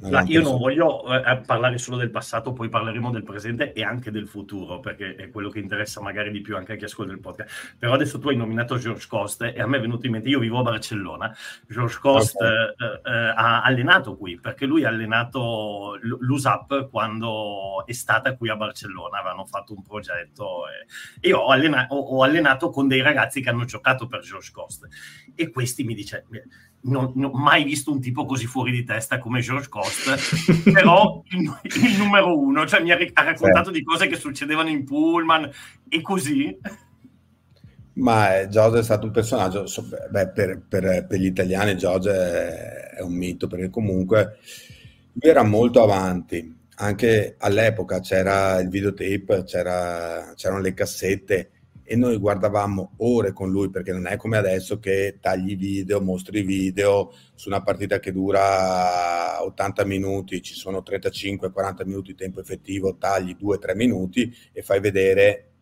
Ma 0.00 0.22
io 0.22 0.42
non 0.42 0.58
voglio 0.58 1.02
eh, 1.12 1.38
parlare 1.44 1.76
solo 1.78 1.96
del 1.96 2.10
passato, 2.10 2.52
poi 2.52 2.68
parleremo 2.68 3.10
del 3.10 3.24
presente 3.24 3.72
e 3.72 3.82
anche 3.82 4.10
del 4.12 4.28
futuro, 4.28 4.78
perché 4.78 5.16
è 5.16 5.28
quello 5.30 5.48
che 5.50 5.58
interessa 5.58 6.00
magari 6.00 6.30
di 6.30 6.40
più 6.40 6.56
anche 6.56 6.74
a 6.74 6.76
chi 6.76 6.84
ascolta 6.84 7.12
il 7.12 7.18
podcast. 7.18 7.76
Però 7.78 7.92
adesso 7.92 8.18
tu 8.18 8.28
hai 8.28 8.36
nominato 8.36 8.78
George 8.78 9.06
Cost 9.08 9.42
e 9.42 9.60
a 9.60 9.66
me 9.66 9.78
è 9.78 9.80
venuto 9.80 10.06
in 10.06 10.12
mente, 10.12 10.28
io 10.28 10.38
vivo 10.38 10.60
a 10.60 10.62
Barcellona, 10.62 11.34
George 11.66 11.98
Cost 12.00 12.36
okay. 12.36 12.74
eh, 12.76 13.10
eh, 13.10 13.32
ha 13.34 13.62
allenato 13.62 14.16
qui, 14.16 14.38
perché 14.38 14.66
lui 14.66 14.84
ha 14.84 14.88
allenato 14.88 15.98
l'USAP 16.00 16.88
quando 16.90 17.84
è 17.84 17.92
stata 17.92 18.36
qui 18.36 18.48
a 18.48 18.56
Barcellona, 18.56 19.18
avevano 19.18 19.46
fatto 19.46 19.74
un 19.74 19.82
progetto 19.82 20.62
e 21.20 21.28
io 21.28 21.38
ho, 21.38 21.48
allena- 21.48 21.86
ho 21.90 22.22
allenato 22.22 22.70
con 22.70 22.86
dei 22.86 23.02
ragazzi 23.02 23.40
che 23.40 23.48
hanno 23.48 23.64
giocato 23.64 24.06
per 24.06 24.20
George 24.20 24.50
Cost 24.52 24.86
e 25.34 25.50
questi 25.50 25.82
mi 25.84 25.94
dice 25.94 26.24
non, 26.80 27.12
ho 27.16 27.36
mai 27.36 27.64
visto 27.64 27.90
un 27.90 28.00
tipo 28.00 28.24
così 28.24 28.46
fuori 28.46 28.70
di 28.70 28.84
testa 28.84 29.18
come 29.18 29.40
George 29.40 29.68
Cost, 29.68 30.62
però 30.70 31.22
il, 31.30 31.58
il, 31.62 31.98
numero 31.98 32.38
uno, 32.38 32.66
cioè 32.66 32.82
mi 32.82 32.92
ha, 32.92 32.98
ha 33.14 33.22
raccontato 33.22 33.72
sì. 33.72 33.78
di 33.78 33.84
cose 33.84 34.06
che 34.06 34.16
succedevano 34.16 34.68
in 34.68 34.84
Pullman 34.84 35.50
e 35.88 36.00
così. 36.00 36.56
Ma 37.94 38.38
eh, 38.38 38.48
George 38.48 38.78
è 38.78 38.82
stato 38.84 39.06
un 39.06 39.12
personaggio, 39.12 39.64
beh, 40.10 40.28
per, 40.28 40.62
per, 40.68 41.06
per, 41.06 41.18
gli 41.18 41.26
italiani 41.26 41.76
George 41.76 42.10
è, 42.12 42.96
è 42.96 43.00
un 43.00 43.12
mito, 43.12 43.48
perché 43.48 43.70
comunque 43.70 44.38
lui 45.14 45.30
era 45.30 45.42
molto 45.42 45.82
avanti, 45.82 46.56
anche 46.76 47.34
all'epoca 47.38 47.98
c'era 47.98 48.60
il 48.60 48.68
videotape, 48.68 49.42
c'era, 49.44 50.32
c'erano 50.36 50.60
le 50.60 50.74
cassette, 50.74 51.50
e 51.90 51.96
noi 51.96 52.18
guardavamo 52.18 52.96
ore 52.98 53.32
con 53.32 53.50
lui 53.50 53.70
perché 53.70 53.92
non 53.92 54.06
è 54.06 54.18
come 54.18 54.36
adesso 54.36 54.78
che 54.78 55.16
tagli 55.22 55.56
video, 55.56 56.02
mostri 56.02 56.42
video 56.42 57.14
su 57.34 57.48
una 57.48 57.62
partita 57.62 57.98
che 57.98 58.12
dura 58.12 59.42
80 59.42 59.86
minuti, 59.86 60.42
ci 60.42 60.52
sono 60.52 60.82
35-40 60.86 61.86
minuti 61.86 62.10
di 62.10 62.18
tempo 62.18 62.40
effettivo, 62.40 62.98
tagli 62.98 63.34
2-3 63.40 63.74
minuti 63.74 64.30
e 64.52 64.60
fai 64.60 64.80
vedere 64.80 65.52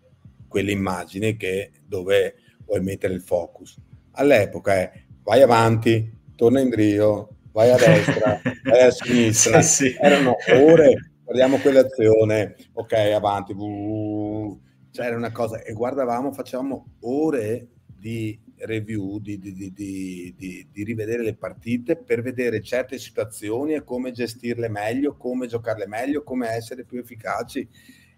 quelle 0.48 0.72
immagini 0.72 1.36
che, 1.36 1.70
dove 1.86 2.34
vuoi 2.64 2.80
mettere 2.80 3.14
il 3.14 3.22
focus. 3.22 3.76
All'epoca 4.12 4.74
è 4.74 5.04
vai 5.22 5.42
avanti, 5.42 6.12
torna 6.34 6.58
in 6.58 6.70
drio, 6.70 7.36
vai 7.52 7.70
a 7.70 7.76
destra, 7.76 8.40
vai 8.64 8.82
a 8.82 8.90
sinistra. 8.90 9.62
Sì, 9.62 9.90
sì. 9.90 9.96
Erano 9.96 10.34
ore, 10.54 11.12
guardiamo 11.22 11.58
quell'azione, 11.58 12.56
ok, 12.72 12.92
avanti, 13.14 13.54
buh, 13.54 14.60
cioè 14.96 15.08
era 15.08 15.16
una 15.16 15.30
cosa, 15.30 15.62
e 15.62 15.74
guardavamo, 15.74 16.32
facevamo 16.32 16.86
ore 17.00 17.68
di 17.86 18.40
review, 18.60 19.18
di, 19.18 19.38
di, 19.38 19.52
di, 19.54 20.34
di, 20.34 20.84
rivedere 20.84 21.22
le 21.22 21.34
partite 21.34 21.96
per 21.96 22.22
vedere 22.22 22.62
certe 22.62 22.96
situazioni 22.96 23.74
e 23.74 23.84
come 23.84 24.12
gestirle 24.12 24.70
meglio, 24.70 25.18
come 25.18 25.48
giocarle 25.48 25.86
meglio, 25.86 26.22
come 26.22 26.48
essere 26.48 26.84
più 26.84 26.98
efficaci. 26.98 27.68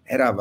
Era, 0.05 0.33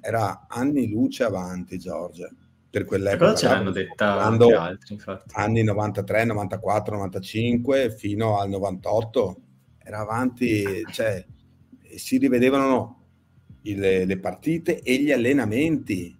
era 0.00 0.46
anni 0.48 0.88
luce 0.88 1.22
avanti, 1.22 1.78
Giorgia, 1.78 2.28
per 2.68 2.84
quell'epoca. 2.84 3.30
Cosa 3.30 3.36
ce 3.36 3.54
l'hanno 3.54 3.70
detta 3.70 4.24
anche 4.24 4.54
altri, 4.54 4.94
infatti. 4.94 5.34
Anni 5.36 5.62
93, 5.62 6.24
94, 6.24 6.96
95 6.96 7.90
fino 7.90 8.40
al 8.40 8.48
98. 8.48 9.36
Era 9.78 10.00
avanti, 10.00 10.82
cioè, 10.90 11.24
si 11.94 12.18
rivedevano 12.18 12.95
le, 13.74 14.04
le 14.04 14.18
partite 14.18 14.80
e 14.82 14.98
gli 14.98 15.10
allenamenti. 15.10 16.16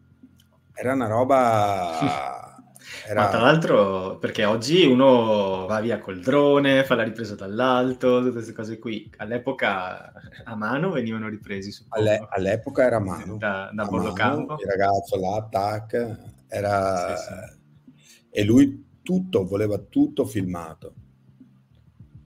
Era 0.73 0.93
una 0.95 1.07
roba... 1.07 2.45
Era... 3.09 3.23
Ma 3.23 3.29
tra 3.29 3.41
l'altro, 3.41 4.19
perché 4.19 4.45
oggi 4.45 4.85
uno 4.85 5.67
va 5.67 5.81
via 5.81 5.99
col 5.99 6.21
drone, 6.21 6.85
fa 6.85 6.95
la 6.97 7.05
ripresa 7.05 7.35
dall'alto, 7.35 8.19
tutte 8.19 8.33
queste 8.33 8.53
cose 8.53 8.79
qui. 8.79 9.09
All'epoca 9.19 10.13
a 10.45 10.57
mano 10.57 10.91
venivano 10.91 11.29
ripresi. 11.29 11.73
Alle, 11.91 12.27
all'epoca 12.31 12.85
era 12.85 12.97
a 12.97 13.01
mano. 13.01 13.37
Da, 13.37 13.71
da 13.73 13.83
a 13.83 13.87
bordo 13.87 14.13
campo. 14.13 14.57
Il 14.59 14.67
ragazzo 14.67 15.21
là, 15.21 15.47
tac, 15.49 16.19
era... 16.49 17.17
Sì, 17.17 17.23
sì. 17.23 17.55
E 18.31 18.45
lui 18.45 18.85
tutto, 19.03 19.47
voleva 19.47 19.79
tutto 19.79 20.25
filmato. 20.25 20.95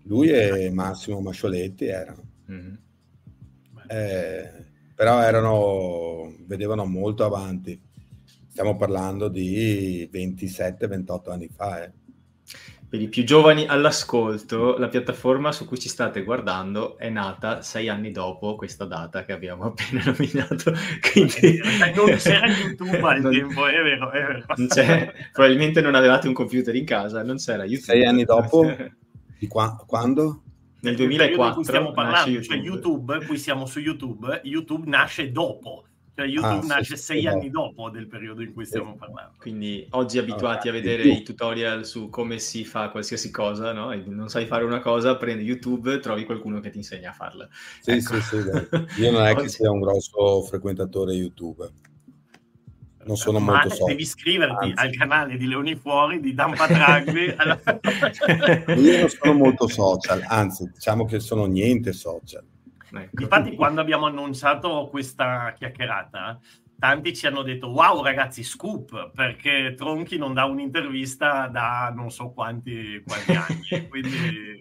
Lui 0.04 0.30
e 0.30 0.70
Massimo 0.70 1.20
Mascioletti 1.20 1.86
erano. 1.86 2.22
Mm-hmm. 2.50 2.74
Eh, 3.86 4.69
però 5.00 5.22
erano, 5.22 6.34
vedevano 6.46 6.84
molto 6.84 7.24
avanti. 7.24 7.80
Stiamo 8.50 8.76
parlando 8.76 9.28
di 9.28 10.06
27-28 10.12 11.30
anni 11.30 11.48
fa. 11.48 11.84
Eh. 11.84 11.92
Per 12.86 13.00
i 13.00 13.08
più 13.08 13.24
giovani 13.24 13.64
all'ascolto, 13.66 14.76
la 14.76 14.88
piattaforma 14.88 15.52
su 15.52 15.64
cui 15.64 15.78
ci 15.78 15.88
state 15.88 16.22
guardando 16.22 16.98
è 16.98 17.08
nata 17.08 17.62
sei 17.62 17.88
anni 17.88 18.10
dopo 18.10 18.56
questa 18.56 18.84
data 18.84 19.24
che 19.24 19.32
abbiamo 19.32 19.64
appena 19.72 20.04
nominato. 20.04 20.74
Quindi... 21.10 21.62
Non 21.94 22.16
c'era 22.18 22.46
YouTube 22.52 23.00
al 23.00 23.20
non... 23.22 23.32
tempo, 23.32 23.66
è 23.66 23.82
vero, 23.82 24.10
è 24.10 24.20
vero. 24.20 24.44
Non 24.54 24.68
probabilmente 25.32 25.80
non 25.80 25.94
avevate 25.94 26.28
un 26.28 26.34
computer 26.34 26.74
in 26.74 26.84
casa, 26.84 27.22
non 27.22 27.38
c'era 27.38 27.64
YouTube. 27.64 27.84
Sei 27.84 28.04
anni 28.04 28.24
dopo? 28.24 28.66
Di 29.40 29.46
qua... 29.46 29.82
quando? 29.86 30.42
Nel 30.80 30.96
2004 30.96 31.62
stiamo 31.62 31.92
parlando, 31.92 32.30
YouTube. 32.30 32.56
Cioè 32.56 32.64
YouTube, 32.64 33.26
qui 33.26 33.38
siamo 33.38 33.66
su 33.66 33.80
YouTube, 33.80 34.40
YouTube 34.44 34.88
nasce 34.88 35.30
dopo, 35.30 35.84
cioè 36.14 36.26
YouTube 36.26 36.64
ah, 36.64 36.76
nasce 36.76 36.96
sì, 36.96 37.02
sei 37.02 37.20
sì, 37.20 37.26
anni 37.26 37.50
dopo 37.50 37.90
del 37.90 38.06
periodo 38.06 38.42
in 38.42 38.52
cui 38.52 38.64
stiamo 38.64 38.96
parlando. 38.96 39.34
Quindi 39.38 39.86
oggi 39.90 40.18
abituati 40.18 40.68
a 40.68 40.72
vedere 40.72 41.02
i 41.04 41.22
tutorial 41.22 41.84
su 41.84 42.08
come 42.08 42.38
si 42.38 42.64
fa 42.64 42.90
qualsiasi 42.90 43.30
cosa, 43.30 43.72
no? 43.72 43.92
E 43.92 44.02
non 44.06 44.28
sai 44.28 44.46
fare 44.46 44.64
una 44.64 44.80
cosa, 44.80 45.16
prendi 45.16 45.44
YouTube, 45.44 45.98
trovi 45.98 46.24
qualcuno 46.24 46.60
che 46.60 46.70
ti 46.70 46.78
insegna 46.78 47.10
a 47.10 47.14
farla. 47.14 47.48
Sì, 47.80 47.90
ecco. 47.92 48.20
sì, 48.20 48.40
sì. 48.40 49.02
Io 49.02 49.10
non 49.10 49.26
è 49.26 49.34
che 49.36 49.48
sia 49.48 49.70
un 49.70 49.80
grosso 49.80 50.42
frequentatore 50.42 51.12
YouTube 51.12 51.88
non 53.04 53.16
sono 53.16 53.38
Ma 53.38 53.52
molto 53.52 53.70
soldi. 53.70 53.92
Devi 53.92 54.02
iscriverti 54.02 54.64
Anzi. 54.70 54.84
al 54.84 54.90
canale 54.94 55.36
di 55.36 55.46
Leoni 55.46 55.74
Fuori, 55.74 56.20
di 56.20 56.34
Dampa 56.34 56.66
Draghi. 56.66 57.32
alla... 57.36 57.58
Io 58.76 59.00
non 59.00 59.08
sono 59.08 59.32
molto 59.32 59.68
social, 59.68 60.22
anzi, 60.26 60.70
diciamo 60.72 61.04
che 61.04 61.20
sono 61.20 61.46
niente 61.46 61.92
social. 61.92 62.44
Ecco. 62.92 63.22
Infatti, 63.22 63.54
quando 63.54 63.80
abbiamo 63.80 64.06
annunciato 64.06 64.88
questa 64.90 65.54
chiacchierata, 65.56 66.38
tanti 66.78 67.14
ci 67.14 67.26
hanno 67.26 67.42
detto: 67.42 67.68
Wow, 67.68 68.02
ragazzi, 68.02 68.42
scoop, 68.42 69.12
perché 69.14 69.74
Tronchi 69.76 70.18
non 70.18 70.34
dà 70.34 70.44
un'intervista 70.44 71.46
da 71.46 71.92
non 71.94 72.10
so 72.10 72.30
quanti, 72.30 73.02
quanti 73.06 73.32
anni. 73.32 73.86
Quindi, 73.88 74.60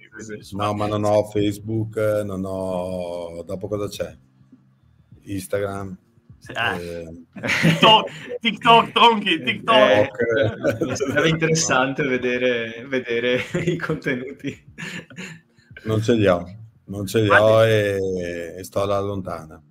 no, 0.51 0.73
ma 0.73 0.87
non 0.87 1.03
ho 1.03 1.23
Facebook, 1.25 1.97
non 2.23 2.43
ho. 2.45 3.43
Dopo 3.43 3.67
cosa 3.67 3.87
c'è? 3.87 4.15
Instagram. 5.23 5.97
Ah. 6.53 6.79
Eh, 6.79 7.07
TikTok, 7.61 8.09
TikTok, 8.39 8.91
tronchi, 8.91 9.41
TikTok. 9.43 9.77
Eh, 9.77 10.95
sarebbe 10.95 11.29
interessante 11.29 12.03
vedere, 12.03 12.85
vedere, 12.87 13.41
i 13.65 13.77
contenuti. 13.77 14.65
Non 15.83 16.01
ce 16.01 16.13
li 16.13 16.27
ho, 16.27 16.43
non 16.85 17.05
ce 17.05 17.21
li 17.21 17.29
ho 17.29 17.63
e, 17.63 18.55
e, 18.57 18.63
sto 18.63 18.81
alla 18.81 18.99
lontana. 18.99 19.61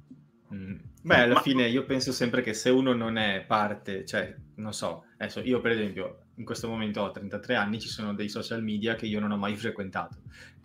Mm. 0.54 0.76
Beh, 1.02 1.20
alla 1.22 1.34
Ma... 1.34 1.40
fine 1.40 1.68
io 1.68 1.84
penso 1.84 2.12
sempre 2.12 2.42
che 2.42 2.54
se 2.54 2.70
uno 2.70 2.92
non 2.92 3.16
è 3.16 3.44
parte, 3.46 4.04
cioè, 4.04 4.34
non 4.56 4.72
so, 4.72 5.04
adesso 5.16 5.40
io 5.40 5.60
per 5.60 5.72
esempio 5.72 6.20
in 6.36 6.44
questo 6.44 6.68
momento 6.68 7.00
ho 7.00 7.10
33 7.10 7.54
anni, 7.54 7.80
ci 7.80 7.88
sono 7.88 8.14
dei 8.14 8.28
social 8.28 8.62
media 8.62 8.94
che 8.94 9.06
io 9.06 9.20
non 9.20 9.32
ho 9.32 9.36
mai 9.36 9.56
frequentato 9.56 10.18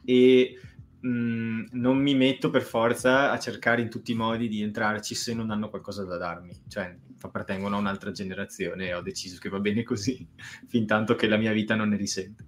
e 0.06 0.60
mh, 1.04 1.08
mhmm, 1.08 1.66
non 1.74 1.98
mi 1.98 2.16
metto 2.16 2.50
per 2.50 2.64
forza 2.64 3.32
a 3.32 3.40
cercare 3.40 3.82
in 3.82 3.90
tutti 3.90 4.12
i 4.12 4.16
modi 4.16 4.48
di 4.48 4.62
entrarci 4.62 5.16
se 5.16 5.34
non 5.34 5.52
hanno 5.52 5.70
qualcosa 5.70 6.04
da 6.04 6.18
darmi. 6.18 6.64
Cioè, 6.68 6.96
appartengono 7.22 7.76
a 7.76 7.80
un'altra 7.80 8.12
generazione 8.12 8.88
e 8.88 8.94
ho 8.94 9.02
deciso 9.02 9.38
che 9.40 9.50
va 9.50 9.60
bene 9.60 9.84
così, 9.84 10.26
fin 10.68 10.86
tanto 10.86 11.16
che 11.16 11.28
la 11.28 11.38
mia 11.38 11.52
vita 11.52 11.76
non 11.76 11.90
ne 11.90 11.98
risente. 11.98 12.46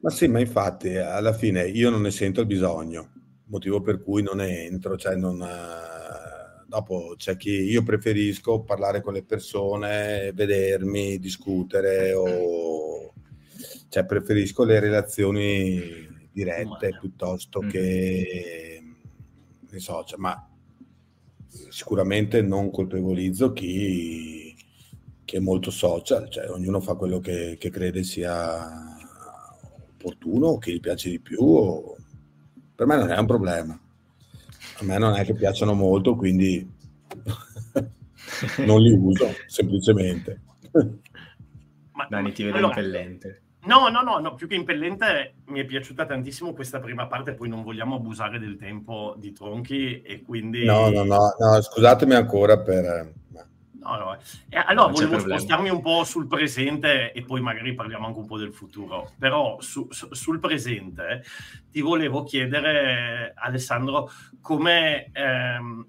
Ma 0.00 0.10
sì, 0.10 0.28
ma 0.28 0.38
infatti 0.38 0.96
alla 0.96 1.32
fine 1.32 1.66
io 1.66 1.90
non 1.90 2.02
ne 2.02 2.10
sento 2.10 2.40
il 2.40 2.46
bisogno, 2.46 3.10
motivo 3.46 3.80
per 3.80 4.00
cui 4.00 4.22
non 4.22 4.38
ne 4.38 4.64
entro, 4.64 4.96
cioè 4.96 5.16
non... 5.16 5.40
Uh, 5.40 6.66
dopo 6.68 7.14
c'è 7.16 7.38
chi 7.38 7.50
io 7.50 7.82
preferisco 7.82 8.62
parlare 8.62 9.00
con 9.00 9.14
le 9.14 9.24
persone, 9.24 10.32
vedermi, 10.34 11.18
discutere 11.18 12.12
o 12.12 13.14
cioè 13.88 14.04
preferisco 14.04 14.64
le 14.64 14.78
relazioni 14.78 16.07
dirette 16.38 16.86
Umana. 16.86 16.98
piuttosto 17.00 17.62
mm. 17.62 17.68
che 17.68 18.82
nei 19.70 19.80
social, 19.80 20.18
ma 20.20 20.48
sicuramente 21.68 22.42
non 22.42 22.70
colpevolizzo 22.70 23.52
chi, 23.52 24.54
chi, 25.24 25.36
è 25.36 25.40
molto 25.40 25.70
social, 25.70 26.30
cioè 26.30 26.48
ognuno 26.50 26.80
fa 26.80 26.94
quello 26.94 27.18
che, 27.18 27.56
che 27.58 27.70
crede 27.70 28.04
sia 28.04 28.96
opportuno 29.94 30.46
o 30.46 30.58
che 30.58 30.72
gli 30.72 30.80
piace 30.80 31.10
di 31.10 31.20
più. 31.20 31.42
O... 31.42 31.96
Per 32.74 32.86
me 32.86 32.96
non 32.96 33.10
è 33.10 33.18
un 33.18 33.26
problema. 33.26 33.78
A 34.80 34.84
me 34.84 34.98
non 34.98 35.14
è 35.14 35.24
che 35.24 35.34
piacciono 35.34 35.74
molto, 35.74 36.14
quindi 36.14 36.66
non 38.64 38.80
li 38.80 38.92
uso 38.92 39.26
semplicemente. 39.46 40.40
Ma, 41.92 42.06
Dani 42.08 42.32
ti 42.32 42.44
vedo 42.44 42.58
allora, 42.58 42.80
impellente 42.80 43.42
No, 43.64 43.88
no, 43.88 44.02
no, 44.02 44.18
no, 44.18 44.34
più 44.34 44.46
che 44.46 44.54
impellente 44.54 45.34
mi 45.46 45.60
è 45.60 45.64
piaciuta 45.64 46.06
tantissimo 46.06 46.52
questa 46.52 46.78
prima 46.78 47.06
parte, 47.06 47.34
poi 47.34 47.48
non 47.48 47.62
vogliamo 47.62 47.96
abusare 47.96 48.38
del 48.38 48.56
tempo 48.56 49.14
di 49.18 49.32
Tronchi 49.32 50.00
e 50.00 50.22
quindi... 50.22 50.64
No, 50.64 50.88
no, 50.90 51.02
no, 51.02 51.34
no 51.38 51.60
scusatemi 51.60 52.14
ancora 52.14 52.58
per... 52.58 53.12
No, 53.80 53.96
no. 53.96 54.18
Eh, 54.48 54.62
allora 54.64 54.92
volevo 54.92 55.18
spostarmi 55.18 55.70
un 55.70 55.80
po' 55.80 56.04
sul 56.04 56.26
presente 56.26 57.12
e 57.12 57.22
poi 57.22 57.40
magari 57.40 57.74
parliamo 57.74 58.06
anche 58.06 58.18
un 58.18 58.26
po' 58.26 58.38
del 58.38 58.52
futuro, 58.52 59.12
però 59.18 59.60
su, 59.60 59.86
su, 59.90 60.12
sul 60.12 60.38
presente 60.38 61.24
ti 61.70 61.80
volevo 61.80 62.22
chiedere, 62.22 63.32
Alessandro, 63.34 64.10
come, 64.40 65.10
ehm, 65.12 65.86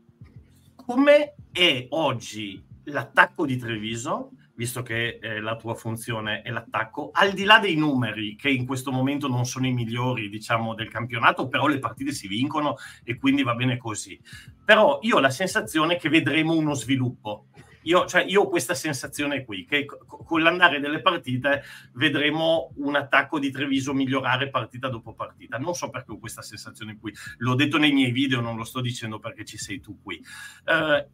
come 0.75 1.35
è 1.51 1.87
oggi 1.89 2.63
l'attacco 2.85 3.45
di 3.45 3.57
Treviso 3.57 4.31
visto 4.59 4.81
che 4.81 5.19
eh, 5.21 5.39
la 5.39 5.55
tua 5.55 5.73
funzione 5.73 6.41
è 6.41 6.51
l'attacco, 6.51 7.11
al 7.13 7.31
di 7.31 7.45
là 7.45 7.59
dei 7.59 7.77
numeri 7.77 8.35
che 8.35 8.49
in 8.49 8.65
questo 8.65 8.91
momento 8.91 9.29
non 9.29 9.45
sono 9.45 9.65
i 9.67 9.71
migliori, 9.71 10.27
diciamo, 10.27 10.75
del 10.75 10.89
campionato, 10.89 11.47
però 11.47 11.67
le 11.67 11.79
partite 11.79 12.11
si 12.11 12.27
vincono 12.27 12.75
e 13.05 13.17
quindi 13.17 13.41
va 13.41 13.55
bene 13.55 13.77
così. 13.77 14.19
Però 14.65 14.99
io 15.03 15.15
ho 15.15 15.19
la 15.21 15.29
sensazione 15.29 15.95
che 15.95 16.09
vedremo 16.09 16.51
uno 16.51 16.73
sviluppo. 16.73 17.45
Io, 17.83 18.05
cioè, 18.05 18.25
io 18.25 18.41
ho 18.41 18.49
questa 18.49 18.73
sensazione 18.73 19.45
qui, 19.45 19.63
che 19.63 19.85
con 19.85 20.41
l'andare 20.41 20.81
delle 20.81 20.99
partite 20.99 21.63
vedremo 21.93 22.73
un 22.75 22.97
attacco 22.97 23.39
di 23.39 23.51
Treviso 23.51 23.93
migliorare 23.93 24.49
partita 24.49 24.89
dopo 24.89 25.13
partita. 25.13 25.57
Non 25.57 25.73
so 25.73 25.89
perché 25.89 26.11
ho 26.11 26.19
questa 26.19 26.41
sensazione 26.41 26.97
qui. 26.99 27.13
L'ho 27.37 27.55
detto 27.55 27.77
nei 27.77 27.93
miei 27.93 28.11
video, 28.11 28.41
non 28.41 28.57
lo 28.57 28.65
sto 28.65 28.81
dicendo 28.81 29.19
perché 29.19 29.45
ci 29.45 29.57
sei 29.57 29.79
tu 29.79 30.01
qui. 30.03 30.21
Uh, 30.65 31.07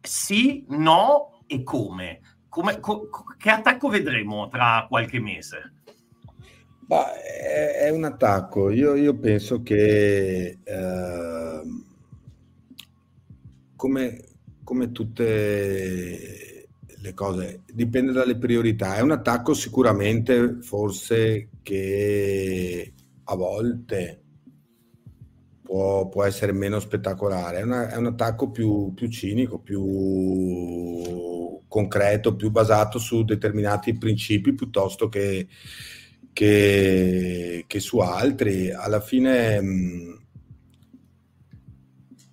sì, 0.00 0.64
no 0.70 1.44
e 1.46 1.62
come? 1.62 2.20
Come, 2.58 2.80
co, 2.80 3.08
che 3.38 3.50
attacco 3.50 3.88
vedremo 3.88 4.48
tra 4.48 4.84
qualche 4.88 5.20
mese? 5.20 5.74
Bah, 6.80 7.14
è, 7.14 7.84
è, 7.84 7.90
un 7.90 8.02
attacco. 8.02 8.70
Io, 8.70 8.96
io 8.96 9.16
penso 9.16 9.62
che 9.62 10.58
eh, 10.64 11.60
come, 13.76 14.24
come 14.64 14.90
tutte 14.90 16.68
le 17.00 17.14
cose, 17.14 17.62
dipende 17.72 18.10
dalle 18.10 18.36
priorità. 18.36 18.96
È 18.96 19.02
un 19.02 19.12
attacco 19.12 19.54
sicuramente 19.54 20.58
forse 20.60 21.50
che 21.62 22.92
a 23.22 23.36
volte 23.36 24.22
può, 25.68 26.08
può 26.08 26.24
essere 26.24 26.52
meno 26.52 26.80
spettacolare. 26.80 27.58
È, 27.58 27.62
una, 27.62 27.90
è 27.90 27.96
un 27.96 28.06
attacco 28.06 28.50
più, 28.50 28.94
più 28.94 29.10
cinico, 29.10 29.58
più 29.58 29.84
concreto, 31.68 32.34
più 32.36 32.50
basato 32.50 32.98
su 32.98 33.22
determinati 33.22 33.92
principi 33.92 34.54
piuttosto 34.54 35.10
che, 35.10 35.46
che, 36.32 37.64
che 37.66 37.80
su 37.80 37.98
altri. 37.98 38.72
Alla 38.72 39.02
fine 39.02 39.60
mh, 39.60 39.66
mm, 39.66 40.14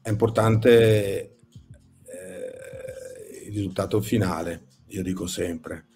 è 0.02 0.10
importante 0.10 0.70
eh, 2.06 2.46
il 3.48 3.54
risultato 3.54 4.00
finale, 4.00 4.68
io 4.88 5.04
dico 5.04 5.28
sempre. 5.28 5.88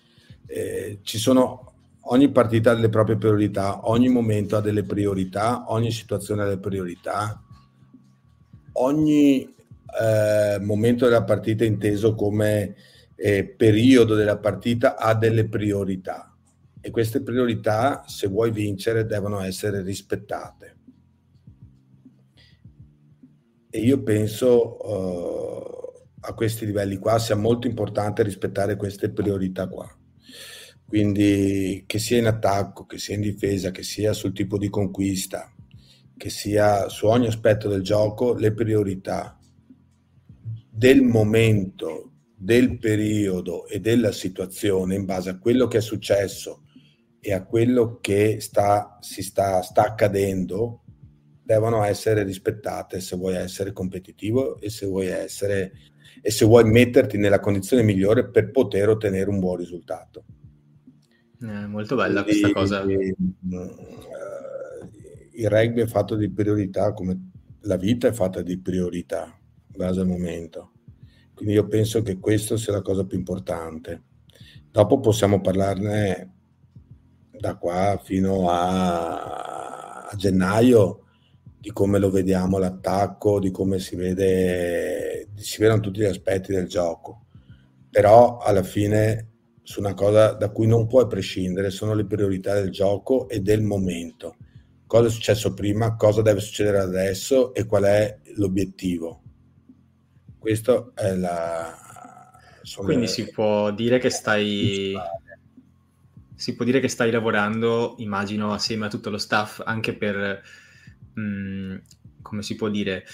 Eh, 0.46 1.00
ci 1.04 1.18
sono 1.18 1.69
ogni 2.12 2.32
partita 2.32 2.72
ha 2.72 2.76
delle 2.76 2.90
proprie 2.90 3.18
priorità, 3.18 3.88
ogni 3.88 4.10
momento 4.10 4.58
ha 4.58 4.62
delle 4.62 4.84
priorità, 4.84 5.72
ogni 5.72 5.92
situazione 5.92 6.42
ha 6.42 6.46
delle 6.46 6.60
priorità, 6.60 7.44
ogni 8.74 9.42
eh, 10.00 10.60
momento 10.60 11.06
della 11.06 11.24
partita 11.24 11.66
inteso 11.66 12.16
come 12.16 12.76
eh, 13.16 13.46
periodo 13.46 14.16
della 14.16 14.38
partita 14.38 14.98
ha 14.98 15.14
delle 15.14 15.48
priorità 15.48 16.34
e 16.82 16.92
queste 16.92 17.22
priorità, 17.22 18.04
se 18.08 18.28
vuoi 18.28 18.52
vincere, 18.52 19.06
devono 19.06 19.42
essere 19.42 19.82
rispettate. 19.82 20.78
E 23.70 23.80
io 23.82 24.02
penso 24.02 24.78
uh, 24.88 26.04
a 26.22 26.34
questi 26.34 26.66
livelli 26.66 26.98
qua 26.98 27.20
sia 27.20 27.36
molto 27.36 27.68
importante 27.68 28.24
rispettare 28.24 28.78
queste 28.78 29.12
priorità 29.12 29.68
qua. 29.68 29.99
Quindi 30.90 31.84
che 31.86 32.00
sia 32.00 32.18
in 32.18 32.26
attacco, 32.26 32.88
che 32.88 32.98
sia 32.98 33.14
in 33.14 33.22
difesa, 33.22 33.70
che 33.70 33.84
sia 33.84 34.12
sul 34.12 34.34
tipo 34.34 34.58
di 34.58 34.70
conquista, 34.70 35.54
che 36.18 36.32
sia 36.32 36.90
su 36.90 37.06
ogni 37.06 37.28
aspetto 37.28 37.70
del 37.70 37.84
gioco, 37.84 38.34
le 38.34 38.56
priorità 38.56 39.40
del 40.68 41.04
momento 41.04 42.14
del 42.36 42.80
periodo 42.80 43.68
e 43.68 43.80
della 43.80 44.12
situazione 44.12 44.96
in 44.96 45.06
base 45.06 45.30
a 45.30 45.38
quello 45.38 45.68
che 45.68 45.78
è 45.78 45.82
successo 45.82 46.64
e 47.20 47.34
a 47.34 47.44
quello 47.46 48.00
che 48.02 48.40
sta, 48.40 48.98
si 49.00 49.22
sta, 49.22 49.62
sta 49.62 49.84
accadendo 49.84 50.86
devono 51.44 51.84
essere 51.84 52.24
rispettate 52.24 53.00
se 53.00 53.16
vuoi 53.16 53.36
essere 53.36 53.74
competitivo 53.74 54.60
e 54.60 54.72
se 54.72 54.88
vuoi 54.88 55.06
essere 55.06 55.72
e 56.20 56.32
se 56.32 56.46
vuoi 56.46 56.64
metterti 56.64 57.18
nella 57.20 57.40
condizione 57.40 57.84
migliore 57.84 58.28
per 58.30 58.50
poter 58.50 58.90
ottenere 58.90 59.30
un 59.30 59.40
buon 59.40 59.58
risultato. 59.58 60.26
Eh, 61.42 61.68
molto 61.68 61.96
bella 61.96 62.24
Quindi, 62.24 62.52
questa 62.52 62.60
cosa. 62.60 62.84
Eh, 62.84 63.16
il 65.34 65.50
rugby 65.50 65.82
è 65.82 65.88
fatto 65.88 66.16
di 66.16 66.30
priorità 66.30 66.92
come 66.94 67.30
la 67.62 67.78
vita 67.78 68.08
è 68.08 68.12
fatta 68.12 68.42
di 68.42 68.60
priorità 68.60 69.26
in 69.26 69.76
base 69.76 70.02
al 70.02 70.08
momento. 70.08 70.72
Quindi 71.34 71.54
io 71.54 71.68
penso 71.68 72.02
che 72.02 72.20
questo 72.20 72.58
sia 72.58 72.74
la 72.74 72.82
cosa 72.82 73.06
più 73.06 73.18
importante. 73.18 74.04
Dopo 74.70 75.00
possiamo 75.00 75.42
parlarne 75.42 76.34
da 77.32 77.56
qua 77.56 78.00
fino 78.04 78.50
a, 78.50 80.08
a 80.10 80.16
gennaio 80.16 81.06
di 81.60 81.72
come 81.72 82.00
lo 82.00 82.10
vediamo 82.10 82.58
l'attacco, 82.58 83.40
di 83.40 83.52
come 83.52 83.80
si 83.80 83.96
vede, 83.96 85.30
si 85.36 85.62
vedono 85.62 85.82
tutti 85.82 86.00
gli 86.00 86.06
aspetti 86.06 86.52
del 86.52 86.68
gioco. 86.68 87.26
Però 87.90 88.38
alla 88.38 88.64
fine 88.64 89.30
su 89.70 89.80
una 89.82 89.94
cosa 89.94 90.32
da 90.32 90.50
cui 90.50 90.66
non 90.66 90.88
puoi 90.88 91.06
prescindere 91.06 91.70
sono 91.70 91.94
le 91.94 92.08
priorità 92.08 92.56
del 92.56 92.72
gioco 92.72 93.30
e 93.30 93.40
del 93.40 93.62
momento. 93.62 94.36
Cosa 94.88 95.06
è 95.06 95.12
successo 95.12 95.54
prima, 95.54 95.96
cosa 95.96 96.24
deve 96.24 96.40
succedere 96.40 96.80
adesso 96.80 97.54
e 97.54 97.68
qual 97.68 97.84
è 97.84 98.18
l'obiettivo. 98.38 99.22
Questo 100.40 100.94
è 100.96 101.14
la... 101.14 101.72
Quindi 102.78 103.04
le... 103.04 103.08
si 103.10 103.30
può 103.30 103.72
dire 103.72 104.00
che 104.00 104.10
stai... 104.10 104.96
Si 106.34 106.56
può 106.56 106.66
dire 106.66 106.80
che 106.80 106.88
stai 106.88 107.12
lavorando, 107.12 107.94
immagino, 108.00 108.54
assieme 108.54 108.88
a 108.88 108.90
tutto 108.90 109.12
lo 109.12 109.20
staff, 109.20 109.62
anche 109.64 109.94
per, 109.94 110.42
mh, 111.14 111.22
mm, 111.22 111.76
come 112.24 112.42
si 112.42 112.56
può 112.56 112.70
dire, 112.70 113.06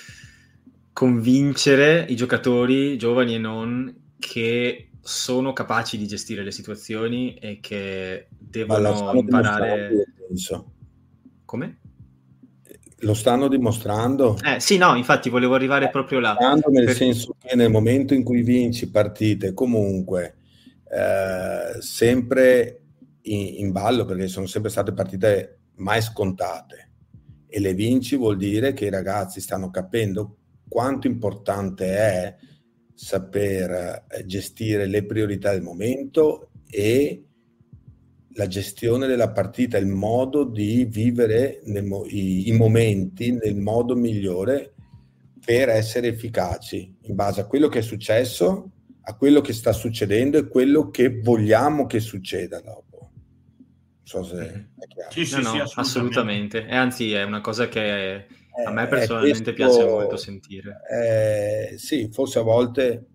convincere 0.93 2.05
i 2.07 2.15
giocatori, 2.15 2.97
giovani 2.97 3.35
e 3.35 3.39
non, 3.39 4.13
che 4.17 4.91
sono 5.07 5.53
capaci 5.53 5.99
di 5.99 6.07
gestire 6.07 6.43
le 6.43 6.49
situazioni 6.49 7.35
e 7.35 7.59
che 7.61 8.27
devono 8.39 9.13
imparare... 9.13 10.03
Come? 11.45 11.79
Lo 13.01 13.13
stanno 13.13 13.47
dimostrando. 13.47 14.35
Eh, 14.43 14.59
sì, 14.59 14.77
no, 14.77 14.95
infatti 14.95 15.29
volevo 15.29 15.53
arrivare 15.53 15.91
proprio 15.91 16.19
là. 16.19 16.35
Nel 16.69 16.85
per... 16.85 16.95
senso 16.95 17.35
che 17.37 17.55
nel 17.55 17.69
momento 17.69 18.15
in 18.15 18.23
cui 18.23 18.41
vinci 18.41 18.89
partite 18.89 19.53
comunque 19.53 20.37
eh, 20.89 21.79
sempre 21.81 22.81
in, 23.21 23.59
in, 23.59 23.71
ballo, 23.71 24.05
perché 24.05 24.27
sono 24.27 24.47
sempre 24.47 24.71
state 24.71 24.91
partite 24.91 25.59
mai 25.75 26.01
scontate, 26.01 26.89
e 27.47 27.59
le 27.59 27.75
vinci 27.75 28.15
vuol 28.15 28.37
dire 28.37 28.73
che 28.73 28.85
i 28.85 28.89
ragazzi 28.89 29.39
stanno 29.39 29.69
capendo 29.69 30.37
quanto 30.67 31.05
importante 31.05 31.95
è 31.95 32.35
saper 32.95 34.05
eh, 34.09 34.25
gestire 34.25 34.87
le 34.87 35.05
priorità 35.05 35.51
del 35.51 35.61
momento 35.61 36.49
e 36.69 37.25
la 38.35 38.47
gestione 38.47 39.07
della 39.07 39.31
partita, 39.31 39.77
il 39.77 39.87
modo 39.87 40.43
di 40.43 40.85
vivere 40.85 41.61
nel, 41.65 41.85
i, 42.07 42.49
i, 42.49 42.51
momenti 42.53 43.31
nel 43.31 43.55
modo 43.55 43.95
migliore 43.95 44.73
per 45.43 45.69
essere 45.69 46.07
efficaci 46.07 46.95
in 47.03 47.15
base 47.15 47.41
a 47.41 47.45
quello 47.45 47.67
che 47.69 47.79
è 47.79 47.81
successo, 47.81 48.71
a 49.01 49.15
quello 49.15 49.41
che 49.41 49.53
sta 49.53 49.71
succedendo 49.71 50.37
e 50.37 50.47
quello 50.47 50.89
che 50.89 51.21
vogliamo 51.21 51.85
che 51.85 51.99
succeda 51.99 52.59
dopo. 52.59 52.83
Non 52.97 54.03
so 54.03 54.23
se 54.23 54.35
mm-hmm. 54.35 54.65
è 54.79 54.87
chiaro. 54.87 55.11
Sì, 55.11 55.25
sì, 55.25 55.35
no, 55.35 55.41
no, 55.41 55.61
assolutamente. 55.61 55.79
assolutamente. 55.79 56.65
E 56.65 56.75
anzi 56.75 57.13
è 57.13 57.23
una 57.23 57.41
cosa 57.41 57.69
che 57.69 58.25
a 58.63 58.71
me 58.71 58.83
eh, 58.83 58.87
personalmente 58.87 59.53
questo, 59.53 59.77
piace 59.77 59.89
molto 59.89 60.17
sentire. 60.17 60.81
Eh, 60.89 61.77
sì, 61.77 62.09
forse 62.11 62.39
a 62.39 62.43
volte 62.43 63.05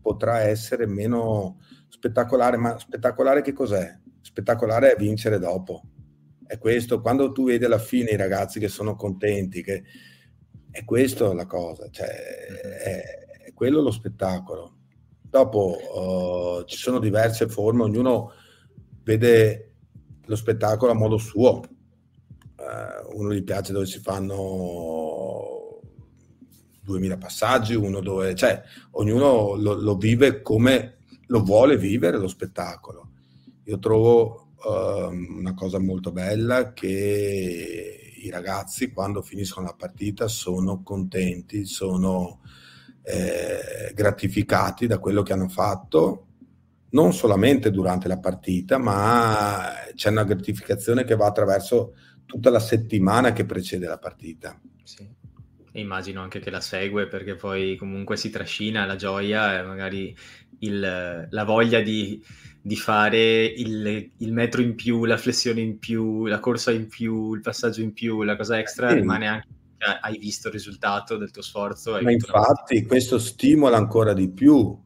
potrà 0.00 0.40
essere 0.40 0.86
meno 0.86 1.60
spettacolare, 1.88 2.56
ma 2.56 2.78
spettacolare 2.78 3.42
che 3.42 3.52
cos'è? 3.52 3.98
spettacolare 4.20 4.92
è 4.92 4.96
vincere 4.96 5.38
dopo. 5.38 5.82
È 6.46 6.58
questo, 6.58 7.00
quando 7.00 7.32
tu 7.32 7.46
vedi 7.46 7.64
alla 7.64 7.78
fine 7.78 8.10
i 8.10 8.16
ragazzi 8.16 8.58
che 8.58 8.68
sono 8.68 8.94
contenti, 8.94 9.62
che 9.62 9.82
è 10.70 10.84
questo 10.84 11.32
la 11.32 11.46
cosa, 11.46 11.88
cioè 11.90 12.08
è, 12.08 13.02
è 13.46 13.52
quello 13.52 13.80
lo 13.80 13.90
spettacolo. 13.90 14.76
Dopo 15.22 16.60
uh, 16.60 16.64
ci 16.64 16.76
sono 16.76 16.98
diverse 16.98 17.48
forme, 17.48 17.84
ognuno 17.84 18.32
vede 19.02 19.74
lo 20.24 20.36
spettacolo 20.36 20.92
a 20.92 20.96
modo 20.96 21.18
suo. 21.18 21.60
Uh, 22.70 23.18
uno 23.18 23.32
gli 23.32 23.42
piace 23.42 23.72
dove 23.72 23.86
si 23.86 23.98
fanno 23.98 25.80
2000 26.82 27.16
passaggi, 27.16 27.74
uno 27.74 28.00
dove, 28.00 28.34
cioè, 28.34 28.62
ognuno 28.92 29.56
lo, 29.56 29.74
lo 29.74 29.96
vive 29.96 30.42
come 30.42 30.98
lo 31.26 31.42
vuole 31.42 31.76
vivere 31.76 32.18
lo 32.18 32.28
spettacolo. 32.28 33.10
Io 33.64 33.78
trovo 33.78 34.52
uh, 34.64 35.10
una 35.10 35.54
cosa 35.54 35.78
molto 35.78 36.12
bella 36.12 36.72
che 36.72 38.12
i 38.22 38.30
ragazzi 38.30 38.92
quando 38.92 39.22
finiscono 39.22 39.66
la 39.66 39.74
partita 39.74 40.28
sono 40.28 40.82
contenti, 40.82 41.64
sono 41.64 42.40
eh, 43.02 43.92
gratificati 43.94 44.86
da 44.86 44.98
quello 44.98 45.22
che 45.22 45.32
hanno 45.32 45.48
fatto, 45.48 46.26
non 46.90 47.12
solamente 47.12 47.70
durante 47.70 48.08
la 48.08 48.18
partita, 48.18 48.76
ma 48.78 49.70
c'è 49.94 50.10
una 50.10 50.24
gratificazione 50.24 51.04
che 51.04 51.16
va 51.16 51.26
attraverso 51.26 51.94
tutta 52.30 52.50
la 52.50 52.60
settimana 52.60 53.32
che 53.32 53.44
precede 53.44 53.86
la 53.86 53.98
partita. 53.98 54.58
Sì. 54.82 55.08
immagino 55.72 56.20
anche 56.20 56.40
che 56.40 56.50
la 56.50 56.60
segue 56.60 57.06
perché 57.06 57.36
poi 57.36 57.76
comunque 57.76 58.16
si 58.16 58.28
trascina 58.28 58.86
la 58.86 58.96
gioia 58.96 59.58
e 59.58 59.62
magari 59.62 60.16
il, 60.60 61.28
la 61.30 61.44
voglia 61.44 61.80
di 61.80 62.22
di 62.62 62.76
fare 62.76 63.44
il, 63.44 64.10
il, 64.18 64.32
metro 64.34 64.60
in 64.60 64.74
più, 64.74 65.06
la 65.06 65.16
flessione 65.16 65.62
in 65.62 65.78
più, 65.78 66.26
la 66.26 66.40
corsa 66.40 66.70
in 66.72 66.88
più, 66.88 67.32
il 67.32 67.40
passaggio 67.40 67.80
in 67.80 67.94
più, 67.94 68.22
la 68.22 68.36
cosa 68.36 68.58
extra 68.58 68.90
sì. 68.90 68.96
rimane 68.96 69.26
anche 69.26 69.48
hai 70.02 70.18
visto 70.18 70.48
il 70.48 70.52
risultato 70.52 71.16
del 71.16 71.30
tuo 71.30 71.40
sforzo. 71.40 71.98
Ma 72.02 72.10
infatti 72.10 72.84
questo 72.84 73.18
stimola 73.18 73.78
ancora 73.78 74.12
di 74.12 74.28
più 74.28 74.78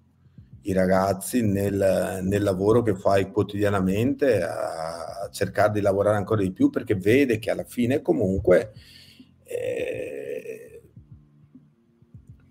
i 0.62 0.72
ragazzi 0.72 1.42
nel, 1.42 2.20
nel, 2.22 2.42
lavoro 2.42 2.82
che 2.82 2.94
fai 2.94 3.30
quotidianamente 3.30 4.40
a 4.40 5.13
cercare 5.34 5.72
di 5.72 5.80
lavorare 5.80 6.16
ancora 6.16 6.42
di 6.42 6.52
più 6.52 6.70
perché 6.70 6.94
vede 6.94 7.40
che 7.40 7.50
alla 7.50 7.64
fine 7.64 8.00
comunque 8.00 8.72
eh, 9.42 10.82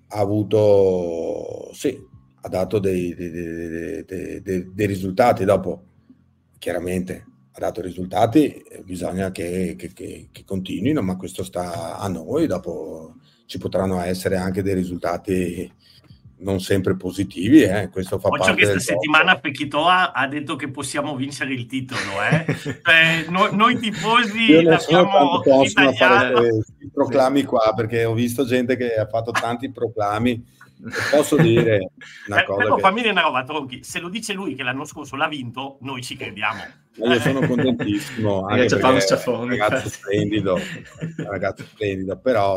ha 0.10 0.20
avuto 0.20 1.72
sì, 1.74 1.98
ha 2.42 2.50
dato 2.50 2.80
dei, 2.80 3.16
dei, 3.16 4.04
dei, 4.06 4.72
dei, 4.74 4.86
risultati. 4.86 5.46
Dopo, 5.46 5.86
chiaramente, 6.60 7.26
ha 7.54 7.60
dato 7.60 7.82
risultati, 7.82 8.62
bisogna 8.84 9.32
che, 9.32 9.76
che, 9.78 9.92
che, 9.94 10.30
che, 10.32 10.44
continuino, 10.46 11.02
ma 11.02 11.16
questo 11.16 11.44
sta 11.44 11.98
a 11.98 12.08
noi. 12.10 12.48
Dopo 12.48 13.16
ci 13.46 13.58
potranno 13.58 14.02
essere 14.02 14.36
anche 14.36 14.62
dei 14.62 14.76
risultati 14.76 15.72
non 16.44 16.60
sempre 16.60 16.96
positivi. 16.96 17.64
Eh. 17.64 17.89
Questo 17.89 18.20
fa 18.20 18.28
Oggi 18.28 18.39
parte 18.39 18.54
questa 18.54 18.80
settimana 18.80 19.39
Pechitoa 19.39 20.12
ha 20.14 20.28
detto 20.28 20.56
che 20.56 20.70
possiamo 20.70 21.16
vincere 21.16 21.54
il 21.54 21.66
titolo. 21.66 22.02
Eh? 22.30 22.46
cioè, 22.84 23.26
noi, 23.30 23.56
noi, 23.56 23.80
tifosi 23.80 24.52
Io 24.52 24.62
non 24.62 24.80
sono 24.80 25.41
tanto 25.41 25.94
fare 25.94 26.48
i 26.80 26.89
proclami 26.94 27.44
qua, 27.44 27.74
perché 27.76 28.06
ho 28.06 28.14
visto 28.14 28.46
gente 28.46 28.76
che 28.76 28.96
ha 28.96 29.08
fatto 29.08 29.32
tanti 29.32 29.72
proclami 29.72 30.62
posso 31.12 31.38
dire 31.41 31.91
una 32.28 32.41
eh, 32.41 32.46
cosa. 32.46 32.64
Però 32.64 32.76
che... 32.76 32.82
fammi 32.82 33.02
dire 33.02 33.12
una 33.12 33.22
roba, 33.22 33.44
Tronchi. 33.44 33.84
Se 33.84 34.00
lo 34.00 34.10
dice 34.10 34.34
lui 34.34 34.56
che 34.56 34.64
l'anno 34.64 34.86
scorso 34.86 35.16
l'ha 35.16 35.28
vinto, 35.28 35.78
noi 35.82 36.02
ci 36.02 36.16
crediamo. 36.16 36.62
Io 36.96 37.20
sono 37.20 37.46
contentissimo. 37.48 38.46
anche 38.46 38.76
perché 38.76 39.16
è 39.16 39.28
un 39.28 39.50
ragazzo 39.50 39.89
splendido, 39.89 40.54
un 40.54 41.30
ragazzo 41.30 41.64
splendido, 41.64 42.20
però 42.20 42.56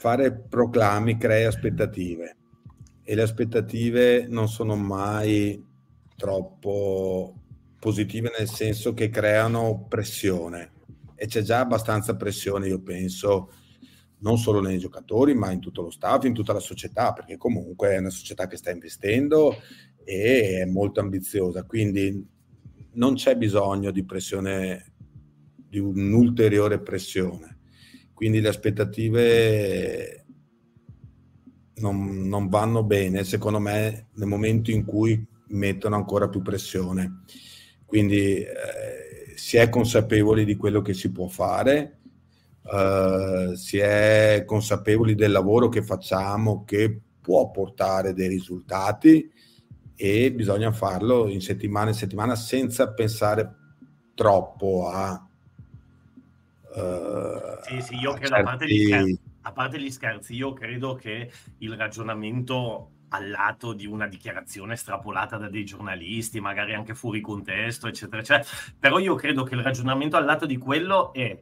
fare 0.00 0.32
proclami 0.32 1.18
crea 1.18 1.48
aspettative. 1.48 2.36
E 3.02 3.14
le 3.14 3.20
aspettative 3.20 4.26
non 4.26 4.48
sono 4.48 4.74
mai 4.74 5.62
troppo 6.16 7.34
positive 7.78 8.32
nel 8.38 8.48
senso 8.48 8.94
che 8.94 9.10
creano 9.10 9.84
pressione. 9.90 10.72
E 11.14 11.26
c'è 11.26 11.42
già 11.42 11.58
abbastanza 11.58 12.16
pressione, 12.16 12.68
io 12.68 12.80
penso, 12.80 13.52
non 14.20 14.38
solo 14.38 14.62
nei 14.62 14.78
giocatori, 14.78 15.34
ma 15.34 15.50
in 15.50 15.60
tutto 15.60 15.82
lo 15.82 15.90
staff, 15.90 16.24
in 16.24 16.32
tutta 16.32 16.54
la 16.54 16.60
società, 16.60 17.12
perché 17.12 17.36
comunque 17.36 17.90
è 17.90 17.98
una 17.98 18.08
società 18.08 18.46
che 18.46 18.56
sta 18.56 18.70
investendo 18.70 19.54
e 20.02 20.60
è 20.62 20.64
molto 20.64 21.00
ambiziosa, 21.00 21.64
quindi 21.64 22.26
non 22.92 23.16
c'è 23.16 23.36
bisogno 23.36 23.90
di 23.90 24.02
pressione, 24.02 24.94
di 25.54 25.78
un'ulteriore 25.78 26.80
pressione. 26.80 27.59
Quindi 28.20 28.42
le 28.42 28.48
aspettative 28.50 30.26
non, 31.76 32.28
non 32.28 32.50
vanno 32.50 32.84
bene, 32.84 33.24
secondo 33.24 33.58
me, 33.58 34.08
nel 34.12 34.28
momento 34.28 34.70
in 34.70 34.84
cui 34.84 35.26
mettono 35.46 35.96
ancora 35.96 36.28
più 36.28 36.42
pressione. 36.42 37.22
Quindi 37.86 38.40
eh, 38.40 39.32
si 39.36 39.56
è 39.56 39.70
consapevoli 39.70 40.44
di 40.44 40.54
quello 40.56 40.82
che 40.82 40.92
si 40.92 41.10
può 41.10 41.28
fare, 41.28 42.00
uh, 42.64 43.54
si 43.54 43.78
è 43.78 44.42
consapevoli 44.44 45.14
del 45.14 45.30
lavoro 45.32 45.70
che 45.70 45.82
facciamo 45.82 46.62
che 46.66 47.00
può 47.22 47.50
portare 47.50 48.12
dei 48.12 48.28
risultati 48.28 49.32
e 49.96 50.30
bisogna 50.30 50.72
farlo 50.72 51.26
in 51.26 51.40
settimana 51.40 51.88
in 51.88 51.96
settimana 51.96 52.34
senza 52.34 52.92
pensare 52.92 53.54
troppo 54.14 54.90
a... 54.90 55.26
Sì, 57.62 57.80
sì, 57.80 57.94
io 57.96 58.12
credo, 58.12 58.34
certi... 58.34 58.40
a, 58.40 58.42
parte 58.42 58.68
scherzi, 58.68 59.20
a 59.42 59.52
parte 59.52 59.80
gli 59.80 59.90
scherzi, 59.90 60.34
io 60.34 60.52
credo 60.52 60.94
che 60.94 61.30
il 61.58 61.76
ragionamento 61.76 62.90
al 63.08 63.28
lato 63.28 63.72
di 63.72 63.86
una 63.86 64.06
dichiarazione 64.06 64.74
estrapolata 64.74 65.36
da 65.36 65.48
dei 65.48 65.64
giornalisti, 65.64 66.40
magari 66.40 66.74
anche 66.74 66.94
fuori 66.94 67.20
contesto, 67.20 67.88
eccetera, 67.88 68.22
eccetera. 68.22 68.48
Però 68.78 68.98
io 68.98 69.14
credo 69.14 69.42
che 69.42 69.54
il 69.54 69.62
ragionamento 69.62 70.16
al 70.16 70.24
lato 70.24 70.46
di 70.46 70.56
quello 70.56 71.12
è 71.12 71.40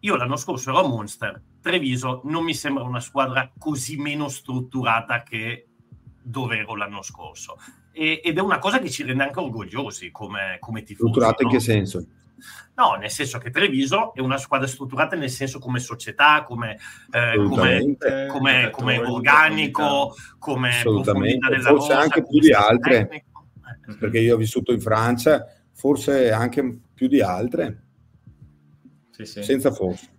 io 0.00 0.16
l'anno 0.16 0.36
scorso 0.36 0.70
ero 0.70 0.80
a 0.80 0.88
Monster, 0.88 1.42
Treviso 1.60 2.20
non 2.24 2.44
mi 2.44 2.54
sembra 2.54 2.84
una 2.84 3.00
squadra 3.00 3.50
così 3.58 3.96
meno 3.96 4.28
strutturata 4.28 5.22
che 5.22 5.66
dove 6.22 6.58
ero 6.58 6.76
l'anno 6.76 7.02
scorso. 7.02 7.56
E, 7.90 8.20
ed 8.22 8.38
è 8.38 8.40
una 8.40 8.58
cosa 8.58 8.78
che 8.78 8.90
ci 8.90 9.02
rende 9.02 9.24
anche 9.24 9.40
orgogliosi 9.40 10.10
come, 10.12 10.58
come 10.60 10.82
tifosi. 10.82 11.10
Strutturata 11.10 11.42
no? 11.42 11.48
in 11.48 11.54
che 11.56 11.60
senso? 11.60 12.06
No, 12.74 12.94
nel 12.94 13.10
senso 13.10 13.38
che 13.38 13.50
Treviso 13.50 14.14
è 14.14 14.20
una 14.20 14.38
squadra 14.38 14.66
strutturata 14.66 15.16
nel 15.16 15.30
senso 15.30 15.58
come 15.58 15.80
società, 15.80 16.44
come, 16.44 16.78
eh, 17.10 17.34
come, 17.36 17.96
come, 18.28 18.70
come 18.70 18.98
organico, 18.98 20.14
come 20.38 20.78
profondità 20.82 21.48
della 21.48 21.68
Forse 21.68 21.88
rosa, 21.88 22.00
anche 22.00 22.22
più 22.22 22.38
di 22.38 22.52
altre, 22.52 23.08
tecnico. 23.08 23.48
perché 23.98 24.18
io 24.20 24.34
ho 24.34 24.38
vissuto 24.38 24.72
in 24.72 24.80
Francia, 24.80 25.44
forse 25.72 26.30
anche 26.30 26.80
più 26.94 27.08
di 27.08 27.20
altre 27.20 27.82
sì, 29.10 29.24
sì. 29.24 29.42
senza 29.42 29.72
forse. 29.72 30.10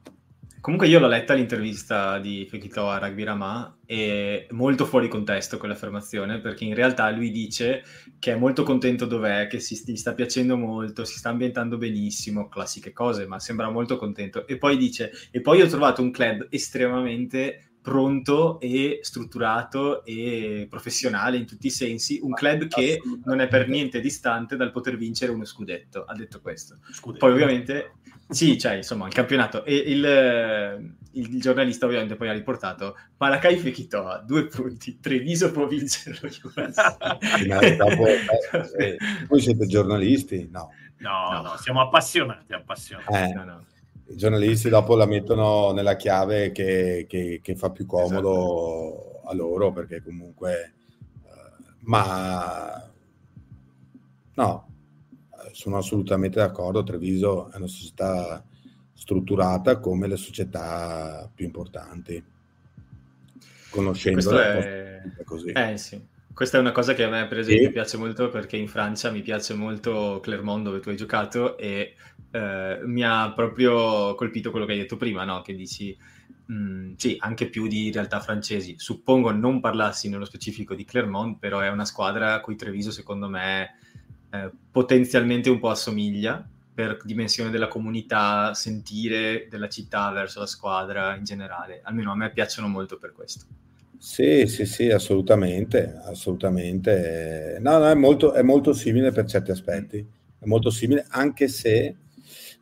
Comunque 0.61 0.87
io 0.89 0.99
l'ho 0.99 1.07
letta 1.07 1.33
l'intervista 1.33 2.19
di 2.19 2.45
Fekito 2.49 2.89
a 2.89 2.97
Rugby 2.97 3.23
Rama 3.23 3.77
e 3.85 4.45
molto 4.51 4.85
fuori 4.85 5.07
contesto 5.07 5.57
quell'affermazione 5.57 6.39
perché 6.41 6.65
in 6.65 6.73
realtà 6.73 7.09
lui 7.11 7.31
dice 7.31 7.83
che 8.19 8.33
è 8.33 8.35
molto 8.35 8.63
contento 8.63 9.05
dov'è, 9.05 9.47
che 9.47 9.61
si, 9.61 9.81
gli 9.85 9.95
sta 9.95 10.13
piacendo 10.13 10.57
molto, 10.57 11.05
si 11.05 11.17
sta 11.17 11.29
ambientando 11.29 11.77
benissimo, 11.77 12.49
classiche 12.49 12.91
cose, 12.91 13.25
ma 13.25 13.39
sembra 13.39 13.69
molto 13.69 13.95
contento. 13.95 14.45
E 14.47 14.57
poi 14.57 14.75
dice, 14.75 15.11
e 15.31 15.39
poi 15.39 15.61
ho 15.61 15.67
trovato 15.67 16.01
un 16.01 16.11
club 16.11 16.47
estremamente 16.49 17.69
pronto 17.81 18.59
e 18.59 18.99
strutturato 19.01 20.03
e 20.03 20.67
professionale 20.69 21.37
in 21.37 21.45
tutti 21.45 21.67
i 21.67 21.71
sensi, 21.71 22.19
un 22.21 22.33
club 22.33 22.67
che 22.67 22.99
non 23.23 23.39
è 23.39 23.47
per 23.47 23.69
niente 23.69 24.01
distante 24.01 24.57
dal 24.57 24.71
poter 24.71 24.97
vincere 24.97 25.31
uno 25.31 25.45
scudetto, 25.45 26.03
ha 26.03 26.13
detto 26.13 26.41
questo. 26.41 26.77
Scudetto. 26.91 27.25
Poi 27.25 27.33
ovviamente 27.33 27.93
sì, 28.29 28.59
cioè, 28.59 28.75
insomma, 28.75 29.07
il 29.07 29.13
campionato. 29.13 29.65
E 29.65 29.75
il, 29.75 30.93
il 31.13 31.41
giornalista 31.41 31.87
ovviamente 31.87 32.15
poi 32.15 32.29
ha 32.29 32.33
riportato 32.33 32.95
Maracai 33.17 33.57
Fekitoa, 33.57 34.19
due 34.19 34.45
punti, 34.45 34.99
Treviso 34.99 35.51
può 35.51 35.65
vincere 35.65 36.19
lo 36.21 36.29
dopo, 37.75 38.05
eh, 38.77 38.97
voi 39.27 39.41
siete 39.41 39.65
giornalisti? 39.65 40.47
No. 40.51 40.71
No, 40.97 41.31
no, 41.31 41.41
no 41.41 41.57
siamo 41.57 41.81
appassionati, 41.81 42.53
appassionati. 42.53 43.15
Eh, 43.15 43.33
no, 43.33 43.43
no. 43.43 43.65
I 44.09 44.15
giornalisti 44.15 44.69
dopo 44.69 44.95
la 44.95 45.05
mettono 45.07 45.71
nella 45.71 45.95
chiave 45.95 46.51
che, 46.51 47.05
che, 47.09 47.39
che 47.41 47.55
fa 47.55 47.71
più 47.71 47.87
comodo 47.87 49.21
esatto. 49.21 49.29
a 49.29 49.33
loro, 49.33 49.71
perché 49.71 50.03
comunque... 50.03 50.73
Uh, 51.23 51.73
ma... 51.81 52.89
No, 54.35 54.68
sono 55.59 55.75
assolutamente 55.75 56.39
d'accordo, 56.39 56.83
Treviso 56.83 57.51
è 57.51 57.57
una 57.57 57.67
società 57.67 58.41
strutturata 58.93 59.79
come 59.79 60.07
le 60.07 60.15
società 60.15 61.29
più 61.35 61.43
importanti, 61.43 62.23
conoscendo 63.69 64.39
è... 64.39 65.01
così. 65.25 65.49
Eh, 65.49 65.77
sì. 65.77 66.01
Questa 66.33 66.57
è 66.57 66.61
una 66.61 66.71
cosa 66.71 66.93
che 66.93 67.03
a 67.03 67.09
me, 67.09 67.27
per 67.27 67.39
esempio, 67.39 67.65
sì. 67.65 67.71
piace 67.73 67.97
molto 67.97 68.29
perché 68.29 68.55
in 68.55 68.69
Francia 68.69 69.11
mi 69.11 69.21
piace 69.21 69.53
molto 69.53 70.21
Clermont, 70.21 70.63
dove 70.63 70.79
tu 70.79 70.87
hai 70.87 70.95
giocato, 70.95 71.57
e 71.57 71.95
eh, 72.31 72.79
mi 72.85 73.03
ha 73.03 73.33
proprio 73.33 74.15
colpito 74.15 74.51
quello 74.51 74.65
che 74.65 74.71
hai 74.71 74.77
detto 74.77 74.95
prima, 74.95 75.25
no? 75.25 75.41
che 75.41 75.55
dici, 75.55 75.97
mm, 76.49 76.93
sì, 76.95 77.17
anche 77.19 77.49
più 77.49 77.67
di 77.67 77.91
realtà 77.91 78.21
francesi. 78.21 78.75
Suppongo 78.77 79.31
non 79.31 79.59
parlassi 79.59 80.07
nello 80.07 80.23
specifico 80.23 80.73
di 80.73 80.85
Clermont, 80.85 81.37
però 81.37 81.59
è 81.59 81.67
una 81.67 81.83
squadra 81.83 82.35
a 82.35 82.39
cui 82.39 82.55
Treviso, 82.55 82.91
secondo 82.91 83.27
me, 83.27 83.71
eh, 84.31 84.51
potenzialmente 84.71 85.49
un 85.49 85.59
po' 85.59 85.69
assomiglia 85.69 86.47
per 86.73 86.99
dimensione 87.03 87.49
della 87.49 87.67
comunità, 87.67 88.53
sentire 88.53 89.47
della 89.49 89.67
città 89.67 90.11
verso 90.11 90.39
la 90.39 90.45
squadra 90.45 91.15
in 91.15 91.25
generale. 91.25 91.81
Almeno 91.83 92.11
a 92.11 92.15
me 92.15 92.31
piacciono 92.31 92.67
molto 92.67 92.97
per 92.97 93.11
questo. 93.11 93.45
Sì, 93.97 94.47
sì, 94.47 94.65
sì, 94.65 94.89
assolutamente, 94.89 95.99
assolutamente. 96.05 97.57
No, 97.59 97.79
no, 97.79 97.89
è 97.89 97.95
molto, 97.95 98.31
è 98.31 98.41
molto 98.41 98.71
simile 98.71 99.11
per 99.11 99.25
certi 99.25 99.51
aspetti, 99.51 99.97
è 100.39 100.45
molto 100.45 100.69
simile, 100.69 101.05
anche 101.09 101.49
se 101.49 101.97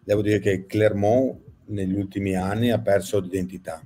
devo 0.04 0.24
dire 0.24 0.40
che 0.40 0.66
Clermont 0.66 1.40
negli 1.66 1.94
ultimi 1.94 2.36
anni 2.36 2.72
ha 2.72 2.80
perso 2.80 3.20
d'identità, 3.20 3.80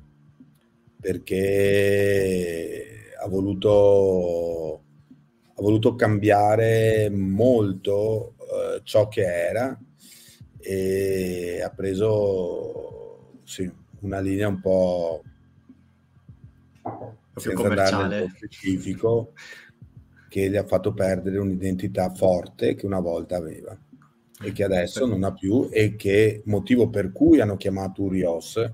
perché 1.01 2.85
ha 3.21 3.27
voluto, 3.27 4.83
ha 5.53 5.61
voluto 5.61 5.95
cambiare 5.95 7.09
molto 7.09 8.35
eh, 8.39 8.81
ciò 8.83 9.07
che 9.07 9.23
era 9.23 9.79
e 10.59 11.61
ha 11.63 11.69
preso 11.69 13.39
sì, 13.43 13.71
una 14.01 14.19
linea 14.19 14.47
un 14.47 14.61
po' 14.61 15.23
più 17.33 17.53
commerciale 17.53 18.31
specifico 18.35 19.33
che 20.29 20.49
gli 20.49 20.55
ha 20.55 20.65
fatto 20.65 20.93
perdere 20.93 21.39
un'identità 21.39 22.09
forte 22.13 22.75
che 22.75 22.85
una 22.85 22.99
volta 22.99 23.35
aveva 23.35 23.77
e 24.43 24.51
che 24.53 24.63
adesso 24.63 25.05
non 25.05 25.23
ha 25.23 25.33
più 25.33 25.69
e 25.71 25.95
che 25.95 26.41
motivo 26.45 26.89
per 26.89 27.11
cui 27.11 27.41
hanno 27.41 27.57
chiamato 27.57 28.03
Urios 28.03 28.71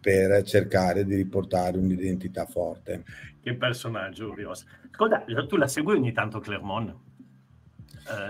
per 0.00 0.42
cercare 0.42 1.04
di 1.04 1.14
riportare 1.14 1.78
un'identità 1.78 2.44
forte. 2.44 3.04
Che 3.44 3.54
personaggio 3.54 4.30
Urios. 4.30 4.64
Ascolta, 4.90 5.24
tu 5.46 5.56
la 5.56 5.68
segui 5.68 5.94
ogni 5.94 6.12
tanto 6.12 6.40
Clermont? 6.40 6.94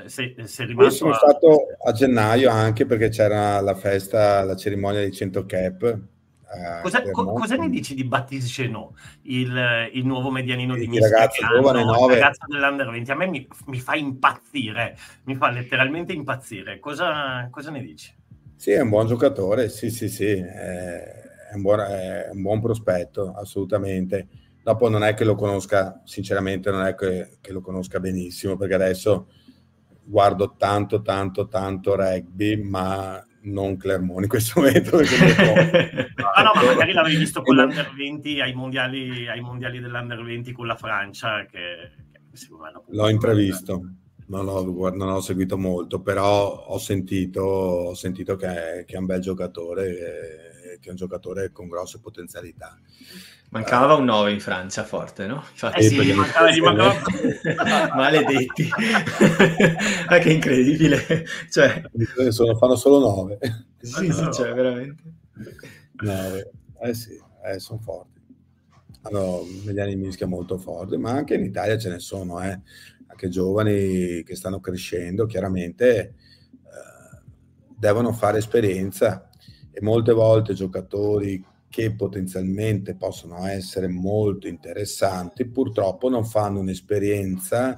Eh, 0.05 0.09
sei, 0.09 0.35
sei 0.45 0.67
rimasto 0.67 0.91
sono 0.91 1.13
a... 1.13 1.15
stato 1.15 1.67
a 1.85 1.93
gennaio 1.93 2.51
anche 2.51 2.85
perché 2.85 3.09
c'era 3.09 3.61
la 3.61 3.75
festa, 3.75 4.43
la 4.43 4.57
cerimonia 4.57 5.05
di 5.05 5.13
100 5.13 5.47
cap 5.47 6.01
eh, 6.55 6.83
cosa, 6.83 7.03
co- 7.11 7.33
cosa, 7.33 7.57
ne 7.57 7.69
dici 7.69 7.95
di 7.95 8.05
Baptiste 8.05 8.49
Chenot, 8.49 8.93
il, 9.23 9.91
il, 9.93 10.07
nuovo 10.07 10.31
medianino 10.31 10.77
di 10.77 10.87
Mischia? 10.87 11.09
Ragazzo 11.09 11.47
giovane, 11.47 11.81
il 11.81 11.89
ragazzo 11.89 12.47
dell'Under 12.47 12.91
20, 12.91 13.11
a 13.11 13.15
me 13.17 13.27
mi, 13.27 13.49
mi, 13.67 13.81
fa 13.81 13.97
impazzire, 13.97 14.97
mi 15.25 15.35
fa 15.35 15.51
letteralmente 15.51 16.13
impazzire. 16.13 16.79
Cosa, 16.79 17.49
cosa, 17.51 17.71
ne 17.71 17.83
dici? 17.83 18.15
Sì, 18.55 18.71
è 18.71 18.81
un 18.81 18.89
buon 18.89 19.09
giocatore, 19.09 19.69
sì, 19.69 19.91
sì, 19.91 20.09
sì, 20.09 20.27
è, 20.27 21.03
è, 21.51 21.55
un, 21.55 21.63
buon, 21.63 21.81
è 21.81 22.29
un 22.31 22.43
buon 22.43 22.61
prospetto, 22.61 23.33
assolutamente. 23.33 24.29
Dopo 24.65 24.89
non 24.89 25.05
è 25.05 25.13
che 25.13 25.25
lo 25.25 25.35
conosca, 25.35 26.01
sinceramente 26.05 26.71
non 26.71 26.87
è 26.87 26.95
che, 26.95 27.37
che 27.43 27.53
lo 27.53 27.61
conosca 27.61 28.01
benissimo, 28.01 28.57
perché 28.57 28.73
adesso 28.73 29.29
guardo 30.03 30.55
tanto, 30.57 31.03
tanto, 31.03 31.49
tanto 31.49 31.95
rugby, 31.95 32.57
ma 32.63 33.23
non 33.43 33.77
Clermont 33.77 34.23
in 34.23 34.29
questo 34.31 34.61
momento. 34.61 34.97
ah, 34.97 36.43
no, 36.43 36.53
ma 36.55 36.63
magari 36.65 36.93
l'avevi 36.95 37.17
visto 37.17 37.43
con 37.43 37.57
l'Under 37.57 37.93
20 37.95 38.41
ai 38.41 38.55
mondiali, 38.55 39.29
ai 39.29 39.41
mondiali 39.41 39.81
dell'Under 39.81 40.23
20 40.23 40.53
con 40.53 40.67
la 40.67 40.77
Francia. 40.77 41.45
Che, 41.45 41.91
che 42.11 42.49
L'ho 42.87 43.09
intravisto, 43.11 43.83
non 44.29 44.49
ho, 44.49 44.63
non 44.89 45.11
ho, 45.11 45.21
seguito 45.21 45.59
molto, 45.59 46.01
però 46.01 46.65
ho 46.69 46.79
sentito, 46.79 47.43
ho 47.43 47.95
sentito 47.95 48.35
che, 48.37 48.47
è, 48.47 48.85
che, 48.87 48.95
è, 48.95 48.99
un 48.99 49.05
bel 49.05 49.21
giocatore, 49.21 50.79
che 50.81 50.89
è 50.89 50.91
un 50.91 50.97
giocatore 50.97 51.53
con 51.53 51.69
grosse 51.69 52.01
potenzialità. 52.01 52.79
Mancava 53.55 53.95
un 53.95 54.05
9 54.07 54.33
in 54.33 54.41
Francia 54.41 54.83
forte, 54.83 55.27
no? 55.27 55.45
Infatti, 55.49 55.79
eh 55.79 55.83
sì, 55.85 56.13
mancava, 56.13 56.51
gli 56.51 56.59
mancava... 56.59 56.93
Maledetti. 57.95 58.69
Ma 60.09 60.19
che 60.19 60.33
incredibile. 60.33 61.25
Cioè... 61.49 61.83
Sono, 62.31 62.57
fanno 62.57 62.75
solo 62.75 62.99
9. 62.99 63.39
Sì, 63.81 64.11
sì, 64.11 64.29
cioè, 64.33 64.53
veramente. 64.53 65.03
9. 66.03 66.51
Eh 66.81 66.95
sì, 66.95 67.17
eh, 67.45 67.61
sono 67.61 67.79
forti. 67.79 68.21
Hanno 69.03 69.45
mediani 69.65 69.95
mischia 69.95 70.27
molto 70.27 70.59
forti, 70.59 70.97
ma 70.97 71.13
anche 71.13 71.35
in 71.35 71.45
Italia 71.45 71.79
ce 71.79 71.91
ne 71.91 72.01
sono, 72.01 72.43
eh. 72.43 72.61
Anche 73.07 73.29
giovani 73.29 74.25
che 74.25 74.35
stanno 74.35 74.59
crescendo, 74.59 75.27
chiaramente 75.27 76.01
eh, 76.01 77.23
devono 77.79 78.13
fare 78.13 78.39
esperienza 78.39 79.31
e 79.71 79.81
molte 79.81 80.13
volte 80.13 80.55
giocatori 80.55 81.53
che 81.75 81.93
potenzialmente 81.93 82.95
possono 82.95 83.45
essere 83.47 83.89
molto 83.89 84.47
interessanti, 84.47 85.45
purtroppo 85.45 86.09
non 86.09 86.25
fanno 86.25 86.61
un'esperienza 86.61 87.77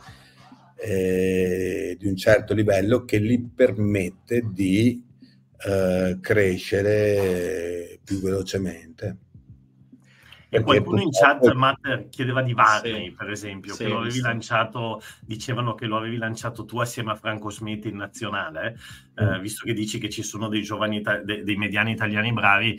eh, 0.74 1.96
di 1.98 2.06
un 2.06 2.14
certo 2.14 2.52
livello 2.52 3.06
che 3.06 3.22
gli 3.22 3.42
permette 3.48 4.50
di 4.52 5.02
eh, 5.66 6.18
crescere 6.20 7.98
più 8.04 8.20
velocemente. 8.20 9.16
E 10.50 10.60
qualcuno 10.60 11.00
in 11.00 11.10
chat, 11.10 11.50
Matt, 11.54 12.10
chiedeva 12.10 12.42
di 12.42 12.52
Varney, 12.52 13.06
sì, 13.06 13.12
per 13.12 13.30
esempio, 13.30 13.72
sì, 13.72 13.84
che 13.84 13.88
lo 13.88 14.00
avevi 14.00 14.20
lanciato, 14.20 15.00
dicevano 15.22 15.74
che 15.74 15.86
lo 15.86 15.96
avevi 15.96 16.18
lanciato 16.18 16.66
tu 16.66 16.80
assieme 16.80 17.12
a 17.12 17.14
Franco 17.14 17.48
Smith 17.48 17.86
in 17.86 17.96
nazionale, 17.96 18.76
eh, 19.16 19.38
mm. 19.38 19.40
visto 19.40 19.64
che 19.64 19.72
dici 19.72 19.98
che 19.98 20.10
ci 20.10 20.22
sono 20.22 20.48
dei 20.48 20.62
giovani, 20.62 21.00
dei, 21.24 21.42
dei 21.42 21.56
mediani 21.56 21.92
italiani 21.92 22.32
bravi, 22.32 22.78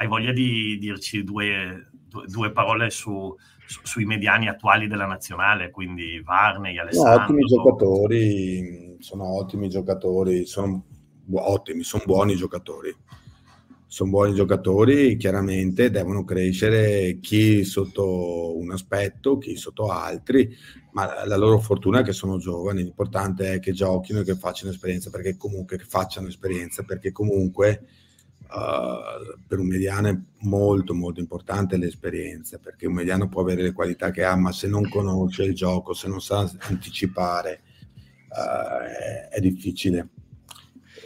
hai 0.00 0.06
voglia 0.06 0.32
di 0.32 0.78
dirci 0.78 1.24
due, 1.24 1.90
due 2.26 2.52
parole 2.52 2.88
su, 2.90 3.34
su, 3.66 3.80
sui 3.82 4.04
mediani 4.04 4.48
attuali 4.48 4.86
della 4.86 5.06
nazionale, 5.06 5.70
quindi 5.70 6.20
Varney, 6.20 6.78
Alessandro? 6.78 7.16
No, 7.16 7.24
ottimi 7.24 7.44
giocatori, 7.44 8.96
sono 9.00 9.36
ottimi 9.36 9.68
giocatori, 9.68 10.46
sono 10.46 10.84
ottimi, 11.34 11.82
sono 11.82 12.04
buoni 12.06 12.36
giocatori. 12.36 12.94
Sono 13.90 14.10
buoni 14.10 14.34
giocatori, 14.34 15.16
chiaramente 15.16 15.90
devono 15.90 16.22
crescere 16.22 17.18
chi 17.20 17.64
sotto 17.64 18.56
un 18.56 18.70
aspetto, 18.70 19.38
chi 19.38 19.56
sotto 19.56 19.90
altri, 19.90 20.54
ma 20.92 21.24
la 21.24 21.36
loro 21.38 21.58
fortuna 21.58 22.00
è 22.00 22.02
che 22.04 22.12
sono 22.12 22.36
giovani, 22.36 22.82
l'importante 22.82 23.54
è 23.54 23.58
che 23.60 23.72
giochino 23.72 24.20
e 24.20 24.24
che 24.24 24.36
facciano 24.36 24.70
esperienza, 24.70 25.08
perché 25.08 25.38
comunque 25.38 25.78
che 25.78 25.84
facciano 25.84 26.28
esperienza, 26.28 26.82
perché 26.82 27.12
comunque 27.12 27.86
Uh, 28.50 29.38
per 29.46 29.58
un 29.58 29.66
mediano 29.66 30.08
è 30.08 30.18
molto 30.46 30.94
molto 30.94 31.20
importante 31.20 31.76
l'esperienza 31.76 32.56
perché 32.56 32.86
un 32.86 32.94
mediano 32.94 33.28
può 33.28 33.42
avere 33.42 33.60
le 33.60 33.72
qualità 33.72 34.10
che 34.10 34.24
ha 34.24 34.36
ma 34.36 34.52
se 34.52 34.68
non 34.68 34.88
conosce 34.88 35.42
il 35.42 35.54
gioco 35.54 35.92
se 35.92 36.08
non 36.08 36.22
sa 36.22 36.50
anticipare 36.60 37.60
uh, 38.28 38.84
è, 38.84 39.28
è, 39.28 39.40
difficile. 39.40 40.08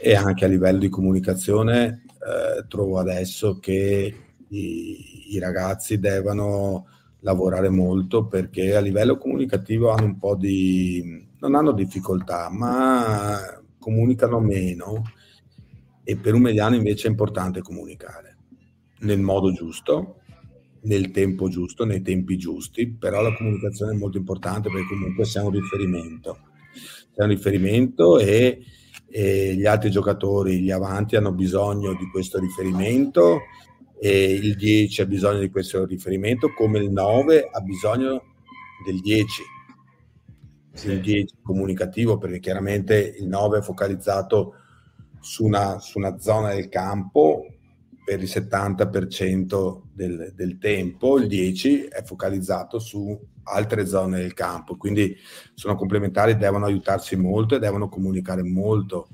E 0.01 0.15
anche 0.15 0.45
a 0.45 0.49
livello 0.49 0.79
di 0.79 0.89
comunicazione 0.89 2.05
uh, 2.21 2.65
trovo 2.69 3.01
adesso 3.01 3.59
che 3.59 4.17
i, 4.49 5.35
i, 5.35 5.39
ragazzi 5.41 5.99
devono 5.99 6.87
lavorare 7.21 7.71
molto 7.71 8.27
perché 8.27 8.77
a 8.77 8.81
livello 8.81 9.19
comunicativo 9.19 9.91
hanno 9.91 10.07
un 10.07 10.19
po' 10.19 10.37
di 10.37 11.27
non 11.41 11.57
hanno 11.57 11.73
difficoltà 11.73 12.51
ma 12.51 13.37
comunicano 13.79 14.39
meno 14.39 15.03
e 16.05 16.17
per 16.17 16.35
un 16.35 16.43
mediano 16.43 16.75
invece 16.75 17.07
è 17.07 17.11
importante 17.11 17.61
comunicare 17.61 18.37
nel 19.01 19.21
modo 19.21 19.53
giusto, 19.53 20.21
nel 20.83 21.11
tempo 21.11 21.49
giusto, 21.49 21.85
nei 21.85 22.03
tempi 22.03 22.37
giusti, 22.37 22.89
però 22.89 23.21
la 23.21 23.35
comunicazione 23.35 23.93
è 23.93 23.97
molto 23.97 24.19
importante 24.19 24.71
perché 24.71 24.89
comunque 24.89 25.25
sei 25.25 25.45
un 25.45 25.51
riferimento, 25.51 26.39
sei 27.15 27.27
un 27.27 27.29
riferimento 27.29 28.19
e, 28.19 28.61
e 29.09 29.55
gli 29.55 29.67
altri 29.67 29.91
giocatori, 29.91 30.61
gli 30.61 30.71
avanti 30.71 31.17
hanno 31.17 31.33
bisogno 31.33 31.95
di 31.95 32.09
questo 32.11 32.39
riferimento 32.39 33.41
e 33.99 34.33
il 34.33 34.57
10 34.57 35.03
ha 35.03 35.07
bisogno 35.07 35.39
di 35.39 35.51
questo 35.51 35.85
riferimento 35.85 36.53
come 36.53 36.81
il 36.81 36.91
9 36.91 37.49
ha 37.53 37.61
bisogno 37.61 38.35
del 38.85 39.01
10 39.01 39.43
il 40.87 41.01
10 41.01 41.37
comunicativo 41.43 42.19
perché 42.19 42.41
chiaramente 42.41 43.15
il 43.21 43.29
9 43.29 43.59
è 43.59 43.63
focalizzato 43.63 44.55
su 45.23 45.45
una, 45.45 45.79
su 45.79 45.99
una 45.99 46.19
zona 46.19 46.53
del 46.53 46.69
campo 46.69 47.47
per 48.05 48.21
il 48.21 48.29
70% 48.29 49.83
del, 49.93 50.33
del, 50.35 50.59
tempo, 50.59 51.19
il 51.19 51.29
10% 51.29 51.89
è 51.89 52.03
focalizzato 52.03 52.79
su 52.79 53.19
altre 53.45 53.87
zone 53.87 54.19
del 54.19 54.35
campo, 54.35 54.77
quindi 54.77 55.17
sono 55.55 55.77
complementari, 55.77 56.37
devono 56.37 56.67
aiutarsi 56.67 57.17
molto 57.17 57.55
e 57.55 57.59
devono 57.61 57.89
comunicare 57.89 58.43
molto 58.43 59.09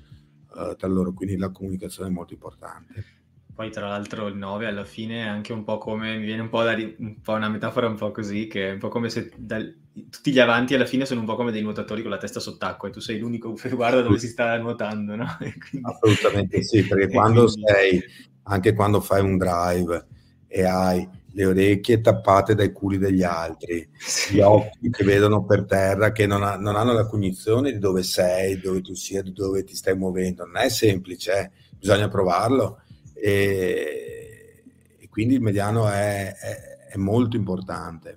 uh, 0.55 0.75
tra 0.75 0.89
loro, 0.89 1.13
quindi 1.13 1.37
la 1.37 1.51
comunicazione 1.51 2.09
è 2.09 2.13
molto 2.13 2.33
importante. 2.33 3.18
Poi 3.59 3.71
tra 3.71 3.89
l'altro 3.89 4.29
il 4.29 4.37
9 4.37 4.67
alla 4.67 4.85
fine 4.85 5.25
è 5.25 5.27
anche 5.27 5.53
un 5.53 5.65
po' 5.65 5.79
come, 5.79 6.17
mi 6.17 6.25
viene 6.25 6.43
un 6.43 6.49
po', 6.49 6.63
da, 6.63 6.77
un 6.77 7.21
po 7.21 7.33
una 7.33 7.49
metafora 7.49 7.89
un 7.89 7.97
po' 7.97 8.13
così, 8.13 8.47
che 8.47 8.69
è 8.69 8.73
un 8.75 8.79
po' 8.79 8.87
come 8.87 9.11
se 9.11 9.33
dal, 9.35 9.75
tutti 10.09 10.31
gli 10.31 10.39
avanti 10.39 10.77
alla 10.77 10.87
fine 10.87 11.05
sono 11.05 11.19
un 11.19 11.27
po' 11.27 11.35
come 11.35 11.51
dei 11.51 11.63
nuotatori 11.63 12.03
con 12.03 12.13
la 12.13 12.19
testa 12.19 12.39
sott'acqua 12.39 12.87
e 12.87 12.93
tu 12.93 13.01
sei 13.01 13.19
l'unico 13.19 13.55
che 13.55 13.69
guarda 13.71 14.01
dove 14.01 14.17
si 14.21 14.29
sta 14.29 14.57
nuotando, 14.59 15.17
no? 15.17 15.27
Quindi... 15.69 15.89
Assolutamente 15.91 16.63
sì, 16.63 16.87
perché 16.87 17.09
quando 17.11 17.47
quindi... 17.47 17.65
sei, 17.67 18.05
anche 18.45 18.75
quando 18.75 19.01
fai 19.01 19.23
un 19.23 19.37
drive 19.37 20.07
e 20.47 20.63
hai 20.63 21.09
le 21.33 21.45
orecchie 21.45 22.01
tappate 22.01 22.55
dai 22.55 22.71
culi 22.71 22.97
degli 22.97 23.25
altri, 23.25 23.89
gli 24.31 24.39
occhi 24.39 24.89
che 24.89 25.03
vedono 25.03 25.45
per 25.45 25.65
terra, 25.65 26.13
che 26.13 26.29
non, 26.29 26.45
ha, 26.45 26.55
non, 26.55 26.77
hanno 26.77 26.93
la 26.93 27.07
cognizione 27.07 27.73
di 27.73 27.79
dove 27.81 28.05
sei, 28.05 28.61
dove 28.61 28.83
tu 28.83 28.95
sia, 28.95 29.21
di 29.21 29.33
dove 29.33 29.65
ti 29.65 29.75
stai 29.75 29.97
muovendo. 29.97 30.45
Non 30.45 30.59
è 30.59 30.69
semplice, 30.69 31.33
eh? 31.33 31.51
bisogna 31.77 32.07
provarlo. 32.07 32.83
E, 33.20 34.62
e, 34.99 35.09
quindi 35.09 35.35
il 35.35 35.40
mediano 35.40 35.89
è, 35.89 36.35
è, 36.35 36.89
è, 36.93 36.97
molto 36.97 37.36
importante. 37.36 38.16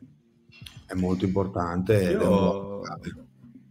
È 0.86 0.94
molto 0.94 1.26
importante. 1.26 1.94
Io 2.12 2.82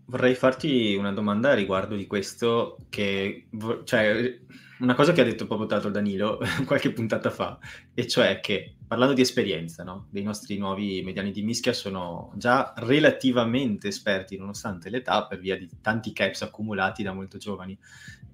vorrei 0.06 0.34
farti 0.34 0.94
una 0.96 1.12
domanda 1.12 1.54
riguardo 1.54 1.94
di 1.94 2.06
questo, 2.06 2.78
che, 2.88 3.46
cioè, 3.84 4.40
una 4.80 4.94
cosa 4.94 5.12
che 5.12 5.20
ha 5.20 5.24
detto 5.24 5.46
proprio 5.46 5.68
tanto 5.68 5.88
Danilo 5.88 6.38
qualche 6.66 6.92
puntata 6.92 7.30
fa, 7.30 7.58
e 7.94 8.06
cioè 8.06 8.40
che 8.40 8.74
parlando 8.86 9.14
di 9.14 9.20
esperienza, 9.20 9.84
no? 9.84 10.08
dei 10.10 10.24
nostri 10.24 10.58
nuovi 10.58 11.00
mediani 11.02 11.30
di 11.30 11.42
mischia 11.42 11.72
sono 11.72 12.32
già 12.34 12.72
relativamente 12.78 13.88
esperti 13.88 14.36
nonostante 14.36 14.90
l'età 14.90 15.26
per 15.26 15.38
via 15.38 15.56
di 15.56 15.68
tanti 15.80 16.12
caps 16.12 16.42
accumulati 16.42 17.02
da 17.04 17.12
molto 17.12 17.38
giovani. 17.38 17.78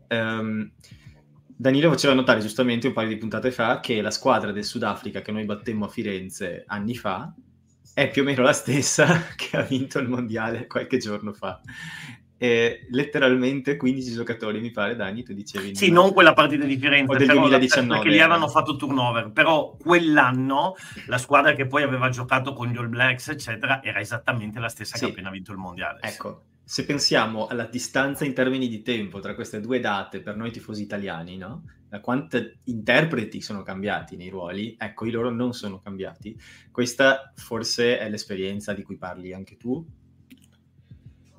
Um, 0.09 0.73
Danilo 1.57 1.91
faceva 1.91 2.13
notare 2.13 2.41
giustamente 2.41 2.87
un 2.87 2.93
paio 2.93 3.09
di 3.09 3.17
puntate 3.17 3.51
fa 3.51 3.81
che 3.81 4.03
la 4.03 4.11
squadra 4.11 4.53
del 4.53 4.65
Sudafrica 4.65 5.23
che 5.23 5.33
noi 5.33 5.45
battemmo 5.45 5.87
a 5.87 5.89
Firenze 5.89 6.65
anni 6.67 6.95
fa 6.95 7.33
è 7.95 8.11
più 8.11 8.23
o 8.23 8.25
meno 8.27 8.43
la 8.43 8.53
stessa 8.53 9.25
che 9.35 9.57
ha 9.57 9.63
vinto 9.63 9.99
il 9.99 10.09
mondiale 10.09 10.67
qualche 10.67 10.99
giorno 10.99 11.33
fa 11.33 11.61
eh, 12.39 12.87
letteralmente 12.91 13.77
15 13.77 14.13
giocatori, 14.13 14.61
mi 14.61 14.71
pare, 14.71 14.95
Dani, 14.95 15.23
tu 15.23 15.33
dicevi. 15.33 15.75
Sì, 15.75 15.91
non 15.91 16.13
quella 16.13 16.35
partita 16.35 16.67
di 16.67 16.77
Firenze, 16.77 17.13
o 17.13 17.17
del 17.17 17.29
2019, 17.29 17.95
perché 17.95 18.15
lì 18.15 18.21
avevano 18.21 18.49
fatto 18.49 18.77
turnover, 18.77 19.31
però 19.31 19.75
quell'anno 19.77 20.75
la 21.07 21.19
squadra 21.19 21.55
che 21.55 21.67
poi 21.67 21.83
aveva 21.83 22.11
giocato 22.11 22.53
con 22.53 22.69
gli 22.69 22.77
All 22.77 22.89
Blacks, 22.89 23.29
eccetera, 23.29 23.83
era 23.83 24.01
esattamente 24.01 24.59
la 24.59 24.69
stessa 24.69 24.97
sì. 24.97 25.05
che 25.05 25.07
ha 25.07 25.13
appena 25.13 25.31
vinto 25.31 25.53
il 25.53 25.59
mondiale. 25.59 26.01
Ecco, 26.03 26.43
se 26.69 26.85
pensiamo 26.85 27.47
alla 27.47 27.67
distanza 27.67 28.25
in 28.25 28.35
termini 28.35 28.67
di 28.67 28.83
tempo 28.83 29.21
tra 29.21 29.37
queste 29.37 29.61
due 29.61 29.79
date 29.79 30.21
per 30.21 30.35
noi 30.35 30.51
tifosi 30.51 30.83
italiani, 30.83 31.37
no? 31.37 31.63
Da 31.89 32.01
quanti 32.01 32.59
interpreti 32.65 33.41
sono 33.41 33.63
cambiati 33.63 34.17
nei 34.17 34.31
ruoli, 34.31 34.75
ecco, 34.77 35.07
i 35.07 35.13
loro 35.13 35.31
non 35.31 35.53
sono 35.53 35.81
cambiati. 35.81 36.37
Questa 36.73 37.33
forse 37.37 38.01
è 38.01 38.11
l'esperienza 38.11 38.73
di 38.73 38.83
cui 38.83 38.97
parli 38.97 39.33
anche 39.33 39.57
tu, 39.57 39.87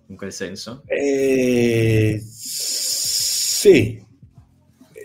in 0.08 0.16
quel 0.16 0.32
senso? 0.32 0.84
Eh, 0.86 2.24
sì, 2.24 4.02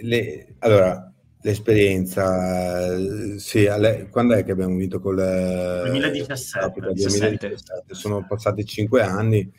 Le, 0.02 0.54
allora 0.60 1.12
l'esperienza, 1.40 2.96
sì, 3.38 3.66
alle, 3.66 4.06
quando 4.08 4.34
è 4.34 4.44
che 4.44 4.52
abbiamo 4.52 4.76
vinto 4.76 5.00
col 5.00 5.16
2017, 5.16 6.80
2017. 6.80 7.92
Sono 7.92 8.24
passati 8.24 8.64
cinque 8.64 9.02
anni, 9.02 9.52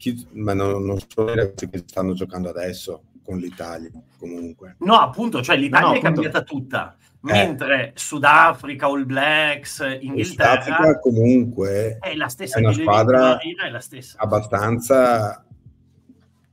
Chi, 0.00 0.26
ma 0.32 0.54
non, 0.54 0.82
non 0.82 0.98
sono 1.06 1.30
i 1.30 1.36
ragazzi 1.36 1.68
che 1.68 1.84
stanno 1.84 2.14
giocando 2.14 2.48
adesso 2.48 3.02
con 3.22 3.36
l'Italia 3.36 3.90
comunque. 4.18 4.76
No, 4.78 4.94
appunto, 4.94 5.42
cioè 5.42 5.58
l'Italia 5.58 5.88
no, 5.88 5.92
è 5.92 5.98
appunto. 5.98 6.14
cambiata 6.22 6.42
tutta. 6.42 6.96
Eh. 6.96 7.32
mentre. 7.32 7.92
Sudafrica, 7.96 8.86
All 8.86 9.04
Blacks, 9.04 9.80
Inghilterra 10.00 10.62
Sudafrica 10.62 10.98
comunque 11.00 11.98
è 12.00 12.14
la 12.14 12.28
stessa 12.28 12.56
è 12.56 12.60
una 12.60 12.72
squadra 12.72 13.38
è 13.38 13.68
la 13.68 13.80
stessa. 13.80 14.16
abbastanza 14.18 15.44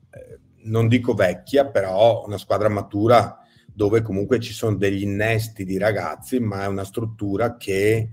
eh, 0.10 0.40
non 0.64 0.90
dico 0.90 1.14
vecchia 1.14 1.68
però 1.68 2.26
una 2.26 2.38
squadra 2.38 2.68
matura 2.68 3.40
dove 3.74 4.02
comunque 4.02 4.42
ci 4.42 4.52
sono 4.52 4.76
degli 4.76 5.04
innesti 5.04 5.64
di 5.64 5.78
ragazzi 5.78 6.42
ma 6.42 6.64
è 6.64 6.68
una 6.68 6.84
struttura 6.84 7.56
che, 7.56 8.10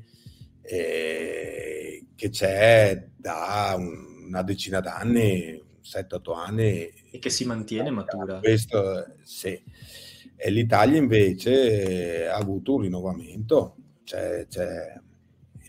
eh, 0.63 2.07
che 2.15 2.29
c'è 2.29 3.09
da 3.17 3.77
una 4.27 4.43
decina 4.43 4.81
d'anni 4.81 5.63
7-8 5.85 6.35
anni. 6.35 6.93
E 7.11 7.19
che 7.19 7.31
si 7.31 7.45
mantiene 7.45 7.91
matura. 7.91 8.39
questo 8.39 9.17
sì. 9.23 9.63
E 10.37 10.51
l'Italia 10.51 10.99
invece 10.99 12.27
ha 12.27 12.37
avuto 12.37 12.75
un 12.75 12.83
rinnovamento, 12.83 13.77
cioè, 14.05 14.47
cioè, 14.49 15.01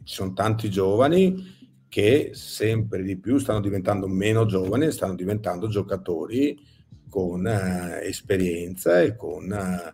ci 0.03 0.13
sono 0.15 0.33
tanti 0.33 0.69
giovani 0.69 1.53
che 1.87 2.31
sempre 2.33 3.03
di 3.03 3.17
più 3.17 3.37
stanno 3.37 3.61
diventando 3.61 4.07
meno 4.07 4.45
giovani 4.45 4.91
stanno 4.91 5.15
diventando 5.15 5.67
giocatori 5.67 6.59
con 7.07 7.47
eh, 7.47 8.01
esperienza 8.03 9.01
e 9.01 9.15
con, 9.15 9.51
eh, 9.53 9.93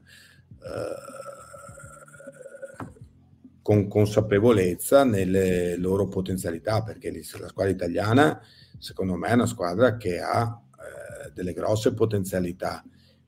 con, 3.71 3.87
consapevolezza 3.87 5.05
nelle 5.05 5.77
loro 5.77 6.07
potenzialità, 6.07 6.83
perché 6.83 7.09
la 7.11 7.47
squadra 7.47 7.71
italiana 7.71 8.41
secondo 8.77 9.15
me 9.15 9.29
è 9.29 9.33
una 9.33 9.45
squadra 9.45 9.95
che 9.95 10.19
ha 10.19 10.61
eh, 10.71 11.31
delle 11.33 11.53
grosse 11.53 11.93
potenzialità. 11.93 12.83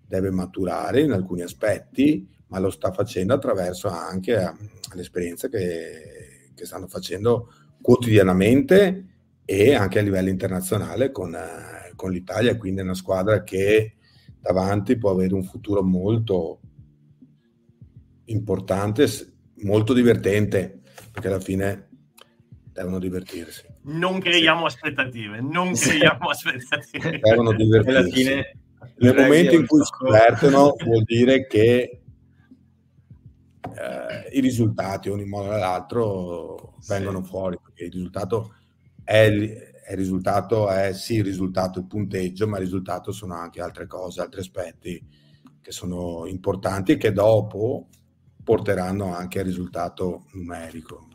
Deve 0.05 0.31
maturare 0.31 0.99
in 0.99 1.11
alcuni 1.11 1.43
aspetti, 1.43 2.27
ma 2.47 2.59
lo 2.59 2.69
sta 2.71 2.91
facendo 2.91 3.33
attraverso 3.33 3.87
anche 3.87 4.33
eh, 4.35 4.51
l'esperienza 4.95 5.47
che, 5.47 6.51
che 6.53 6.65
stanno 6.65 6.87
facendo 6.87 7.49
quotidianamente 7.81 9.07
e 9.45 9.73
anche 9.75 9.99
a 9.99 10.01
livello 10.01 10.29
internazionale 10.29 11.11
con, 11.11 11.33
eh, 11.33 11.93
con 11.95 12.11
l'Italia, 12.11 12.57
quindi 12.57 12.81
è 12.81 12.83
una 12.83 12.95
squadra 12.95 13.43
che 13.43 13.95
davanti 14.41 14.97
può 14.97 15.11
avere 15.11 15.33
un 15.33 15.43
futuro 15.43 15.81
molto 15.83 16.59
importante, 18.25 19.07
molto 19.63 19.93
divertente, 19.93 20.81
perché 21.11 21.27
alla 21.27 21.39
fine 21.39 21.89
devono 22.71 22.99
divertirsi. 22.99 23.65
Non 23.83 24.19
creiamo 24.19 24.67
sì. 24.67 24.75
aspettative, 24.75 25.41
non 25.41 25.73
creiamo 25.73 26.29
aspettative. 26.29 27.19
Devono 27.21 27.53
divertirsi. 27.53 27.97
Alla 27.97 28.09
fine 28.09 28.57
nel 28.97 29.15
momento 29.15 29.55
in 29.55 29.65
cui 29.65 29.83
si 29.83 29.91
divertono 30.03 30.75
vuol 30.83 31.03
dire 31.03 31.47
che 31.47 32.01
eh, 33.61 34.37
i 34.37 34.39
risultati, 34.41 35.09
in 35.09 35.19
un 35.19 35.29
modo 35.29 35.49
o 35.49 35.51
nell'altro, 35.51 36.75
vengono 36.87 37.23
sì. 37.23 37.29
fuori, 37.29 37.57
perché 37.61 37.85
il 37.85 37.91
risultato 37.91 38.55
è, 39.03 39.21
il 39.23 39.71
risultato 39.95 40.69
è 40.69 40.93
sì 40.93 41.15
il 41.15 41.23
risultato, 41.23 41.79
il 41.79 41.87
punteggio, 41.87 42.47
ma 42.47 42.57
il 42.57 42.63
risultato 42.63 43.11
sono 43.11 43.35
anche 43.35 43.61
altre 43.61 43.87
cose, 43.87 44.21
altri 44.21 44.39
aspetti 44.39 45.21
che 45.61 45.71
sono 45.71 46.25
importanti 46.25 46.93
e 46.93 46.97
che 46.97 47.13
dopo 47.13 47.87
porteranno 48.43 49.15
anche 49.15 49.39
al 49.39 49.45
risultato 49.45 50.25
numerico. 50.33 51.07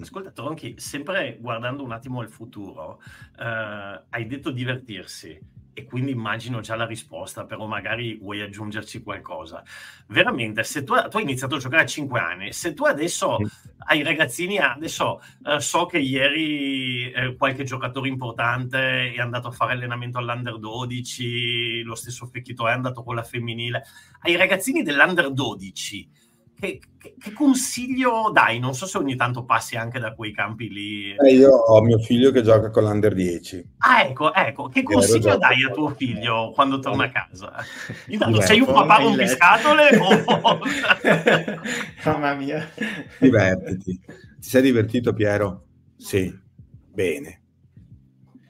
Ascolta 0.00 0.30
Tronchi, 0.32 0.74
sempre 0.78 1.38
guardando 1.40 1.84
un 1.84 1.92
attimo 1.92 2.20
al 2.20 2.28
futuro, 2.28 3.00
eh, 3.38 4.02
hai 4.08 4.26
detto 4.26 4.50
divertirsi 4.50 5.38
e 5.74 5.84
quindi 5.84 6.12
immagino 6.12 6.60
già 6.60 6.76
la 6.76 6.86
risposta, 6.86 7.44
però 7.44 7.66
magari 7.66 8.16
vuoi 8.16 8.40
aggiungerci 8.40 9.02
qualcosa. 9.02 9.62
Veramente, 10.06 10.62
se 10.64 10.84
tu, 10.84 10.94
tu 11.10 11.16
hai 11.16 11.22
iniziato 11.24 11.56
a 11.56 11.58
giocare 11.58 11.82
a 11.82 11.86
5 11.86 12.20
anni, 12.20 12.52
se 12.52 12.72
tu 12.72 12.84
adesso 12.84 13.38
hai 13.86 14.02
ragazzini, 14.02 14.58
adesso 14.58 15.20
eh, 15.44 15.60
so 15.60 15.86
che 15.86 15.98
ieri 15.98 17.10
eh, 17.10 17.36
qualche 17.36 17.64
giocatore 17.64 18.08
importante 18.08 19.12
è 19.12 19.20
andato 19.20 19.48
a 19.48 19.50
fare 19.50 19.72
allenamento 19.72 20.18
all'Under 20.18 20.58
12, 20.58 21.82
lo 21.82 21.94
stesso 21.94 22.26
Fecchito 22.26 22.66
è 22.68 22.72
andato 22.72 23.02
con 23.02 23.16
la 23.16 23.22
femminile, 23.24 23.84
ai 24.20 24.36
ragazzini 24.36 24.82
dell'Under 24.82 25.32
12 25.32 26.22
che, 26.64 26.80
che, 26.98 27.14
che, 27.20 27.32
consiglio 27.32 28.30
dai? 28.32 28.58
Non 28.58 28.74
so 28.74 28.86
se 28.86 28.96
ogni 28.96 29.16
tanto 29.16 29.44
passi 29.44 29.76
anche 29.76 29.98
da 29.98 30.14
quei 30.14 30.32
campi 30.32 30.70
lì. 30.70 31.14
Eh, 31.14 31.34
io 31.34 31.50
ho 31.50 31.82
mio 31.82 31.98
figlio 31.98 32.30
che 32.30 32.42
gioca 32.42 32.70
con 32.70 32.84
l'Under 32.84 33.12
10. 33.12 33.74
Ah, 33.78 34.02
ecco, 34.02 34.32
ecco. 34.32 34.68
Che 34.68 34.82
consiglio 34.82 35.36
dai 35.36 35.62
a 35.64 35.70
tuo 35.70 35.90
figlio 35.90 36.52
quando 36.54 36.78
torna 36.78 37.04
a 37.04 37.10
casa? 37.10 37.52
Intanto, 38.08 38.40
sei 38.40 38.60
un 38.60 38.72
papà 38.72 38.96
rompiscatole 38.96 39.98
o... 39.98 40.60
Mamma 42.04 42.34
mia. 42.34 42.70
Divertiti. 43.18 44.00
Ti 44.04 44.48
sei 44.48 44.62
divertito, 44.62 45.12
Piero? 45.12 45.64
Sì. 45.96 46.32
Bene. 46.92 47.43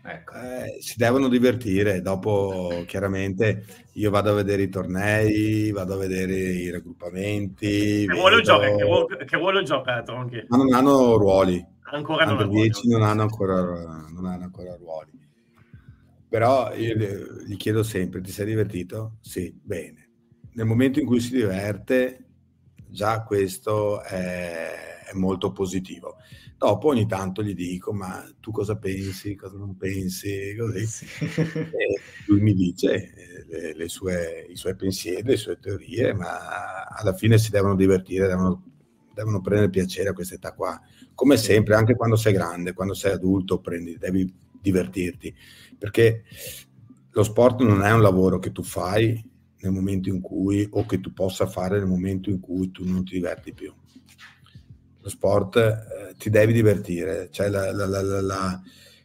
Ecco. 0.06 0.34
Eh, 0.34 0.76
si 0.80 0.98
devono 0.98 1.28
divertire, 1.28 2.02
dopo 2.02 2.84
chiaramente 2.86 3.64
io 3.94 4.10
vado 4.10 4.32
a 4.32 4.34
vedere 4.34 4.62
i 4.62 4.68
tornei, 4.68 5.70
vado 5.70 5.94
a 5.94 5.96
vedere 5.96 6.34
i 6.34 6.70
raggruppamenti. 6.70 8.04
Che 8.06 8.12
ruolo 8.12 8.36
vedo... 8.36 8.42
gioca? 8.42 8.74
Che 8.74 8.82
ruolo, 8.82 9.06
che 9.06 9.36
ruolo 9.36 9.62
gioca 9.62 10.02
Tronchi? 10.02 10.44
Ma 10.48 10.58
non 10.58 10.74
hanno 10.74 11.16
ruoli. 11.16 11.66
Ancora 11.90 12.26
non, 12.26 12.48
10 12.50 12.88
non 12.88 13.02
hanno 13.02 13.22
ancora, 13.22 13.62
non 14.12 14.26
hanno 14.26 14.44
ancora 14.44 14.76
ruoli. 14.76 15.12
Però 16.28 16.74
io 16.74 16.96
gli 17.46 17.56
chiedo 17.56 17.82
sempre, 17.82 18.20
ti 18.20 18.30
sei 18.30 18.46
divertito? 18.46 19.18
Sì, 19.20 19.58
bene. 19.62 20.10
Nel 20.52 20.66
momento 20.66 21.00
in 21.00 21.06
cui 21.06 21.20
si 21.20 21.30
diverte, 21.30 22.26
già 22.88 23.22
questo 23.22 24.02
è, 24.02 25.02
è 25.06 25.14
molto 25.14 25.52
positivo. 25.52 26.16
Dopo 26.56 26.88
ogni 26.88 27.06
tanto 27.06 27.42
gli 27.42 27.54
dico, 27.54 27.92
ma 27.92 28.24
tu 28.40 28.50
cosa 28.50 28.76
pensi, 28.76 29.34
cosa 29.34 29.56
non 29.56 29.76
pensi, 29.76 30.54
così. 30.58 30.86
Sì. 30.86 31.04
E 31.14 32.00
lui 32.26 32.40
mi 32.40 32.54
dice 32.54 33.12
eh, 33.12 33.44
le, 33.46 33.74
le 33.74 33.88
sue, 33.88 34.46
i 34.48 34.56
suoi 34.56 34.74
pensieri, 34.76 35.22
le 35.22 35.36
sue 35.36 35.58
teorie, 35.58 36.14
ma 36.14 36.86
alla 36.86 37.12
fine 37.12 37.38
si 37.38 37.50
devono 37.50 37.74
divertire, 37.74 38.28
devono 38.28 38.72
devono 39.14 39.40
prendere 39.40 39.70
piacere 39.70 40.10
a 40.10 40.12
questa 40.12 40.34
età 40.34 40.52
qua. 40.52 40.78
Come 41.14 41.36
sempre, 41.36 41.76
anche 41.76 41.94
quando 41.94 42.16
sei 42.16 42.32
grande, 42.32 42.72
quando 42.74 42.94
sei 42.94 43.12
adulto, 43.12 43.60
prendi, 43.60 43.96
devi 43.96 44.30
divertirti, 44.60 45.34
perché 45.78 46.24
lo 47.10 47.22
sport 47.22 47.62
non 47.62 47.82
è 47.82 47.92
un 47.92 48.02
lavoro 48.02 48.38
che 48.38 48.50
tu 48.50 48.62
fai 48.62 49.32
nel 49.60 49.72
momento 49.72 50.08
in 50.08 50.20
cui, 50.20 50.66
o 50.68 50.84
che 50.84 51.00
tu 51.00 51.12
possa 51.12 51.46
fare 51.46 51.78
nel 51.78 51.86
momento 51.86 52.28
in 52.28 52.40
cui 52.40 52.70
tu 52.70 52.84
non 52.84 53.04
ti 53.04 53.14
diverti 53.14 53.52
più. 53.54 53.72
Lo 55.04 55.10
sport 55.10 55.56
eh, 55.56 56.14
ti 56.16 56.30
devi 56.30 56.54
divertire, 56.54 57.28
cioè 57.30 57.50
la, 57.50 57.70
la, 57.72 57.84
la, 57.86 58.62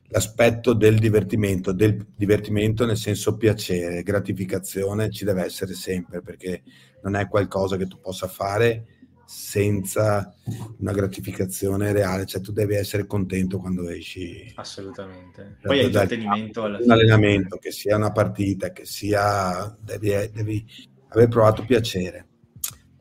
l'aspetto 0.07 0.71
del 0.71 0.97
divertimento, 0.97 1.73
del 1.73 2.07
divertimento 2.15 2.85
nel 2.85 2.95
senso 2.95 3.35
piacere, 3.35 4.01
gratificazione 4.01 5.09
ci 5.11 5.25
deve 5.25 5.43
essere 5.43 5.73
sempre 5.73 6.21
perché 6.21 6.63
non 7.03 7.15
è 7.15 7.27
qualcosa 7.27 7.75
che 7.75 7.85
tu 7.85 7.99
possa 7.99 8.27
fare 8.27 8.85
senza 9.25 10.33
una 10.79 10.93
gratificazione 10.93 11.91
reale, 11.91 12.25
cioè 12.25 12.39
tu 12.39 12.53
devi 12.53 12.75
essere 12.75 13.05
contento 13.05 13.59
quando 13.59 13.89
esci. 13.89 14.53
Assolutamente. 14.55 15.57
Poi 15.61 15.79
hai 15.79 15.85
intrattenimento 15.85 16.63
alla 16.63 16.79
Un 16.81 16.89
allenamento, 16.89 17.57
che 17.57 17.71
sia 17.71 17.97
una 17.97 18.13
partita, 18.13 18.71
che 18.71 18.85
sia... 18.85 19.77
devi, 19.81 20.31
devi 20.31 20.65
aver 21.09 21.27
provato 21.27 21.65
piacere. 21.65 22.27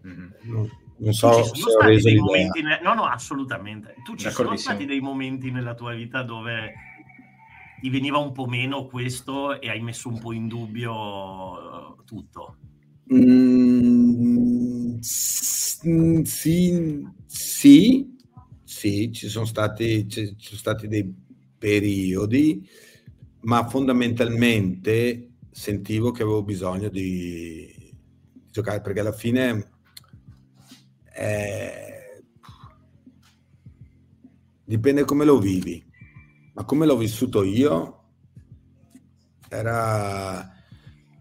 Mm-hmm. 0.04 0.28
Non, 0.42 0.70
non 0.98 1.12
so 1.12 1.42
se 1.42 1.60
ho 1.62 1.80
reso 1.80 2.08
dei 2.08 2.18
momenti 2.18 2.62
ne... 2.62 2.80
No, 2.82 2.94
no, 2.94 3.04
assolutamente. 3.04 3.94
Tu 4.04 4.16
ci 4.16 4.30
sono 4.30 4.56
stati 4.56 4.84
dei 4.84 5.00
momenti 5.00 5.50
nella 5.50 5.74
tua 5.74 5.94
vita 5.94 6.22
dove 6.22 6.72
ti 7.80 7.90
veniva 7.90 8.18
un 8.18 8.32
po' 8.32 8.46
meno 8.46 8.86
questo 8.86 9.60
e 9.60 9.70
hai 9.70 9.80
messo 9.80 10.08
un 10.08 10.18
po' 10.18 10.32
in 10.32 10.48
dubbio 10.48 12.02
tutto? 12.04 12.56
Mm, 13.14 14.98
sì, 15.00 16.24
sì, 17.26 18.16
sì, 18.64 19.12
ci 19.12 19.28
sono 19.28 19.44
stati, 19.44 20.08
ci 20.08 20.34
sono 20.36 20.58
stati 20.58 20.88
dei 20.88 21.14
periodi, 21.56 22.68
ma 23.42 23.66
fondamentalmente 23.68 25.30
sentivo 25.50 26.10
che 26.10 26.22
avevo 26.22 26.42
bisogno 26.42 26.88
di 26.88 27.94
giocare 28.50 28.80
perché 28.80 29.00
alla 29.00 29.12
fine 29.12 29.77
eh, 31.19 32.23
dipende 34.65 35.05
come 35.05 35.24
lo 35.24 35.39
vivi, 35.39 35.85
ma 36.55 36.65
come 36.65 36.86
l'ho 36.86 36.97
vissuto 36.97 37.43
io 37.43 37.95
era 39.49 40.57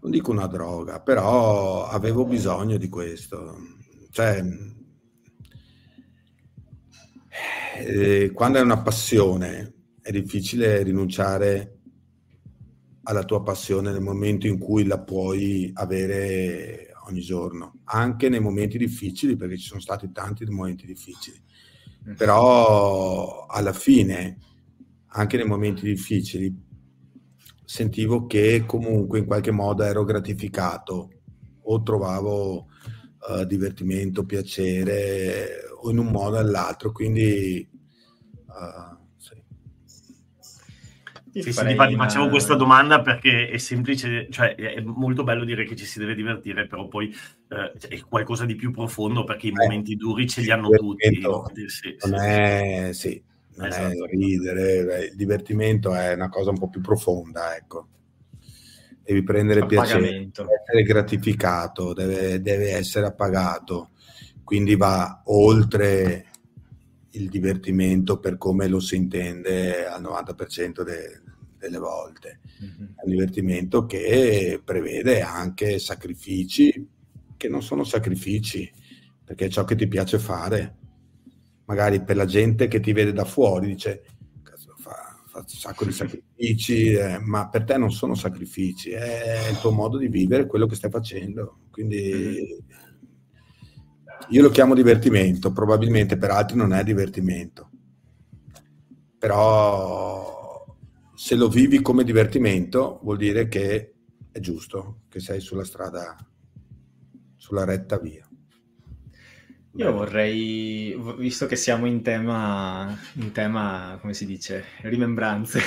non 0.00 0.10
dico 0.10 0.30
una 0.30 0.46
droga, 0.46 1.00
però 1.00 1.86
avevo 1.86 2.24
bisogno 2.24 2.76
di 2.76 2.88
questo. 2.88 3.56
Cioè, 4.10 4.42
eh, 7.78 8.30
quando 8.32 8.58
è 8.58 8.62
una 8.62 8.80
passione 8.80 9.74
è 10.00 10.10
difficile 10.10 10.82
rinunciare 10.82 11.80
alla 13.02 13.24
tua 13.24 13.42
passione 13.42 13.90
nel 13.90 14.00
momento 14.00 14.46
in 14.46 14.58
cui 14.58 14.84
la 14.84 15.00
puoi 15.00 15.70
avere 15.74 16.92
ogni 17.08 17.20
giorno, 17.20 17.77
anche 17.90 18.28
nei 18.28 18.40
momenti 18.40 18.78
difficili, 18.78 19.36
perché 19.36 19.56
ci 19.56 19.66
sono 19.66 19.80
stati 19.80 20.10
tanti 20.12 20.44
momenti 20.46 20.86
difficili. 20.86 21.40
Mm. 22.08 22.14
Però 22.14 23.46
alla 23.46 23.72
fine, 23.72 24.38
anche 25.08 25.36
nei 25.36 25.46
momenti 25.46 25.84
difficili, 25.84 26.54
sentivo 27.64 28.26
che 28.26 28.64
comunque 28.66 29.18
in 29.18 29.26
qualche 29.26 29.50
modo 29.50 29.82
ero 29.82 30.04
gratificato 30.04 31.10
o 31.62 31.82
trovavo 31.82 32.68
uh, 33.28 33.44
divertimento, 33.46 34.24
piacere 34.24 35.64
o 35.80 35.90
in 35.90 35.98
un 35.98 36.06
modo 36.06 36.36
o 36.36 36.42
nell'altro. 36.42 36.92
Quindi 36.92 37.68
uh, 38.46 38.97
sì. 41.42 41.52
Sì, 41.52 41.70
infatti 41.70 41.94
una... 41.94 42.04
facevo 42.04 42.28
questa 42.28 42.54
domanda 42.54 43.00
perché 43.00 43.48
è 43.48 43.58
semplice, 43.58 44.28
cioè 44.30 44.54
è 44.54 44.80
molto 44.80 45.24
bello 45.24 45.44
dire 45.44 45.64
che 45.64 45.76
ci 45.76 45.84
si 45.84 45.98
deve 45.98 46.14
divertire, 46.14 46.66
però 46.66 46.88
poi 46.88 47.14
eh, 47.48 47.88
è 47.88 48.00
qualcosa 48.08 48.44
di 48.44 48.54
più 48.54 48.70
profondo 48.70 49.24
perché 49.24 49.48
i 49.48 49.50
eh, 49.50 49.54
momenti 49.54 49.96
duri 49.96 50.28
ce 50.28 50.40
li 50.40 50.50
hanno 50.50 50.70
tutti. 50.70 51.20
Sì, 51.68 51.96
non 52.06 52.20
è, 52.20 52.90
sì, 52.92 53.22
non 53.56 53.66
esatto. 53.66 54.04
è 54.04 54.08
ridere, 54.10 55.04
il 55.10 55.16
divertimento 55.16 55.94
è 55.94 56.14
una 56.14 56.28
cosa 56.28 56.50
un 56.50 56.58
po' 56.58 56.68
più 56.68 56.80
profonda, 56.80 57.56
ecco. 57.56 57.88
Devi 59.02 59.22
prendere 59.22 59.64
piacere, 59.64 60.28
deve 60.30 60.48
essere 60.62 60.82
gratificato, 60.82 61.94
deve, 61.94 62.42
deve 62.42 62.72
essere 62.72 63.06
appagato, 63.06 63.90
quindi 64.44 64.76
va 64.76 65.22
oltre 65.26 66.26
il 67.10 67.28
divertimento 67.28 68.18
per 68.18 68.36
come 68.36 68.68
lo 68.68 68.80
si 68.80 68.96
intende 68.96 69.86
al 69.86 70.02
90% 70.02 70.82
de, 70.82 71.22
delle 71.58 71.78
volte. 71.78 72.40
Mm-hmm. 72.62 72.90
È 72.94 73.04
un 73.04 73.10
divertimento 73.10 73.86
che 73.86 74.60
prevede 74.64 75.20
anche 75.22 75.78
sacrifici 75.78 76.86
che 77.36 77.48
non 77.48 77.62
sono 77.62 77.84
sacrifici, 77.84 78.70
perché 79.24 79.46
è 79.46 79.48
ciò 79.48 79.64
che 79.64 79.76
ti 79.76 79.86
piace 79.86 80.18
fare 80.18 80.78
magari 81.68 82.02
per 82.02 82.16
la 82.16 82.24
gente 82.24 82.66
che 82.66 82.80
ti 82.80 82.92
vede 82.92 83.12
da 83.12 83.24
fuori 83.24 83.68
dice 83.68 84.02
fa, 84.76 85.20
fa 85.26 85.38
un 85.38 85.46
sacco 85.46 85.84
di 85.84 85.92
sacrifici, 85.92 86.92
eh, 86.92 87.18
ma 87.20 87.48
per 87.48 87.64
te 87.64 87.76
non 87.76 87.92
sono 87.92 88.14
sacrifici, 88.14 88.90
è 88.90 89.48
il 89.50 89.58
tuo 89.58 89.70
modo 89.70 89.96
di 89.96 90.08
vivere 90.08 90.46
quello 90.46 90.66
che 90.66 90.74
stai 90.74 90.90
facendo. 90.90 91.60
Quindi 91.70 92.56
io 94.28 94.42
lo 94.42 94.50
chiamo 94.50 94.74
divertimento, 94.74 95.52
probabilmente 95.52 96.16
per 96.16 96.30
altri 96.30 96.56
non 96.56 96.72
è 96.72 96.82
divertimento, 96.84 97.70
però 99.18 100.64
se 101.14 101.34
lo 101.34 101.48
vivi 101.48 101.82
come 101.82 102.04
divertimento 102.04 103.00
vuol 103.02 103.16
dire 103.16 103.48
che 103.48 103.94
è 104.30 104.38
giusto, 104.40 105.00
che 105.08 105.20
sei 105.20 105.40
sulla 105.40 105.64
strada, 105.64 106.16
sulla 107.36 107.64
retta 107.64 107.98
via. 107.98 108.28
Io 109.72 109.92
vorrei, 109.92 110.96
visto 111.18 111.46
che 111.46 111.54
siamo 111.54 111.86
in 111.86 112.02
tema, 112.02 112.98
in 113.14 113.30
tema 113.30 113.96
come 114.00 114.12
si 114.12 114.26
dice, 114.26 114.64
rimembranze, 114.82 115.60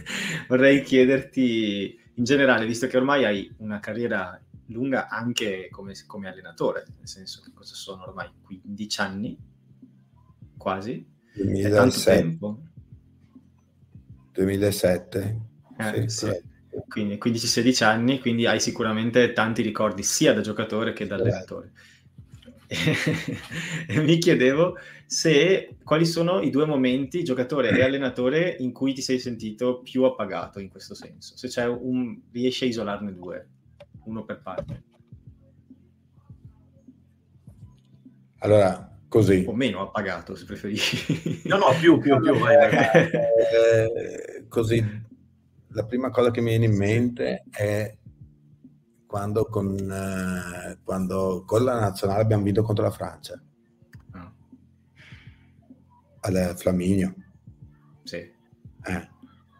vorrei 0.48 0.82
chiederti 0.82 1.98
in 2.14 2.24
generale, 2.24 2.66
visto 2.66 2.86
che 2.86 2.96
ormai 2.96 3.24
hai 3.24 3.54
una 3.58 3.80
carriera 3.80 4.38
lunga 4.66 5.08
anche 5.08 5.68
come, 5.70 5.94
come 6.06 6.28
allenatore, 6.28 6.84
nel 6.96 7.08
senso 7.08 7.40
che 7.42 7.52
cosa 7.52 7.74
sono 7.74 8.04
ormai 8.04 8.30
15 8.42 9.00
anni, 9.00 9.38
quasi, 10.56 11.06
2007. 11.34 11.68
è 11.68 11.70
tanto 11.70 12.00
tempo. 12.00 12.58
2007. 14.32 15.40
Eh, 15.78 16.08
sì, 16.08 16.26
sì. 16.26 16.52
Quindi 16.88 17.18
15-16 17.22 17.84
anni, 17.84 18.20
quindi 18.20 18.46
hai 18.46 18.60
sicuramente 18.60 19.32
tanti 19.32 19.62
ricordi 19.62 20.02
sia 20.02 20.32
da 20.32 20.40
giocatore 20.40 20.92
che 20.92 21.06
da 21.06 21.16
allenatore. 21.16 21.72
E 23.86 24.00
mi 24.00 24.18
chiedevo 24.18 24.76
se 25.06 25.76
quali 25.84 26.06
sono 26.06 26.40
i 26.40 26.50
due 26.50 26.66
momenti, 26.66 27.22
giocatore 27.22 27.70
e 27.70 27.82
allenatore, 27.82 28.56
in 28.58 28.72
cui 28.72 28.94
ti 28.94 29.02
sei 29.02 29.18
sentito 29.18 29.80
più 29.82 30.02
appagato 30.04 30.58
in 30.58 30.68
questo 30.68 30.94
senso. 30.94 31.36
Se 31.36 31.48
c'è 31.48 31.66
un, 31.66 32.18
riesci 32.32 32.64
a 32.64 32.66
isolarne 32.66 33.12
due, 33.12 33.48
uno 34.04 34.24
per 34.24 34.40
parte. 34.42 34.82
Allora, 38.38 38.98
così. 39.08 39.44
O 39.46 39.54
meno 39.54 39.80
appagato, 39.80 40.34
se 40.34 40.44
preferisci. 40.44 41.42
No, 41.48 41.56
no, 41.56 41.66
più, 41.78 41.98
più, 41.98 42.20
più. 42.20 42.34
eh, 42.46 44.44
così, 44.48 44.84
la 45.68 45.84
prima 45.86 46.10
cosa 46.10 46.30
che 46.30 46.40
mi 46.40 46.50
viene 46.50 46.66
in 46.66 46.76
mente 46.76 47.44
è 47.50 47.96
quando 49.06 49.46
con, 49.46 49.74
eh, 49.78 50.78
quando 50.82 51.44
con 51.46 51.64
la 51.64 51.78
nazionale 51.80 52.20
abbiamo 52.22 52.42
vinto 52.42 52.62
contro 52.62 52.84
la 52.84 52.90
Francia. 52.90 53.40
Ah. 54.10 54.32
Al 56.20 56.54
Flaminio. 56.56 57.14
Sì. 58.02 58.16
Eh, 58.16 59.08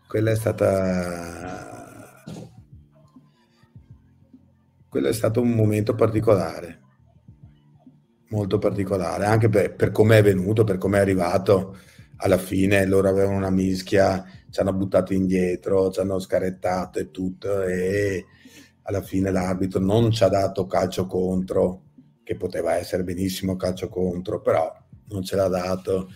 quella 0.06 0.30
è 0.30 0.36
stata... 0.36 1.83
Quello 4.94 5.08
è 5.08 5.12
stato 5.12 5.40
un 5.40 5.50
momento 5.50 5.96
particolare, 5.96 6.80
molto 8.28 8.60
particolare, 8.60 9.24
anche 9.24 9.48
per, 9.48 9.74
per 9.74 9.90
come 9.90 10.18
è 10.18 10.22
venuto, 10.22 10.62
per 10.62 10.78
come 10.78 10.98
è 10.98 11.00
arrivato. 11.00 11.76
Alla 12.18 12.38
fine 12.38 12.86
loro 12.86 13.08
avevano 13.08 13.36
una 13.36 13.50
mischia, 13.50 14.24
ci 14.48 14.60
hanno 14.60 14.72
buttato 14.72 15.12
indietro, 15.12 15.90
ci 15.90 15.98
hanno 15.98 16.20
scarettato 16.20 17.00
e 17.00 17.10
tutto. 17.10 17.64
E 17.64 18.24
alla 18.82 19.02
fine 19.02 19.32
l'arbitro 19.32 19.80
non 19.80 20.12
ci 20.12 20.22
ha 20.22 20.28
dato 20.28 20.68
calcio 20.68 21.08
contro, 21.08 21.82
che 22.22 22.36
poteva 22.36 22.76
essere 22.76 23.02
benissimo 23.02 23.56
calcio 23.56 23.88
contro, 23.88 24.40
però 24.40 24.72
non 25.08 25.24
ce 25.24 25.34
l'ha 25.34 25.48
dato. 25.48 26.08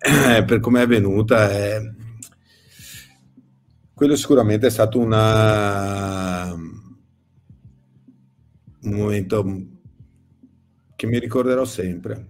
Eh, 0.00 0.42
per 0.42 0.58
come 0.58 0.82
è 0.82 0.86
venuta, 0.88 1.48
eh, 1.52 1.94
quello 3.94 4.16
sicuramente 4.16 4.66
è 4.66 4.70
stato 4.70 4.98
una, 4.98 6.56
un 8.82 8.92
momento 8.92 9.66
che 10.96 11.06
mi 11.06 11.18
ricorderò 11.18 11.64
sempre, 11.64 12.28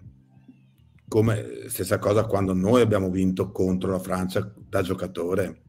come 1.09 1.65
stessa 1.67 1.99
cosa 1.99 2.25
quando 2.25 2.55
noi 2.55 2.83
abbiamo 2.83 3.11
vinto 3.11 3.51
contro 3.51 3.91
la 3.91 3.99
Francia 3.99 4.53
da 4.57 4.83
giocatore. 4.83 5.63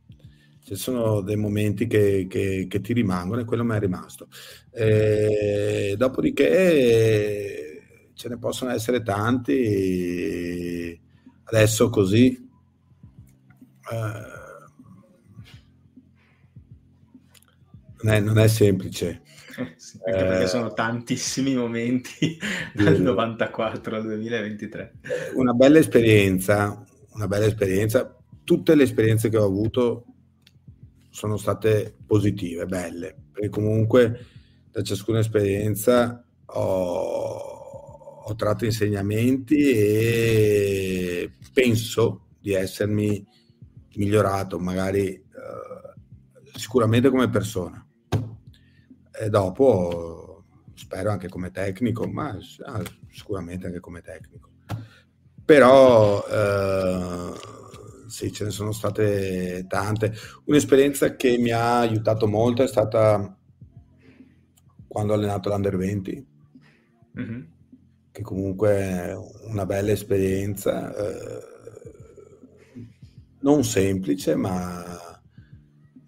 Ci 0.64 0.76
sono 0.76 1.22
dei 1.22 1.36
momenti 1.36 1.88
che, 1.88 2.28
che, 2.30 2.68
che 2.70 2.82
ti 2.82 2.94
rimangono 2.94 3.42
e 3.42 3.46
quello 3.46 3.64
mi 3.64 3.76
è 3.76 3.80
rimasto. 3.80 4.28
E 4.72 5.96
dopodiché 5.98 8.12
ce 8.14 8.30
ne 8.30 8.38
possono 8.38 8.72
essere 8.72 9.02
tanti. 9.02 11.00
Adesso 11.46 11.90
così. 11.90 12.50
Eh, 13.92 14.40
non, 18.04 18.14
è, 18.14 18.20
non 18.20 18.38
è 18.38 18.48
semplice 18.48 19.21
sì, 19.92 20.00
anche 20.06 20.24
perché 20.26 20.48
sono 20.48 20.72
eh, 20.72 20.74
tantissimi 20.74 21.54
momenti 21.54 22.38
dal 22.74 23.02
94 23.02 23.96
al 23.98 24.04
2023. 24.04 24.94
Una 25.36 25.52
bella 25.52 25.80
esperienza, 25.80 26.82
una 27.14 27.28
bella 27.28 27.46
esperienza. 27.46 28.16
Tutte 28.46 28.76
le 28.76 28.84
esperienze 28.84 29.28
che 29.30 29.38
ho 29.38 29.46
avuto 29.46 30.06
sono 31.10 31.36
state 31.36 31.94
positive, 32.06 32.66
belle, 32.66 33.16
perché 33.34 33.50
comunque 33.50 34.26
da 34.72 34.82
ciascuna 34.82 35.20
esperienza 35.20 36.26
ho, 36.46 38.24
ho 38.24 38.36
tratto 38.36 38.64
insegnamenti 38.64 39.72
e 39.72 41.32
penso 41.52 42.28
di 42.40 42.54
essermi 42.54 43.28
migliorato, 43.96 44.58
magari 44.58 45.08
eh, 45.10 45.22
sicuramente 46.56 47.10
come 47.10 47.30
persona 47.30 47.86
e 49.22 49.30
dopo 49.30 50.46
spero 50.74 51.12
anche 51.12 51.30
come 51.30 51.52
tecnico, 51.52 52.08
ma 52.08 52.36
ah, 52.66 52.82
sicuramente 53.08 53.68
anche 53.68 53.80
come 53.80 54.02
tecnico. 54.02 54.50
Però 55.46 56.26
eh, 56.28 57.34
sì, 58.08 58.32
ce 58.32 58.46
ne 58.46 58.50
sono 58.50 58.72
state 58.72 59.66
tante. 59.68 60.14
Un'esperienza 60.46 61.16
che 61.16 61.38
mi 61.38 61.52
ha 61.52 61.80
aiutato 61.80 62.28
molto 62.28 62.64
è 62.64 62.68
stata 62.68 63.38
quando 64.88 65.14
ho 65.14 65.16
allenato 65.16 65.50
l'Under 65.50 65.78
20, 65.78 66.28
mm-hmm. 67.20 67.42
che 68.12 68.22
comunque 68.24 68.70
è 68.72 69.16
una 69.44 69.68
bella 69.68 69.92
esperienza, 69.92 70.96
eh, 70.96 71.44
non 73.42 73.64
semplice, 73.64 74.36
ma 74.36 74.84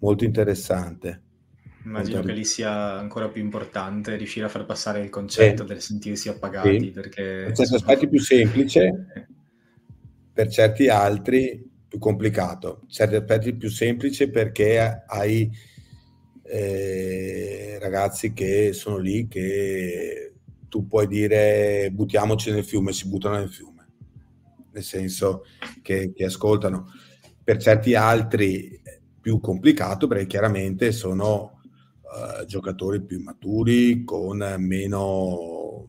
molto 0.00 0.24
interessante. 0.24 1.23
Immagino 1.84 2.22
che 2.22 2.32
lì 2.32 2.44
sia 2.44 2.98
ancora 2.98 3.28
più 3.28 3.42
importante 3.42 4.16
riuscire 4.16 4.46
a 4.46 4.48
far 4.48 4.64
passare 4.64 5.00
il 5.00 5.10
concetto 5.10 5.62
sì. 5.62 5.68
del 5.68 5.80
sentirsi 5.82 6.28
appagati. 6.28 6.80
Sì. 6.80 6.90
Perché, 6.90 7.44
per 7.46 7.56
certi 7.56 7.74
aspetti 7.74 8.08
più 8.08 8.20
semplice, 8.20 9.06
per 10.32 10.48
certi 10.48 10.88
altri 10.88 11.70
più 11.86 11.98
complicato. 11.98 12.82
Certi 12.88 13.16
aspetti 13.16 13.54
più 13.54 13.68
semplice 13.68 14.30
perché 14.30 15.04
hai 15.06 15.50
eh, 16.42 17.78
ragazzi 17.80 18.32
che 18.32 18.72
sono 18.72 18.96
lì 18.96 19.28
che 19.28 20.32
tu 20.68 20.86
puoi 20.86 21.06
dire 21.06 21.90
buttiamoci 21.92 22.50
nel 22.50 22.64
fiume, 22.64 22.92
si 22.92 23.08
buttano 23.08 23.36
nel 23.36 23.50
fiume, 23.50 23.86
nel 24.72 24.82
senso 24.82 25.44
che, 25.82 26.12
che 26.14 26.24
ascoltano. 26.24 26.86
Per 27.44 27.58
certi 27.58 27.94
altri 27.94 28.80
più 29.20 29.38
complicato 29.38 30.06
perché 30.06 30.26
chiaramente 30.26 30.90
sono 30.90 31.53
uh, 32.14 32.44
giocatori 32.44 33.02
più 33.02 33.20
maturi 33.20 34.04
con 34.04 34.38
meno, 34.58 35.88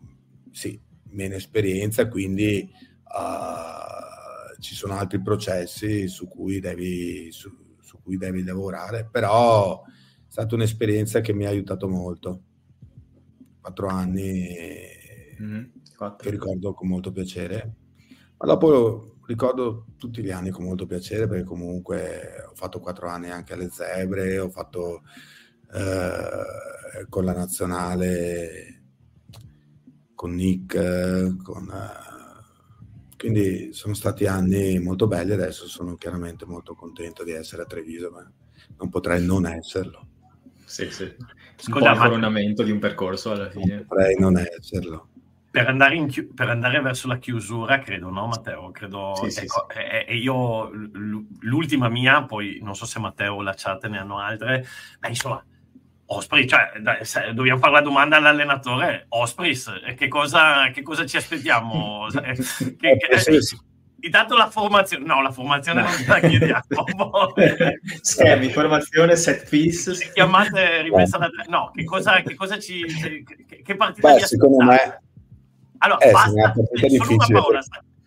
sì, 0.51 0.79
meno 1.09 1.35
esperienza, 1.35 2.07
quindi 2.07 2.69
uh, 3.03 4.59
ci 4.59 4.75
sono 4.75 4.93
altri 4.93 5.21
processi 5.21 6.07
su 6.07 6.27
cui 6.27 6.59
devi, 6.59 7.31
su, 7.31 7.49
su 7.81 8.01
cui 8.01 8.17
devi 8.17 8.43
lavorare, 8.43 9.07
però 9.09 9.83
è 9.83 9.89
stata 10.27 10.55
un'esperienza 10.55 11.21
che 11.21 11.33
mi 11.33 11.45
ha 11.45 11.49
aiutato 11.49 11.87
molto. 11.87 12.41
Quattro 13.61 13.87
anni 13.87 14.55
mm, 15.41 15.63
che 16.17 16.29
ricordo 16.29 16.73
con 16.73 16.87
molto 16.87 17.11
piacere, 17.11 17.75
ma 18.37 18.45
dopo 18.45 19.17
ricordo 19.25 19.87
tutti 19.97 20.21
gli 20.21 20.31
anni 20.31 20.49
con 20.49 20.65
molto 20.65 20.85
piacere 20.85 21.27
perché 21.27 21.43
comunque 21.43 22.45
ho 22.47 22.53
fatto 22.55 22.79
quattro 22.79 23.07
anni 23.07 23.31
anche 23.31 23.53
alle 23.53 23.69
Zebre, 23.69 24.37
ho 24.39 24.49
fatto 24.49 25.01
eh, 25.75 27.05
con 27.09 27.25
la 27.25 27.33
nazionale, 27.33 28.83
con 30.13 30.33
Nick, 30.33 31.41
con, 31.43 31.69
eh, 31.69 33.17
quindi 33.17 33.73
sono 33.73 33.93
stati 33.93 34.25
anni 34.25 34.79
molto 34.79 35.07
belli. 35.07 35.33
Adesso 35.33 35.67
sono 35.67 35.95
chiaramente 35.95 36.45
molto 36.45 36.75
contento 36.75 37.23
di 37.23 37.31
essere 37.31 37.63
a 37.63 37.65
Treviso, 37.65 38.09
ma 38.11 38.31
non 38.77 38.89
potrei 38.89 39.25
non 39.25 39.45
esserlo. 39.45 40.07
Sì, 40.63 40.89
sì. 40.91 41.03
Un 41.67 41.79
po' 41.79 41.89
il 41.89 41.97
coronamento 41.97 42.63
di 42.63 42.71
un 42.71 42.79
percorso 42.79 43.31
alla 43.31 43.49
fine. 43.49 43.75
Non 43.75 43.85
potrei 43.85 44.15
non 44.17 44.37
esserlo. 44.37 45.09
Per 45.49 45.67
andare, 45.67 46.05
chi- 46.07 46.25
per 46.25 46.49
andare, 46.49 46.81
verso 46.81 47.07
la 47.07 47.17
chiusura, 47.17 47.79
credo, 47.79 48.09
no, 48.09 48.27
Matteo? 48.27 48.71
Credo, 48.71 49.13
sì, 49.15 49.27
ecco, 49.27 49.29
sì, 49.29 49.47
sì. 49.47 49.79
E, 49.79 50.05
e, 50.05 50.15
io 50.17 50.69
l'ultima 51.39 51.87
mia, 51.87 52.25
poi 52.25 52.59
non 52.61 52.75
so 52.75 52.85
se 52.85 52.99
Matteo 52.99 53.35
o 53.35 53.41
la 53.41 53.53
chat 53.55 53.87
ne 53.87 53.97
hanno 53.97 54.19
altre, 54.19 54.65
ma 54.99 55.07
insomma, 55.07 55.41
Osprey, 56.07 56.47
cioè, 56.47 56.71
dai, 56.81 56.99
dobbiamo 57.33 57.59
fare 57.59 57.73
la 57.73 57.81
domanda 57.81 58.17
all'allenatore. 58.17 59.05
Ospreys, 59.09 59.71
che 59.95 60.07
cosa, 60.07 60.69
che 60.71 60.83
cosa 60.83 61.05
ci 61.05 61.17
aspettiamo? 61.17 62.07
che, 62.77 62.97
che, 62.97 63.39
intanto 64.01 64.37
la 64.37 64.49
formazione, 64.49 65.03
no, 65.03 65.21
la 65.21 65.31
formazione 65.31 65.81
no. 65.81 65.87
non 65.87 66.03
la 66.07 66.19
chiediamo. 66.19 67.33
Schemi, 68.01 68.49
formazione, 68.49 69.15
set 69.15 69.49
piece. 69.49 69.95
Se 69.95 70.11
chiamate 70.13 70.83
rimessa 70.83 71.17
da 71.17 71.29
no, 71.47 71.71
che 71.73 71.83
cosa, 71.83 72.21
che 72.21 72.35
cosa 72.35 72.59
ci, 72.59 72.83
che, 72.85 73.61
che 73.63 73.75
partita 73.75 74.13
Beh, 74.13 74.19
secondo 74.19 74.63
me, 74.63 75.01
allora, 75.79 75.99
eh, 76.05 76.11
basta, 76.11 76.53
solo 76.53 77.13
una 77.13 77.27
parola, 77.27 77.61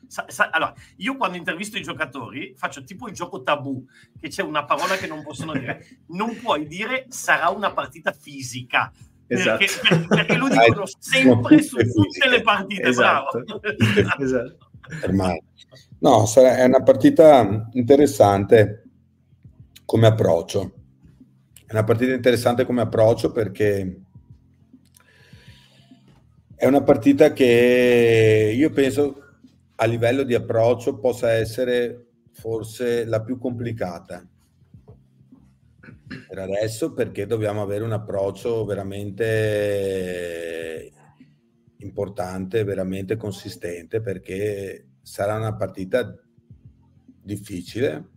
Sa, 0.08 0.24
sa, 0.26 0.48
allora, 0.50 0.72
io 0.96 1.16
quando 1.16 1.36
intervisto 1.36 1.76
i 1.76 1.82
giocatori 1.82 2.54
faccio 2.56 2.82
tipo 2.82 3.08
il 3.08 3.14
gioco 3.14 3.42
tabù, 3.42 3.84
che 4.18 4.28
c'è 4.28 4.42
una 4.42 4.64
parola 4.64 4.96
che 4.96 5.06
non 5.06 5.22
possono 5.22 5.52
dire. 5.52 5.86
Non 6.08 6.36
puoi 6.40 6.66
dire 6.66 7.06
sarà 7.10 7.50
una 7.50 7.72
partita 7.72 8.12
fisica. 8.12 8.90
Esatto. 9.26 9.58
Perché, 9.58 10.06
perché, 10.08 10.36
lo 10.36 10.48
dicono 10.48 10.84
sempre 10.98 11.62
su 11.62 11.76
tutte 11.76 12.28
le 12.28 12.40
partite. 12.40 12.88
Esatto. 12.88 13.44
Bravo. 13.44 13.60
esatto. 14.18 14.70
Ormai. 15.04 15.42
No, 15.98 16.24
è 16.34 16.64
una 16.64 16.82
partita 16.82 17.68
interessante 17.72 18.84
come 19.84 20.06
approccio. 20.06 20.72
È 21.66 21.72
una 21.72 21.84
partita 21.84 22.14
interessante 22.14 22.64
come 22.64 22.80
approccio 22.80 23.30
perché 23.30 24.00
è 26.54 26.66
una 26.66 26.82
partita 26.82 27.32
che 27.32 28.52
io 28.56 28.70
penso 28.70 29.27
a 29.80 29.86
livello 29.86 30.24
di 30.24 30.34
approccio 30.34 30.98
possa 30.98 31.30
essere 31.30 32.06
forse 32.32 33.04
la 33.04 33.22
più 33.22 33.38
complicata. 33.38 34.26
Per 36.28 36.38
adesso 36.38 36.92
perché 36.94 37.26
dobbiamo 37.26 37.62
avere 37.62 37.84
un 37.84 37.92
approccio 37.92 38.64
veramente 38.64 39.70
importante, 41.78 42.64
veramente 42.64 43.16
consistente 43.16 44.00
perché 44.00 44.94
sarà 45.02 45.36
una 45.36 45.54
partita 45.54 46.12
difficile 47.22 48.16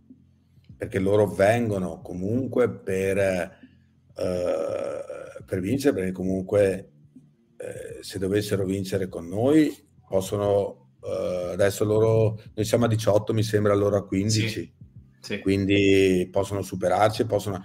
perché 0.76 0.98
loro 0.98 1.28
vengono 1.28 2.00
comunque 2.00 2.68
per, 2.70 3.18
eh, 3.18 3.54
per 5.46 5.60
vincere 5.60 5.94
perché 5.94 6.10
comunque 6.12 6.90
eh, 7.56 7.98
se 8.02 8.18
dovessero 8.18 8.64
vincere 8.64 9.08
con 9.08 9.28
noi 9.28 9.70
possono 10.08 10.81
Uh, 11.02 11.50
adesso 11.50 11.84
loro, 11.84 12.40
noi 12.54 12.64
siamo 12.64 12.84
a 12.84 12.88
18, 12.88 13.32
mi 13.34 13.42
sembra 13.42 13.74
loro 13.74 13.96
a 13.96 14.06
15, 14.06 14.48
sì, 14.48 14.72
sì. 15.20 15.40
quindi 15.40 16.28
possono 16.30 16.62
superarci, 16.62 17.26
possono... 17.26 17.64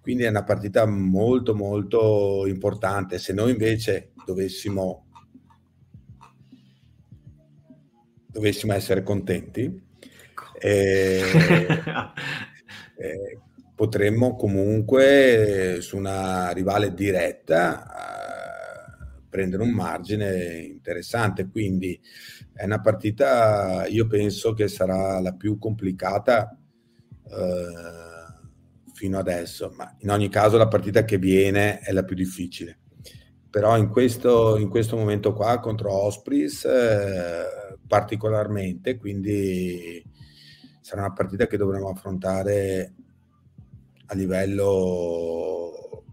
quindi 0.00 0.24
è 0.24 0.28
una 0.28 0.42
partita 0.42 0.84
molto 0.84 1.54
molto 1.54 2.44
importante. 2.46 3.18
Se 3.18 3.32
noi 3.32 3.52
invece 3.52 4.10
dovessimo, 4.26 5.06
dovessimo 8.26 8.72
essere 8.72 9.04
contenti, 9.04 9.82
eh, 10.60 11.22
eh, 12.98 13.38
potremmo 13.74 14.34
comunque 14.34 15.78
su 15.80 15.96
una 15.96 16.50
rivale 16.50 16.92
diretta 16.92 17.84
eh, 17.84 19.24
prendere 19.28 19.62
un 19.62 19.70
margine 19.70 20.58
interessante. 20.60 21.48
Quindi 21.48 22.00
è 22.54 22.64
una 22.64 22.80
partita, 22.80 23.84
io 23.86 24.06
penso 24.06 24.52
che 24.52 24.68
sarà 24.68 25.18
la 25.18 25.32
più 25.32 25.58
complicata 25.58 26.56
eh, 27.26 28.92
fino 28.92 29.18
adesso, 29.18 29.72
ma 29.76 29.92
in 29.98 30.10
ogni 30.10 30.28
caso 30.28 30.56
la 30.56 30.68
partita 30.68 31.04
che 31.04 31.18
viene 31.18 31.80
è 31.80 31.90
la 31.90 32.04
più 32.04 32.14
difficile. 32.14 32.78
Però 33.50 33.76
in 33.76 33.88
questo, 33.88 34.56
in 34.56 34.68
questo 34.68 34.96
momento 34.96 35.32
qua 35.32 35.58
contro 35.58 35.92
Ospreys 35.92 36.64
eh, 36.64 37.44
particolarmente, 37.86 38.96
quindi 38.98 40.02
sarà 40.80 41.02
una 41.02 41.12
partita 41.12 41.48
che 41.48 41.56
dovremo 41.56 41.88
affrontare 41.88 42.94
a 44.06 44.14
livello 44.14 46.04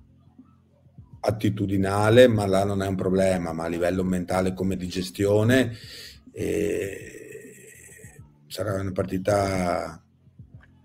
attitudinale, 1.19 2.27
ma 2.27 2.47
là 2.47 2.63
non 2.63 2.81
è 2.81 2.87
un 2.87 2.95
problema, 2.95 3.53
ma 3.53 3.65
a 3.65 3.67
livello 3.67 4.03
mentale 4.03 4.53
come 4.55 4.75
di 4.75 4.87
gestione 4.87 5.71
sarà 8.47 8.79
una 8.79 8.91
partita 8.91 10.03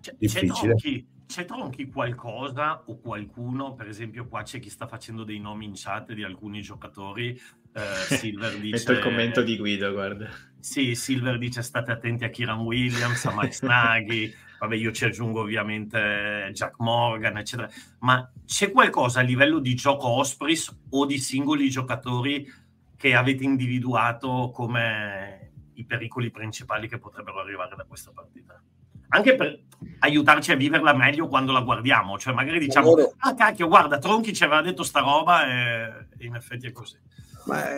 c'è, 0.01 0.15
difficile. 0.19 0.53
C'è 0.53 0.57
Tronchi, 0.57 1.07
c'è 1.27 1.45
Tronchi 1.45 1.91
qualcosa 1.91 2.83
o 2.87 2.99
qualcuno, 2.99 3.75
per 3.75 3.89
esempio 3.89 4.27
qua 4.29 4.43
c'è 4.43 4.61
chi 4.61 4.71
sta 4.71 4.87
facendo 4.87 5.25
dei 5.25 5.41
nomi 5.41 5.65
in 5.65 5.73
chat 5.75 6.13
di 6.13 6.23
alcuni 6.23 6.63
giocatori, 6.63 7.39
eh, 7.73 7.81
Silver 8.17 8.59
dice... 8.59 8.77
Metto 8.77 8.93
il 8.93 9.01
commento 9.01 9.43
di 9.43 9.57
Guido, 9.57 9.93
guarda. 9.93 10.29
Sì, 10.59 10.95
Silver 10.95 11.39
dice 11.39 11.63
state 11.63 11.93
attenti 11.93 12.25
a 12.25 12.31
Kiran 12.31 12.61
Williams, 12.61 13.25
a 13.27 13.35
Mike 13.37 13.53
Snaghi, 13.55 14.33
vabbè 14.59 14.75
io 14.75 14.93
ci 14.93 15.05
aggiungo 15.05 15.43
ovviamente 15.43 16.51
Jack 16.53 16.77
Morgan, 16.79 17.37
eccetera, 17.37 17.69
ma 18.01 18.29
c'è 18.45 18.71
qualcosa 18.71 19.21
a 19.21 19.23
livello 19.23 19.59
di 19.59 19.75
gioco 19.75 20.09
Ospreys 20.09 20.75
o 20.91 21.07
di 21.07 21.19
singoli 21.19 21.69
giocatori 21.69 22.65
che 22.97 23.15
avete 23.15 23.45
individuato 23.45 24.51
come 24.53 25.53
i 25.75 25.85
pericoli 25.85 26.31
principali 26.31 26.89
che 26.89 26.99
potrebbero 26.99 27.41
arrivare 27.41 27.75
da 27.77 27.85
questa 27.85 28.11
partita? 28.15 28.61
Anche 29.09 29.37
per 29.37 29.63
aiutarci 30.01 30.51
a 30.51 30.57
viverla 30.57 30.93
meglio 30.93 31.29
quando 31.29 31.53
la 31.53 31.61
guardiamo, 31.61 32.19
cioè 32.19 32.35
magari 32.35 32.59
diciamo, 32.59 32.93
allora... 32.93 33.13
ah 33.19 33.35
cacchio, 33.35 33.69
guarda, 33.69 33.99
Tronchi 33.99 34.35
ci 34.35 34.43
aveva 34.43 34.63
detto 34.63 34.83
sta 34.83 35.01
roba 35.01 35.47
e, 35.47 36.09
in 36.27 36.35
effetti 36.35 36.67
è 36.67 36.73
così. 36.73 36.99
Ma 37.47 37.71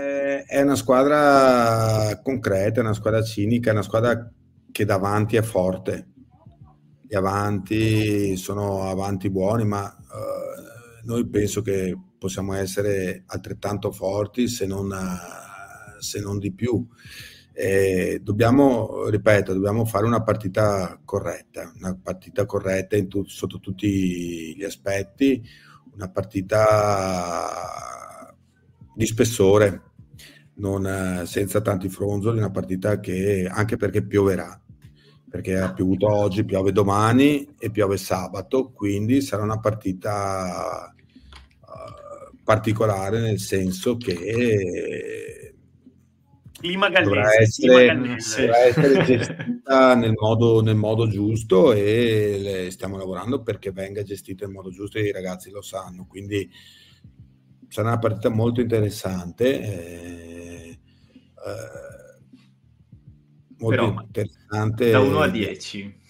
è, 0.47 0.63
una 0.63 0.77
squadra 0.77 2.19
concreta, 2.23 2.81
è 2.81 2.85
una 2.85 2.95
squadra 2.95 3.23
cinica, 3.23 3.69
è 3.69 3.73
una 3.75 3.83
squadra 3.83 4.31
che 4.73 4.85
davanti 4.87 5.37
è 5.37 5.43
forte. 5.43 6.09
Gli 7.03 7.15
avanti 7.15 8.37
sono 8.37 8.89
avanti 8.89 9.29
buoni, 9.29 9.67
ma 9.67 9.85
uh, 9.85 11.07
noi 11.07 11.27
penso 11.29 11.61
che 11.61 11.95
possiamo 12.19 12.55
essere 12.55 13.23
altrettanto 13.27 13.93
forti 13.93 14.49
se 14.49 14.67
non, 14.67 14.93
se 15.99 16.21
non 16.21 16.39
di 16.39 16.53
più. 16.53 16.87
E 17.53 18.21
dobbiamo, 18.23 19.09
ripeto, 19.09 19.53
dobbiamo 19.53 19.85
fare 19.85 20.07
una 20.07 20.23
partita 20.23 21.01
corretta, 21.05 21.73
una 21.77 21.99
partita 22.01 22.47
corretta 22.47 23.03
tu, 23.07 23.25
sotto 23.25 23.59
tutti 23.59 24.55
gli 24.57 24.63
aspetti, 24.63 25.43
una 25.95 26.09
partita 26.09 27.47
di 28.95 29.07
spessore, 29.07 29.83
non, 30.55 31.23
senza 31.27 31.61
tanti 31.61 31.89
fronzoli, 31.89 32.39
una 32.39 32.51
partita 32.51 33.01
che 33.01 33.49
anche 33.51 33.77
perché 33.77 34.05
pioverà, 34.05 34.61
perché 35.29 35.59
ha 35.59 35.73
piovuto 35.73 36.09
oggi, 36.09 36.45
piove 36.45 36.71
domani 36.71 37.55
e 37.59 37.71
piove 37.71 37.97
sabato, 37.97 38.71
quindi 38.71 39.21
sarà 39.21 39.43
una 39.43 39.59
partita 39.59 40.95
particolare 42.49 43.21
nel 43.21 43.39
senso 43.41 43.99
che 43.99 45.55
clima 46.51 46.89
gallese, 46.89 47.05
dovrà 47.05 47.35
essere, 47.39 47.95
dovrà 47.95 48.59
essere 48.65 49.05
gestita 49.05 49.93
nel 49.95 50.15
modo, 50.17 50.63
nel 50.63 50.75
modo, 50.75 51.07
giusto 51.09 51.75
e 51.75 52.69
stiamo 52.71 52.97
lavorando 52.97 53.43
perché 53.43 53.71
venga 53.71 54.03
gestita 54.03 54.47
in 54.47 54.53
modo 54.53 54.71
giusto 54.71 54.97
e 54.97 55.09
i 55.09 55.13
ragazzi 55.13 55.51
lo 55.51 55.61
sanno. 55.61 56.07
Quindi 56.07 56.51
sarà 57.69 57.89
una 57.89 57.99
partita 57.99 58.31
molto 58.31 58.63
interessante. 58.63 59.61
Eh, 59.61 60.71
eh, 60.71 62.19
molto 63.59 63.69
Però, 63.69 64.01
interessante. 64.01 64.91
Da 64.91 65.01
1 65.01 65.21
a 65.21 65.29
10. 65.29 66.01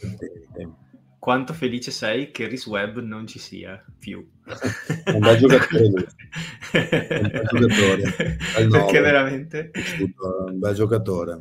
Quanto 1.18 1.52
felice 1.52 1.90
sei 1.90 2.30
che 2.30 2.46
Rhys 2.46 2.64
Webb 2.68 2.98
non 2.98 3.26
ci 3.26 3.40
sia 3.40 3.84
più? 3.98 4.24
È 5.04 5.10
un 5.10 5.18
bel 5.20 5.36
giocatore 5.38 5.88
lui. 5.88 6.06
È 6.72 7.18
un 7.18 7.30
bel 7.30 7.46
giocatore. 7.50 8.36
Perché 8.68 9.00
veramente? 9.00 9.70
Un 10.00 10.58
bel 10.58 10.74
giocatore. 10.74 11.38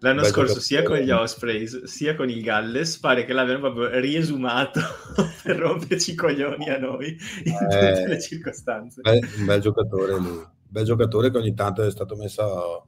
L'anno 0.00 0.20
Beh, 0.20 0.28
scorso 0.28 0.60
sia 0.60 0.82
con 0.82 0.98
gli 0.98 1.10
Ospreys 1.10 1.84
sia 1.84 2.14
con 2.14 2.28
il 2.28 2.42
Galles 2.42 2.98
pare 2.98 3.24
che 3.24 3.32
l'abbiano 3.32 3.60
proprio 3.60 3.98
riesumato 3.98 4.80
per 5.42 5.56
romperci 5.56 6.12
i 6.12 6.14
coglioni 6.14 6.68
a 6.68 6.78
noi 6.78 7.16
in 7.44 7.52
eh, 7.52 7.58
tutte 7.58 8.06
le 8.06 8.20
circostanze. 8.20 9.00
Beh, 9.00 9.20
un 9.38 9.44
bel 9.46 9.60
giocatore 9.60 10.12
lui, 10.18 10.36
un 10.36 10.46
bel 10.68 10.84
giocatore 10.84 11.30
che 11.30 11.38
ogni 11.38 11.54
tanto 11.54 11.82
è 11.82 11.90
stato 11.90 12.14
messo 12.14 12.86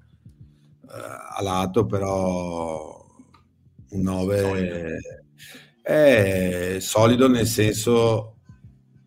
uh, 0.83 0.91
a 0.91 1.43
lato, 1.43 1.87
però 1.87 3.07
un 3.91 4.01
9 4.03 4.99
è 5.83 6.77
solido 6.81 7.27
nel 7.27 7.47
senso 7.47 8.38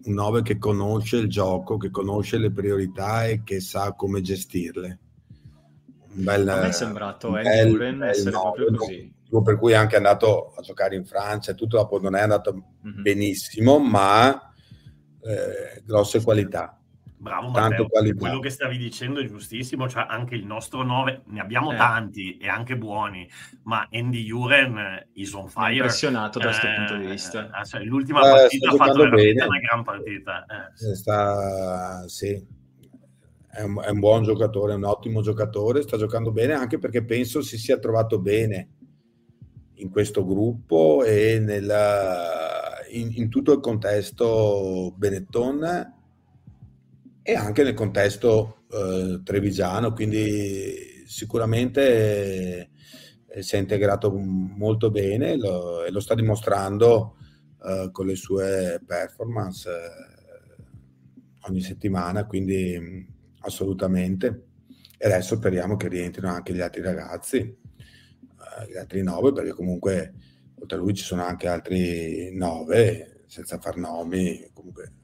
un 0.05 0.13
9 0.13 0.41
che 0.41 0.57
conosce 0.57 1.17
il 1.17 1.27
gioco, 1.27 1.77
che 1.77 1.89
conosce 1.89 2.37
le 2.37 2.51
priorità 2.51 3.25
e 3.25 3.43
che 3.43 3.59
sa 3.59 3.93
come 3.93 4.21
gestirle. 4.21 4.99
Un 6.13 6.23
bel, 6.23 6.47
a 6.47 6.59
me 6.59 6.67
è 6.67 6.71
sembrato 6.71 7.31
bel, 7.31 7.69
Duren 7.69 8.03
essere 8.03 8.31
proprio 8.31 8.73
così. 8.73 9.13
Per 9.43 9.57
cui 9.57 9.71
è 9.71 9.75
anche 9.75 9.95
andato 9.95 10.53
a 10.57 10.61
giocare 10.61 10.95
in 10.95 11.05
Francia 11.05 11.51
e 11.51 11.55
tutto 11.55 11.77
dopo 11.77 12.01
non 12.01 12.15
è 12.15 12.21
andato 12.21 12.53
mm-hmm. 12.53 13.01
benissimo 13.01 13.79
ma 13.79 14.53
eh, 15.21 15.81
grosse 15.85 16.21
qualità 16.21 16.80
Bravo 17.21 17.49
Matteo, 17.49 17.87
quello 18.17 18.39
che 18.39 18.49
stavi 18.49 18.79
dicendo 18.79 19.19
è 19.19 19.25
giustissimo, 19.25 19.87
cioè 19.87 20.07
anche 20.09 20.33
il 20.33 20.43
nostro 20.43 20.81
9, 20.81 21.21
ne 21.27 21.39
abbiamo 21.39 21.71
eh. 21.71 21.75
tanti 21.75 22.37
e 22.37 22.47
anche 22.47 22.75
buoni, 22.75 23.29
ma 23.65 23.87
Andy 23.91 24.23
Juren 24.23 25.07
is 25.13 25.31
on 25.33 25.47
fire. 25.47 25.73
impressionato 25.73 26.39
da 26.39 26.45
questo 26.45 26.65
eh, 26.65 26.73
punto 26.73 26.95
di 26.95 27.05
vista. 27.05 27.47
Eh, 27.61 27.65
cioè, 27.65 27.83
l'ultima 27.83 28.21
eh, 28.21 28.31
partita 28.31 28.69
ha 28.71 28.75
fatto 28.75 29.03
veramente 29.03 29.33
bene. 29.33 29.45
una 29.45 29.59
gran 29.59 29.83
partita. 29.83 30.45
Eh. 30.47 30.95
Sta, 30.95 32.07
sì, 32.07 32.43
è 33.51 33.61
un, 33.61 33.79
è 33.83 33.89
un, 33.91 33.99
buon 33.99 34.23
giocatore, 34.23 34.73
è 34.73 34.77
un 34.77 34.85
ottimo 34.85 35.21
giocatore, 35.21 35.83
sta 35.83 35.97
giocando 35.97 36.31
bene 36.31 36.53
anche 36.53 36.79
perché 36.79 37.05
penso 37.05 37.43
si 37.43 37.59
sia 37.59 37.77
trovato 37.77 38.17
bene 38.17 38.69
in 39.75 39.91
questo 39.91 40.25
gruppo 40.25 41.03
e 41.03 41.37
nella, 41.37 42.79
in, 42.89 43.11
in, 43.13 43.29
tutto 43.29 43.51
il 43.51 43.59
contesto 43.59 44.91
Benetton 44.97 45.99
e 47.31 47.35
anche 47.35 47.63
nel 47.63 47.73
contesto 47.73 48.65
eh, 48.69 49.21
trevigiano, 49.23 49.93
quindi 49.93 51.03
sicuramente 51.05 52.71
eh, 53.25 53.41
si 53.41 53.55
è 53.55 53.57
integrato 53.57 54.11
molto 54.11 54.91
bene 54.91 55.37
lo, 55.37 55.85
e 55.85 55.91
lo 55.91 56.01
sta 56.01 56.13
dimostrando 56.13 57.15
eh, 57.63 57.89
con 57.93 58.05
le 58.05 58.15
sue 58.15 58.81
performance 58.85 59.69
eh, 59.69 60.63
ogni 61.47 61.61
settimana, 61.61 62.25
quindi 62.25 63.07
assolutamente. 63.39 64.47
E 64.97 65.05
adesso 65.05 65.37
speriamo 65.37 65.77
che 65.77 65.87
rientrino 65.87 66.27
anche 66.27 66.53
gli 66.53 66.59
altri 66.59 66.81
ragazzi, 66.81 67.37
eh, 67.37 68.69
gli 68.69 68.75
altri 68.75 69.03
nove, 69.03 69.31
perché 69.31 69.53
comunque 69.53 70.13
oltre 70.59 70.77
a 70.77 70.81
lui 70.81 70.93
ci 70.93 71.03
sono 71.05 71.23
anche 71.23 71.47
altri 71.47 72.35
nove, 72.35 73.23
senza 73.27 73.57
far 73.57 73.77
nomi, 73.77 74.49
comunque 74.53 74.95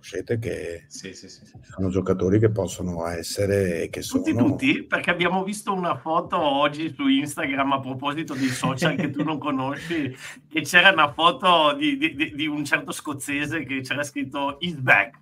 conoscete 0.00 0.38
che 0.38 0.84
sì, 0.88 1.12
sì, 1.14 1.28
sì. 1.28 1.44
sono 1.60 1.90
giocatori 1.90 2.40
che 2.40 2.50
possono 2.50 3.06
essere 3.06 3.88
che 3.90 4.02
sono... 4.02 4.22
Tutti, 4.22 4.36
tutti, 4.36 4.82
perché 4.84 5.10
abbiamo 5.10 5.44
visto 5.44 5.72
una 5.72 5.96
foto 5.96 6.38
oggi 6.38 6.92
su 6.92 7.06
Instagram 7.06 7.72
a 7.72 7.80
proposito 7.80 8.34
dei 8.34 8.48
social 8.48 8.96
che 8.96 9.10
tu 9.10 9.22
non 9.22 9.38
conosci, 9.38 10.14
e 10.52 10.60
c'era 10.62 10.90
una 10.90 11.12
foto 11.12 11.74
di, 11.74 11.96
di, 11.98 12.32
di 12.34 12.46
un 12.46 12.64
certo 12.64 12.90
scozzese 12.92 13.64
che 13.64 13.82
c'era 13.82 14.02
scritto 14.02 14.58
He's 14.58 14.76
back 14.76 15.20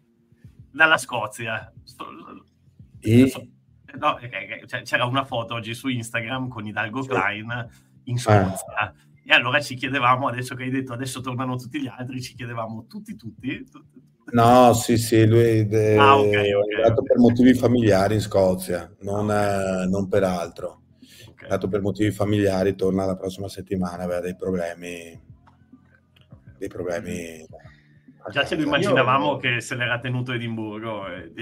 dalla 0.70 0.96
Scozia. 0.96 1.72
E... 3.00 3.50
No, 3.98 4.18
c'era 4.84 5.04
una 5.06 5.24
foto 5.24 5.54
oggi 5.54 5.74
su 5.74 5.88
Instagram 5.88 6.48
con 6.48 6.66
Hidalgo 6.66 7.04
Klein 7.04 7.68
in 8.04 8.18
Scozia. 8.18 8.74
Ah. 8.76 8.92
E 9.24 9.34
allora 9.34 9.60
ci 9.60 9.74
chiedevamo, 9.74 10.28
adesso 10.28 10.54
che 10.54 10.62
hai 10.62 10.70
detto 10.70 10.94
adesso 10.94 11.20
tornano 11.20 11.56
tutti 11.56 11.80
gli 11.80 11.86
altri, 11.86 12.22
ci 12.22 12.34
chiedevamo 12.34 12.86
tutti, 12.86 13.14
tutti. 13.16 13.64
tutti. 13.70 14.06
No, 14.30 14.72
sì, 14.74 14.98
sì, 14.98 15.26
lui 15.26 15.66
è, 15.68 15.96
ah, 15.96 16.18
okay, 16.18 16.52
okay, 16.52 16.74
è 16.74 16.82
andato 16.82 17.00
okay. 17.00 17.06
per 17.06 17.18
motivi 17.18 17.54
familiari 17.54 18.14
in 18.14 18.20
Scozia, 18.20 18.92
non, 19.00 19.30
eh, 19.30 19.86
non 19.86 20.08
per 20.08 20.24
altro. 20.24 20.82
È 21.00 21.44
andato 21.44 21.68
per 21.68 21.80
motivi 21.80 22.10
familiari, 22.10 22.74
torna 22.74 23.06
la 23.06 23.16
prossima 23.16 23.48
settimana, 23.48 24.02
aveva 24.02 24.20
dei 24.20 24.36
problemi, 24.36 25.18
dei 26.58 26.68
problemi 26.68 27.46
Già 28.30 28.44
ce 28.44 28.56
lo 28.56 28.62
immaginavamo 28.62 29.32
Io... 29.32 29.36
che 29.38 29.60
se 29.60 29.74
l'era 29.74 29.98
tenuto 29.98 30.32
Edimburgo. 30.32 31.06
E... 31.06 31.32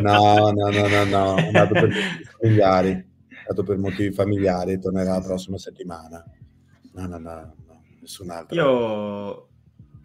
No, 0.00 0.52
no, 0.52 0.68
no, 0.70 0.86
no, 0.86 1.04
no, 1.04 1.34
è 1.36 1.46
andato 1.46 1.74
per 1.74 1.88
motivi 1.88 2.24
familiari, 2.38 2.90
è 2.90 3.38
andato 3.38 3.62
per 3.64 3.78
motivi 3.78 4.12
familiari, 4.12 4.78
tornerà 4.78 5.14
la 5.14 5.20
prossima 5.20 5.58
settimana. 5.58 6.24
No, 6.92 7.06
no, 7.06 7.18
no, 7.18 7.54
no 7.66 7.82
nessun 8.00 8.30
altro. 8.30 8.54
Io 8.56 9.45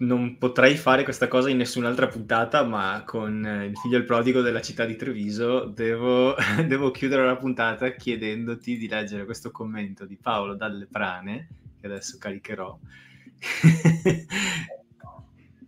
non 0.01 0.37
potrei 0.37 0.77
fare 0.77 1.03
questa 1.03 1.27
cosa 1.27 1.49
in 1.49 1.57
nessun'altra 1.57 2.07
puntata, 2.07 2.63
ma 2.63 3.03
con 3.05 3.45
eh, 3.45 3.65
il 3.65 3.77
figlio 3.77 3.97
il 3.97 4.05
prodigo 4.05 4.41
della 4.41 4.61
città 4.61 4.85
di 4.85 4.95
Treviso 4.95 5.65
devo, 5.65 6.35
devo 6.67 6.91
chiudere 6.91 7.25
la 7.25 7.37
puntata 7.37 7.91
chiedendoti 7.91 8.77
di 8.77 8.87
leggere 8.87 9.25
questo 9.25 9.51
commento 9.51 10.05
di 10.05 10.17
Paolo 10.17 10.55
Dalle 10.55 10.87
Prane, 10.87 11.49
che 11.79 11.87
adesso 11.87 12.17
caricherò. 12.17 12.79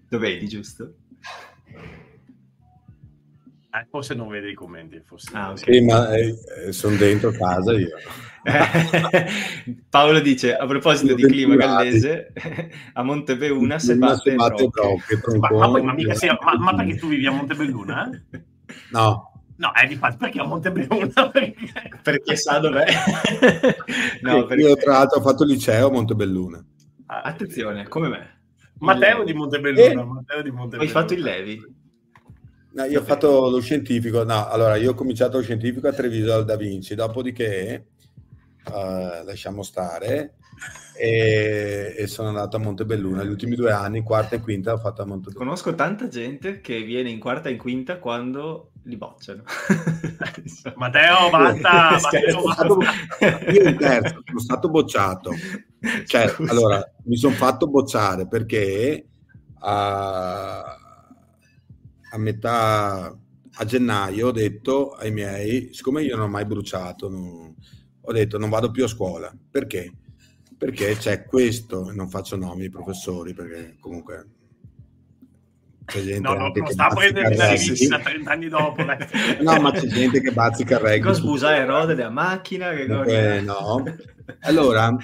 Lo 0.09 0.19
vedi, 0.19 0.47
giusto? 0.47 0.95
Eh, 3.75 3.87
forse 3.89 4.13
non 4.13 4.27
vede 4.27 4.51
i 4.51 4.53
commenti. 4.53 5.01
Forse 5.03 5.31
ah, 5.33 5.49
okay. 5.49 5.73
Sì, 5.73 5.83
ma 5.83 6.15
eh, 6.15 6.71
sono 6.71 6.95
dentro 6.95 7.31
casa 7.31 7.73
io. 7.73 7.89
Paolo 9.89 10.19
dice, 10.19 10.55
a 10.55 10.67
proposito 10.67 11.15
di 11.15 11.23
clima 11.23 11.55
gallese, 11.55 12.33
a 12.93 13.01
Montebelluna 13.01 13.79
se 13.79 13.95
batte, 13.95 14.35
ma, 14.35 14.51
ma, 15.49 15.81
ma, 15.81 15.93
mica 15.93 16.13
sia, 16.13 16.37
ma, 16.39 16.55
ma, 16.55 16.75
perché 16.75 16.97
tu 16.97 17.07
vivi 17.07 17.25
a 17.25 17.31
Montebelluna? 17.31 18.11
No. 18.91 19.31
No, 19.55 19.71
è 19.73 19.87
di 19.87 19.95
fatto 19.95 20.17
perché 20.17 20.39
a 20.39 20.45
Montebelluna? 20.45 21.29
Perché, 21.31 21.89
perché 22.01 22.35
sa 22.35 22.59
dov'è? 22.59 22.85
no, 24.21 24.45
perché... 24.45 24.63
Io 24.63 24.75
tra 24.75 24.93
l'altro 24.93 25.19
ho 25.19 25.23
fatto 25.23 25.43
liceo 25.43 25.87
a 25.87 25.91
Montebelluna. 25.91 26.63
Attenzione, 27.05 27.87
come 27.87 28.07
me. 28.07 28.41
Matteo 28.79 29.23
di 29.23 29.33
Montebelluna. 29.33 30.01
Eh? 30.01 30.05
Matteo 30.05 30.41
di 30.41 30.51
Montebelluna. 30.51 30.83
Hai 30.83 30.89
fatto 30.89 31.13
il 31.13 31.21
Levi? 31.21 31.81
No, 32.73 32.85
io 32.85 33.01
ho 33.01 33.03
fatto 33.03 33.49
lo 33.49 33.61
scientifico, 33.61 34.23
no, 34.23 34.47
allora 34.47 34.77
io 34.77 34.91
ho 34.91 34.95
cominciato 34.95 35.37
lo 35.37 35.43
scientifico 35.43 35.87
a 35.87 35.93
Treviso 35.93 36.33
al 36.33 36.43
Da 36.43 36.55
Vinci, 36.55 36.95
dopodiché 36.95 37.85
uh, 38.65 39.23
lasciamo 39.23 39.61
stare 39.61 40.37
e, 40.97 41.93
e, 41.95 42.07
sono 42.07 42.29
andato 42.29 42.57
a 42.57 42.59
Montebelluna 42.59 43.23
gli 43.23 43.29
ultimi 43.29 43.55
due 43.55 43.71
anni, 43.71 44.01
quarta 44.01 44.35
e 44.35 44.39
quinta 44.39 44.73
ho 44.73 44.77
fatto 44.77 45.03
a 45.03 45.05
Montebelluna. 45.05 45.43
Conosco 45.43 45.75
tanta 45.75 46.07
gente 46.07 46.61
che 46.61 46.81
viene 46.81 47.11
in 47.11 47.19
quarta 47.19 47.49
e 47.49 47.51
in 47.51 47.57
quinta 47.59 47.99
quando 47.99 48.71
li 48.85 48.97
bocciano. 48.97 49.43
Matteo, 50.75 51.29
basta! 51.29 51.97
Matteo, 52.01 52.41
basta. 52.41 53.51
Io 53.51 53.69
in 53.69 53.77
terzo 53.77 54.23
sono 54.25 54.39
stato 54.39 54.69
bocciato, 54.69 55.31
cioè, 56.07 56.33
allora 56.47 56.83
mi 57.03 57.17
sono 57.17 57.35
fatto 57.35 57.67
bocciare 57.67 58.27
perché... 58.27 59.05
Uh, 59.61 60.81
a 62.13 62.17
metà 62.17 63.17
a 63.55 63.65
gennaio 63.65 64.27
ho 64.27 64.31
detto 64.31 64.91
ai 64.91 65.11
miei, 65.11 65.69
siccome 65.73 66.03
io 66.03 66.15
non 66.15 66.25
ho 66.25 66.29
mai 66.29 66.45
bruciato, 66.45 67.09
non, 67.09 67.55
ho 68.01 68.11
detto 68.11 68.37
non 68.37 68.49
vado 68.49 68.71
più 68.71 68.83
a 68.83 68.87
scuola. 68.87 69.35
Perché? 69.49 69.91
Perché 70.57 70.95
c'è 70.95 71.25
questo, 71.25 71.91
non 71.91 72.09
faccio 72.09 72.35
nomi 72.35 72.63
ai 72.63 72.69
professori, 72.69 73.33
perché 73.33 73.77
comunque 73.79 74.27
c'è 75.85 76.01
gente 76.01 76.21
no, 76.21 76.35
no, 76.35 76.51
che 76.51 76.71
sta 76.71 76.87
prendendo 76.87 77.35
la 77.35 77.99
30 77.99 78.31
anni 78.31 78.47
dopo. 78.47 78.83
no, 79.41 79.59
ma 79.59 79.71
c'è 79.71 79.87
gente 79.87 80.21
che 80.21 80.31
bazzica 80.31 80.77
reggae. 80.77 81.01
Cosa 81.01 81.19
sbusa 81.19 81.55
erode 81.55 81.95
della 81.95 82.09
macchina? 82.09 82.69
Che 82.71 83.37
eh, 83.37 83.41
no. 83.41 83.83
Allora, 84.41 84.95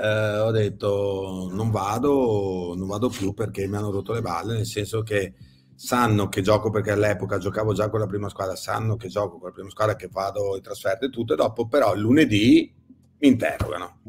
eh, 0.00 0.38
ho 0.38 0.50
detto 0.50 1.48
non 1.52 1.70
vado, 1.70 2.74
non 2.76 2.86
vado 2.86 3.08
più 3.08 3.32
perché 3.32 3.66
mi 3.66 3.76
hanno 3.76 3.90
rotto 3.90 4.12
le 4.12 4.20
balle, 4.20 4.54
nel 4.54 4.66
senso 4.66 5.02
che 5.02 5.34
sanno 5.78 6.28
che 6.28 6.42
gioco 6.42 6.70
perché 6.70 6.90
all'epoca 6.90 7.38
giocavo 7.38 7.72
già 7.72 7.88
con 7.88 8.00
la 8.00 8.06
prima 8.06 8.28
squadra, 8.28 8.56
sanno 8.56 8.96
che 8.96 9.06
gioco 9.06 9.38
con 9.38 9.46
la 9.46 9.54
prima 9.54 9.70
squadra, 9.70 9.94
che 9.94 10.08
vado 10.10 10.56
in 10.56 10.62
trasferte 10.62 11.06
e 11.06 11.10
tutto, 11.10 11.34
e 11.34 11.36
dopo 11.36 11.68
però 11.68 11.94
lunedì 11.94 12.74
mi 13.18 13.28
interrogano. 13.28 14.00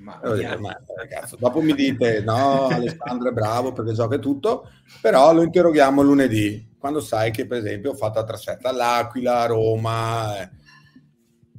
Ma, 0.00 0.18
detto, 0.34 0.58
ma 0.58 0.76
ragazzi, 0.96 1.36
dopo 1.38 1.60
mi 1.60 1.74
dite 1.74 2.22
no, 2.22 2.66
Alessandro 2.66 3.28
è 3.28 3.32
bravo 3.32 3.72
perché 3.72 3.92
gioca 3.92 4.16
e 4.16 4.18
tutto, 4.18 4.68
però 5.00 5.32
lo 5.32 5.42
interroghiamo 5.42 6.02
lunedì, 6.02 6.74
quando 6.76 6.98
sai 6.98 7.30
che 7.30 7.46
per 7.46 7.58
esempio 7.58 7.92
ho 7.92 7.94
fatto 7.94 8.18
la 8.18 8.24
trasferta 8.24 8.70
all'Aquila, 8.70 9.42
a 9.42 9.46
Roma, 9.46 10.40
eh, 10.40 10.50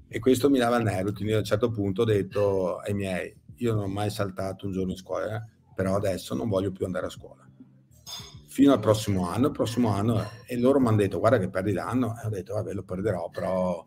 e 0.10 0.20
questo 0.20 0.50
mi 0.50 0.58
dava 0.58 0.76
il 0.76 0.84
nervo, 0.84 1.14
quindi 1.14 1.32
a 1.32 1.38
un 1.38 1.46
certo 1.46 1.72
punto 1.72 2.02
ho 2.02 2.06
detto 2.06 2.80
ai 2.80 2.94
miei, 2.94 3.34
io 3.56 3.74
non 3.76 3.84
ho 3.84 3.88
mai 3.88 4.10
saltato 4.10 4.66
un 4.66 4.74
giorno 4.74 4.92
in 4.92 4.98
scuola, 4.98 5.38
eh, 5.38 5.50
però 5.74 5.96
adesso 5.96 6.36
non 6.36 6.50
voglio 6.50 6.74
più 6.74 6.84
andare 6.84 7.06
a 7.06 7.10
scuola 7.10 7.41
fino 8.52 8.74
al 8.74 8.82
prossimo 8.82 9.30
anno, 9.30 9.46
il 9.46 9.54
prossimo 9.54 9.88
anno, 9.88 10.26
e 10.46 10.60
loro 10.60 10.78
mi 10.82 10.88
hanno 10.88 10.98
detto 10.98 11.20
guarda 11.20 11.40
che 11.40 11.50
perdi 11.50 11.72
l'anno, 11.72 12.20
e 12.22 12.28
ho 12.28 12.30
detto 12.30 12.56
vabbè 12.56 12.74
lo 12.74 12.84
perderò, 12.84 13.30
però 13.30 13.82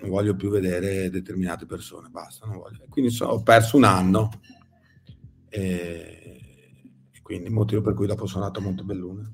non 0.00 0.10
voglio 0.10 0.36
più 0.36 0.50
vedere 0.50 1.08
determinate 1.08 1.64
persone, 1.64 2.10
basta, 2.10 2.44
non 2.44 2.58
voglio. 2.58 2.84
Quindi 2.90 3.10
so, 3.10 3.24
ho 3.24 3.42
perso 3.42 3.78
un 3.78 3.84
anno, 3.84 4.28
e, 5.48 7.08
e 7.10 7.22
quindi 7.22 7.46
il 7.46 7.54
motivo 7.54 7.80
per 7.80 7.94
cui 7.94 8.06
dopo 8.06 8.26
sono 8.26 8.44
andato 8.44 8.60
a 8.60 8.64
Montebelluna 8.64 9.32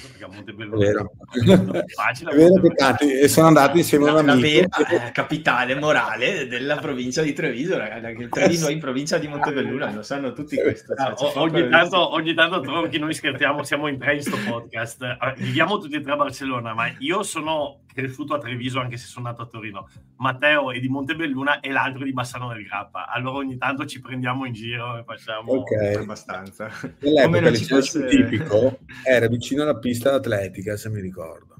perché 0.00 0.24
a 0.24 0.28
Montebelluna 0.28 1.00
è 1.80 1.84
facile. 1.86 2.30
È 2.32 2.36
vero 2.36 2.60
che 2.60 2.68
tanti, 2.70 3.12
e 3.12 3.28
sono 3.28 3.46
andati 3.46 3.78
insieme 3.78 4.08
a 4.08 4.14
un 4.14 4.28
amico. 4.28 4.68
La 4.90 5.10
capitale 5.12 5.74
morale 5.74 6.46
della 6.46 6.76
provincia 6.76 7.22
di 7.22 7.32
Treviso, 7.32 7.78
ragazzi, 7.78 8.28
Treviso 8.28 8.68
è 8.68 8.72
in 8.72 8.80
provincia 8.80 9.18
di 9.18 9.28
Montebelluna, 9.28 9.92
lo 9.92 10.02
sanno 10.02 10.32
tutti 10.32 10.56
questo. 10.56 10.94
Cioè, 10.94 11.06
ah, 11.06 11.40
ogni, 11.40 11.68
tanto, 11.68 12.12
ogni 12.12 12.34
tanto 12.34 12.60
tronchi 12.60 12.98
noi 12.98 13.14
scherziamo, 13.14 13.62
siamo 13.62 13.86
in 13.88 13.98
tre 13.98 14.16
in 14.16 14.22
sto 14.22 14.36
podcast. 14.44 15.16
Viviamo 15.36 15.78
tutti 15.78 15.94
e 15.94 16.00
tre 16.00 16.12
a 16.12 16.16
Barcellona, 16.16 16.74
ma 16.74 16.92
io 16.98 17.22
sono 17.22 17.83
cresciuto 17.94 18.34
a 18.34 18.38
Treviso 18.38 18.80
anche 18.80 18.96
se 18.96 19.06
sono 19.06 19.28
nato 19.28 19.42
a 19.42 19.46
Torino. 19.46 19.88
Matteo 20.16 20.72
è 20.72 20.80
di 20.80 20.88
Montebelluna 20.88 21.60
e 21.60 21.70
l'altro 21.70 22.04
di 22.04 22.12
Bassano 22.12 22.52
del 22.52 22.64
Grappa. 22.64 23.08
Allora 23.08 23.38
ogni 23.38 23.56
tanto 23.56 23.86
ci 23.86 24.00
prendiamo 24.00 24.44
in 24.44 24.52
giro 24.52 24.98
e 24.98 25.04
facciamo 25.04 25.52
okay. 25.52 25.94
abbastanza. 25.94 26.68
Nell'epoca 26.98 27.48
il 27.48 27.56
fosse... 27.56 28.06
tipico 28.06 28.80
era 29.04 29.28
vicino 29.28 29.62
alla 29.62 29.78
pista 29.78 30.12
atletica, 30.12 30.76
se 30.76 30.90
mi 30.90 31.00
ricordo. 31.00 31.54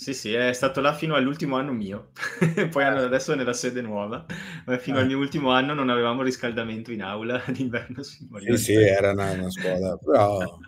Sì, 0.00 0.14
sì, 0.14 0.32
è 0.32 0.54
stato 0.54 0.80
là 0.80 0.94
fino 0.94 1.14
all'ultimo 1.14 1.56
anno 1.56 1.72
mio. 1.72 2.12
Poi 2.70 2.84
hanno, 2.84 3.00
adesso 3.00 3.34
nella 3.34 3.52
sede 3.52 3.82
nuova, 3.82 4.24
ma 4.64 4.78
fino 4.78 4.96
eh. 4.96 5.00
al 5.00 5.06
mio 5.06 5.18
ultimo 5.18 5.50
anno 5.50 5.74
non 5.74 5.90
avevamo 5.90 6.22
riscaldamento 6.22 6.90
in 6.90 7.02
aula 7.02 7.42
d'inverno. 7.48 8.02
Sì, 8.02 8.26
sì, 8.54 8.72
era 8.72 9.10
una, 9.10 9.32
una 9.32 9.50
scuola, 9.50 9.98
però 9.98 10.58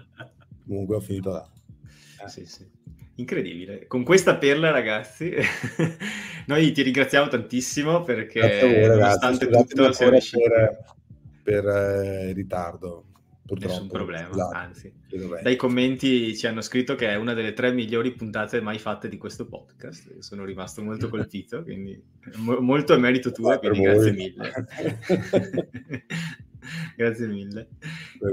comunque 0.67 0.97
ho 0.97 1.01
finito 1.01 1.31
là. 1.31 1.49
Eh. 2.23 2.29
Sì, 2.29 2.45
sì. 2.45 2.69
Incredibile. 3.17 3.87
Con 3.87 4.05
questa 4.05 4.37
perla, 4.37 4.71
ragazzi, 4.71 5.33
noi 6.47 6.73
ti 6.73 6.83
ringraziamo 6.83 7.29
tantissimo 7.29 8.03
perché 8.03 8.61
voi, 8.61 8.87
nonostante 8.87 9.49
tutto 9.49 9.93
sei 9.93 10.11
riuscito... 10.11 10.41
per, 10.49 10.85
per 11.43 11.67
eh, 11.67 12.33
ritardo. 12.33 13.07
Purtroppo. 13.45 13.75
Nessun 13.75 13.89
problema, 13.89 14.31
esatto. 14.31 14.57
anzi. 14.57 14.93
Dai 15.43 15.57
commenti 15.57 16.35
ci 16.37 16.47
hanno 16.47 16.63
scritto 16.63 16.95
che 16.95 17.09
è 17.09 17.17
una 17.17 17.35
delle 17.35 17.53
tre 17.53 17.73
migliori 17.73 18.13
puntate 18.13 18.63
mai 18.63 18.79
fatte 18.79 19.09
di 19.09 19.19
questo 19.19 19.47
podcast. 19.47 20.19
Sono 20.21 20.45
rimasto 20.45 20.83
molto 20.83 21.09
colpito, 21.11 21.63
quindi 21.63 22.01
mo- 22.37 22.61
molto 22.61 22.95
a 22.95 22.99
merito 22.99 23.31
tuo, 23.31 23.59
quindi 23.59 23.81
grazie 23.81 24.13
mille. 24.13 24.53
Grazie 26.97 27.27
mille. 27.27 27.69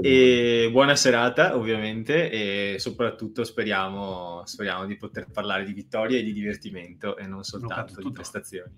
E 0.02 0.68
buona 0.70 0.96
serata, 0.96 1.56
ovviamente, 1.56 2.30
e 2.30 2.78
soprattutto 2.78 3.44
speriamo, 3.44 4.42
speriamo 4.44 4.86
di 4.86 4.96
poter 4.96 5.26
parlare 5.30 5.64
di 5.64 5.72
vittoria 5.72 6.18
e 6.18 6.22
di 6.22 6.32
divertimento 6.32 7.16
e 7.16 7.26
non 7.26 7.42
soltanto 7.42 8.00
di 8.00 8.10
prestazioni. 8.12 8.72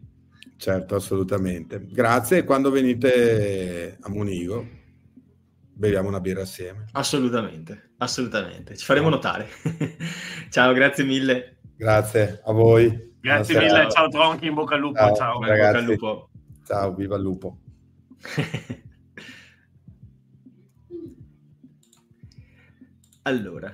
Certo, 0.56 0.94
assolutamente. 0.94 1.84
Grazie. 1.90 2.44
Quando 2.44 2.70
venite 2.70 3.98
a 4.00 4.08
Munigo, 4.08 4.64
beviamo 5.72 6.08
una 6.08 6.20
birra 6.20 6.42
assieme. 6.42 6.84
Assolutamente, 6.92 7.94
assolutamente. 7.98 8.76
Ci 8.76 8.84
faremo 8.84 9.08
notare. 9.08 9.48
ciao, 10.50 10.72
grazie 10.72 11.04
mille. 11.04 11.56
Grazie 11.76 12.40
a 12.44 12.52
voi. 12.52 13.10
Grazie 13.20 13.58
mille, 13.58 13.88
ciao 13.90 14.08
Tronchi, 14.08 14.46
in 14.46 14.54
bocca 14.54 14.74
al 14.74 14.80
lupo. 14.80 14.98
Ciao, 14.98 15.14
ciao. 15.16 15.40
Ragazzi. 15.42 15.72
Bocca 15.72 15.78
al 15.78 15.84
lupo. 15.84 16.30
Ciao, 16.64 16.94
viva 16.94 17.16
il 17.16 17.22
lupo. 17.22 17.58
Allora, 23.24 23.72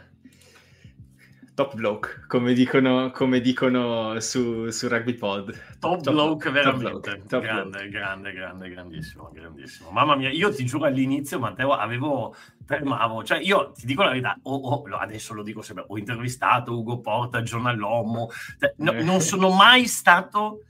top 1.55 1.75
bloke, 1.75 2.25
come 2.27 2.53
dicono, 2.53 3.11
come 3.11 3.41
dicono 3.41 4.21
su, 4.21 4.69
su 4.69 4.89
Rugby 4.89 5.15
Pod. 5.15 5.59
Top, 5.79 6.03
top 6.03 6.13
bloke, 6.13 6.51
veramente. 6.51 6.91
Top 6.91 7.01
bloke, 7.01 7.27
top 7.27 7.43
grande, 7.43 7.71
bloke. 7.71 7.89
grande, 7.89 8.33
grande, 8.33 8.69
grandissimo, 8.69 9.31
grandissimo. 9.33 9.91
Mamma 9.91 10.17
mia, 10.17 10.29
io 10.29 10.53
ti 10.53 10.67
giuro 10.67 10.85
all'inizio, 10.85 11.39
Matteo, 11.39 11.73
avevo, 11.73 12.37
tremavo. 12.67 13.25
Cioè, 13.25 13.39
io 13.39 13.73
ti 13.73 13.87
dico 13.87 14.03
la 14.03 14.11
verità, 14.11 14.39
oh, 14.43 14.55
oh, 14.55 14.83
adesso 14.99 15.33
lo 15.33 15.43
dico 15.43 15.63
sempre, 15.63 15.87
ho 15.89 15.97
intervistato 15.97 16.79
Ugo 16.79 17.01
Porta, 17.01 17.43
giornallomo, 17.43 18.29
cioè, 18.59 18.75
no, 18.77 18.93
non 19.03 19.23
sono 19.23 19.49
mai 19.49 19.87
stato 19.87 20.65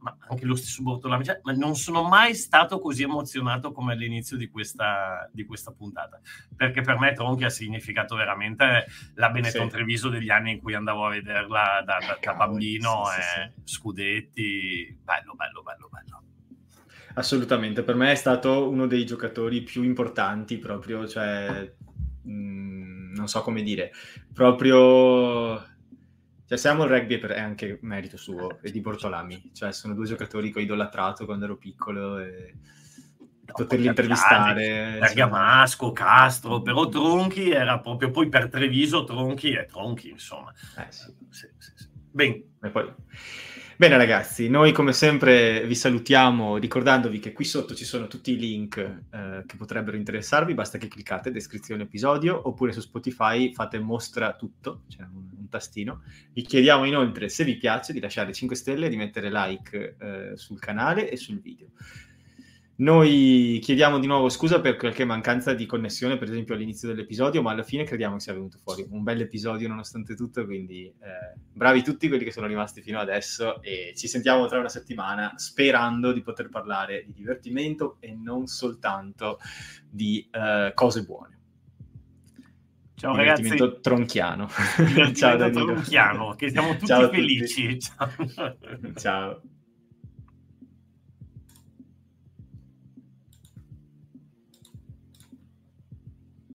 ma 0.00 0.16
anche 0.28 0.44
lo 0.44 0.54
stesso 0.54 0.82
Bortolami, 0.82 1.24
cioè, 1.24 1.40
ma 1.42 1.52
non 1.52 1.76
sono 1.76 2.06
mai 2.06 2.34
stato 2.34 2.80
così 2.80 3.02
emozionato 3.02 3.72
come 3.72 3.92
all'inizio 3.92 4.36
di 4.36 4.48
questa, 4.48 5.28
di 5.32 5.44
questa 5.44 5.72
puntata, 5.72 6.20
perché 6.56 6.80
per 6.80 6.98
me 6.98 7.12
Tronchi 7.12 7.44
ha 7.44 7.50
significato 7.50 8.16
veramente 8.16 8.86
la 9.14 9.30
Benetton 9.30 9.68
sì. 9.68 9.74
Treviso 9.74 10.08
degli 10.08 10.30
anni 10.30 10.52
in 10.52 10.60
cui 10.60 10.74
andavo 10.74 11.06
a 11.06 11.10
vederla 11.10 11.82
da, 11.84 11.98
da, 11.98 12.18
da 12.20 12.34
bambino, 12.34 13.04
sì, 13.06 13.20
eh, 13.20 13.52
sì, 13.62 13.74
scudetti, 13.74 14.98
bello, 15.02 15.34
bello, 15.34 15.62
bello, 15.62 15.88
bello. 15.90 16.22
Assolutamente, 17.14 17.82
per 17.82 17.96
me 17.96 18.12
è 18.12 18.16
stato 18.16 18.68
uno 18.68 18.86
dei 18.86 19.04
giocatori 19.04 19.62
più 19.62 19.82
importanti 19.82 20.58
proprio, 20.58 21.06
cioè 21.06 21.74
mm, 22.26 23.14
non 23.14 23.28
so 23.28 23.42
come 23.42 23.62
dire, 23.62 23.92
proprio... 24.32 25.69
Cioè, 26.50 26.58
siamo 26.58 26.82
il 26.82 26.90
rugby 26.90 27.20
è 27.20 27.38
anche 27.38 27.78
merito 27.82 28.16
suo 28.16 28.58
e 28.60 28.72
di 28.72 28.80
Bortolami, 28.80 29.52
cioè 29.54 29.70
sono 29.70 29.94
due 29.94 30.04
giocatori 30.04 30.50
che 30.50 30.58
ho 30.58 30.62
idolatrato 30.62 31.24
quando 31.24 31.44
ero 31.44 31.56
piccolo 31.56 32.18
e 32.18 32.56
poterli 33.52 33.86
intervistare. 33.86 34.96
Bergamasco, 34.98 35.92
Castro, 35.92 36.60
però 36.60 36.88
Tronchi 36.88 37.52
era 37.52 37.78
proprio 37.78 38.10
poi 38.10 38.28
per 38.28 38.48
Treviso 38.48 39.04
Tronchi 39.04 39.52
e 39.52 39.66
Tronchi, 39.66 40.10
insomma. 40.10 40.52
Eh, 40.76 40.90
sì. 40.90 41.14
Sì, 41.28 41.48
sì, 41.56 41.86
Bene. 42.10 42.42
Poi... 42.72 42.94
Bene 43.80 43.96
ragazzi, 43.96 44.50
noi 44.50 44.72
come 44.72 44.92
sempre 44.92 45.66
vi 45.66 45.74
salutiamo 45.74 46.58
ricordandovi 46.58 47.18
che 47.18 47.32
qui 47.32 47.46
sotto 47.46 47.74
ci 47.74 47.86
sono 47.86 48.08
tutti 48.08 48.32
i 48.32 48.36
link 48.36 48.76
eh, 48.76 49.44
che 49.46 49.56
potrebbero 49.56 49.96
interessarvi, 49.96 50.52
basta 50.52 50.76
che 50.76 50.86
cliccate 50.86 51.30
descrizione 51.30 51.84
episodio 51.84 52.46
oppure 52.46 52.72
su 52.72 52.80
Spotify 52.80 53.54
fate 53.54 53.78
mostra 53.78 54.34
tutto, 54.34 54.82
c'è 54.86 55.00
un, 55.00 55.30
un 55.34 55.48
tastino. 55.48 56.02
Vi 56.30 56.42
chiediamo 56.42 56.84
inoltre 56.84 57.30
se 57.30 57.42
vi 57.42 57.56
piace 57.56 57.94
di 57.94 58.00
lasciare 58.00 58.34
5 58.34 58.54
stelle 58.54 58.84
e 58.84 58.88
di 58.90 58.96
mettere 58.96 59.30
like 59.30 59.96
eh, 59.98 60.36
sul 60.36 60.60
canale 60.60 61.08
e 61.08 61.16
sul 61.16 61.40
video. 61.40 61.68
Noi 62.80 63.58
chiediamo 63.60 63.98
di 63.98 64.06
nuovo 64.06 64.30
scusa 64.30 64.62
per 64.62 64.76
qualche 64.76 65.04
mancanza 65.04 65.52
di 65.52 65.66
connessione, 65.66 66.16
per 66.16 66.30
esempio 66.30 66.54
all'inizio 66.54 66.88
dell'episodio, 66.88 67.42
ma 67.42 67.50
alla 67.50 67.62
fine 67.62 67.84
crediamo 67.84 68.14
che 68.14 68.22
sia 68.22 68.32
venuto 68.32 68.58
fuori 68.62 68.86
un 68.88 69.02
bel 69.02 69.20
episodio 69.20 69.68
nonostante 69.68 70.14
tutto, 70.14 70.46
quindi 70.46 70.86
eh, 70.86 71.38
bravi 71.52 71.82
tutti 71.82 72.08
quelli 72.08 72.24
che 72.24 72.32
sono 72.32 72.46
rimasti 72.46 72.80
fino 72.80 72.98
adesso 72.98 73.60
e 73.60 73.92
ci 73.94 74.08
sentiamo 74.08 74.46
tra 74.46 74.58
una 74.58 74.70
settimana 74.70 75.34
sperando 75.36 76.10
di 76.10 76.22
poter 76.22 76.48
parlare 76.48 77.04
di 77.04 77.12
divertimento 77.12 77.98
e 78.00 78.14
non 78.14 78.46
soltanto 78.46 79.40
di 79.86 80.26
eh, 80.30 80.72
cose 80.72 81.02
buone. 81.02 81.38
Ciao 82.94 83.14
ragazzi. 83.14 83.56
tronchiano. 83.82 84.48
Ciao 85.12 85.50
tronchiano, 85.50 86.34
che 86.34 86.48
siamo 86.48 86.72
tutti 86.80 86.86
Ciao 86.86 87.10
felici. 87.10 87.76
Tutti. 87.76 87.80
Ciao. 87.92 88.92
Ciao. 88.94 89.42